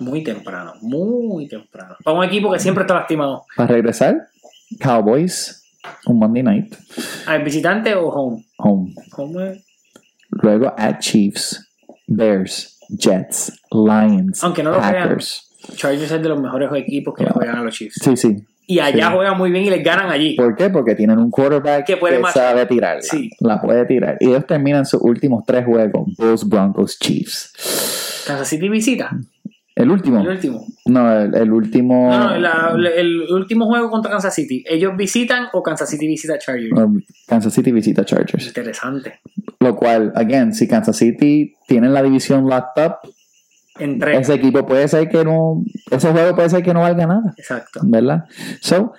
Muy 0.01 0.23
temprano, 0.25 0.75
muy 0.83 1.47
temprano. 1.49 1.97
Para 2.03 2.19
un 2.19 2.25
equipo 2.25 2.51
que 2.53 2.59
siempre 2.59 2.83
está 2.83 2.95
lastimado. 2.95 3.45
Para 3.57 3.69
regresar, 3.75 4.27
Cowboys, 4.81 5.63
un 6.07 6.19
Monday 6.19 6.43
night, 6.43 6.75
¿Al 7.27 7.43
visitante 7.45 7.95
o 7.95 8.09
home? 8.09 8.45
home. 8.59 8.95
Home 9.17 9.53
es- 9.53 9.65
Luego 10.31 10.75
at 10.77 10.99
Chiefs, 10.99 11.69
Bears, 12.09 12.79
Jets, 12.89 13.53
Lions, 13.71 14.43
Aunque 14.43 14.63
no 14.65 14.73
lo 14.73 14.79
Packers. 14.81 15.49
Chargers 15.77 16.11
es 16.11 16.23
de 16.23 16.29
los 16.29 16.41
mejores 16.41 16.71
equipos 16.75 17.15
que 17.15 17.25
le 17.25 17.31
juegan 17.31 17.57
a 17.57 17.63
los 17.63 17.75
Chiefs. 17.75 18.01
Sí, 18.03 18.17
sí. 18.17 18.37
Y 18.67 18.79
allá 18.81 19.09
Sí. 19.09 19.15
juegan 19.15 19.39
muy 19.39 19.51
bien 19.51 19.65
y 19.67 19.71
les 19.71 19.85
ganan 19.85 20.11
allí. 20.11 20.35
¿Por 20.37 20.57
qué? 20.57 20.71
Porque 20.71 20.95
tienen 20.95 21.19
un 21.19 21.31
quarterback 21.31 21.85
Que 21.87 21.97
puede 21.99 22.21
sabe 22.33 22.67
tirarla. 22.67 23.03
Sí. 23.03 23.31
La 23.41 23.61
puede 23.61 23.85
tirar. 23.85 24.17
Y 24.21 24.29
ellos 24.29 24.47
terminan 24.47 24.87
sus 24.87 25.01
últimos 25.03 25.45
tres 25.47 25.65
juegos. 25.67 26.09
Bulls, 26.17 26.49
Broncos, 26.49 26.99
Chiefs. 26.99 28.25
Kansas 28.27 28.49
City 28.49 28.69
visita. 28.69 29.11
El 29.77 29.91
último. 29.91 30.20
El 30.20 30.29
último. 30.29 30.64
No, 30.87 31.20
el, 31.20 31.35
el 31.35 31.53
último. 31.53 32.09
No, 32.11 32.18
no, 32.31 32.39
la- 32.39 32.75
la- 32.77 32.91
el 32.91 33.22
último 33.33 33.66
juego 33.66 33.91
contra 33.91 34.12
Kansas 34.12 34.35
City. 34.35 34.62
¿Ellos 34.68 34.93
visitan 34.97 35.47
o 35.53 35.62
Kansas 35.64 35.91
City 35.91 36.07
visita 36.07 36.39
Chargers? 36.39 36.70
no, 36.72 36.95
Kansas 37.27 37.53
City 37.53 37.72
visita 37.72 38.05
Chargers. 38.05 38.47
Interesante. 38.47 39.18
Lo 39.59 39.75
cual, 39.75 40.12
again, 40.14 40.55
si 40.55 40.68
Kansas 40.68 40.97
City 40.97 41.55
tiene 41.66 41.89
la 41.89 42.03
división 42.03 42.47
locked 42.49 42.85
up, 42.85 42.97
Entre. 43.81 44.16
ese 44.16 44.35
equipo 44.35 44.64
puede 44.64 44.87
ser 44.87 45.09
que 45.09 45.25
no. 45.25 45.64
Ese 45.91 46.12
juego 46.12 46.37
puede 46.37 46.51
ser 46.51 46.62
que 46.62 46.72
no 46.72 46.81
valga 46.81 47.07
nada. 47.07 47.35
Exacto. 47.37 47.81
¿verdad? 47.83 48.27
So, 48.61 48.93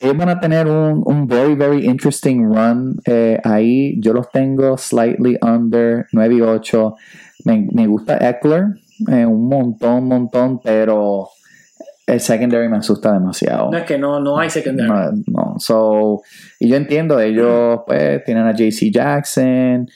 ellos 0.00 0.16
van 0.16 0.28
a 0.30 0.40
tener 0.40 0.66
un, 0.66 1.02
un 1.06 1.28
very, 1.28 1.54
very 1.54 1.86
interesting 1.86 2.52
run 2.52 2.96
eh, 3.06 3.38
ahí. 3.44 4.00
Yo 4.00 4.12
los 4.12 4.28
tengo 4.32 4.76
slightly 4.76 5.38
under 5.40 6.06
9 6.12 6.34
y 6.34 6.40
8. 6.40 6.96
Me, 7.44 7.68
me 7.72 7.86
gusta 7.86 8.16
Eckler, 8.28 8.64
eh, 9.10 9.26
un 9.26 9.48
montón, 9.48 10.04
montón, 10.04 10.60
pero 10.62 11.28
el 12.06 12.20
secondary 12.20 12.68
me 12.68 12.78
asusta 12.78 13.12
demasiado. 13.12 13.70
No 13.70 13.78
es 13.78 13.84
que 13.84 13.98
no, 13.98 14.20
no 14.20 14.38
hay 14.38 14.48
secundario. 14.48 14.92
No, 14.92 15.22
no. 15.26 15.54
So, 15.58 16.22
y 16.60 16.68
yo 16.68 16.76
entiendo, 16.76 17.18
ellos 17.20 17.80
pues 17.86 18.24
tienen 18.24 18.46
a 18.46 18.52
JC 18.52 18.92
Jackson, 18.92 19.88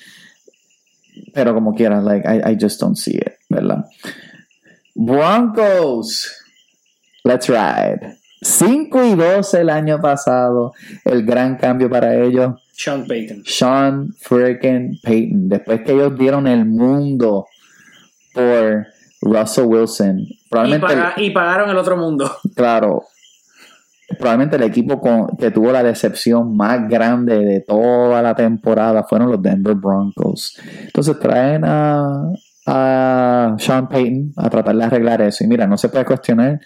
pero 1.33 1.55
como 1.55 1.75
quieras, 1.75 2.03
like, 2.03 2.27
I, 2.29 2.53
I 2.53 2.59
just 2.61 2.81
don't 2.81 2.97
see 2.97 3.17
it, 3.17 3.35
¿verdad? 3.49 3.85
Broncos, 4.95 6.37
let's 7.25 7.49
ride. 7.49 8.19
5 8.43 9.05
y 9.05 9.15
12 9.15 9.61
el 9.61 9.71
año 9.71 10.01
pasado, 10.01 10.73
el 11.05 11.25
gran 11.25 11.57
cambio 11.57 11.89
para 11.91 12.15
ellos. 12.17 12.55
Sean 12.73 13.07
Payton. 13.07 13.43
Sean 13.45 14.15
freaking 14.19 14.99
Payton. 15.03 15.49
Después 15.49 15.83
que 15.83 15.93
ellos 15.93 16.19
dieron 16.19 16.47
el 16.47 16.65
mundo 16.65 17.47
por 18.41 18.86
Russell 19.32 19.64
Wilson, 19.64 20.18
Y, 20.20 20.49
probablemente 20.49 20.86
paga- 20.86 21.14
y 21.16 21.30
pagaron 21.30 21.70
el 21.70 21.76
otro 21.76 21.97
mundo. 21.97 22.30
claro, 22.57 23.05
probablemente 24.18 24.57
el 24.57 24.62
equipo 24.64 25.01
con- 25.01 25.36
que 25.36 25.51
tuvo 25.51 25.70
la 25.72 25.82
decepción 25.82 26.57
más 26.57 26.88
grande 26.88 27.38
de 27.38 27.61
toda 27.61 28.22
la 28.22 28.34
temporada 28.34 29.05
fueron 29.05 29.30
los 29.30 29.43
Denver 29.43 29.74
Broncos. 29.74 30.59
Entonces 30.86 31.18
traen 31.20 31.64
a, 31.64 32.32
a 32.66 33.55
Sean 33.59 33.88
Payton 33.88 34.32
a 34.36 34.51
tratar 34.51 34.76
de 34.76 34.84
arreglar 34.84 35.22
eso. 35.22 35.45
Y 35.45 35.47
mira, 35.47 35.66
no 35.66 35.76
se 35.76 35.88
puede 35.88 36.05
cuestionar. 36.05 36.61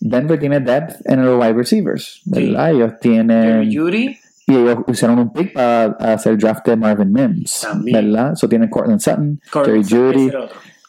Denver 0.00 0.38
tiene 0.38 0.60
depth 0.60 0.96
en 1.04 1.24
los 1.24 1.38
wide 1.40 1.52
receivers, 1.54 2.22
¿verdad? 2.24 2.70
Ellos 2.72 2.92
tienen. 3.00 3.70
Judy. 3.72 4.16
Y 4.46 4.56
ellos 4.56 4.78
usaron 4.88 5.20
un 5.20 5.32
pick 5.32 5.52
para 5.52 5.84
hacer 6.14 6.36
draft 6.36 6.66
de 6.66 6.74
Marvin 6.74 7.12
Mims, 7.12 7.60
También. 7.60 8.12
¿verdad? 8.12 8.34
So 8.34 8.48
tienen 8.48 8.68
Cortland 8.68 9.00
Sutton, 9.00 9.40
Jerry 9.52 9.84
Judy. 9.84 10.32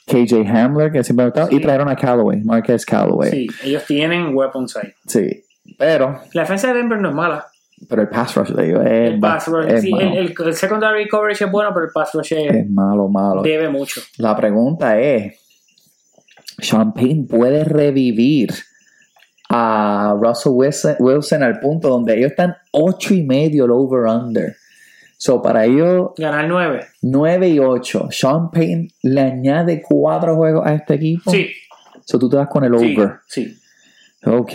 KJ 0.05 0.45
Hamler, 0.47 0.91
que 0.91 1.03
siempre 1.03 1.23
ha 1.23 1.27
gustado, 1.29 1.47
Sí. 1.47 1.55
y 1.55 1.59
trajeron 1.61 1.89
a 1.89 1.95
Callaway, 1.95 2.41
Marquez 2.41 2.85
Callaway. 2.85 3.31
Sí, 3.31 3.47
ellos 3.63 3.83
tienen 3.85 4.35
weapons 4.35 4.75
ahí. 4.77 4.89
Sí, 5.07 5.43
pero, 5.77 6.19
La 6.33 6.41
defensa 6.41 6.67
de 6.67 6.73
Denver 6.79 6.99
no 6.99 7.09
es 7.09 7.15
mala. 7.15 7.45
pero 7.89 8.01
el 8.01 8.09
pass 8.09 8.35
rush 8.35 8.49
de 8.51 8.65
ellos 8.69 8.85
es, 8.85 9.11
El 9.13 9.19
pass 9.19 9.47
rush, 9.47 9.67
es 9.67 9.81
sí, 9.81 9.91
el, 9.99 10.33
el- 10.37 10.53
secondary 10.53 11.07
coverage 11.09 11.43
es 11.45 11.51
bueno, 11.51 11.71
pero 11.73 11.85
el 11.85 11.91
pass 11.91 12.11
rush 12.13 12.33
es- 12.33 12.53
Es 12.55 12.69
malo, 12.69 13.07
malo. 13.09 13.41
debe 13.41 13.67
mucho. 13.69 14.01
La 14.17 14.35
pregunta 14.35 14.99
es, 14.99 15.39
¿Sean 16.59 16.93
puede 16.93 17.63
revivir 17.63 18.51
a 19.49 20.15
Russell 20.21 20.51
Wilson, 20.53 20.95
Wilson 20.99 21.43
al 21.43 21.59
punto 21.59 21.89
donde 21.89 22.15
ellos 22.17 22.31
están 22.31 22.55
8 22.71 23.13
y 23.15 23.23
medio 23.23 23.65
el 23.65 23.71
over-under? 23.71 24.55
So, 25.25 25.41
para 25.41 25.63
ellos, 25.63 26.09
Ganar 26.17 26.49
9. 26.49 26.85
9 27.01 27.47
y 27.47 27.57
8. 27.57 28.09
Sean 28.11 28.51
Payton 28.51 28.89
le 29.03 29.21
añade 29.21 29.81
4 29.81 30.35
juegos 30.35 30.67
a 30.67 30.73
este 30.73 30.95
equipo. 30.95 31.31
Sí, 31.31 31.49
So, 32.03 32.19
tú 32.19 32.27
te 32.27 32.35
vas 32.35 32.49
con 32.49 32.65
el 32.65 32.77
sí, 32.77 32.93
over. 32.93 33.13
sí. 33.25 33.57
Ok, 34.25 34.51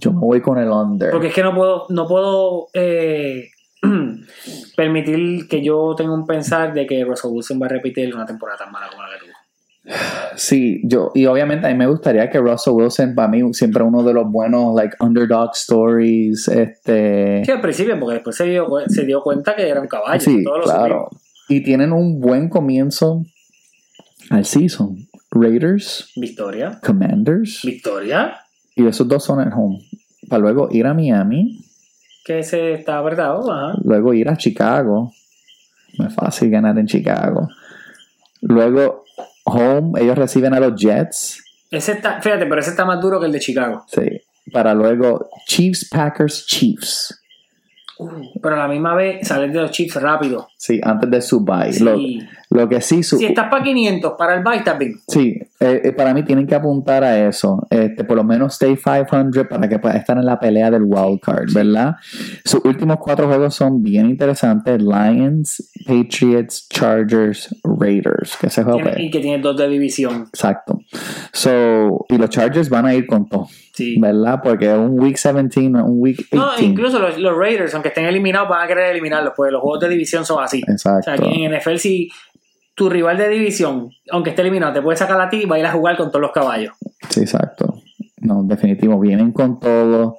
yo 0.00 0.12
me 0.12 0.18
voy 0.18 0.40
con 0.40 0.58
el 0.58 0.68
under. 0.68 1.12
Porque 1.12 1.28
es 1.28 1.34
que 1.34 1.44
no 1.44 1.54
puedo, 1.54 1.86
no 1.90 2.08
puedo 2.08 2.66
eh, 2.74 3.50
permitir 4.76 5.46
que 5.46 5.62
yo 5.62 5.94
tenga 5.96 6.12
un 6.12 6.26
pensar 6.26 6.74
de 6.74 6.88
que 6.88 7.04
Russell 7.04 7.30
Wilson 7.30 7.62
va 7.62 7.66
a 7.66 7.68
repetir 7.68 8.12
una 8.12 8.26
temporada 8.26 8.64
tan 8.64 8.72
mala 8.72 8.88
como 8.88 9.00
la 9.00 9.10
que 9.10 9.26
tuvo. 9.26 9.33
Sí, 10.36 10.80
yo, 10.84 11.10
y 11.14 11.26
obviamente 11.26 11.66
a 11.66 11.70
mí 11.70 11.76
me 11.76 11.86
gustaría 11.86 12.30
que 12.30 12.38
Russell 12.38 12.72
Wilson, 12.72 13.14
para 13.14 13.28
mí, 13.28 13.52
siempre 13.52 13.82
uno 13.82 14.02
de 14.02 14.14
los 14.14 14.30
buenos, 14.30 14.74
like, 14.74 14.96
underdog 15.00 15.50
stories, 15.54 16.48
este... 16.48 17.44
Sí, 17.44 17.50
al 17.50 17.60
principio, 17.60 17.98
porque 18.00 18.14
después 18.14 18.34
se 18.34 18.44
dio, 18.46 18.66
se 18.88 19.04
dio 19.04 19.22
cuenta 19.22 19.54
que 19.54 19.68
era 19.68 19.80
un 19.80 19.86
caballo. 19.86 20.20
Sí, 20.20 20.42
todos 20.42 20.64
claro. 20.64 21.10
Y 21.48 21.62
tienen 21.62 21.92
un 21.92 22.18
buen 22.20 22.48
comienzo 22.48 23.22
al 24.30 24.46
season. 24.46 24.96
Raiders, 25.30 26.12
Victoria. 26.16 26.80
Commanders, 26.82 27.60
Victoria. 27.64 28.36
y 28.76 28.86
esos 28.86 29.06
dos 29.06 29.24
son 29.24 29.40
at 29.40 29.52
home. 29.54 29.80
Para 30.28 30.40
luego 30.40 30.68
ir 30.70 30.86
a 30.86 30.94
Miami, 30.94 31.58
Que 32.24 32.42
se 32.42 32.72
está 32.74 32.98
apretado. 33.00 33.52
Ajá. 33.52 33.76
luego 33.84 34.14
ir 34.14 34.28
a 34.28 34.36
Chicago. 34.36 35.12
No 35.98 36.06
es 36.06 36.14
fácil 36.14 36.50
ganar 36.50 36.78
en 36.78 36.86
Chicago. 36.86 37.48
Luego, 38.40 39.04
home, 39.44 40.00
ellos 40.00 40.16
reciben 40.16 40.54
a 40.54 40.60
los 40.60 40.74
Jets. 40.80 41.42
Ese 41.70 41.92
está, 41.92 42.20
fíjate, 42.20 42.46
pero 42.46 42.60
ese 42.60 42.70
está 42.70 42.84
más 42.84 43.00
duro 43.00 43.20
que 43.20 43.26
el 43.26 43.32
de 43.32 43.40
Chicago. 43.40 43.84
Sí. 43.88 44.20
Para 44.52 44.74
luego, 44.74 45.28
Chiefs, 45.46 45.88
Packers, 45.88 46.46
Chiefs. 46.46 47.20
Pero 48.42 48.56
a 48.56 48.58
la 48.58 48.68
misma 48.68 48.94
vez 48.94 49.26
salen 49.26 49.52
de 49.52 49.60
los 49.60 49.70
chips 49.70 49.94
rápido. 49.96 50.48
Sí, 50.56 50.80
antes 50.82 51.10
de 51.10 51.22
su 51.22 51.44
bye. 51.44 51.72
Sí. 51.72 51.84
Lo, 51.84 51.96
lo 52.50 52.68
que 52.68 52.80
sí, 52.80 53.02
su, 53.02 53.18
Si 53.18 53.24
estás 53.26 53.48
para 53.48 53.62
500, 53.64 54.12
para 54.18 54.34
el 54.34 54.42
bien. 54.78 54.94
Sí, 55.08 55.38
eh, 55.60 55.80
eh, 55.84 55.92
para 55.92 56.12
mí 56.14 56.22
tienen 56.22 56.46
que 56.46 56.54
apuntar 56.54 57.02
a 57.04 57.26
eso. 57.28 57.66
Este, 57.70 58.04
por 58.04 58.16
lo 58.16 58.24
menos 58.24 58.54
stay 58.54 58.76
500 58.76 59.46
para 59.48 59.68
que 59.68 59.78
pueda 59.78 59.96
estar 59.96 60.16
en 60.18 60.26
la 60.26 60.38
pelea 60.38 60.70
del 60.70 60.82
wild 60.84 61.20
card, 61.20 61.52
¿verdad? 61.52 61.96
Sus 62.44 62.64
últimos 62.64 62.98
cuatro 62.98 63.26
juegos 63.26 63.54
son 63.54 63.82
bien 63.82 64.10
interesantes: 64.10 64.80
Lions, 64.80 65.70
Patriots, 65.86 66.68
Chargers, 66.68 67.54
Raiders. 67.64 68.36
Que 68.40 68.46
ese 68.48 68.62
juego 68.62 68.78
Tiene- 68.78 68.92
pues, 68.92 69.04
Y 69.04 69.10
que 69.10 69.20
tiene 69.20 69.42
dos 69.42 69.56
de 69.56 69.68
división. 69.68 70.26
Exacto. 70.28 70.80
So, 71.32 72.04
y 72.08 72.16
los 72.18 72.30
Chargers 72.30 72.68
van 72.68 72.86
a 72.86 72.94
ir 72.94 73.06
con 73.06 73.28
todo, 73.28 73.48
Sí. 73.72 73.98
¿verdad? 74.00 74.40
Porque 74.42 74.68
un 74.72 74.98
Week 75.00 75.16
17, 75.20 75.68
no 75.70 75.78
es 75.80 75.84
un 75.84 75.96
Week 76.00 76.16
18. 76.30 76.36
No, 76.36 76.64
incluso 76.66 76.98
los, 76.98 77.18
los 77.18 77.36
Raiders, 77.36 77.74
aunque 77.74 77.88
estén 77.88 78.04
eliminados, 78.06 78.48
van 78.48 78.64
a 78.64 78.66
querer 78.68 78.90
eliminarlos, 78.90 79.32
porque 79.36 79.52
los 79.52 79.60
juegos 79.60 79.80
de 79.80 79.88
división 79.88 80.24
son 80.24 80.42
así. 80.42 80.62
O 80.66 80.70
Exacto. 80.70 81.02
sea, 81.02 81.16
que 81.16 81.26
en 81.44 81.52
NFL, 81.52 81.76
si 81.78 82.08
tu 82.74 82.90
rival 82.90 83.16
de 83.16 83.28
división, 83.28 83.90
aunque 84.10 84.30
esté 84.30 84.42
eliminado, 84.42 84.72
te 84.72 84.82
puede 84.82 84.96
sacar 84.96 85.20
a 85.20 85.28
ti, 85.28 85.44
va 85.44 85.56
a 85.56 85.58
ir 85.58 85.66
a 85.66 85.72
jugar 85.72 85.96
con 85.96 86.08
todos 86.08 86.22
los 86.22 86.32
caballos. 86.32 86.74
Sí, 87.08 87.20
exacto. 87.20 87.82
No, 88.20 88.42
definitivo, 88.42 88.98
vienen 88.98 89.32
con 89.32 89.60
todo. 89.60 90.16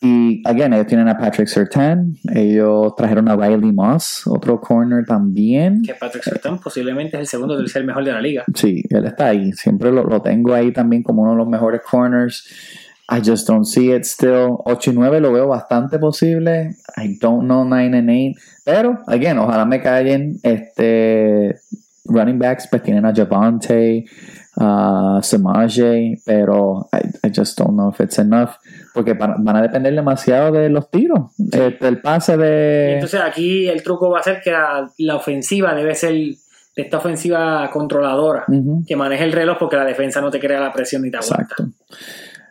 Y, 0.00 0.42
again, 0.44 0.72
ellos 0.72 0.86
tienen 0.86 1.08
a 1.08 1.16
Patrick 1.16 1.46
Sertan, 1.46 2.14
ellos 2.32 2.94
trajeron 2.96 3.28
a 3.28 3.36
Riley 3.36 3.72
Moss, 3.72 4.26
otro 4.26 4.60
corner 4.60 5.04
también. 5.04 5.82
Que 5.82 5.94
Patrick 5.94 6.24
Surtain 6.24 6.58
posiblemente 6.58 7.16
es 7.16 7.20
el 7.20 7.26
segundo 7.26 7.54
o 7.54 7.58
tercer 7.58 7.84
mejor 7.84 8.04
de 8.04 8.12
la 8.12 8.20
liga. 8.20 8.44
Sí, 8.54 8.82
él 8.90 9.04
está 9.04 9.26
ahí, 9.28 9.52
siempre 9.52 9.92
lo, 9.92 10.04
lo 10.04 10.20
tengo 10.20 10.54
ahí 10.54 10.72
también 10.72 11.02
como 11.02 11.22
uno 11.22 11.32
de 11.32 11.38
los 11.38 11.48
mejores 11.48 11.80
corners. 11.88 12.48
I 13.10 13.20
just 13.22 13.48
don't 13.48 13.64
see 13.64 13.90
it 13.92 14.04
still. 14.04 14.58
8 14.66 14.90
y 14.90 14.92
9 14.92 15.20
lo 15.20 15.32
veo 15.32 15.48
bastante 15.48 15.98
posible. 15.98 16.76
I 16.96 17.18
don't 17.18 17.46
know 17.46 17.64
9 17.64 17.94
and 17.96 18.10
8. 18.10 18.34
Pero, 18.64 18.98
again, 19.06 19.38
ojalá 19.38 19.64
me 19.64 19.80
callen. 19.80 20.38
Este, 20.42 21.56
running 22.04 22.38
backs, 22.38 22.68
pues 22.70 22.82
tienen 22.82 23.06
a 23.06 23.14
Javante, 23.14 24.04
a 24.58 25.20
Samaje, 25.22 26.18
pero 26.26 26.88
I, 26.92 27.26
I 27.26 27.30
just 27.34 27.58
don't 27.58 27.72
know 27.74 27.90
if 27.90 28.00
it's 28.00 28.18
enough. 28.18 28.50
Porque 28.92 29.14
van, 29.14 29.48
a 29.56 29.62
depender 29.62 29.94
demasiado 29.94 30.52
de 30.52 30.68
los 30.68 30.90
tiros. 30.90 31.30
Este, 31.50 31.88
el 31.88 32.00
pase 32.02 32.34
Y 32.34 32.36
de. 32.38 32.94
entonces 32.94 33.20
aquí 33.20 33.68
el 33.68 33.82
truco 33.82 34.10
va 34.10 34.20
a 34.20 34.22
ser 34.22 34.40
que 34.42 34.50
la, 34.50 34.90
la 34.98 35.16
ofensiva 35.16 35.74
debe 35.74 35.94
ser 35.94 36.12
de 36.12 36.36
esta 36.82 36.98
ofensiva 36.98 37.68
controladora, 37.72 38.44
Ujú. 38.48 38.84
que 38.86 38.96
maneje 38.96 39.24
el 39.24 39.32
reloj 39.32 39.56
porque 39.58 39.76
la 39.76 39.84
defensa 39.84 40.20
no 40.20 40.30
te 40.30 40.38
crea 40.40 40.60
la 40.60 40.72
presión 40.72 41.02
ni 41.02 41.10
te 41.10 41.16
aguanta. 41.16 41.42
Exacto. 41.42 41.64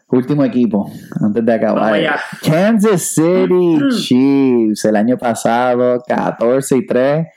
Último 0.09 0.45
equipo, 0.45 0.89
antes 1.19 1.43
de 1.45 1.53
acabar. 1.53 2.01
Kansas 2.41 3.01
City 3.01 3.77
Chiefs, 3.97 4.85
el 4.85 4.95
año 4.95 5.17
pasado, 5.17 6.01
14 6.07 6.77
y 6.77 6.85
3, 6.85 7.27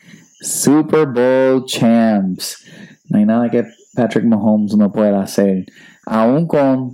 Super 0.41 1.07
Bowl 1.07 1.65
champs. 1.67 2.65
No 3.09 3.19
hay 3.19 3.25
nada 3.27 3.51
que 3.51 3.65
Patrick 3.95 4.25
Mahomes 4.25 4.77
no 4.77 4.93
pueda 4.93 5.21
hacer. 5.21 5.65
Aún 6.07 6.47
con 6.47 6.93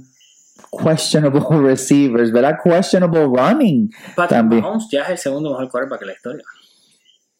questionable 0.82 1.40
receivers, 1.62 2.32
¿verdad? 2.32 2.56
Questionable 2.64 3.24
running. 3.26 3.90
Patrick 4.14 4.28
También. 4.30 4.62
Mahomes 4.62 4.88
ya 4.90 5.02
es 5.02 5.10
el 5.10 5.18
segundo 5.18 5.50
mejor 5.50 5.68
quarterback 5.70 6.00
de 6.00 6.06
la 6.06 6.12
historia. 6.14 6.44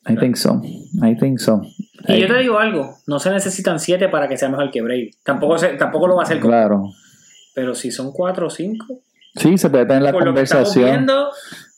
I 0.08 0.14
think 0.16 0.36
so. 0.36 0.60
I 1.02 1.16
think 1.16 1.38
so. 1.38 1.62
Y 2.06 2.20
yo 2.20 2.28
te 2.28 2.38
digo 2.38 2.58
algo, 2.58 2.98
no 3.06 3.18
se 3.18 3.30
necesitan 3.30 3.80
siete 3.80 4.08
para 4.10 4.28
que 4.28 4.36
sea 4.36 4.48
mejor 4.50 4.70
que 4.70 4.82
Brady. 4.82 5.10
Tampoco, 5.24 5.56
se- 5.58 5.70
tampoco 5.78 6.06
lo 6.06 6.16
va 6.16 6.22
a 6.22 6.24
hacer 6.26 6.38
con... 6.38 6.50
Claro. 6.50 6.84
Pero 7.56 7.74
si 7.74 7.90
son 7.90 8.12
cuatro 8.12 8.48
o 8.48 8.50
cinco, 8.50 9.00
Sí, 9.36 9.58
se 9.58 9.70
puede 9.70 9.86
tener 9.86 10.02
la 10.02 10.12
conversación. 10.12 10.84
viendo, 10.84 11.30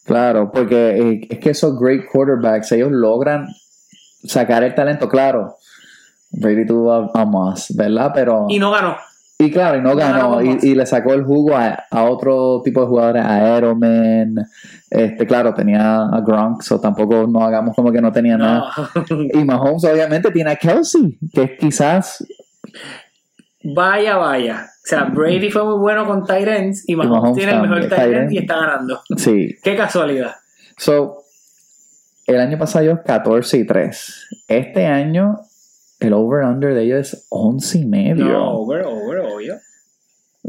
Claro, 0.05 0.51
porque 0.53 0.97
eh, 0.97 1.27
es 1.29 1.39
que 1.39 1.51
esos 1.51 1.79
great 1.79 2.07
quarterbacks, 2.11 2.73
ellos 2.73 2.91
logran 2.91 3.47
sacar 4.25 4.65
el 4.65 4.75
talento, 4.75 5.09
claro. 5.09 5.57
Brady 6.31 6.67
tuvo 6.67 7.11
a, 7.15 7.25
Moss, 7.25 7.75
¿verdad? 7.77 8.11
Pero. 8.15 8.47
y 8.49 8.59
no 8.59 8.71
ganó. 8.71 8.97
y 9.39 9.51
claro, 9.51 9.79
y 9.79 9.83
no 9.83 9.91
no 9.91 9.97
ganó 9.97 10.43
Y, 10.43 10.59
y 10.63 10.75
le 10.75 10.85
sacó 10.87 11.15
el 11.15 11.25
jugo 11.25 11.57
a, 11.57 11.85
a 11.91 12.05
otro 12.05 12.61
tipo 12.65 12.81
de 12.81 12.87
jugadores, 12.87 13.25
a 13.25 13.57
Edelman. 13.59 14.37
Este, 14.91 15.27
claro, 15.27 15.55
tenía 15.55 16.07
a 16.07 16.21
Gronk, 16.23 16.63
so 16.63 16.81
tampoco 16.81 17.27
no 17.27 17.43
hagamos 17.43 17.77
como 17.77 17.93
que 17.93 18.01
no 18.01 18.11
tenía 18.11 18.37
nada. 18.37 18.73
Y 19.33 19.45
Mahomes, 19.45 19.85
obviamente, 19.85 20.31
tiene 20.31 20.53
a 20.53 20.57
Kelsey, 20.57 21.19
que 21.33 21.43
es 21.43 21.51
quizás. 21.59 22.25
Vaya, 23.75 24.17
vaya. 24.17 24.67
O 24.85 24.87
sea, 24.89 25.05
Brady 25.05 25.51
fue 25.51 25.65
muy 25.65 25.79
bueno 25.79 26.07
con 26.07 26.25
Tyrants 26.25 26.89
y 26.89 26.97
Mahomes, 26.97 27.13
Mahomes 27.21 27.37
tiene 27.37 27.53
el 27.53 27.61
mejor 27.63 27.89
Tyrant. 27.89 28.33
y 28.33 28.39
está 28.39 28.57
ganando. 28.57 29.01
Sí. 29.17 29.57
Qué 29.63 29.77
casualidad. 29.77 30.35
So, 30.77 31.23
el 32.27 32.41
año 32.41 32.59
pasado 32.59 32.85
ellos 32.85 33.01
14 33.05 33.59
y 33.59 33.67
3. 33.67 34.29
Este 34.49 34.87
año, 34.87 35.41
el 36.01 36.13
over-under 36.13 36.75
de 36.75 36.83
ellos 36.85 37.01
es 37.13 37.27
11 37.31 37.79
y 37.79 37.85
medio. 37.87 38.25
No, 38.27 38.53
over, 38.61 38.85
over, 38.85 39.19
obvio. 39.21 39.57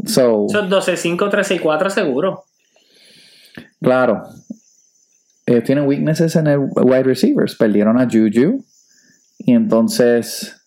So, 0.06 0.46
Son 0.48 0.70
12, 0.70 0.96
5, 0.96 1.28
13 1.28 1.54
y 1.56 1.58
4 1.58 1.90
seguro. 1.90 2.44
claro. 3.82 4.22
Ellos 5.46 5.64
tienen 5.64 5.86
weaknesses 5.86 6.36
en 6.36 6.46
el 6.46 6.58
wide 6.60 7.02
receivers. 7.02 7.56
Perdieron 7.56 7.98
a 7.98 8.04
Juju. 8.04 8.64
Y 9.38 9.52
entonces, 9.52 10.59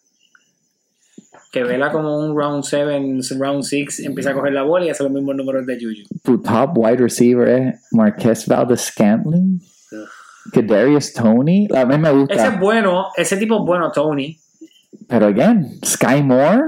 Que 1.54 1.64
vela 1.64 1.92
como 1.92 2.18
un 2.18 2.36
round 2.36 2.64
7, 2.64 3.20
round 3.38 3.62
6, 3.62 4.00
empieza 4.00 4.32
a 4.32 4.34
coger 4.34 4.54
la 4.54 4.64
bola 4.64 4.86
y 4.86 4.90
hace 4.90 5.04
los 5.04 5.12
mismos 5.12 5.36
números 5.36 5.68
de 5.68 5.76
Juju. 5.76 6.02
tu 6.24 6.42
top 6.42 6.72
wide 6.76 6.98
receiver 6.98 7.48
es 7.48 7.88
Marquez 7.92 8.48
Valdez 8.48 8.82
Scantling. 8.82 9.62
Que 10.52 10.64
Darius 10.64 11.14
Tony. 11.14 11.68
A 11.76 11.86
mí 11.86 11.98
me 12.00 12.12
gusta. 12.12 12.34
Ese 12.34 12.48
es 12.48 12.60
bueno, 12.60 13.06
ese 13.16 13.38
tipo 13.38 13.60
es 13.60 13.66
bueno, 13.68 13.92
Tony. 13.92 14.36
Pero 15.08 15.28
again, 15.28 15.80
Sky 15.86 16.24
Moore. 16.24 16.62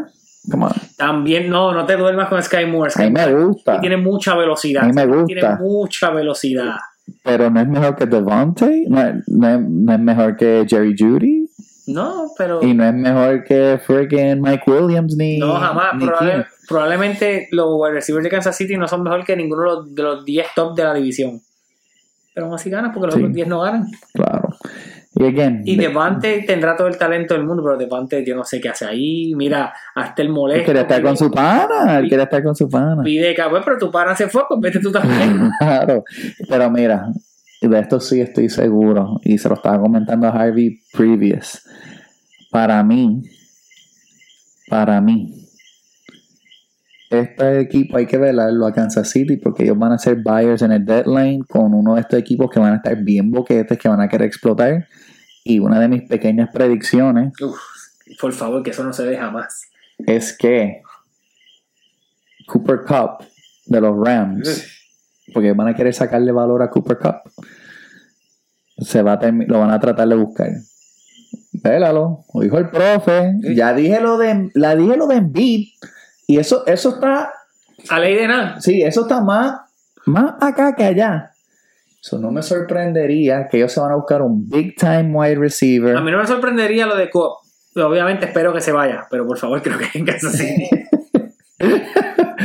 Come 0.51 0.65
on. 0.65 0.73
También, 0.95 1.49
no, 1.49 1.73
no 1.73 1.83
te 1.88 1.97
duermas 1.97 2.29
con 2.29 2.41
Sky 2.43 2.65
Moore. 2.67 2.89
A 2.89 2.91
Sky 2.91 3.05
mí 3.05 3.09
me 3.09 3.33
gusta. 3.33 3.81
tiene 3.81 3.97
mucha 3.97 4.36
velocidad. 4.36 4.83
A 4.83 4.88
mí 4.88 4.93
me 4.93 5.07
gusta. 5.07 5.25
Tiene 5.25 5.55
mucha 5.59 6.11
velocidad. 6.11 6.75
Pero 7.23 7.49
no 7.49 7.59
es 7.59 7.67
mejor 7.67 7.95
que 7.95 8.05
Devontae. 8.05 8.86
No 8.88 9.93
es 9.93 9.99
mejor 9.99 10.38
que 10.38 10.63
Jerry 10.69 10.95
Judy. 10.97 11.44
No, 11.88 12.31
pero. 12.38 12.63
Y 12.63 12.73
no 12.73 12.83
es 12.86 12.93
mejor 12.93 13.43
que 13.43 13.79
freaking 13.86 14.41
Mike 14.41 14.63
Williams 14.69 15.15
ni. 15.15 15.38
No, 15.38 15.53
jamás. 15.55 15.95
ni 15.95 16.05
Probable- 16.05 16.31
quién. 16.31 16.45
probablemente 16.67 17.47
los 17.51 17.67
wide 17.71 17.93
receivers 17.93 18.23
de 18.23 18.29
Kansas 18.29 18.55
City 18.57 18.75
no 18.77 18.88
son 18.88 19.03
mejor 19.03 19.23
que 19.23 19.36
ninguno 19.36 19.61
de 19.61 19.67
los, 19.67 19.95
de 19.95 20.03
los 20.03 20.25
10 20.25 20.47
top 20.55 20.75
de 20.75 20.83
la 20.83 20.93
división. 20.93 21.41
Pero 22.33 22.47
aún 22.47 22.55
así 22.55 22.69
ganan 22.69 22.91
porque 22.91 23.07
los 23.07 23.15
Sí. 23.15 23.21
otros 23.21 23.33
10 23.33 23.47
no 23.47 23.61
ganan. 23.61 23.86
Claro. 24.13 24.49
Y 25.17 25.23
again. 25.27 25.61
Y 25.63 25.77
Devante 25.77 26.43
tendrá 26.45 26.75
todo 26.75 26.88
el 26.88 26.97
talento 26.97 27.33
del 27.36 27.45
mundo, 27.45 27.63
pero 27.63 27.77
Devante 27.77 28.25
yo 28.25 28.36
no 28.36 28.43
sé 28.43 28.59
qué 28.59 28.67
hace 28.70 28.83
ahí. 28.86 29.33
Mira, 29.36 29.74
hasta 29.95 30.21
el 30.21 30.28
él 30.28 30.33
molesto. 30.33 30.66
quería 30.66 30.82
estar 30.82 31.01
con 31.01 31.16
su 31.16 31.32
pana. 31.32 31.99
Él 31.99 32.09
quería 32.09 32.25
estar 32.25 32.43
con 32.43 32.53
su 32.55 32.67
pana. 32.70 33.01
Pide 33.03 33.33
que, 33.33 33.41
"Pues, 33.49 33.62
pero 33.63 33.78
tu 33.78 33.89
pana 33.91 34.13
se 34.13 34.28
fue, 34.28 34.43
pues 34.49 34.59
vete 34.59 34.79
tú 34.79 34.91
también. 34.91 35.49
Claro. 35.59 36.03
Pero 36.49 36.70
mira, 36.70 37.07
de 37.61 37.79
esto 37.79 37.99
sí 37.99 38.21
estoy 38.21 38.49
seguro. 38.49 39.19
Y 39.23 39.37
se 39.37 39.49
lo 39.49 39.55
estaba 39.55 39.79
comentando 39.79 40.27
a 40.27 40.32
Harvey 40.32 40.82
previous. 40.93 41.67
Para 42.51 42.83
mí. 42.83 43.23
Para 44.67 45.01
mí. 45.01 45.41
Este 47.09 47.59
equipo 47.61 47.97
hay 47.97 48.07
que 48.07 48.17
velarlo 48.17 48.65
a 48.65 48.73
Kansas 48.73 49.09
City 49.09 49.37
porque 49.37 49.63
ellos 49.63 49.77
van 49.77 49.91
a 49.91 49.97
ser 49.97 50.17
buyers 50.21 50.61
en 50.63 50.71
el 50.71 50.86
deadline 50.86 51.43
con 51.43 51.73
uno 51.73 51.95
de 51.95 52.01
estos 52.01 52.19
equipos 52.19 52.49
que 52.49 52.59
van 52.59 52.73
a 52.73 52.77
estar 52.77 52.95
bien 53.03 53.32
boquetes, 53.32 53.77
que 53.77 53.87
van 53.87 54.01
a 54.01 54.07
querer 54.07 54.27
explotar. 54.27 54.87
Y 55.43 55.59
una 55.59 55.79
de 55.79 55.87
mis 55.87 56.03
pequeñas 56.03 56.49
predicciones 56.51 57.32
Uf, 57.39 57.59
por 58.19 58.33
favor, 58.33 58.63
que 58.63 58.71
eso 58.71 58.83
no 58.83 58.91
se 58.91 59.05
dé 59.05 59.17
jamás. 59.17 59.69
es 59.99 60.36
que 60.36 60.82
Cooper 62.47 62.82
Cup 62.87 63.25
de 63.67 63.82
los 63.82 63.95
Rams, 63.97 64.74
porque 65.36 65.51
van 65.51 65.67
a 65.67 65.75
querer 65.75 65.93
sacarle 65.93 66.32
valor 66.32 66.63
a 66.63 66.70
Cooper 66.70 66.97
Cup, 66.97 67.16
se 68.78 69.01
va 69.01 69.13
a 69.13 69.32
lo 69.32 69.59
van 69.59 69.70
a 69.70 69.79
tratar 69.82 70.07
de 70.07 70.16
buscar. 70.16 70.47
Pélalo, 71.62 72.24
lo 72.33 72.41
dijo 72.41 72.57
el 72.57 72.70
profe. 72.70 73.33
Ya 73.53 73.74
dije 73.74 73.99
lo 73.99 74.17
de, 74.17 74.49
la 74.53 74.78
dije 74.78 74.95
lo 74.95 75.07
de 75.07 75.16
Embiid. 75.17 75.67
Y 76.25 76.37
eso, 76.37 76.66
eso 76.66 76.89
está, 76.89 77.33
A 77.89 77.99
ley 77.99 78.16
de 78.16 78.29
nada. 78.29 78.62
sí, 78.62 78.82
eso 78.82 79.01
está 79.01 79.20
más, 79.20 79.59
más 80.05 80.36
acá 80.39 80.74
que 80.74 80.86
allá. 80.86 81.33
Eso 82.01 82.17
no 82.17 82.32
me 82.32 82.41
sorprendería 82.41 83.49
que 83.49 83.57
ellos 83.57 83.74
se 83.74 83.82
van 83.82 83.91
a 83.91 83.95
buscar 83.95 84.21
un 84.21 84.47
big 84.47 84.78
time 84.78 85.12
wide 85.12 85.36
receiver. 85.36 85.97
A 85.97 86.01
mí 86.01 86.12
no 86.12 86.20
me 86.20 86.28
sorprendería 86.28 86.86
lo 86.86 86.95
de 86.95 87.09
Coop. 87.09 87.39
Obviamente 87.75 88.28
espero 88.28 88.53
que 88.53 88.62
se 88.62 88.71
vaya, 88.71 89.05
pero 89.12 89.28
por 89.28 89.37
favor 89.37 89.62
creo 89.62 89.78
que 89.78 89.97
en 89.99 90.05
Kansas 90.05 90.32
City. 90.32 90.70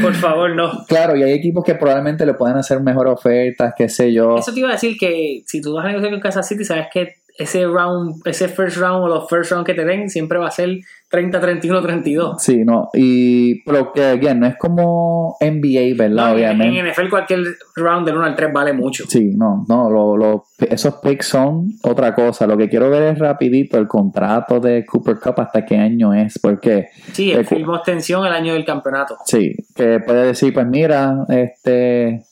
Por 0.03 0.15
favor, 0.15 0.55
no. 0.55 0.85
Claro, 0.87 1.17
y 1.17 1.23
hay 1.23 1.33
equipos 1.33 1.65
que 1.65 1.75
probablemente 1.75 2.27
le 2.27 2.35
pueden 2.35 2.57
hacer 2.57 2.81
mejor 2.81 3.09
ofertas, 3.09 3.75
qué 3.77 3.89
sé 3.89 4.13
yo. 4.13 4.37
Eso 4.37 4.53
te 4.53 4.61
iba 4.61 4.69
a 4.69 4.73
decir 4.73 4.97
que 4.99 5.43
si 5.47 5.61
tú 5.61 5.75
vas 5.75 5.85
a 5.85 5.89
negociar 5.89 6.13
con 6.13 6.21
Kansas 6.21 6.49
City, 6.49 6.65
sabes 6.65 6.87
que 6.93 7.20
ese 7.41 7.67
round, 7.67 8.21
ese 8.27 8.49
first 8.49 8.77
round 8.77 9.05
o 9.05 9.09
los 9.09 9.29
first 9.29 9.51
round 9.51 9.67
que 9.67 9.75
te 9.75 9.85
den 9.85 10.09
siempre 10.11 10.39
va 10.39 10.47
a 10.49 10.51
ser 10.51 10.79
30, 11.09 11.41
31, 11.41 11.83
32. 11.83 12.41
Sí, 12.43 12.63
no, 12.65 12.89
y 12.95 13.63
pero 13.65 13.93
que 13.93 14.05
again, 14.05 14.39
no 14.41 14.47
es 14.47 14.57
como 14.57 15.37
NBA, 15.41 15.97
¿verdad? 15.97 16.29
No, 16.29 16.35
Obviamente. 16.35 16.79
en 16.79 16.87
NFL 16.87 17.09
cualquier 17.11 17.41
round 17.77 18.07
del 18.07 18.17
1 18.17 18.25
al 18.27 18.37
3 18.37 18.53
vale 18.53 18.73
mucho. 18.73 19.05
Sí, 19.09 19.33
no, 19.37 19.65
no, 19.69 19.91
lo- 19.91 20.17
lo- 20.17 20.45
esos 20.59 20.95
picks 20.97 21.27
son 21.29 21.73
otra 21.83 22.15
cosa. 22.15 22.47
Lo 22.47 22.57
que 22.57 22.69
quiero 22.69 22.91
ver 22.91 23.03
es 23.15 23.19
rapidito 23.19 23.79
el 23.79 23.89
contrato 23.89 24.61
de 24.61 24.85
Cooper 24.87 25.19
Cup 25.19 25.41
hasta 25.41 25.65
qué 25.65 25.77
año 25.79 26.15
es, 26.15 26.39
porque 26.39 26.89
Sí, 27.13 27.33
Eh, 27.33 27.43
firmó 27.45 27.77
extensión 27.77 28.25
el 28.27 28.33
año 28.33 28.53
del 28.53 28.65
campeonato. 28.65 29.17
sí, 29.25 29.55
que 29.75 29.99
puede 30.01 30.27
decir, 30.27 30.53
pues 30.55 30.67
mira, 30.67 31.25
este, 31.29 32.23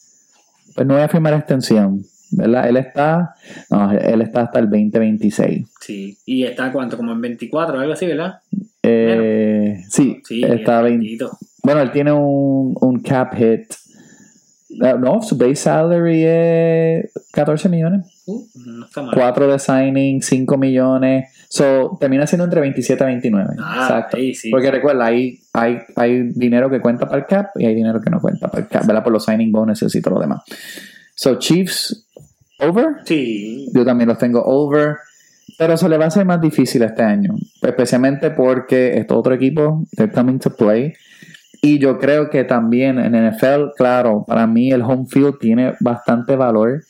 pues 0.75 0.87
no 0.87 0.95
voy 0.95 1.03
a 1.03 1.09
firmar 1.09 1.35
extensión, 1.35 2.03
¿verdad? 2.31 2.69
Él 2.69 2.77
está, 2.77 3.35
no, 3.71 3.93
él 3.93 4.23
está 4.23 4.43
hasta 4.43 4.59
el 4.59 4.67
2026. 4.67 5.67
Sí, 5.81 6.19
y 6.27 6.45
está 6.45 6.73
cuánto, 6.73 6.97
como 6.97 7.13
en 7.13 7.21
24 7.21 7.79
algo 7.81 7.93
así, 7.93 8.07
¿verdad? 8.07 8.41
Eh, 8.83 9.83
sí, 9.89 10.21
Sí, 10.25 10.43
está 10.45 10.79
es 10.79 10.85
20, 10.85 11.05
poquito. 11.05 11.39
Bueno, 11.63 11.81
él 11.83 11.91
tiene 11.91 12.13
un, 12.13 12.75
un 12.81 13.01
cap 13.03 13.35
hit. 13.35 13.73
Ah, 14.83 14.97
No, 14.99 15.23
su 15.23 15.37
base 15.37 15.57
salary 15.57 16.23
es 16.25 17.11
14 17.33 17.69
millones. 17.69 18.05
Uh, 18.27 18.45
no 18.67 18.85
está 18.87 19.03
mal. 19.03 19.15
4 19.15 19.53
de 19.53 19.59
signing, 19.59 20.23
5 20.23 20.57
millones. 20.59 21.31
So, 21.49 21.97
termina 21.99 22.27
siendo 22.27 22.45
entre 22.45 22.61
27 22.61 23.03
a 23.03 23.07
29. 23.07 23.55
Ah, 23.59 23.87
Exacto. 23.89 24.17
ahí 24.19 24.35
sí. 24.35 24.51
Porque 24.51 24.71
recuerda, 24.71 25.07
hay, 25.07 25.41
hay, 25.55 25.79
hay 25.97 26.23
dinero 26.35 26.69
que 26.71 26.81
cuenta 26.81 27.07
para 27.07 27.19
el 27.23 27.27
cap 27.27 27.49
y 27.57 27.65
hay 27.67 27.75
dinero 27.75 28.01
que 28.01 28.11
no 28.11 28.21
cuenta 28.21 28.49
para 28.49 28.63
el 28.65 28.69
cap, 28.69 28.87
¿verdad? 28.87 29.03
Por 29.03 29.13
los 29.13 29.25
signing 29.25 29.51
bonuses 29.51 29.95
y 29.95 30.03
todo 30.03 30.15
lo 30.15 30.21
demás. 30.21 30.43
So, 31.15 31.37
Chiefs, 31.39 32.07
over. 32.61 32.97
Sí, 33.05 33.69
Yo 33.75 33.85
también 33.85 34.09
los 34.09 34.19
tengo 34.19 34.43
over. 34.45 34.97
Pero 35.57 35.77
se 35.77 35.89
le 35.89 35.97
va 35.97 36.05
a 36.05 36.09
hacer 36.09 36.25
más 36.25 36.41
difícil 36.41 36.83
este 36.83 37.03
año. 37.03 37.35
Especialmente 37.63 38.31
porque 38.31 38.99
este 38.99 39.15
otro 39.15 39.35
equipo, 39.35 39.85
they're 39.97 40.13
coming 40.13 40.39
to 40.39 40.55
play. 40.55 40.93
Y 41.61 41.79
yo 41.79 41.99
creo 41.99 42.31
que 42.31 42.45
también 42.45 42.99
en 42.99 43.13
NFL, 43.13 43.75
claro, 43.77 44.25
para 44.27 44.47
mí 44.47 44.71
el 44.71 44.83
home 44.83 45.07
field 45.09 45.39
tiene 45.41 45.75
bastante 45.81 46.37
valor. 46.37 46.85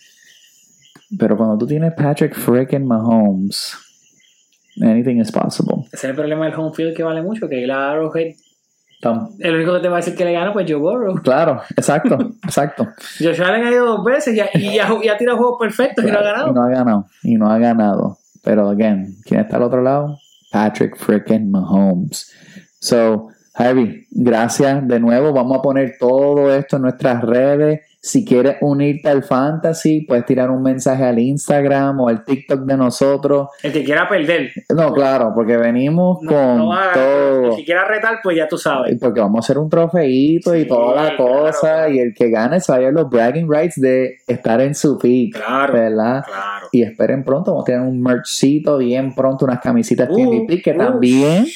Pero 1.18 1.36
cuando 1.36 1.56
tú 1.56 1.66
tienes 1.66 1.94
Patrick 1.94 2.34
freaking 2.34 2.86
Mahomes, 2.86 3.74
anything 4.82 5.16
is 5.16 5.32
possible. 5.32 5.86
ese 5.86 5.96
es 5.96 6.04
el 6.04 6.14
problema 6.14 6.44
del 6.44 6.54
home 6.54 6.74
field 6.74 6.94
que 6.94 7.02
vale 7.02 7.22
mucho, 7.22 7.48
que 7.48 7.66
la 7.66 7.92
Arrowhead, 7.92 8.34
Tam- 9.00 9.30
el 9.38 9.54
único 9.54 9.74
que 9.74 9.80
te 9.80 9.88
va 9.88 9.96
a 9.96 10.00
decir 10.00 10.16
que 10.16 10.24
le 10.24 10.32
gana, 10.32 10.52
pues 10.52 10.66
Joe 10.68 10.80
Burrow. 10.80 11.14
Claro, 11.22 11.60
exacto, 11.76 12.18
exacto. 12.44 12.88
Josh 13.20 13.40
Allen 13.40 13.66
ha 13.66 13.70
ido 13.70 13.86
dos 13.86 14.04
veces 14.04 14.34
y 14.34 14.58
y 14.58 14.78
ha, 14.80 14.88
y 15.02 15.08
ha 15.08 15.16
tirado 15.16 15.38
juegos 15.38 15.56
perfectos 15.60 16.04
y 16.04 16.10
no 16.10 16.18
ha 16.18 16.20
Y 16.20 16.24
ganado. 16.24 16.52
no 16.52 16.62
ha 16.64 16.68
ganado. 16.68 17.06
Y 17.22 17.34
no 17.36 17.50
ha 17.50 17.58
ganado. 17.58 18.18
Pero, 18.42 18.68
again, 18.70 19.14
¿quién 19.24 19.40
está 19.40 19.56
al 19.56 19.62
otro 19.64 19.82
lado? 19.82 20.18
Patrick 20.50 20.96
freaking 20.96 21.50
Mahomes. 21.50 22.32
So, 22.80 23.28
Harvey, 23.58 24.06
gracias 24.12 24.86
de 24.86 25.00
nuevo. 25.00 25.32
Vamos 25.32 25.58
a 25.58 25.62
poner 25.62 25.96
todo 25.98 26.54
esto 26.54 26.76
en 26.76 26.82
nuestras 26.82 27.22
redes. 27.22 27.80
Si 28.00 28.24
quieres 28.24 28.58
unirte 28.60 29.08
al 29.08 29.24
fantasy, 29.24 30.02
puedes 30.02 30.24
tirar 30.24 30.48
un 30.50 30.62
mensaje 30.62 31.02
al 31.04 31.18
Instagram 31.18 31.98
o 32.00 32.08
al 32.08 32.24
TikTok 32.24 32.60
de 32.60 32.76
nosotros. 32.76 33.48
El 33.60 33.72
que 33.72 33.82
quiera 33.82 34.08
perder, 34.08 34.52
No, 34.72 34.92
claro, 34.94 35.32
porque 35.34 35.56
venimos 35.56 36.22
no, 36.22 36.30
con 36.30 36.58
no 36.58 36.70
todo. 36.94 37.50
El 37.50 37.56
que 37.56 37.64
quiera 37.64 37.84
retar, 37.86 38.20
pues 38.22 38.36
ya 38.36 38.46
tú 38.46 38.56
sabes. 38.56 38.96
Porque 39.00 39.18
vamos 39.20 39.38
a 39.38 39.40
hacer 39.44 39.58
un 39.58 39.68
trofeito 39.68 40.54
y 40.54 40.64
toda 40.64 40.94
la 40.94 41.16
claro, 41.16 41.28
cosa. 41.42 41.60
claro. 41.60 41.92
Y 41.92 41.98
el 41.98 42.14
que 42.14 42.30
gane 42.30 42.60
se 42.60 42.70
va 42.70 42.76
a 42.76 42.78
llevar 42.78 42.94
los 42.94 43.10
bragging 43.10 43.50
rights 43.52 43.80
de 43.80 44.18
estar 44.28 44.60
en 44.60 44.76
su 44.76 44.96
pick. 44.96 45.34
Claro, 45.34 45.72
¿Verdad? 45.72 46.22
claro. 46.24 46.68
Y 46.70 46.82
esperen 46.82 47.24
pronto, 47.24 47.50
vamos 47.50 47.64
a 47.64 47.66
tener 47.66 47.80
un 47.80 48.00
merchcito 48.00 48.78
bien 48.78 49.12
pronto, 49.16 49.44
unas 49.44 49.60
camisitas 49.60 50.08
Uh, 50.08 50.14
TNP 50.14 50.62
que 50.62 50.72
uh, 50.72 50.78
también 50.78 51.46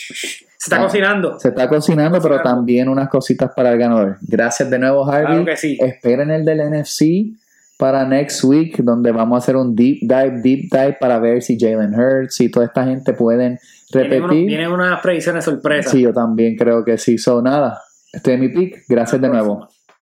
está 0.66 0.76
Ah. 0.76 0.84
cocinando. 0.84 1.38
se 1.38 1.48
está 1.48 1.68
cocinando, 1.68 2.20
pero 2.20 2.34
Cocinando. 2.36 2.56
también 2.58 2.88
unas 2.88 3.08
cositas 3.08 3.50
para 3.54 3.72
el 3.72 3.78
ganador. 3.78 4.16
Gracias 4.22 4.68
de 4.70 4.78
nuevo, 4.78 5.04
Harvey. 5.08 5.26
Claro 5.26 5.44
que 5.44 5.56
sí. 5.56 5.78
Esperen 5.80 6.30
el 6.30 6.44
del 6.44 6.60
NFC 6.60 7.34
para 7.78 8.04
next 8.06 8.44
week, 8.44 8.76
donde 8.82 9.10
vamos 9.12 9.36
a 9.36 9.38
hacer 9.38 9.56
un 9.56 9.74
deep 9.74 9.98
dive, 10.02 10.40
deep 10.42 10.68
dive 10.70 10.96
para 11.00 11.18
ver 11.18 11.42
si 11.42 11.58
Jalen 11.58 11.94
Hurts 11.98 12.40
y 12.40 12.50
toda 12.50 12.66
esta 12.66 12.84
gente 12.84 13.12
pueden 13.12 13.58
repetir. 13.92 14.46
vienen 14.46 14.70
unas 14.70 15.00
predicciones 15.00 15.44
sorpresas. 15.44 15.90
Sí, 15.90 16.02
yo 16.02 16.12
también 16.12 16.56
creo 16.56 16.84
que 16.84 16.96
sí. 16.96 17.18
So, 17.18 17.42
nada, 17.42 17.80
este 18.12 18.34
es 18.34 18.40
mi 18.40 18.48
pick. 18.50 18.84
Gracias 18.88 19.20
de 19.20 19.28
nuevo. 19.28 19.68